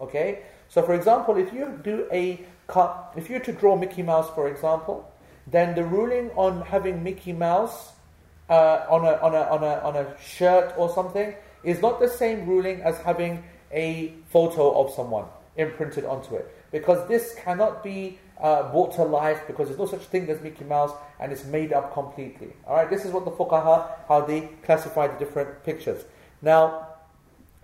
Okay? 0.00 0.40
So, 0.70 0.82
for 0.82 0.94
example, 0.94 1.36
if 1.36 1.52
you 1.52 1.78
do 1.84 2.08
a 2.10 2.44
if 3.14 3.28
you 3.28 3.34
were 3.34 3.44
to 3.44 3.52
draw 3.52 3.76
Mickey 3.76 4.02
Mouse, 4.02 4.30
for 4.34 4.48
example, 4.48 5.12
then 5.46 5.74
the 5.74 5.84
ruling 5.84 6.30
on 6.30 6.62
having 6.62 7.04
Mickey 7.04 7.34
Mouse 7.34 7.92
uh, 8.48 8.86
on, 8.88 9.04
a, 9.04 9.18
on, 9.20 9.34
a, 9.34 9.42
on, 9.50 9.62
a, 9.62 9.80
on 9.80 9.96
a 9.96 10.18
shirt 10.18 10.72
or 10.78 10.88
something 10.88 11.34
is 11.64 11.80
not 11.80 12.00
the 12.00 12.08
same 12.08 12.46
ruling 12.46 12.82
as 12.82 12.98
having 12.98 13.42
a 13.72 14.14
photo 14.30 14.80
of 14.80 14.92
someone 14.94 15.24
imprinted 15.56 16.04
onto 16.04 16.34
it. 16.34 16.54
Because 16.70 17.06
this 17.08 17.34
cannot 17.42 17.82
be 17.82 18.18
uh, 18.40 18.70
brought 18.70 18.94
to 18.94 19.04
life 19.04 19.42
because 19.46 19.68
there's 19.68 19.78
no 19.78 19.86
such 19.86 20.02
thing 20.02 20.28
as 20.28 20.40
Mickey 20.40 20.64
Mouse 20.64 20.92
and 21.20 21.32
it's 21.32 21.44
made 21.44 21.72
up 21.72 21.92
completely. 21.94 22.52
Alright, 22.66 22.90
this 22.90 23.04
is 23.04 23.12
what 23.12 23.24
the 23.24 23.30
fuqaha, 23.30 23.90
how 24.08 24.20
they 24.22 24.48
classify 24.64 25.06
the 25.06 25.18
different 25.18 25.62
pictures. 25.64 26.04
Now, 26.42 26.88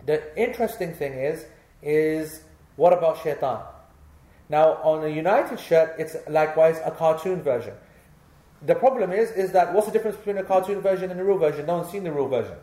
the 0.06 0.22
interesting 0.40 0.94
thing 0.94 1.14
is, 1.14 1.44
is 1.82 2.42
what 2.76 2.92
about 2.92 3.22
shaitan? 3.22 3.60
Now, 4.48 4.74
on 4.82 5.04
a 5.04 5.08
United 5.08 5.60
shirt, 5.60 5.94
it's 5.98 6.16
likewise 6.28 6.80
a 6.84 6.90
cartoon 6.90 7.42
version. 7.42 7.74
The 8.62 8.74
problem 8.74 9.12
is, 9.12 9.30
is 9.32 9.52
that 9.52 9.72
what's 9.72 9.86
the 9.86 9.92
difference 9.92 10.16
between 10.16 10.38
a 10.38 10.42
cartoon 10.42 10.80
version 10.80 11.10
and 11.10 11.20
a 11.20 11.24
real 11.24 11.38
version? 11.38 11.66
No 11.66 11.78
one's 11.78 11.90
seen 11.90 12.04
the 12.04 12.12
real 12.12 12.28
version. 12.28 12.56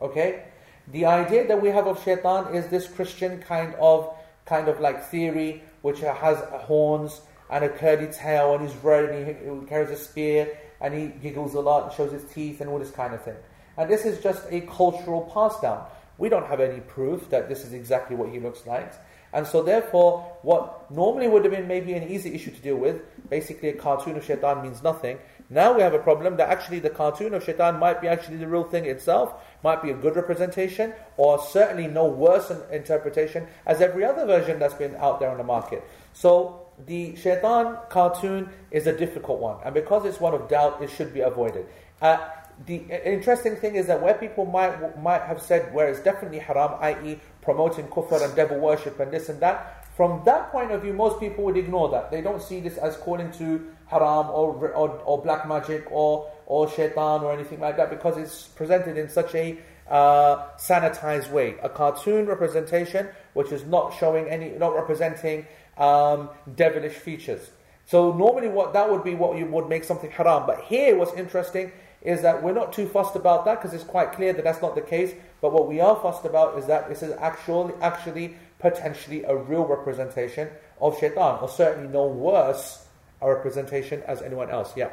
Okay? 0.00 0.44
The 0.90 1.04
idea 1.04 1.46
that 1.48 1.60
we 1.60 1.68
have 1.68 1.86
of 1.86 2.02
shaitan 2.02 2.54
is 2.54 2.68
this 2.68 2.88
Christian 2.88 3.40
kind 3.40 3.74
of 3.74 4.14
kind 4.46 4.68
of 4.68 4.80
like 4.80 5.04
theory 5.04 5.62
which 5.82 6.00
has 6.00 6.38
horns 6.62 7.20
and 7.50 7.64
a 7.64 7.68
curly 7.68 8.06
tail 8.06 8.54
and 8.54 8.66
he's 8.66 8.76
red 8.82 9.10
and 9.10 9.26
he, 9.26 9.34
he 9.34 9.66
carries 9.66 9.90
a 9.90 9.96
spear 9.96 10.56
and 10.80 10.94
he 10.94 11.08
giggles 11.08 11.54
a 11.54 11.60
lot 11.60 11.84
and 11.84 11.92
shows 11.92 12.12
his 12.12 12.24
teeth 12.32 12.60
and 12.60 12.70
all 12.70 12.78
this 12.78 12.90
kind 12.90 13.12
of 13.12 13.22
thing. 13.22 13.36
And 13.76 13.90
this 13.90 14.04
is 14.04 14.22
just 14.22 14.44
a 14.50 14.62
cultural 14.62 15.30
pass 15.32 15.60
down. 15.60 15.84
We 16.16 16.28
don't 16.28 16.46
have 16.46 16.60
any 16.60 16.80
proof 16.80 17.28
that 17.30 17.48
this 17.48 17.64
is 17.64 17.72
exactly 17.72 18.16
what 18.16 18.30
he 18.30 18.40
looks 18.40 18.66
like. 18.66 18.92
And 19.32 19.46
so, 19.46 19.62
therefore, 19.62 20.36
what 20.42 20.90
normally 20.90 21.28
would 21.28 21.44
have 21.44 21.52
been 21.52 21.68
maybe 21.68 21.92
an 21.92 22.08
easy 22.08 22.34
issue 22.34 22.50
to 22.50 22.60
deal 22.60 22.76
with, 22.76 23.02
basically 23.28 23.68
a 23.68 23.74
cartoon 23.74 24.16
of 24.16 24.24
shaitan 24.24 24.62
means 24.62 24.82
nothing. 24.82 25.18
Now 25.50 25.74
we 25.74 25.82
have 25.82 25.94
a 25.94 25.98
problem 25.98 26.36
that 26.38 26.48
actually 26.48 26.78
the 26.78 26.90
cartoon 26.90 27.34
of 27.34 27.44
shaitan 27.44 27.78
might 27.78 28.00
be 28.00 28.08
actually 28.08 28.38
the 28.38 28.48
real 28.48 28.64
thing 28.64 28.86
itself, 28.86 29.34
might 29.62 29.82
be 29.82 29.90
a 29.90 29.94
good 29.94 30.16
representation, 30.16 30.92
or 31.16 31.38
certainly 31.38 31.86
no 31.86 32.06
worse 32.06 32.52
interpretation 32.70 33.46
as 33.66 33.80
every 33.80 34.04
other 34.04 34.26
version 34.26 34.58
that's 34.58 34.74
been 34.74 34.94
out 34.96 35.20
there 35.20 35.30
on 35.30 35.38
the 35.38 35.44
market. 35.44 35.82
So, 36.12 36.66
the 36.86 37.16
shaitan 37.16 37.76
cartoon 37.90 38.48
is 38.70 38.86
a 38.86 38.96
difficult 38.96 39.40
one, 39.40 39.56
and 39.64 39.74
because 39.74 40.04
it's 40.04 40.20
one 40.20 40.34
of 40.34 40.48
doubt, 40.48 40.80
it 40.80 40.90
should 40.90 41.12
be 41.12 41.20
avoided. 41.20 41.66
Uh, 42.00 42.18
the 42.66 42.84
interesting 43.04 43.56
thing 43.56 43.76
is 43.76 43.86
that 43.86 44.00
where 44.02 44.14
people 44.14 44.44
might 44.44 45.00
might 45.00 45.22
have 45.22 45.40
said 45.40 45.72
where 45.72 45.88
it's 45.88 46.00
definitely 46.00 46.38
haram, 46.38 46.72
i.e., 46.80 47.20
promoting 47.42 47.86
kufr 47.86 48.22
and 48.22 48.34
devil 48.34 48.58
worship 48.58 48.98
and 49.00 49.12
this 49.12 49.28
and 49.28 49.40
that, 49.40 49.86
from 49.96 50.22
that 50.24 50.52
point 50.52 50.70
of 50.70 50.82
view, 50.82 50.92
most 50.92 51.18
people 51.18 51.44
would 51.44 51.56
ignore 51.56 51.88
that. 51.90 52.10
They 52.10 52.20
don't 52.20 52.42
see 52.42 52.60
this 52.60 52.76
as 52.76 52.96
calling 52.96 53.32
to 53.32 53.66
haram 53.88 54.28
or 54.30 54.54
or, 54.72 54.90
or 55.04 55.20
black 55.20 55.48
magic 55.48 55.86
or 55.90 56.30
or 56.46 56.70
shaitan 56.70 57.22
or 57.22 57.32
anything 57.32 57.60
like 57.60 57.76
that 57.76 57.90
because 57.90 58.16
it's 58.16 58.48
presented 58.48 58.96
in 58.96 59.08
such 59.08 59.34
a 59.34 59.58
uh, 59.90 60.48
sanitized 60.56 61.30
way, 61.30 61.56
a 61.62 61.68
cartoon 61.68 62.26
representation 62.26 63.08
which 63.34 63.52
is 63.52 63.64
not 63.64 63.94
showing 63.98 64.28
any, 64.28 64.50
not 64.50 64.74
representing 64.74 65.46
um, 65.76 66.28
devilish 66.56 66.94
features. 66.94 67.50
So 67.86 68.12
normally, 68.12 68.48
what 68.48 68.74
that 68.74 68.90
would 68.90 69.02
be 69.02 69.14
what 69.14 69.38
you 69.38 69.46
would 69.46 69.68
make 69.68 69.84
something 69.84 70.10
haram. 70.10 70.44
But 70.46 70.60
here, 70.64 70.96
what's 70.96 71.14
interesting 71.14 71.72
is 72.02 72.22
that 72.22 72.42
we're 72.42 72.52
not 72.52 72.72
too 72.72 72.86
fussed 72.86 73.16
about 73.16 73.44
that 73.46 73.60
because 73.60 73.74
it's 73.74 73.84
quite 73.84 74.12
clear 74.12 74.32
that 74.32 74.44
that's 74.44 74.60
not 74.60 74.74
the 74.74 74.82
case. 74.82 75.14
But 75.40 75.52
what 75.52 75.68
we 75.68 75.80
are 75.80 75.96
fussed 75.96 76.24
about 76.24 76.58
is 76.58 76.66
that 76.66 76.88
this 76.88 77.02
is 77.02 77.12
actually, 77.18 77.74
actually, 77.80 78.36
potentially 78.58 79.24
a 79.24 79.34
real 79.34 79.64
representation 79.64 80.48
of 80.80 80.98
shaitan, 80.98 81.38
or 81.40 81.48
certainly 81.48 81.88
no 81.88 82.06
worse 82.06 82.87
a 83.20 83.28
representation 83.28 84.02
as 84.06 84.22
anyone 84.22 84.50
else. 84.50 84.76
Yeah. 84.76 84.90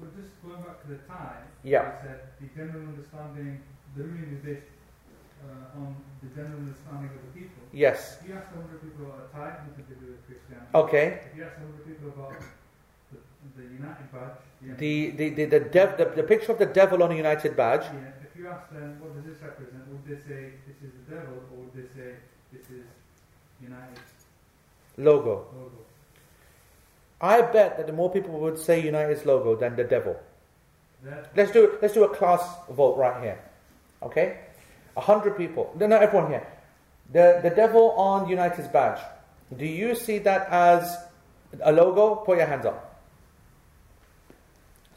But 0.00 0.16
just 0.16 0.30
going 0.42 0.62
back 0.62 0.80
to 0.82 0.88
the 0.88 0.98
time, 1.06 1.44
Yeah. 1.62 1.92
I 1.92 2.02
said 2.04 2.20
the 2.40 2.48
general 2.56 2.82
understanding, 2.92 3.60
the 3.96 4.02
ruling 4.04 4.30
is 4.36 4.40
based 4.44 4.70
uh, 5.44 5.78
on 5.78 5.96
the 6.22 6.28
general 6.36 6.58
understanding 6.64 7.10
of 7.16 7.20
the 7.26 7.32
people. 7.40 7.62
Yes. 7.72 8.18
If 8.22 8.28
you 8.28 8.34
ask 8.34 8.48
100 8.56 8.80
people 8.82 9.06
about 9.06 9.28
a 9.28 9.36
tie, 9.36 9.54
nothing 9.68 9.86
to 9.92 9.94
do 10.02 10.16
Christianity. 10.26 10.72
Okay. 10.74 11.06
If 11.30 11.36
you 11.36 11.44
ask 11.44 11.56
100 11.60 11.86
people 11.86 12.08
about 12.16 12.40
the, 13.12 13.18
the 13.56 13.66
United 13.80 14.08
badge, 14.12 14.40
yeah. 14.60 14.74
The 14.76 15.10
the 15.18 15.26
the 15.38 15.44
the, 15.46 15.60
dev, 15.60 15.96
the 15.96 16.04
the 16.20 16.22
picture 16.22 16.52
of 16.52 16.58
the 16.58 16.66
devil 16.80 17.02
on 17.02 17.12
a 17.12 17.16
United 17.16 17.56
badge. 17.56 17.84
yeah, 17.88 18.12
if 18.26 18.32
you 18.38 18.44
ask 18.48 18.68
them 18.70 19.00
what 19.00 19.16
does 19.16 19.24
this 19.24 19.40
represent, 19.42 19.82
would 19.88 20.04
they 20.04 20.20
say 20.28 20.40
this 20.68 20.76
is 20.84 20.92
the 21.00 21.04
devil 21.16 21.36
or 21.50 21.56
would 21.64 21.72
they 21.72 21.88
say 21.96 22.08
this 22.52 22.66
is 22.68 22.84
United 23.62 24.00
logo. 24.98 25.48
logo? 25.56 25.79
I 27.20 27.42
bet 27.42 27.76
that 27.76 27.86
the 27.86 27.92
more 27.92 28.10
people 28.10 28.38
would 28.40 28.58
say 28.58 28.80
United's 28.82 29.26
logo 29.26 29.54
than 29.56 29.76
the 29.76 29.84
devil. 29.84 30.16
That, 31.02 31.30
Let's 31.36 31.50
do 31.52 31.78
let's 31.82 31.94
do 31.94 32.04
a 32.04 32.08
class 32.14 32.42
vote 32.70 32.96
right 32.96 33.22
here. 33.22 33.38
Okay? 34.02 34.38
A 34.96 35.00
hundred 35.00 35.36
people. 35.36 35.72
No, 35.78 35.86
not 35.86 36.02
everyone 36.02 36.30
here. 36.30 36.46
The 37.12 37.40
the 37.42 37.50
devil 37.50 37.92
on 37.92 38.28
United's 38.28 38.68
badge. 38.68 39.00
Do 39.56 39.66
you 39.66 39.94
see 39.94 40.18
that 40.18 40.48
as 40.50 40.96
a 41.62 41.72
logo? 41.72 42.16
Put 42.16 42.38
your 42.38 42.46
hands 42.46 42.66
up. 42.66 43.00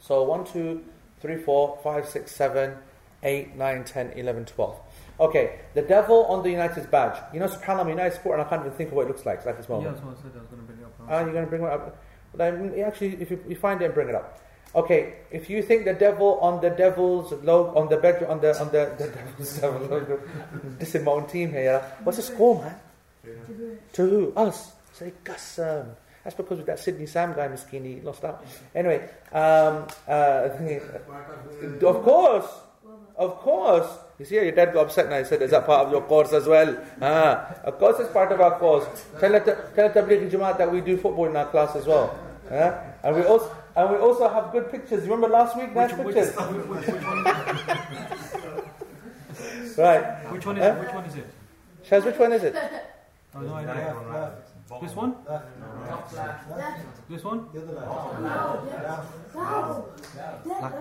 So 0.00 0.22
one, 0.22 0.44
two, 0.44 0.84
three, 1.20 1.36
four, 1.38 1.78
five, 1.82 2.06
six, 2.08 2.32
seven, 2.34 2.76
eight, 3.22 3.56
nine, 3.56 3.84
ten, 3.84 4.10
eleven, 4.12 4.44
twelve. 4.44 4.76
Okay, 5.18 5.60
the 5.74 5.82
devil 5.82 6.24
on 6.26 6.42
the 6.42 6.50
United's 6.50 6.86
badge. 6.86 7.16
You 7.32 7.40
know, 7.40 7.46
subhanAllah, 7.46 7.88
United 7.88 8.14
Sport, 8.16 8.38
and 8.38 8.46
I 8.46 8.50
can't 8.50 8.66
even 8.66 8.76
think 8.76 8.90
of 8.90 8.96
what 8.96 9.06
it 9.06 9.08
looks 9.08 9.24
like 9.24 9.46
at 9.46 9.56
this 9.56 9.66
Yeah, 9.68 9.76
moment. 9.76 9.94
that's 9.94 10.04
what 10.04 10.16
I 10.18 10.22
said. 10.22 10.32
I 10.36 10.38
was 10.40 10.48
going 10.48 10.60
to 10.60 10.66
bring 10.66 10.78
it 10.80 10.84
up. 10.84 10.92
Ah, 11.08 11.20
you're 11.20 11.32
going 11.32 11.44
to 11.44 11.50
bring 11.50 11.62
it 11.62 11.68
up. 11.68 11.96
Actually, 12.40 13.20
if 13.20 13.30
you, 13.30 13.42
you 13.48 13.56
find 13.56 13.80
it, 13.82 13.94
bring 13.94 14.08
it 14.08 14.14
up. 14.14 14.40
Okay, 14.74 15.14
if 15.30 15.48
you 15.48 15.62
think 15.62 15.84
the 15.84 15.94
devil 15.94 16.38
on 16.40 16.60
the 16.60 16.70
devil's 16.70 17.30
logo 17.44 17.78
on 17.78 17.88
the 17.88 17.96
bedroom 17.96 18.30
on 18.30 18.40
the 18.40 18.58
on 18.60 18.66
the, 18.72 18.90
the 18.98 19.06
devil's 19.06 19.58
devil 19.60 19.86
logo, 19.86 20.20
this 20.78 20.94
is 20.96 21.04
my 21.04 21.12
own 21.12 21.28
team 21.28 21.50
here. 21.50 21.80
What's 22.02 22.18
the 22.18 22.24
score, 22.24 22.60
man? 22.60 22.74
Jibril. 23.24 23.76
To 23.92 24.02
who? 24.02 24.32
Us. 24.34 24.72
Say 24.92 25.12
Qassam. 25.24 25.94
That's 26.24 26.34
because 26.36 26.58
with 26.58 26.66
that 26.66 26.78
Sydney 26.80 27.06
Sam 27.06 27.34
guy, 27.34 27.48
Miskeen, 27.48 27.84
he 27.84 28.00
lost 28.00 28.24
out. 28.24 28.44
Anyway, 28.74 29.08
um, 29.30 29.86
uh, 30.08 30.48
of 31.82 32.02
course, 32.02 32.46
of 33.16 33.36
course. 33.38 33.86
You 34.18 34.24
see, 34.24 34.36
your 34.36 34.52
dad 34.52 34.72
got 34.72 34.86
upset 34.86 35.10
now. 35.10 35.18
He 35.18 35.24
said, 35.24 35.42
"Is 35.42 35.50
that 35.50 35.66
part 35.66 35.86
of 35.86 35.92
your 35.92 36.02
course 36.02 36.32
as 36.32 36.46
well?" 36.46 36.76
Ah, 37.00 37.54
of 37.64 37.78
course, 37.78 38.00
it's 38.00 38.12
part 38.12 38.32
of 38.32 38.40
our 38.40 38.58
course. 38.58 38.86
Tell 39.20 39.30
the 39.30 39.40
tell 39.40 39.88
the 39.88 40.00
Tablighi 40.00 40.30
Jamaat 40.30 40.58
that 40.58 40.70
we 40.70 40.80
do 40.80 40.96
football 40.96 41.26
in 41.26 41.36
our 41.36 41.46
class 41.46 41.76
as 41.76 41.86
well. 41.86 42.16
Ah, 42.50 42.80
and 43.02 43.16
we 43.16 43.22
also 43.22 43.50
and 43.76 43.90
we 43.90 43.96
also 43.96 44.28
have 44.28 44.52
good 44.52 44.70
pictures. 44.70 45.04
You 45.04 45.10
remember 45.12 45.28
last 45.34 45.56
week? 45.56 45.74
Nice 45.74 45.92
Which, 45.92 46.06
which, 46.06 46.14
pictures. 46.16 46.36
which, 46.36 46.86
which 46.86 47.02
one, 47.02 47.24
Right, 49.78 50.30
which 50.32 50.46
one 50.46 50.56
is 50.58 50.62
Huh? 50.62 50.68
it? 50.70 50.78
Which 50.80 50.94
one 50.94 51.04
is 51.06 51.14
it? 51.16 51.26
Shaz, 51.88 52.04
which 52.04 52.18
one 52.18 52.32
is 52.32 52.44
it? 52.44 52.54
Oh, 53.34 53.40
no 53.40 53.54
idea. 53.54 54.32
This 54.80 54.94
one? 54.94 55.16
Left. 55.28 55.46
This 57.10 57.24
one? 57.24 57.46
The 57.52 57.62
other 57.62 57.72
left. 57.72 58.20
No, 58.20 58.62
yeah. 58.68 59.02
No. 59.34 59.88
Left. 60.46 60.76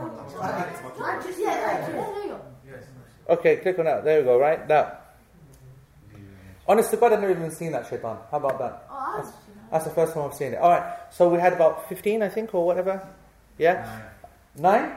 Right, 1.00 1.24
just- 1.24 1.40
Yeah, 1.40 1.66
right, 1.66 1.82
yeah, 1.82 1.88
there 2.14 2.24
you 2.24 2.30
go. 2.30 2.40
Okay, 3.34 3.56
click 3.58 3.80
on 3.80 3.86
that. 3.86 4.04
There 4.04 4.20
we 4.20 4.26
go. 4.26 4.38
Right 4.40 4.68
now. 4.68 4.92
Honest 6.68 6.92
to 6.92 6.98
God, 6.98 7.14
I've 7.14 7.20
never 7.22 7.32
even 7.32 7.52
seen 7.52 7.72
that 7.74 7.88
shaitan. 7.88 8.18
How 8.32 8.38
about 8.38 8.58
that? 8.60 8.86
Oh, 8.90 9.34
that's, 9.74 9.86
That's 9.86 9.96
the 9.96 10.02
first 10.02 10.14
time 10.14 10.24
I've 10.30 10.36
seen 10.36 10.54
it. 10.54 10.60
All 10.60 10.70
right. 10.70 10.84
So 11.12 11.30
we 11.30 11.40
had 11.40 11.54
about 11.54 11.90
fifteen, 11.90 12.22
I 12.22 12.30
think, 12.30 12.54
or 12.54 12.66
whatever. 12.66 13.06
Yeah. 13.58 14.02
Nine. 14.56 14.92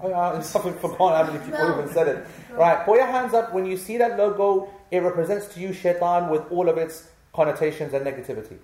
Oh, 0.00 0.08
yeah, 0.08 0.20
I've 0.20 0.46
forgotten 0.46 0.96
how 0.98 1.24
many 1.24 1.44
people 1.44 1.58
No. 1.58 1.80
even 1.80 1.92
said 1.92 2.06
it. 2.06 2.26
Right, 2.52 2.84
put 2.84 2.98
your 2.98 3.06
hands 3.06 3.34
up 3.34 3.52
when 3.52 3.66
you 3.66 3.76
see 3.76 3.98
that 3.98 4.16
logo. 4.16 4.70
It 4.92 5.00
represents 5.02 5.48
to 5.54 5.60
you 5.60 5.72
shaitan 5.72 6.28
with 6.30 6.42
all 6.52 6.68
of 6.68 6.78
its 6.78 7.08
connotations 7.32 7.92
and 7.92 8.06
negativity. 8.06 8.58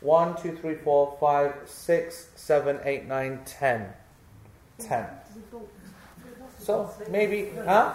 One, 0.00 0.34
two, 0.42 0.56
three, 0.56 0.74
four, 0.74 1.16
five, 1.20 1.54
six, 1.66 2.30
seven, 2.34 2.80
eight, 2.84 3.06
nine, 3.06 3.42
ten. 3.46 3.92
Ten. 4.78 5.06
So 6.58 6.90
maybe, 7.08 7.50
huh? 7.64 7.94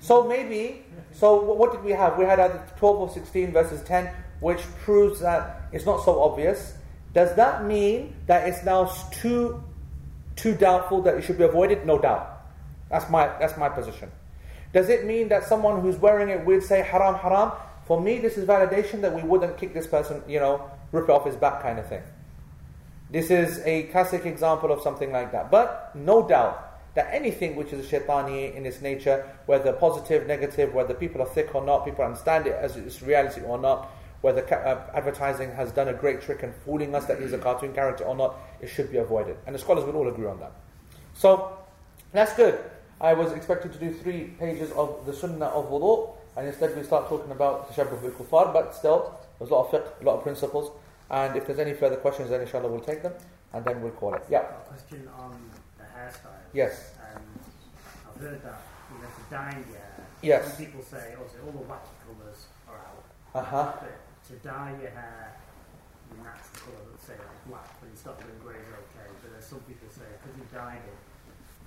So 0.00 0.28
maybe, 0.28 0.84
so 1.12 1.42
what 1.42 1.72
did 1.72 1.82
we 1.82 1.90
have? 1.90 2.16
We 2.16 2.24
had 2.24 2.38
either 2.38 2.64
12 2.76 2.96
or 2.96 3.10
16 3.10 3.52
verses 3.52 3.82
10, 3.82 4.08
which 4.40 4.60
proves 4.84 5.20
that 5.20 5.62
it's 5.72 5.86
not 5.86 6.04
so 6.04 6.22
obvious. 6.22 6.74
Does 7.14 7.34
that 7.36 7.64
mean 7.64 8.14
that 8.26 8.48
it's 8.48 8.64
now 8.64 8.86
too, 9.10 9.62
too 10.36 10.54
doubtful 10.54 11.02
that 11.02 11.14
it 11.14 11.22
should 11.22 11.38
be 11.38 11.44
avoided? 11.44 11.86
No 11.86 11.98
doubt. 11.98 12.42
That's 12.88 13.08
my, 13.10 13.26
that's 13.38 13.56
my 13.56 13.68
position. 13.68 14.10
Does 14.72 14.88
it 14.88 15.04
mean 15.04 15.28
that 15.28 15.44
someone 15.44 15.80
who's 15.80 15.96
wearing 15.96 16.28
it 16.28 16.44
would 16.44 16.62
say 16.62 16.82
haram, 16.82 17.16
haram? 17.16 17.52
For 17.86 18.00
me, 18.00 18.18
this 18.18 18.38
is 18.38 18.46
validation 18.46 19.00
that 19.00 19.12
we 19.12 19.22
wouldn't 19.22 19.58
kick 19.58 19.74
this 19.74 19.86
person, 19.86 20.22
you 20.28 20.38
know, 20.38 20.70
rip 20.92 21.08
off 21.08 21.26
his 21.26 21.36
back 21.36 21.62
kind 21.62 21.78
of 21.78 21.86
thing. 21.88 22.02
This 23.10 23.30
is 23.30 23.60
a 23.64 23.84
classic 23.84 24.24
example 24.24 24.70
of 24.70 24.80
something 24.80 25.10
like 25.10 25.32
that. 25.32 25.50
But 25.50 25.90
no 25.96 26.26
doubt 26.26 26.94
that 26.94 27.08
anything 27.12 27.56
which 27.56 27.72
is 27.72 27.86
shaitani 27.86 28.54
in 28.54 28.66
its 28.66 28.80
nature, 28.80 29.28
whether 29.46 29.72
positive, 29.72 30.26
negative, 30.26 30.72
whether 30.72 30.94
people 30.94 31.20
are 31.22 31.26
thick 31.26 31.54
or 31.54 31.64
not, 31.64 31.84
people 31.84 32.04
understand 32.04 32.46
it 32.46 32.54
as 32.54 32.76
its 32.76 33.02
reality 33.02 33.40
or 33.42 33.58
not, 33.58 33.90
whether 34.20 34.42
ca- 34.42 34.56
uh, 34.56 34.90
advertising 34.94 35.50
has 35.52 35.72
done 35.72 35.88
a 35.88 35.92
great 35.94 36.20
trick 36.22 36.42
in 36.42 36.52
fooling 36.52 36.94
us 36.94 37.06
that 37.06 37.20
he's 37.20 37.32
a 37.32 37.38
cartoon 37.38 37.72
character 37.72 38.04
or 38.04 38.14
not, 38.14 38.36
it 38.60 38.68
should 38.68 38.90
be 38.90 38.98
avoided. 38.98 39.36
And 39.46 39.54
the 39.54 39.58
scholars 39.58 39.84
will 39.84 39.96
all 39.96 40.08
agree 40.08 40.26
on 40.26 40.38
that. 40.40 40.52
So, 41.14 41.56
that's 42.12 42.34
good. 42.34 42.58
I 43.00 43.14
was 43.14 43.32
expecting 43.32 43.70
to 43.72 43.78
do 43.78 43.92
three 43.94 44.24
pages 44.38 44.70
of 44.72 45.06
the 45.06 45.12
sunnah 45.14 45.46
of 45.46 45.70
wudu, 45.70 46.10
and 46.36 46.46
instead 46.46 46.76
we 46.76 46.82
start 46.82 47.08
talking 47.08 47.32
about 47.32 47.72
tashabbuh 47.72 48.00
bil 48.02 48.10
kuffar, 48.12 48.52
but 48.52 48.74
still, 48.74 49.18
there's 49.38 49.50
a 49.50 49.54
lot 49.54 49.72
of 49.72 49.80
fiqh, 49.82 50.02
a 50.02 50.04
lot 50.04 50.16
of 50.18 50.22
principles, 50.22 50.70
and 51.10 51.34
if 51.36 51.46
there's 51.46 51.58
any 51.58 51.72
further 51.72 51.96
questions, 51.96 52.28
then 52.30 52.42
inshallah 52.42 52.68
we'll 52.68 52.80
take 52.80 53.02
them, 53.02 53.14
and 53.54 53.64
then 53.64 53.80
we'll 53.80 53.92
call 53.92 54.14
it. 54.14 54.22
Yeah. 54.28 54.40
A 54.40 54.68
question 54.68 55.08
on 55.18 55.34
the 55.78 55.84
hairstyle. 55.84 56.44
Yes. 56.52 56.92
Um, 57.14 57.22
I've 58.14 58.20
heard 58.20 58.42
that 58.44 58.60
you 58.92 58.98
know, 59.02 59.08
for 59.08 59.34
dyeing 59.34 59.64
hair, 59.64 60.06
Yes. 60.22 60.48
some 60.48 60.56
people 60.66 60.82
say, 60.82 61.14
obviously, 61.18 61.40
all 61.46 61.52
the 61.52 61.64
wacky 61.64 61.94
colours 62.04 62.46
are 62.68 62.76
out, 62.76 63.04
Uh 63.34 63.42
huh. 63.44 63.72
But 64.30 64.42
to 64.42 64.48
dye 64.48 64.74
your 64.80 64.90
hair 64.90 65.34
your 66.14 66.24
natural 66.24 66.74
colour, 66.74 66.86
let's 66.90 67.06
say 67.06 67.14
like 67.14 67.42
black, 67.46 67.82
when 67.82 67.90
you 67.90 67.96
start 67.96 68.18
doing 68.18 68.38
grey 68.42 68.58
is 68.58 68.66
okay, 68.66 69.06
but 69.22 69.30
there's 69.30 69.44
some 69.46 69.60
people 69.60 69.86
say, 69.90 70.06
because 70.18 70.34
you 70.38 70.46
dyed 70.52 70.82
it, 70.82 71.00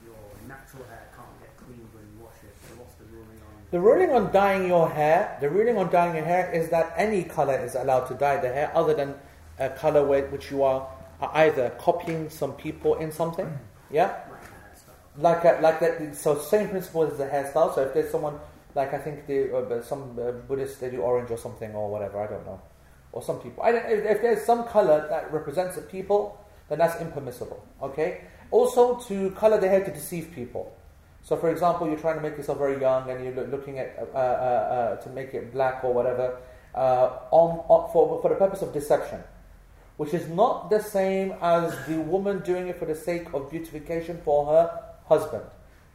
your 0.04 0.20
natural 0.48 0.84
hair 0.88 1.08
can't 1.16 1.36
get 1.40 1.56
cleaned 1.56 1.88
when 1.96 2.04
you 2.04 2.24
wash 2.24 2.40
it, 2.44 2.52
so 2.68 2.76
what's 2.80 2.96
the 2.96 3.06
ruling 3.06 3.40
on 3.40 3.52
The 3.72 3.80
ruling 3.80 4.12
on 4.12 4.32
dyeing 4.34 4.68
your 4.68 4.90
hair, 4.90 5.38
the 5.40 5.50
ruling 5.50 5.78
on 5.78 5.90
dyeing 5.92 6.16
your 6.16 6.26
hair 6.26 6.52
is 6.52 6.70
that 6.70 6.94
any 6.98 7.24
color 7.24 7.56
is 7.56 7.76
allowed 7.76 8.06
to 8.08 8.16
dye 8.16 8.38
the 8.38 8.52
hair, 8.52 8.72
other 8.76 8.94
than 8.94 9.16
a 9.60 9.70
color 9.70 10.04
which 10.04 10.52
you 10.52 10.64
are, 10.64 10.88
either 11.22 11.70
copying 11.80 12.30
some 12.30 12.54
people 12.54 12.96
in 12.96 13.12
something, 13.12 13.46
mm. 13.46 13.58
yeah, 13.92 14.28
like 15.18 15.44
like 15.44 15.44
a, 15.46 15.62
like 15.62 15.80
that. 15.80 16.16
So 16.16 16.38
same 16.38 16.70
principle 16.70 17.04
as 17.04 17.18
the 17.18 17.26
hairstyle. 17.26 17.74
So 17.74 17.82
if 17.84 17.94
there's 17.94 18.12
someone 18.12 18.40
like 18.76 18.94
I 18.94 18.98
think 18.98 19.28
they, 19.28 19.52
uh, 19.52 19.82
some 19.82 20.18
uh, 20.20 20.32
Buddhists 20.32 20.78
they 20.78 20.90
do 20.90 21.02
orange 21.02 21.32
or 21.32 21.38
something 21.38 21.74
or 21.76 21.90
whatever, 21.90 22.22
I 22.22 22.28
don't 22.28 22.46
know, 22.46 22.62
or 23.12 23.22
some 23.22 23.40
people. 23.40 23.64
I 23.64 23.72
don't, 23.72 23.86
if, 23.86 24.06
if 24.06 24.22
there's 24.22 24.46
some 24.46 24.66
color 24.68 25.08
that 25.10 25.32
represents 25.32 25.78
a 25.78 25.82
people, 25.82 26.44
then 26.70 26.80
that's 26.80 27.00
impermissible. 27.02 27.66
Okay. 27.82 28.22
Also 28.52 29.00
to 29.08 29.32
color 29.32 29.60
the 29.60 29.68
hair 29.68 29.84
to 29.84 29.92
deceive 29.92 30.32
people. 30.34 30.76
So, 31.24 31.38
for 31.38 31.50
example, 31.50 31.88
you're 31.88 31.98
trying 31.98 32.16
to 32.16 32.22
make 32.22 32.36
yourself 32.38 32.58
very 32.58 32.80
young, 32.82 33.10
and 33.10 33.24
you're 33.24 33.48
looking 33.48 33.80
at 33.80 33.98
uh, 34.14 34.18
uh, 34.18 34.20
uh, 34.20 34.96
to 34.98 35.10
make 35.10 35.34
it 35.34 35.54
black 35.54 35.84
or 35.84 35.94
whatever, 35.94 36.38
uh, 36.76 37.20
on, 37.32 37.64
on 37.70 37.92
for 37.94 38.22
for 38.22 38.30
the 38.30 38.36
purpose 38.36 38.62
of 38.62 38.74
deception, 38.74 39.24
which 39.96 40.14
is 40.14 40.28
not 40.28 40.70
the 40.70 40.82
same 40.82 41.34
as 41.42 41.74
the 41.88 41.98
woman 42.02 42.44
doing 42.44 42.68
it 42.68 42.78
for 42.78 42.86
the 42.86 42.96
sake 42.96 43.34
of 43.34 43.50
beautification 43.50 44.20
for 44.26 44.48
her 44.48 44.84
husband, 45.06 45.44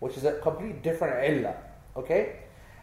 which 0.00 0.16
is 0.16 0.24
a 0.24 0.32
completely 0.40 0.80
different 0.80 1.22
illah. 1.22 1.56
Okay, 1.94 2.36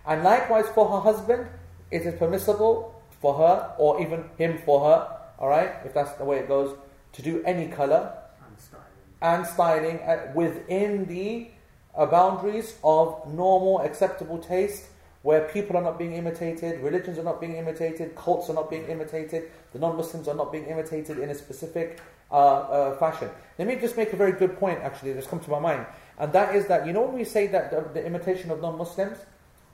and 0.07 0.23
likewise 0.23 0.65
for 0.69 0.89
her 0.89 0.99
husband, 0.99 1.47
it 1.91 2.01
is 2.03 2.15
permissible 2.15 2.93
for 3.21 3.33
her 3.35 3.73
or 3.77 4.01
even 4.01 4.25
him 4.37 4.57
for 4.65 4.85
her. 4.85 5.07
All 5.39 5.49
right, 5.49 5.71
if 5.83 5.93
that's 5.93 6.13
the 6.13 6.25
way 6.25 6.39
it 6.39 6.47
goes, 6.47 6.75
to 7.13 7.21
do 7.21 7.43
any 7.43 7.67
color 7.67 8.13
And 8.47 8.59
styling. 8.59 8.85
and 9.21 9.47
styling 9.47 9.99
uh, 9.99 10.31
within 10.33 11.05
the 11.05 11.49
uh, 11.95 12.05
boundaries 12.05 12.75
of 12.83 13.25
normal, 13.33 13.81
acceptable 13.81 14.37
taste, 14.37 14.85
where 15.23 15.41
people 15.49 15.75
are 15.75 15.81
not 15.81 15.97
being 15.97 16.13
imitated, 16.13 16.81
religions 16.81 17.17
are 17.17 17.23
not 17.23 17.41
being 17.41 17.55
imitated, 17.55 18.15
cults 18.15 18.49
are 18.49 18.53
not 18.53 18.69
being 18.69 18.85
imitated, 18.87 19.49
the 19.73 19.79
non-Muslims 19.79 20.27
are 20.27 20.35
not 20.35 20.51
being 20.51 20.65
imitated 20.65 21.17
in 21.19 21.29
a 21.29 21.35
specific 21.35 21.99
uh, 22.31 22.35
uh, 22.35 22.97
fashion. 22.97 23.29
Let 23.57 23.67
me 23.67 23.75
just 23.77 23.97
make 23.97 24.13
a 24.13 24.15
very 24.15 24.33
good 24.33 24.57
point, 24.59 24.79
actually, 24.81 25.13
that's 25.13 25.25
come 25.27 25.39
to 25.39 25.49
my 25.49 25.59
mind, 25.59 25.85
and 26.19 26.31
that 26.33 26.53
is 26.55 26.67
that 26.67 26.85
you 26.85 26.93
know 26.93 27.01
when 27.01 27.15
we 27.15 27.23
say 27.23 27.47
that 27.47 27.71
the, 27.71 27.81
the 27.99 28.05
imitation 28.05 28.51
of 28.51 28.61
non-Muslims, 28.61 29.17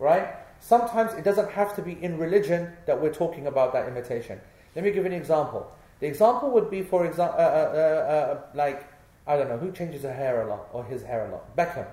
right? 0.01 0.35
Sometimes 0.59 1.13
it 1.13 1.23
doesn't 1.23 1.51
have 1.51 1.75
to 1.75 1.81
be 1.81 1.93
in 2.03 2.17
religion 2.17 2.73
that 2.87 2.99
we're 3.01 3.13
talking 3.13 3.47
about 3.47 3.71
that 3.73 3.87
imitation. 3.87 4.41
Let 4.75 4.83
me 4.83 4.91
give 4.91 5.05
an 5.05 5.13
example. 5.13 5.71
The 5.99 6.07
example 6.07 6.49
would 6.51 6.69
be, 6.69 6.81
for 6.81 7.05
example, 7.05 7.39
uh, 7.39 7.43
uh, 7.43 7.45
uh, 7.45 8.11
uh, 8.11 8.41
like 8.55 8.87
I 9.27 9.37
don't 9.37 9.47
know 9.47 9.57
who 9.57 9.71
changes 9.71 10.01
her 10.01 10.13
hair 10.13 10.41
a 10.41 10.49
lot 10.49 10.67
or 10.73 10.83
his 10.83 11.03
hair 11.03 11.27
a 11.27 11.31
lot. 11.31 11.55
Beckham, 11.55 11.85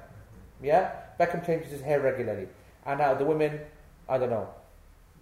yeah. 0.62 0.92
Beckham 1.20 1.44
changes 1.44 1.70
his 1.70 1.82
hair 1.82 2.00
regularly, 2.00 2.48
and 2.86 2.98
now 2.98 3.12
the 3.12 3.24
women, 3.24 3.60
I 4.08 4.16
don't 4.16 4.30
know, 4.30 4.48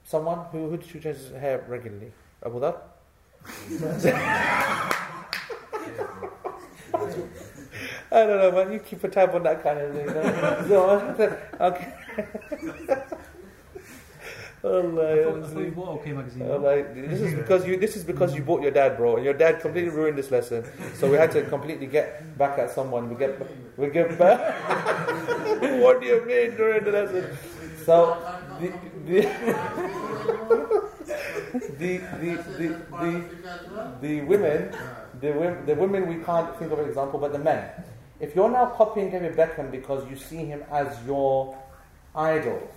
someone 0.05 0.47
who 0.53 0.71
who 0.71 0.79
changes 0.79 1.29
his 1.29 1.33
hair 1.33 1.65
regularly. 1.69 2.13
Abu 2.45 2.61
Dhar. 2.61 2.77
I 8.13 8.25
don't 8.25 8.39
know, 8.39 8.53
man. 8.53 8.73
You 8.73 8.79
keep 8.79 9.03
a 9.03 9.09
tab 9.09 9.35
on 9.35 9.43
that 9.43 9.63
kind 9.63 9.79
of 9.81 11.17
thing. 11.17 11.31
okay. 11.61 11.93
Allah, 14.65 15.13
I 15.13 15.23
thought, 15.23 15.45
I 15.45 15.47
thought 15.47 15.61
you 15.61 15.71
bought 15.71 15.89
OK 15.89 16.13
magazine. 16.13 16.43
Oh, 16.43 16.57
like, 16.57 16.95
this 16.95 17.21
is 17.21 17.35
because 17.35 17.67
you. 17.67 17.77
This 17.77 17.97
is 17.97 18.05
because 18.05 18.35
you 18.35 18.43
bought 18.43 18.63
your 18.63 18.73
dad, 18.73 18.97
bro, 18.97 19.17
and 19.17 19.25
your 19.25 19.35
dad 19.35 19.61
completely 19.61 19.91
ruined 19.91 20.19
this 20.19 20.31
lesson. 20.31 20.65
So 20.95 21.09
we 21.11 21.17
had 21.17 21.31
to 21.33 21.43
completely 21.43 21.87
get 21.87 22.37
back 22.37 22.59
at 22.59 22.71
someone. 22.71 23.09
We 23.09 23.17
get, 23.17 23.39
we 23.77 23.89
get 23.91 24.19
back. 24.19 24.41
what 25.83 26.01
do 26.01 26.07
you 26.07 26.25
mean 26.27 26.57
during 26.57 26.85
the 26.85 26.91
lesson? 26.91 27.37
So 27.85 28.17
the 28.59 28.73
the 29.07 29.21
the 31.79 31.99
the 32.19 32.31
the, 32.59 32.69
the, 32.91 33.25
the 34.01 34.21
women, 34.23 34.75
the 35.21 35.33
women, 35.33 35.67
the 35.67 35.75
women 35.75 36.09
we 36.09 36.25
can't 36.25 36.57
think 36.59 36.73
of 36.73 36.79
an 36.81 36.89
example, 36.89 37.21
but 37.21 37.33
the 37.33 37.39
men. 37.39 37.71
If 38.19 38.35
you're 38.35 38.51
now 38.51 38.67
copying 38.71 39.11
David 39.11 39.37
Beckham 39.37 39.71
because 39.71 40.09
you 40.11 40.17
see 40.17 40.39
him 40.47 40.65
as 40.73 40.89
your 41.07 41.55
idol, 42.17 42.69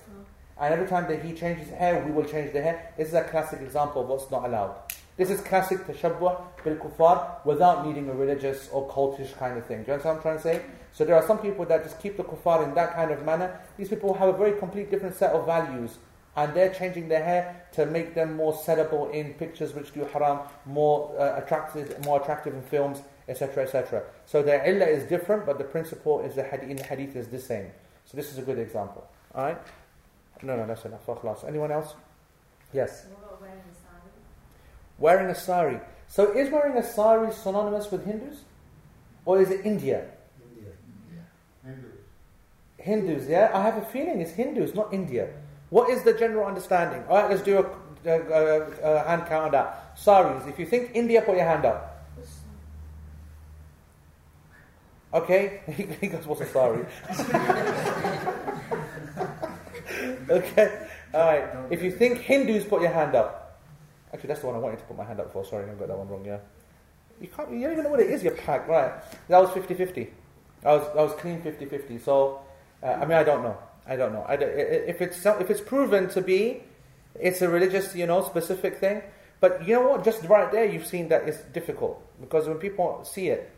and 0.59 0.73
every 0.73 0.87
time 0.87 1.07
that 1.07 1.23
he 1.23 1.33
changes 1.33 1.69
hair, 1.69 2.03
we 2.05 2.11
will 2.11 2.25
change 2.25 2.53
the 2.53 2.61
hair. 2.61 2.93
This 2.97 3.09
is 3.09 3.13
a 3.13 3.23
classic 3.23 3.61
example 3.61 4.01
of 4.01 4.09
what's 4.09 4.29
not 4.29 4.45
allowed. 4.45 4.75
This 5.15 5.29
is 5.29 5.41
classic 5.41 5.79
tashabbuh 5.85 6.41
bil 6.63 6.75
kuffar 6.75 7.45
without 7.45 7.85
needing 7.85 8.09
a 8.09 8.13
religious 8.13 8.69
or 8.71 8.89
cultish 8.89 9.37
kind 9.37 9.57
of 9.57 9.65
thing. 9.65 9.83
Do 9.83 9.87
you 9.87 9.93
understand 9.93 10.17
what 10.17 10.25
I'm 10.25 10.41
trying 10.41 10.57
to 10.57 10.61
say? 10.61 10.65
So 10.93 11.05
there 11.05 11.15
are 11.15 11.25
some 11.25 11.39
people 11.39 11.65
that 11.65 11.83
just 11.83 12.01
keep 12.01 12.17
the 12.17 12.23
kuffar 12.23 12.63
in 12.63 12.73
that 12.75 12.95
kind 12.95 13.11
of 13.11 13.25
manner. 13.25 13.59
These 13.77 13.89
people 13.89 14.13
have 14.13 14.29
a 14.29 14.37
very 14.37 14.57
complete 14.57 14.89
different 14.89 15.15
set 15.15 15.31
of 15.31 15.45
values 15.45 15.97
And 16.35 16.53
they're 16.53 16.73
changing 16.73 17.09
their 17.09 17.23
hair 17.23 17.65
to 17.73 17.85
make 17.85 18.15
them 18.15 18.35
more 18.35 18.53
sellable 18.53 19.11
in 19.13 19.33
pictures 19.33 19.73
which 19.73 19.93
do 19.93 20.05
haram, 20.05 20.39
more 20.65 21.13
uh, 21.19 21.41
attractive, 21.41 22.05
more 22.05 22.21
attractive 22.21 22.53
in 22.53 22.61
films, 22.61 23.01
etc., 23.27 23.63
etc. 23.63 24.03
So 24.25 24.41
their 24.41 24.63
illah 24.65 24.85
is 24.85 25.03
different, 25.03 25.45
but 25.45 25.57
the 25.57 25.63
principle 25.63 26.21
is 26.21 26.35
the 26.35 26.43
hadith, 26.43 26.69
in 26.69 26.77
the 26.77 26.83
hadith 26.83 27.15
is 27.15 27.27
the 27.27 27.39
same. 27.39 27.67
So 28.05 28.15
this 28.15 28.31
is 28.31 28.37
a 28.37 28.41
good 28.41 28.57
example. 28.57 29.05
All 29.35 29.43
right? 29.43 29.57
No, 30.41 30.55
no, 30.55 30.65
that's 30.65 30.85
enough. 30.85 31.05
Khlas. 31.05 31.47
Anyone 31.47 31.71
else? 31.71 31.93
Yes. 32.73 33.05
What 33.09 33.27
about 33.27 33.41
wearing 33.41 33.59
a 33.59 33.73
sari? 33.75 34.11
Wearing 34.97 35.29
a 35.29 35.35
sari. 35.35 35.79
So 36.07 36.31
is 36.31 36.49
wearing 36.49 36.77
a 36.77 36.83
sari 36.83 37.31
synonymous 37.33 37.91
with 37.91 38.05
Hindus? 38.05 38.39
Or 39.25 39.41
is 39.41 39.51
it 39.51 39.65
India? 39.65 40.05
India. 40.41 40.73
Hindus. 41.63 41.99
Hindus, 42.77 43.29
yeah? 43.29 43.51
I 43.53 43.61
have 43.63 43.77
a 43.77 43.85
feeling 43.85 44.21
it's 44.21 44.31
Hindus, 44.31 44.73
not 44.73 44.93
India. 44.93 45.29
What 45.69 45.89
is 45.89 46.03
the 46.03 46.13
general 46.13 46.45
understanding? 46.45 47.03
All 47.09 47.17
right, 47.17 47.29
let's 47.29 47.43
do 47.43 47.59
a, 47.59 48.09
a, 48.09 48.19
a, 48.19 48.61
a 48.81 49.07
hand 49.07 49.25
count 49.27 49.45
on 49.45 49.51
that. 49.51 49.91
Saris. 49.95 50.47
If 50.47 50.57
you 50.57 50.65
think 50.65 50.91
India, 50.93 51.21
put 51.21 51.35
your 51.35 51.45
hand 51.45 51.65
up. 51.65 51.85
Okay, 55.11 55.61
he 56.01 56.07
goes, 56.07 56.25
what's 56.27 56.41
a 56.41 56.45
sari? 56.45 56.85
okay, 60.31 60.87
all 61.13 61.19
right. 61.25 61.49
If 61.69 61.81
you 61.83 61.91
think 61.91 62.19
Hindus, 62.19 62.65
put 62.65 62.81
your 62.81 62.91
hand 62.91 63.15
up. 63.15 63.59
Actually, 64.13 64.27
that's 64.29 64.41
the 64.41 64.47
one 64.47 64.55
I 64.55 64.59
wanted 64.59 64.79
to 64.79 64.85
put 64.85 64.97
my 64.97 65.03
hand 65.05 65.19
up 65.19 65.31
for. 65.31 65.45
Sorry, 65.45 65.69
I 65.69 65.73
got 65.75 65.87
that 65.87 65.97
one 65.97 66.07
wrong. 66.07 66.25
Yeah, 66.25 66.39
you 67.21 67.27
can't. 67.27 67.51
You 67.51 67.61
don't 67.61 67.71
even 67.73 67.83
know 67.83 67.91
what 67.91 67.99
it 67.99 68.09
is. 68.09 68.23
You 68.23 68.31
pack 68.31 68.67
right. 68.67 68.91
That 69.27 69.39
was 69.39 69.49
50-50. 69.51 70.09
I 70.65 70.73
was 70.75 70.87
I 70.97 71.01
was 71.03 71.13
clean 71.13 71.41
50-50. 71.41 72.03
So, 72.03 72.41
uh, 72.83 72.87
I 72.87 73.05
mean, 73.05 73.17
I 73.17 73.23
don't 73.23 73.43
know. 73.43 73.57
I 73.87 73.95
don't 73.95 74.13
know. 74.13 74.25
I 74.27 74.35
don't- 74.35 74.49
if 74.51 75.01
it's 75.01 75.25
if 75.25 75.49
it's 75.49 75.61
proven 75.61 76.09
to 76.09 76.21
be, 76.21 76.63
it's 77.19 77.41
a 77.41 77.49
religious, 77.49 77.95
you 77.95 78.05
know, 78.07 78.23
specific 78.23 78.77
thing. 78.77 79.01
But 79.39 79.65
you 79.67 79.75
know 79.75 79.89
what? 79.89 80.03
Just 80.03 80.23
right 80.25 80.51
there, 80.51 80.65
you've 80.65 80.85
seen 80.85 81.07
that 81.09 81.27
it's 81.27 81.39
difficult 81.53 82.01
because 82.19 82.47
when 82.47 82.57
people 82.57 83.03
see 83.05 83.29
it, 83.29 83.49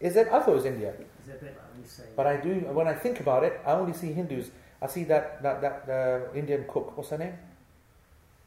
is 0.00 0.16
it? 0.16 0.28
I 0.28 0.38
thought 0.40 0.50
it 0.50 0.54
was 0.54 0.64
India. 0.64 0.90
Is 1.22 1.28
it 1.28 1.40
a 1.40 1.44
bit 1.44 1.56
like 1.56 1.82
you 1.82 1.88
say 1.88 2.04
But 2.16 2.26
I 2.26 2.36
do, 2.36 2.54
when 2.72 2.86
I 2.88 2.94
think 2.94 3.20
about 3.20 3.42
it, 3.44 3.60
I 3.66 3.72
only 3.72 3.94
see 3.94 4.12
Hindus. 4.12 4.50
I 4.82 4.86
see 4.88 5.04
that 5.04 5.42
that 5.42 5.60
that 5.60 5.88
uh, 5.88 6.34
Indian 6.34 6.64
cook. 6.68 6.96
What's 6.96 7.10
her 7.10 7.18
name? 7.18 7.34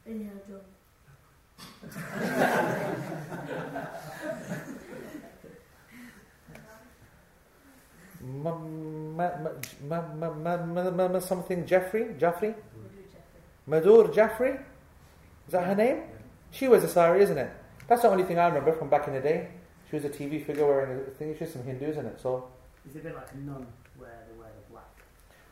Indiana 0.06 0.40
Jones. 0.46 0.62
something 11.20 11.66
Jaffrey? 11.66 12.14
Jaffrey. 12.18 12.54
Madhur 13.68 14.14
Jaffrey 14.14 14.58
is 15.46 15.52
that 15.52 15.64
her 15.64 15.74
name? 15.74 16.02
She 16.50 16.68
was 16.68 16.84
a 16.84 16.88
sari 16.88 17.22
isn't 17.22 17.38
it? 17.38 17.50
That's 17.88 18.02
the 18.02 18.08
only 18.08 18.24
thing 18.24 18.38
I 18.38 18.46
remember 18.48 18.72
from 18.72 18.88
back 18.88 19.06
in 19.08 19.14
the 19.14 19.20
day. 19.20 19.48
She 19.88 19.96
was 19.96 20.04
a 20.04 20.08
TV 20.08 20.44
figure 20.44 20.66
wearing 20.66 21.00
a 21.06 21.10
thing. 21.10 21.36
She's 21.38 21.52
some 21.52 21.62
Hindus 21.62 21.96
in 21.96 22.06
it? 22.06 22.20
So 22.20 22.48
is 22.88 22.96
a 22.96 22.98
bit 22.98 23.14
like 23.14 23.32
a 23.32 23.38
nun. 23.38 23.66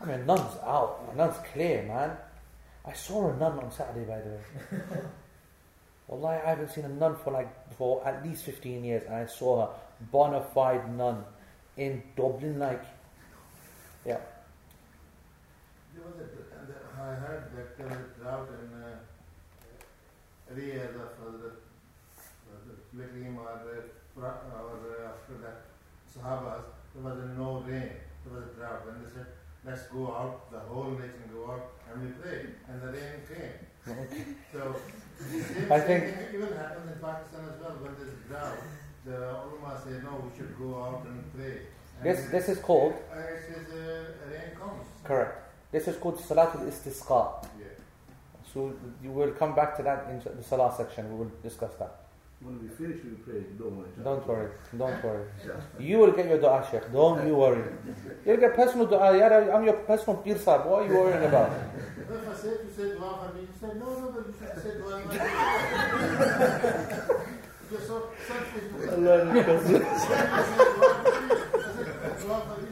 I 0.05 0.06
mean, 0.06 0.26
nun's 0.26 0.56
out. 0.62 1.09
A 1.12 1.16
nun's 1.16 1.36
clear, 1.52 1.82
man. 1.82 2.16
I 2.85 2.93
saw 2.93 3.31
a 3.31 3.36
nun 3.36 3.59
on 3.59 3.72
Saturday, 3.72 4.05
by 4.05 4.20
the 4.20 4.31
way. 4.31 5.01
Wallahi, 6.09 6.40
I 6.44 6.51
haven't 6.51 6.70
seen 6.70 6.85
a 6.85 6.89
nun 6.89 7.16
for 7.16 7.32
like 7.32 7.48
for 7.76 8.06
at 8.06 8.22
least 8.22 8.44
15 8.44 8.85
years, 8.85 9.05
and 9.05 9.14
I 9.14 9.26
saw 9.26 9.66
her 9.66 9.72
bona 10.12 10.43
fide 10.43 10.94
nun 10.94 11.24
in 11.78 12.02
Dublin, 12.14 12.59
like, 12.59 12.85
yeah. 14.05 14.20
There 15.94 16.05
was 16.05 16.14
a, 16.20 16.26
the, 16.66 16.74
I 17.01 17.14
heard 17.14 17.51
that 17.56 17.78
there 17.78 17.86
was 17.89 17.97
a 17.97 18.20
drought 18.20 18.48
in 18.48 18.82
uh, 18.82 18.98
areas 20.52 20.94
of 20.94 21.01
uh, 21.01 21.31
the, 21.32 21.51
the 22.68 22.74
Bethlehem 22.93 23.39
or, 23.39 23.60
the, 23.64 23.82
Fra- 24.14 24.40
or 24.55 24.76
uh, 25.02 25.09
after 25.09 25.35
that 25.43 25.64
Sahabas, 26.14 26.62
there 26.94 27.02
was 27.02 27.18
no 27.36 27.64
rain, 27.66 27.90
there 28.24 28.35
was 28.35 28.44
a 28.44 28.55
drought. 28.55 28.82
And 28.89 29.05
they 29.05 29.10
said, 29.10 29.26
let's 29.66 29.82
go 29.88 30.08
out, 30.08 30.50
the 30.52 30.58
whole 30.60 30.90
nation 30.92 31.24
go 31.32 31.50
out 31.52 31.66
and 31.92 32.02
we 32.04 32.10
pray. 32.22 32.40
And 32.68 32.82
the 32.82 32.88
rain 32.88 33.16
came. 33.28 34.36
so, 34.52 34.74
the 35.18 35.42
same, 35.42 35.72
I 35.72 35.80
think- 35.80 36.04
thing 36.04 36.34
even 36.34 36.56
happens 36.56 36.92
in 36.92 36.98
Pakistan 37.00 37.42
as 37.52 37.60
well. 37.60 37.76
When 37.82 37.94
there's 37.98 38.18
drought, 38.28 38.58
the 39.04 39.16
ulama 39.16 39.80
say, 39.84 40.00
no, 40.02 40.12
we 40.24 40.36
should 40.36 40.56
go 40.58 40.82
out 40.82 41.04
and 41.06 41.18
pray. 41.34 41.56
And 42.00 42.04
This, 42.06 42.26
this 42.30 42.48
is 42.48 42.58
called, 42.58 42.94
uh, 43.14 43.18
it 43.18 43.40
says 43.48 43.66
uh, 43.72 44.30
rain 44.30 44.56
comes. 44.58 44.86
correct, 45.04 45.36
this 45.72 45.86
is 45.88 45.96
called 45.96 46.18
Salatul 46.18 46.66
Istisqa. 46.68 47.46
Yeah. 47.58 47.66
So 48.52 48.72
you 49.02 49.10
will 49.10 49.30
come 49.32 49.54
back 49.54 49.76
to 49.76 49.82
that 49.82 50.08
in 50.10 50.20
the 50.36 50.42
Salah 50.42 50.74
section, 50.76 51.10
we 51.12 51.18
will 51.24 51.32
discuss 51.42 51.74
that. 51.78 52.00
When 52.40 52.59
we 52.62 52.69
finish, 52.69 53.01
we 53.05 53.11
pray. 53.24 53.43
Don't 53.59 53.77
worry. 53.77 53.89
Don't 54.02 54.27
worry, 54.28 54.51
don't 54.77 55.05
worry. 55.05 55.24
You 55.78 55.98
will 55.98 56.12
get 56.12 56.27
your 56.28 56.39
dua, 56.39 56.62
Sheikh. 56.70 56.93
Don't 56.93 57.27
you 57.27 57.36
worry. 57.36 57.62
You'll 58.27 58.36
get 58.36 58.55
personal 58.55 58.86
dua. 58.86 59.16
Yeah, 59.16 59.51
I'm 59.55 59.65
your 59.65 59.74
personal 59.89 60.16
pir 60.20 60.36
sahib. 60.36 60.66
What 60.66 60.82
are 60.82 60.86
you 60.86 60.94
worrying 60.98 61.24
about? 61.24 61.51
If 61.52 61.59
I 62.28 62.35
said 62.35 62.59
to 62.61 62.69
say 62.77 62.89
dua 62.98 63.11
for 63.20 63.31
me, 63.35 63.40
you 63.43 63.48
said, 63.59 63.77
no, 63.81 63.86
no, 63.86 64.11
no, 64.11 64.19
you 64.28 64.35
should 64.39 64.56
say 64.62 64.73
dua 64.77 64.94
You're 67.70 67.81
so 67.81 67.97
selfish. 68.28 68.66
Allah 68.93 69.24
I 69.24 69.27
for 69.43 69.59
me. 69.65 69.70
You 69.70 69.78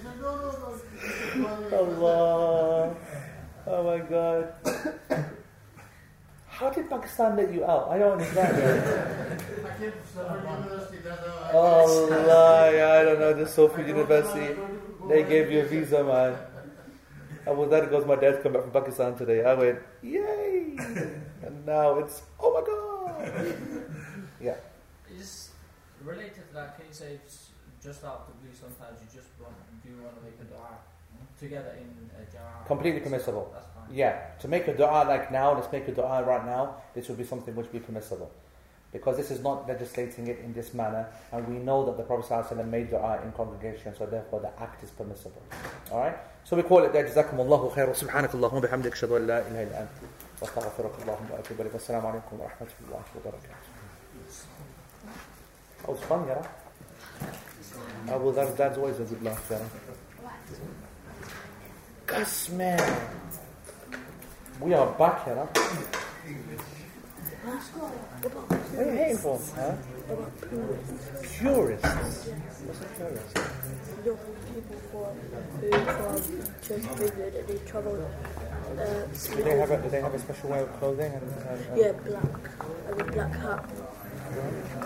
said, 0.04 0.16
no, 0.20 0.30
no, 0.36 0.50
no, 0.52 0.68
you 0.74 0.80
should 1.08 1.40
dua 1.40 1.52
Allah. 1.78 2.94
Oh 3.66 3.82
my 3.84 3.98
God. 4.00 4.52
How 6.62 6.70
did 6.70 6.88
Pakistan 6.88 7.34
let 7.34 7.52
you 7.52 7.64
out? 7.64 7.90
I 7.90 7.98
don't 7.98 8.12
understand. 8.12 8.54
I 9.66 9.78
came 9.78 9.90
to 9.90 10.06
Stanford 10.06 10.46
University, 10.46 10.98
that's 11.02 11.26
how 11.26 11.34
I 11.42 11.50
oh, 11.54 12.12
Allah, 12.12 13.00
I 13.00 13.02
don't 13.02 13.18
know. 13.18 13.34
The 13.34 13.48
Sophie 13.48 13.82
University, 13.82 14.54
they 15.08 15.24
gave 15.24 15.50
you 15.50 15.62
a 15.62 15.64
visa, 15.64 16.04
man. 16.04 16.38
And 17.46 17.58
well, 17.58 17.68
that 17.68 17.90
goes. 17.90 18.06
My 18.06 18.14
dad's 18.14 18.40
come 18.44 18.52
back 18.52 18.62
from 18.62 18.70
Pakistan 18.70 19.16
today. 19.16 19.42
I 19.42 19.54
went, 19.54 19.80
yay! 20.04 20.78
And 21.42 21.66
now 21.66 21.98
it's, 21.98 22.22
oh 22.38 22.54
my 22.54 22.62
God. 22.62 23.54
Yeah. 24.40 24.54
Is 25.18 25.50
related 26.04 26.46
to 26.46 26.54
that, 26.54 26.76
can 26.76 26.86
you 26.86 26.94
say 26.94 27.18
it's 27.18 27.50
just 27.82 28.04
out 28.04 28.22
of 28.22 28.26
the 28.30 28.34
blue 28.38 28.54
sometimes 28.54 29.02
you 29.02 29.10
just 29.10 29.30
want, 29.42 29.54
do 29.82 29.90
want 30.02 30.14
to 30.14 30.22
make 30.22 30.38
a 30.38 30.46
dua 30.46 30.78
together 31.38 31.74
in 31.78 31.90
a 32.18 32.22
jama'ah? 32.30 32.66
Completely 32.66 33.00
permissible. 33.00 33.50
That's 33.52 33.66
fine. 33.66 33.71
Yeah, 33.92 34.18
to 34.40 34.48
make 34.48 34.66
a 34.68 34.74
dua 34.74 35.04
like 35.06 35.30
now, 35.30 35.54
let's 35.54 35.70
make 35.70 35.86
a 35.86 35.92
dua 35.92 36.24
right 36.24 36.44
now, 36.46 36.76
this 36.94 37.08
would 37.08 37.18
be 37.18 37.24
something 37.24 37.54
which 37.54 37.66
would 37.66 37.72
be 37.72 37.80
permissible. 37.80 38.30
Because 38.90 39.16
this 39.16 39.30
is 39.30 39.42
not 39.42 39.68
legislating 39.68 40.26
it 40.28 40.38
in 40.40 40.52
this 40.52 40.74
manner, 40.74 41.08
and 41.30 41.46
we 41.46 41.56
know 41.56 41.84
that 41.86 41.96
the 41.96 42.02
Prophet 42.02 42.26
ﷺ 42.30 42.68
made 42.68 42.90
dua 42.90 43.20
in 43.22 43.32
congregation, 43.32 43.94
so 43.96 44.06
therefore 44.06 44.40
the 44.40 44.52
act 44.62 44.82
is 44.82 44.90
permissible. 44.90 45.42
Alright? 45.90 46.16
So 46.44 46.56
we 46.56 46.62
call 46.62 46.84
it 46.84 46.92
there. 46.92 47.04
Jazakumullahu 47.04 47.72
khairu. 47.72 47.94
Subhanakallahumma 47.94 48.62
bihamdik. 48.62 48.94
Shadu 48.94 49.16
an 49.16 49.26
la 49.26 49.38
ilaha 49.38 49.62
illa. 49.62 49.88
Wa 50.40 50.48
astaghfiruka 50.48 50.98
Allahumma 51.04 51.30
wa 51.30 51.38
atubu 51.38 51.62
ilayk. 51.62 51.74
Assalamu 51.74 52.06
alaikum 52.12 52.38
wa 52.38 52.48
rahmatullahi 52.48 53.24
wa. 53.24 53.30
That 55.78 55.88
was 55.88 56.00
fun, 56.00 56.26
yeah? 56.26 56.46
Abu 58.08 58.32
Dhar's 58.32 58.54
dad's 58.56 58.78
always 58.78 58.98
a 58.98 59.04
good 59.04 59.22
laugh, 59.22 59.48
yeah? 59.50 59.58
Gus, 62.06 62.48
man. 62.50 62.80
We 64.60 64.74
are 64.74 64.86
back 64.92 65.24
here? 65.24 65.34
What 68.72 68.78
are 68.78 68.84
you 68.84 68.96
hating 68.96 69.18
for? 69.18 69.40
Huh? 69.56 69.74
Purists. 71.22 72.28
What's 72.64 72.80
a 72.80 72.84
purist? 72.96 73.38
people 74.52 74.76
for 74.90 75.06
who 75.60 75.70
from 75.70 76.18
Church 76.66 76.84
of 76.90 77.00
England 77.00 77.34
and 77.34 77.48
they 77.48 77.58
travelled 77.66 78.00
uh, 78.02 79.36
Do 79.36 79.42
they 79.42 79.56
have 79.58 79.70
a, 79.70 79.82
do 79.82 79.88
they 79.88 80.00
have 80.00 80.14
a 80.14 80.18
special 80.18 80.50
way 80.50 80.60
of 80.60 80.72
clothing? 80.78 81.12
And, 81.12 81.22
and, 81.22 81.66
and 81.66 81.78
yeah, 81.78 81.92
black 81.92 82.24
and 82.90 83.00
a 83.00 83.04
black 83.04 83.32
hat. 83.32 83.64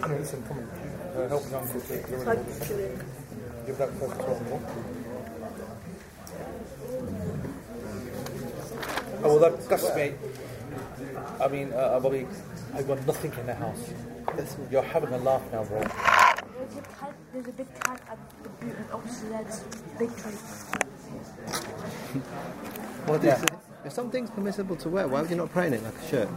On, 0.02 0.10
listen, 0.18 0.42
come 0.42 0.58
on. 0.58 0.64
Uh, 1.16 1.28
help 1.28 1.52
uncle 1.52 1.80
to 1.80 1.88
get 1.88 2.08
rid 2.08 2.20
of 2.20 2.28
all 2.28 2.34
Thank 2.34 2.46
this. 2.46 2.60
you, 2.60 2.66
Julian. 2.66 3.04
Give 3.66 3.78
that 3.78 3.98
person 3.98 4.18
to 4.18 5.05
uncle. 9.26 9.38
Oh, 9.38 9.50
well, 9.50 9.50
that, 9.50 9.68
that's 9.68 9.96
me. 9.96 10.14
I 11.40 11.48
mean, 11.48 11.72
uh, 11.72 12.00
Bobby, 12.00 12.26
I've 12.74 12.86
got 12.86 13.06
nothing 13.06 13.32
in 13.38 13.46
the 13.46 13.54
house. 13.54 13.90
You're 14.70 14.82
having 14.82 15.12
a 15.12 15.18
laugh 15.18 15.42
now, 15.52 15.64
bro. 15.64 15.80
There's 15.80 15.90
a 15.90 16.82
tag, 16.98 17.14
there's 17.32 17.46
a 17.48 17.52
big 17.52 17.74
tag 17.80 18.00
at 18.10 18.18
the 18.42 18.48
boot 18.48 18.76
opposite 18.92 19.30
that's 19.30 19.60
big 19.98 20.16
tree. 20.16 20.32
What 23.06 23.20
do 23.20 23.28
you? 23.28 23.34
If 23.84 23.92
something's 23.92 24.30
permissible 24.30 24.76
to 24.76 24.88
wear, 24.88 25.06
why 25.06 25.20
would 25.20 25.30
you 25.30 25.36
not 25.36 25.50
pray 25.52 25.68
in 25.68 25.74
it 25.74 25.82
like 25.82 25.94
a 25.96 26.06
shirt? 26.08 26.28